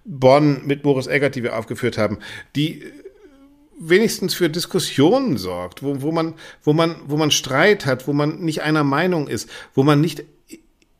Bonn 0.04 0.66
mit 0.66 0.82
Boris 0.82 1.06
Eggert, 1.06 1.34
die 1.34 1.42
wir 1.42 1.56
aufgeführt 1.56 1.98
haben, 1.98 2.18
die 2.56 2.82
wenigstens 3.78 4.34
für 4.34 4.48
Diskussionen 4.48 5.36
sorgt, 5.36 5.82
wo, 5.82 6.00
wo, 6.02 6.12
man, 6.12 6.34
wo, 6.62 6.72
man, 6.72 6.96
wo 7.06 7.16
man 7.16 7.30
Streit 7.30 7.86
hat, 7.86 8.06
wo 8.06 8.12
man 8.12 8.40
nicht 8.40 8.62
einer 8.62 8.84
Meinung 8.84 9.28
ist, 9.28 9.48
wo 9.74 9.82
man 9.82 10.00
nicht 10.00 10.24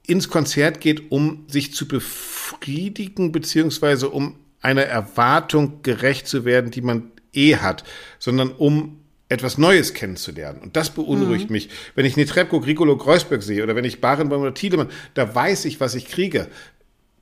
ins 0.07 0.28
Konzert 0.28 0.80
geht, 0.80 1.11
um 1.11 1.44
sich 1.48 1.72
zu 1.72 1.88
befriedigen, 1.88 3.32
beziehungsweise 3.32 4.11
um 4.11 4.36
einer 4.61 4.82
Erwartung 4.82 5.82
gerecht 5.82 6.26
zu 6.26 6.44
werden, 6.44 6.70
die 6.70 6.82
man 6.82 7.11
eh 7.32 7.57
hat, 7.57 7.84
sondern 8.18 8.50
um 8.50 9.00
etwas 9.28 9.57
Neues 9.59 9.94
kennenzulernen. 9.94 10.61
Und 10.61 10.76
das 10.76 10.90
beunruhigt 10.90 11.48
mhm. 11.48 11.55
mich. 11.55 11.68
Wenn 11.94 12.05
ich 12.05 12.16
Netrebko, 12.16 12.61
Grigolo, 12.61 12.96
Kreuzberg 12.96 13.42
sehe 13.42 13.62
oder 13.62 13.74
wenn 13.74 13.84
ich 13.84 14.00
Barenbaum 14.00 14.42
oder 14.42 14.55
Thielemann, 14.55 14.90
da 15.14 15.34
weiß 15.34 15.64
ich, 15.64 15.80
was 15.80 15.94
ich 15.94 16.07
kriege. 16.07 16.48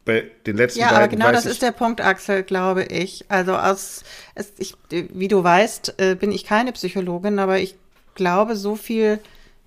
Bei 0.05 0.25
den 0.47 0.57
letzten 0.57 0.81
ja, 0.81 0.87
beiden 0.87 0.99
aber 0.99 1.09
genau 1.09 1.33
das 1.33 1.47
ist 1.47 1.63
der 1.63 1.71
Punkt, 1.71 2.01
Axel, 2.01 2.43
glaube 2.43 2.85
ich. 2.85 3.25
Also 3.29 3.55
aus, 3.55 4.03
es, 4.35 4.53
ich, 4.59 4.75
wie 4.91 5.29
du 5.29 5.45
weißt, 5.45 5.95
äh, 5.99 6.15
bin 6.17 6.33
ich 6.33 6.45
keine 6.45 6.73
Psychologin, 6.73 7.39
aber 7.39 7.59
ich 7.59 7.77
glaube, 8.15 8.57
so 8.57 8.75
viel 8.75 9.21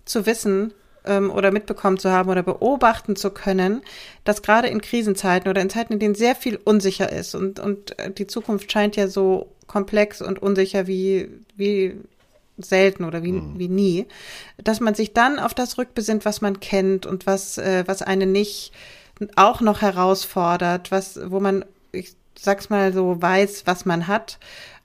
zu 0.03 0.25
wissen 0.25 0.73
ähm, 1.05 1.31
oder 1.31 1.51
mitbekommen 1.51 1.97
zu 1.97 2.11
haben 2.11 2.29
oder 2.29 2.43
beobachten 2.43 3.15
zu 3.15 3.31
können, 3.31 3.81
dass 4.23 4.41
gerade 4.41 4.67
in 4.67 4.81
Krisenzeiten 4.81 5.49
oder 5.49 5.61
in 5.61 5.69
Zeiten, 5.69 5.93
in 5.93 5.99
denen 5.99 6.15
sehr 6.15 6.35
viel 6.35 6.59
unsicher 6.63 7.11
ist 7.11 7.33
und, 7.33 7.59
und 7.59 7.95
die 8.17 8.27
Zukunft 8.27 8.71
scheint 8.71 8.95
ja 8.95 9.07
so 9.07 9.49
komplex 9.67 10.21
und 10.21 10.41
unsicher 10.41 10.85
wie, 10.85 11.29
wie 11.55 11.95
selten 12.57 13.03
oder 13.03 13.23
wie, 13.23 13.33
mhm. 13.33 13.57
wie 13.57 13.67
nie, 13.67 14.05
dass 14.63 14.79
man 14.79 14.95
sich 14.95 15.13
dann 15.13 15.39
auf 15.39 15.53
das 15.53 15.77
rückbesinnt, 15.77 16.25
was 16.25 16.41
man 16.41 16.59
kennt 16.59 17.05
und 17.05 17.25
was, 17.25 17.57
äh, 17.57 17.83
was 17.85 18.01
einen 18.01 18.31
nicht 18.31 18.71
auch 19.35 19.61
noch 19.61 19.81
herausfordert, 19.81 20.91
was, 20.91 21.19
wo 21.31 21.39
man, 21.39 21.65
ich 21.91 22.15
sag's 22.37 22.69
mal 22.69 22.93
so, 22.93 23.21
weiß, 23.21 23.63
was 23.65 23.85
man 23.85 24.07
hat. 24.07 24.39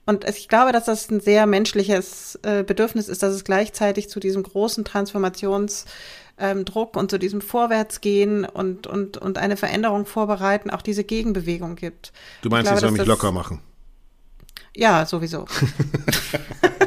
Und 0.07 0.29
ich 0.29 0.49
glaube, 0.49 0.73
dass 0.73 0.87
das 0.87 1.11
ein 1.11 1.21
sehr 1.21 1.47
menschliches 1.47 2.39
äh, 2.43 2.65
Bedürfnis 2.65 3.09
ist, 3.09 3.23
dass 3.23 3.35
es 3.35 3.45
gleichzeitig 3.45 4.09
zu 4.09 4.19
diesem 4.19 4.43
großen 4.43 4.85
Transformationsdruck 4.85 5.87
ähm, 6.39 6.65
und 7.01 7.11
zu 7.11 7.19
diesem 7.19 7.41
Vorwärtsgehen 7.41 8.45
und, 8.45 8.87
und, 8.87 9.19
und 9.19 9.39
eine 9.39 9.57
Veränderung 9.57 10.07
vorbereiten 10.07 10.71
auch 10.71 10.83
diese 10.83 11.05
Gegenbewegung 11.05 11.77
gibt. 11.77 12.13
Du 12.43 12.49
meinst, 12.49 12.73
ich, 12.73 12.79
glaube, 12.79 12.95
ich 12.95 12.99
soll 12.99 13.07
mich 13.07 13.07
locker 13.07 13.31
machen? 13.31 13.61
Ja, 14.75 15.05
sowieso. 15.07 15.47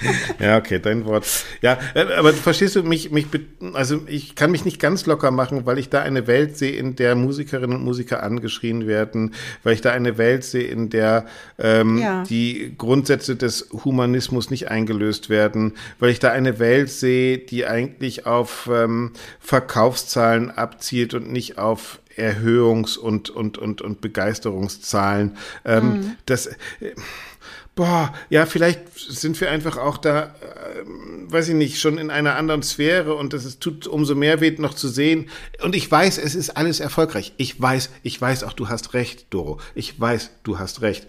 ja, 0.38 0.56
okay, 0.56 0.78
dein 0.78 1.04
Wort. 1.04 1.26
Ja, 1.60 1.78
äh, 1.94 2.12
aber 2.14 2.32
verstehst 2.32 2.76
du 2.76 2.82
mich, 2.82 3.10
mich, 3.10 3.26
also 3.74 4.02
ich 4.06 4.34
kann 4.34 4.50
mich 4.50 4.64
nicht 4.64 4.80
ganz 4.80 5.06
locker 5.06 5.30
machen, 5.30 5.66
weil 5.66 5.78
ich 5.78 5.88
da 5.88 6.02
eine 6.02 6.26
Welt 6.26 6.56
sehe, 6.56 6.72
in 6.72 6.96
der 6.96 7.14
Musikerinnen 7.14 7.76
und 7.76 7.84
Musiker 7.84 8.22
angeschrien 8.22 8.86
werden, 8.86 9.34
weil 9.62 9.74
ich 9.74 9.80
da 9.80 9.92
eine 9.92 10.18
Welt 10.18 10.44
sehe, 10.44 10.68
in 10.68 10.90
der 10.90 11.26
ähm, 11.58 11.98
ja. 11.98 12.22
die 12.24 12.74
Grundsätze 12.76 13.36
des 13.36 13.68
Humanismus 13.84 14.50
nicht 14.50 14.70
eingelöst 14.70 15.30
werden, 15.30 15.74
weil 15.98 16.10
ich 16.10 16.20
da 16.20 16.30
eine 16.30 16.58
Welt 16.58 16.90
sehe, 16.90 17.38
die 17.38 17.66
eigentlich 17.66 18.26
auf 18.26 18.68
ähm, 18.72 19.12
Verkaufszahlen 19.40 20.50
abzielt 20.50 21.14
und 21.14 21.32
nicht 21.32 21.58
auf 21.58 22.00
Erhöhungs- 22.18 22.98
und, 22.98 23.30
und, 23.30 23.58
und, 23.58 23.80
und 23.80 24.00
Begeisterungszahlen. 24.00 25.36
Ähm, 25.64 25.84
mhm. 25.84 26.16
Das, 26.26 26.46
äh, 26.46 26.56
boah, 27.78 28.12
ja, 28.28 28.44
vielleicht 28.44 28.80
sind 28.98 29.40
wir 29.40 29.52
einfach 29.52 29.76
auch 29.76 29.98
da, 29.98 30.24
äh, 30.24 30.82
weiß 31.30 31.50
ich 31.50 31.54
nicht, 31.54 31.78
schon 31.78 31.96
in 31.96 32.10
einer 32.10 32.34
anderen 32.34 32.64
Sphäre 32.64 33.14
und 33.14 33.32
es 33.34 33.60
tut 33.60 33.86
umso 33.86 34.16
mehr 34.16 34.40
weh, 34.40 34.50
noch 34.58 34.74
zu 34.74 34.88
sehen. 34.88 35.30
Und 35.62 35.76
ich 35.76 35.88
weiß, 35.88 36.18
es 36.18 36.34
ist 36.34 36.56
alles 36.56 36.80
erfolgreich. 36.80 37.34
Ich 37.36 37.60
weiß, 37.60 37.90
ich 38.02 38.20
weiß 38.20 38.42
auch, 38.42 38.52
du 38.52 38.68
hast 38.68 38.94
recht, 38.94 39.26
Doro. 39.30 39.60
Ich 39.76 40.00
weiß, 40.00 40.30
du 40.42 40.58
hast 40.58 40.82
recht. 40.82 41.06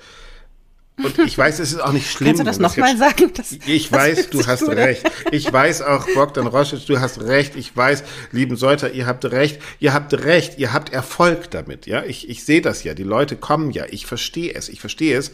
Und 0.97 1.17
ich 1.17 1.35
weiß, 1.35 1.57
es 1.57 1.71
ist 1.71 1.79
auch 1.79 1.91
nicht 1.91 2.11
schlimm. 2.11 2.27
Kannst 2.27 2.41
du 2.41 2.45
das 2.45 2.59
nochmal 2.59 2.95
sagen? 2.97 3.31
Das, 3.33 3.51
ich 3.65 3.89
das 3.89 3.99
weiß, 3.99 4.29
du 4.29 4.45
hast 4.45 4.69
recht. 4.69 5.09
Ich 5.31 5.51
weiß 5.51 5.81
auch, 5.81 6.05
Bogdan 6.13 6.45
Rosic, 6.45 6.85
du 6.85 6.99
hast 6.99 7.19
recht. 7.21 7.55
Ich 7.55 7.75
weiß, 7.75 8.03
lieben 8.31 8.57
Seuter, 8.57 8.91
ihr 8.91 9.07
habt 9.07 9.25
recht. 9.25 9.59
Ihr 9.79 9.95
habt 9.95 10.13
recht. 10.13 10.59
Ihr 10.59 10.71
habt 10.71 10.93
Erfolg 10.93 11.49
damit. 11.49 11.87
Ja, 11.87 12.03
ich, 12.03 12.29
ich 12.29 12.43
sehe 12.43 12.61
das 12.61 12.83
ja. 12.83 12.93
Die 12.93 13.01
Leute 13.01 13.37
kommen 13.37 13.71
ja. 13.71 13.85
Ich 13.89 14.05
verstehe 14.05 14.53
es. 14.53 14.69
Ich 14.69 14.81
verstehe 14.81 15.17
es. 15.17 15.31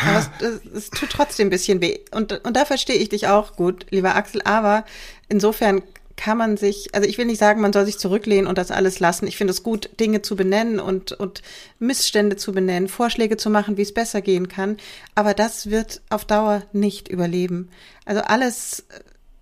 Aber 0.00 0.18
es, 0.40 0.60
es, 0.74 0.90
tut 0.90 1.10
trotzdem 1.10 1.46
ein 1.46 1.50
bisschen 1.50 1.80
weh. 1.80 2.00
Und, 2.10 2.44
und 2.44 2.56
da 2.56 2.64
verstehe 2.64 2.96
ich 2.96 3.10
dich 3.10 3.28
auch 3.28 3.54
gut, 3.54 3.86
lieber 3.90 4.16
Axel. 4.16 4.42
Aber 4.42 4.84
insofern 5.28 5.82
kann 6.16 6.38
man 6.38 6.56
sich, 6.56 6.94
also 6.94 7.08
ich 7.08 7.18
will 7.18 7.26
nicht 7.26 7.38
sagen, 7.38 7.60
man 7.60 7.72
soll 7.72 7.86
sich 7.86 7.98
zurücklehnen 7.98 8.46
und 8.46 8.58
das 8.58 8.70
alles 8.70 9.00
lassen. 9.00 9.26
Ich 9.26 9.36
finde 9.36 9.52
es 9.52 9.62
gut, 9.62 9.90
Dinge 9.98 10.22
zu 10.22 10.36
benennen 10.36 10.78
und, 10.78 11.12
und 11.12 11.42
Missstände 11.78 12.36
zu 12.36 12.52
benennen, 12.52 12.88
Vorschläge 12.88 13.36
zu 13.36 13.50
machen, 13.50 13.76
wie 13.76 13.82
es 13.82 13.94
besser 13.94 14.20
gehen 14.20 14.48
kann. 14.48 14.76
Aber 15.14 15.34
das 15.34 15.70
wird 15.70 16.02
auf 16.10 16.24
Dauer 16.24 16.62
nicht 16.72 17.08
überleben. 17.08 17.68
Also 18.04 18.22
alles, 18.22 18.84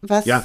was, 0.01 0.25
ja. 0.25 0.45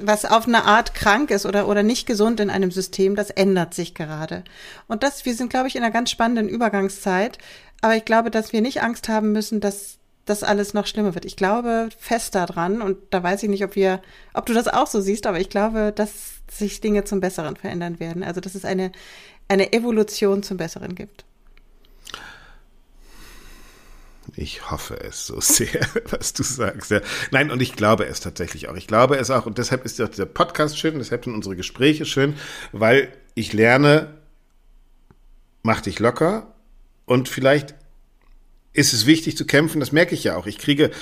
was 0.00 0.24
auf 0.24 0.46
eine 0.46 0.64
Art 0.64 0.94
krank 0.94 1.30
ist 1.30 1.46
oder, 1.46 1.66
oder 1.66 1.82
nicht 1.82 2.06
gesund 2.06 2.38
in 2.38 2.50
einem 2.50 2.70
System, 2.70 3.16
das 3.16 3.30
ändert 3.30 3.74
sich 3.74 3.94
gerade. 3.94 4.44
Und 4.86 5.02
das, 5.02 5.24
wir 5.24 5.34
sind, 5.34 5.50
glaube 5.50 5.68
ich, 5.68 5.74
in 5.74 5.82
einer 5.82 5.92
ganz 5.92 6.10
spannenden 6.10 6.48
Übergangszeit. 6.48 7.38
Aber 7.80 7.96
ich 7.96 8.04
glaube, 8.04 8.30
dass 8.30 8.52
wir 8.52 8.60
nicht 8.60 8.82
Angst 8.82 9.08
haben 9.08 9.32
müssen, 9.32 9.60
dass 9.60 9.98
das 10.26 10.42
alles 10.42 10.74
noch 10.74 10.86
schlimmer 10.86 11.14
wird. 11.14 11.24
Ich 11.24 11.36
glaube 11.36 11.88
fest 11.98 12.34
daran 12.34 12.82
und 12.82 12.98
da 13.10 13.22
weiß 13.22 13.42
ich 13.42 13.48
nicht, 13.48 13.64
ob 13.64 13.74
wir, 13.74 14.00
ob 14.34 14.46
du 14.46 14.54
das 14.54 14.68
auch 14.68 14.86
so 14.86 15.00
siehst, 15.00 15.26
aber 15.26 15.40
ich 15.40 15.48
glaube, 15.48 15.92
dass 15.94 16.12
sich 16.50 16.80
Dinge 16.80 17.04
zum 17.04 17.20
Besseren 17.20 17.56
verändern 17.56 18.00
werden. 18.00 18.22
Also 18.22 18.40
dass 18.40 18.54
es 18.54 18.64
eine, 18.64 18.92
eine 19.48 19.72
Evolution 19.72 20.42
zum 20.42 20.56
Besseren 20.56 20.94
gibt. 20.94 21.24
Ich 24.36 24.70
hoffe 24.70 25.00
es 25.00 25.26
so 25.26 25.40
sehr, 25.40 25.86
was 26.10 26.32
du 26.32 26.42
sagst. 26.42 26.90
Ja. 26.90 27.00
Nein, 27.30 27.50
und 27.50 27.60
ich 27.60 27.74
glaube 27.74 28.06
es 28.06 28.20
tatsächlich 28.20 28.68
auch. 28.68 28.76
Ich 28.76 28.86
glaube 28.86 29.16
es 29.16 29.30
auch. 29.30 29.46
Und 29.46 29.58
deshalb 29.58 29.84
ist 29.84 30.00
auch 30.00 30.08
dieser 30.08 30.26
Podcast 30.26 30.78
schön, 30.78 30.98
deshalb 30.98 31.24
sind 31.24 31.34
unsere 31.34 31.56
Gespräche 31.56 32.04
schön, 32.04 32.34
weil 32.72 33.12
ich 33.34 33.52
lerne, 33.52 34.14
mach 35.62 35.80
dich 35.80 35.98
locker 35.98 36.49
und 37.10 37.28
vielleicht 37.28 37.74
ist 38.72 38.92
es 38.92 39.04
wichtig 39.04 39.36
zu 39.36 39.44
kämpfen, 39.44 39.80
das 39.80 39.90
merke 39.90 40.14
ich 40.14 40.22
ja 40.22 40.36
auch. 40.36 40.46
Ich 40.46 40.58
kriege, 40.58 40.92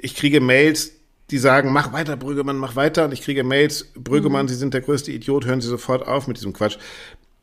ich 0.00 0.14
kriege 0.14 0.40
Mails, 0.40 0.92
die 1.30 1.36
sagen, 1.36 1.70
mach 1.70 1.92
weiter, 1.92 2.16
Brüggemann, 2.16 2.56
mach 2.56 2.76
weiter. 2.76 3.04
Und 3.04 3.12
ich 3.12 3.20
kriege 3.20 3.44
Mails, 3.44 3.88
Brüggemann, 3.92 4.46
mhm. 4.46 4.48
Sie 4.48 4.54
sind 4.54 4.72
der 4.72 4.80
größte 4.80 5.12
Idiot, 5.12 5.44
hören 5.44 5.60
Sie 5.60 5.68
sofort 5.68 6.08
auf 6.08 6.28
mit 6.28 6.38
diesem 6.38 6.54
Quatsch. 6.54 6.78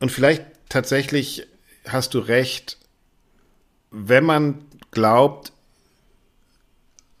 Und 0.00 0.10
vielleicht 0.10 0.42
tatsächlich 0.68 1.46
hast 1.86 2.12
du 2.14 2.18
recht, 2.18 2.76
wenn 3.92 4.24
man 4.24 4.64
glaubt, 4.90 5.52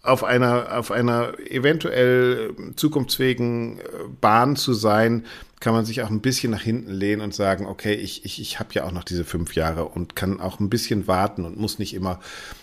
auf 0.06 0.24
einer, 0.24 0.76
auf 0.78 0.90
einer 0.90 1.38
eventuell 1.50 2.54
zukunftsfähigen 2.76 3.80
Bahn 4.20 4.56
zu 4.56 4.72
sein, 4.72 5.24
kann 5.60 5.72
man 5.72 5.84
sich 5.84 6.02
auch 6.02 6.10
ein 6.10 6.20
bisschen 6.20 6.50
nach 6.50 6.62
hinten 6.62 6.92
lehnen 6.92 7.22
und 7.22 7.34
sagen, 7.34 7.66
okay, 7.66 7.94
ich, 7.94 8.24
ich, 8.24 8.40
ich 8.40 8.60
habe 8.60 8.74
ja 8.74 8.84
auch 8.84 8.92
noch 8.92 9.04
diese 9.04 9.24
fünf 9.24 9.54
Jahre 9.54 9.86
und 9.86 10.14
kann 10.14 10.40
auch 10.40 10.60
ein 10.60 10.68
bisschen 10.68 11.06
warten 11.06 11.44
und 11.44 11.56
muss 11.56 11.78
nicht 11.78 11.94
immer 11.94 12.20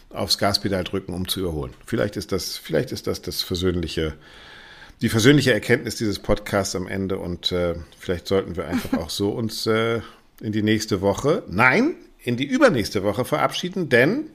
aufs 0.09 0.37
Gaspedal 0.37 0.83
drücken, 0.83 1.13
um 1.13 1.27
zu 1.27 1.39
überholen. 1.39 1.73
Vielleicht 1.85 2.17
ist 2.17 2.31
das, 2.31 2.57
vielleicht 2.57 2.91
ist 2.91 3.07
das 3.07 3.21
das 3.21 3.41
versöhnliche, 3.41 4.13
die 5.01 5.09
versöhnliche 5.09 5.53
Erkenntnis 5.53 5.95
dieses 5.95 6.19
Podcasts 6.19 6.75
am 6.75 6.87
Ende 6.87 7.17
und 7.17 7.51
äh, 7.51 7.75
vielleicht 7.97 8.27
sollten 8.27 8.55
wir 8.55 8.67
einfach 8.67 8.97
auch 8.99 9.09
so 9.09 9.31
uns 9.31 9.65
äh, 9.65 10.01
in 10.39 10.51
die 10.51 10.63
nächste 10.63 11.01
Woche, 11.01 11.43
nein, 11.47 11.95
in 12.19 12.37
die 12.37 12.45
übernächste 12.45 13.03
Woche 13.03 13.25
verabschieden, 13.25 13.89
denn 13.89 14.29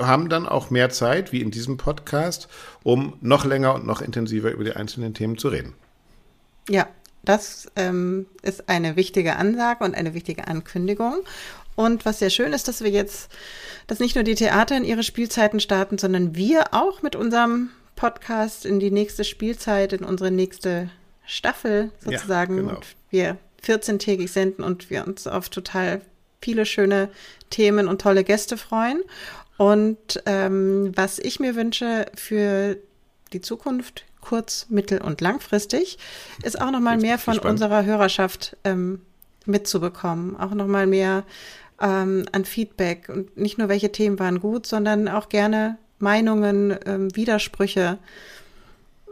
haben 0.00 0.28
dann 0.28 0.46
auch 0.46 0.70
mehr 0.70 0.90
Zeit, 0.90 1.32
wie 1.32 1.40
in 1.40 1.50
diesem 1.50 1.76
Podcast, 1.76 2.48
um 2.82 3.14
noch 3.20 3.44
länger 3.44 3.74
und 3.74 3.86
noch 3.86 4.00
intensiver 4.00 4.50
über 4.50 4.64
die 4.64 4.72
einzelnen 4.72 5.14
Themen 5.14 5.38
zu 5.38 5.48
reden. 5.48 5.74
Ja, 6.68 6.86
das 7.24 7.70
ähm, 7.76 8.26
ist 8.42 8.68
eine 8.68 8.96
wichtige 8.96 9.36
Ansage 9.36 9.84
und 9.84 9.94
eine 9.94 10.14
wichtige 10.14 10.48
Ankündigung. 10.48 11.18
Und 11.74 12.04
was 12.04 12.18
sehr 12.18 12.30
schön 12.30 12.52
ist, 12.52 12.68
dass 12.68 12.82
wir 12.82 12.90
jetzt, 12.90 13.30
dass 13.86 14.00
nicht 14.00 14.14
nur 14.14 14.24
die 14.24 14.34
Theater 14.34 14.76
in 14.76 14.84
ihre 14.84 15.02
Spielzeiten 15.02 15.60
starten, 15.60 15.98
sondern 15.98 16.34
wir 16.34 16.74
auch 16.74 17.02
mit 17.02 17.14
unserem 17.14 17.70
Podcast 17.96 18.66
in 18.66 18.80
die 18.80 18.90
nächste 18.90 19.24
Spielzeit, 19.24 19.92
in 19.92 20.04
unsere 20.04 20.30
nächste 20.30 20.90
Staffel 21.24 21.92
sozusagen. 22.00 22.56
Ja, 22.56 22.62
genau. 22.62 22.80
Wir 23.10 23.38
14-tägig 23.64 24.28
senden 24.28 24.64
und 24.64 24.90
wir 24.90 25.06
uns 25.06 25.26
auf 25.26 25.48
total 25.48 26.00
viele 26.40 26.66
schöne 26.66 27.10
Themen 27.50 27.88
und 27.88 28.00
tolle 28.00 28.24
Gäste 28.24 28.56
freuen. 28.56 29.02
Und 29.58 30.22
ähm, 30.24 30.92
was 30.94 31.18
ich 31.18 31.40
mir 31.40 31.54
wünsche 31.56 32.06
für 32.14 32.78
die 33.32 33.42
Zukunft, 33.42 34.04
kurz-, 34.20 34.66
mittel- 34.70 35.02
und 35.02 35.20
langfristig, 35.20 35.98
ist 36.42 36.60
auch 36.60 36.70
nochmal 36.70 36.96
mehr 36.96 37.18
von 37.18 37.34
spannend. 37.34 37.52
unserer 37.52 37.84
Hörerschaft 37.84 38.56
ähm, 38.64 39.02
mitzubekommen. 39.44 40.36
Auch 40.38 40.54
nochmal 40.54 40.86
mehr 40.86 41.24
ähm, 41.80 42.24
an 42.32 42.44
Feedback 42.44 43.08
und 43.08 43.36
nicht 43.36 43.58
nur 43.58 43.68
welche 43.68 43.92
Themen 43.92 44.18
waren 44.18 44.40
gut, 44.40 44.66
sondern 44.66 45.08
auch 45.08 45.28
gerne 45.28 45.76
Meinungen, 45.98 46.76
ähm, 46.86 47.14
Widersprüche 47.14 47.98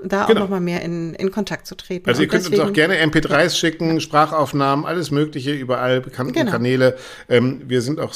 da 0.05 0.25
auch 0.25 0.29
genau. 0.29 0.41
nochmal 0.41 0.61
mehr 0.61 0.83
in, 0.83 1.15
in 1.15 1.31
Kontakt 1.31 1.67
zu 1.67 1.75
treten. 1.75 2.09
Also 2.09 2.23
ihr 2.23 2.29
könnt 2.29 2.45
deswegen, 2.45 2.61
uns 2.61 2.71
auch 2.71 2.75
gerne 2.75 3.03
MP3s 3.03 3.57
schicken, 3.57 4.01
Sprachaufnahmen, 4.01 4.85
alles 4.85 5.11
Mögliche 5.11 5.53
über 5.53 5.81
alle 5.81 6.01
bekannten 6.01 6.35
genau. 6.35 6.53
Kanäle. 6.53 6.97
Ähm, 7.29 7.63
wir 7.67 7.81
sind 7.81 7.99
auch 7.99 8.13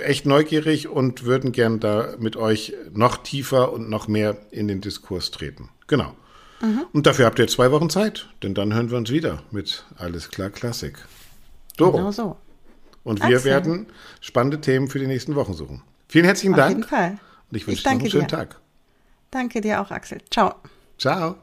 echt 0.00 0.26
neugierig 0.26 0.88
und 0.88 1.24
würden 1.24 1.52
gern 1.52 1.80
da 1.80 2.14
mit 2.18 2.36
euch 2.36 2.74
noch 2.92 3.18
tiefer 3.18 3.72
und 3.72 3.88
noch 3.90 4.08
mehr 4.08 4.36
in 4.50 4.68
den 4.68 4.80
Diskurs 4.80 5.30
treten. 5.30 5.68
Genau. 5.86 6.14
Mhm. 6.60 6.86
Und 6.92 7.06
dafür 7.06 7.26
habt 7.26 7.38
ihr 7.38 7.48
zwei 7.48 7.70
Wochen 7.70 7.90
Zeit, 7.90 8.28
denn 8.42 8.54
dann 8.54 8.72
hören 8.72 8.90
wir 8.90 8.96
uns 8.96 9.10
wieder 9.10 9.42
mit 9.50 9.84
Alles 9.96 10.30
klar 10.30 10.50
Klassik. 10.50 10.98
Doro. 11.76 11.98
Genau 11.98 12.10
so. 12.10 12.36
Und 13.04 13.20
wir 13.20 13.36
Axel. 13.36 13.44
werden 13.44 13.86
spannende 14.20 14.60
Themen 14.60 14.88
für 14.88 14.98
die 14.98 15.06
nächsten 15.06 15.34
Wochen 15.34 15.54
suchen. 15.54 15.82
Vielen 16.08 16.24
herzlichen 16.24 16.54
Auf 16.54 16.58
Dank. 16.58 16.70
Auf 16.70 16.78
jeden 16.78 16.88
Fall. 16.88 17.18
Und 17.50 17.56
ich 17.56 17.66
wünsche 17.66 17.82
dir 17.82 17.90
einen 17.90 18.10
schönen 18.10 18.26
dir. 18.26 18.36
Tag. 18.36 18.60
Danke 19.30 19.60
dir 19.60 19.80
auch, 19.80 19.90
Axel. 19.90 20.18
Ciao. 20.30 20.54
Ciao. 20.98 21.36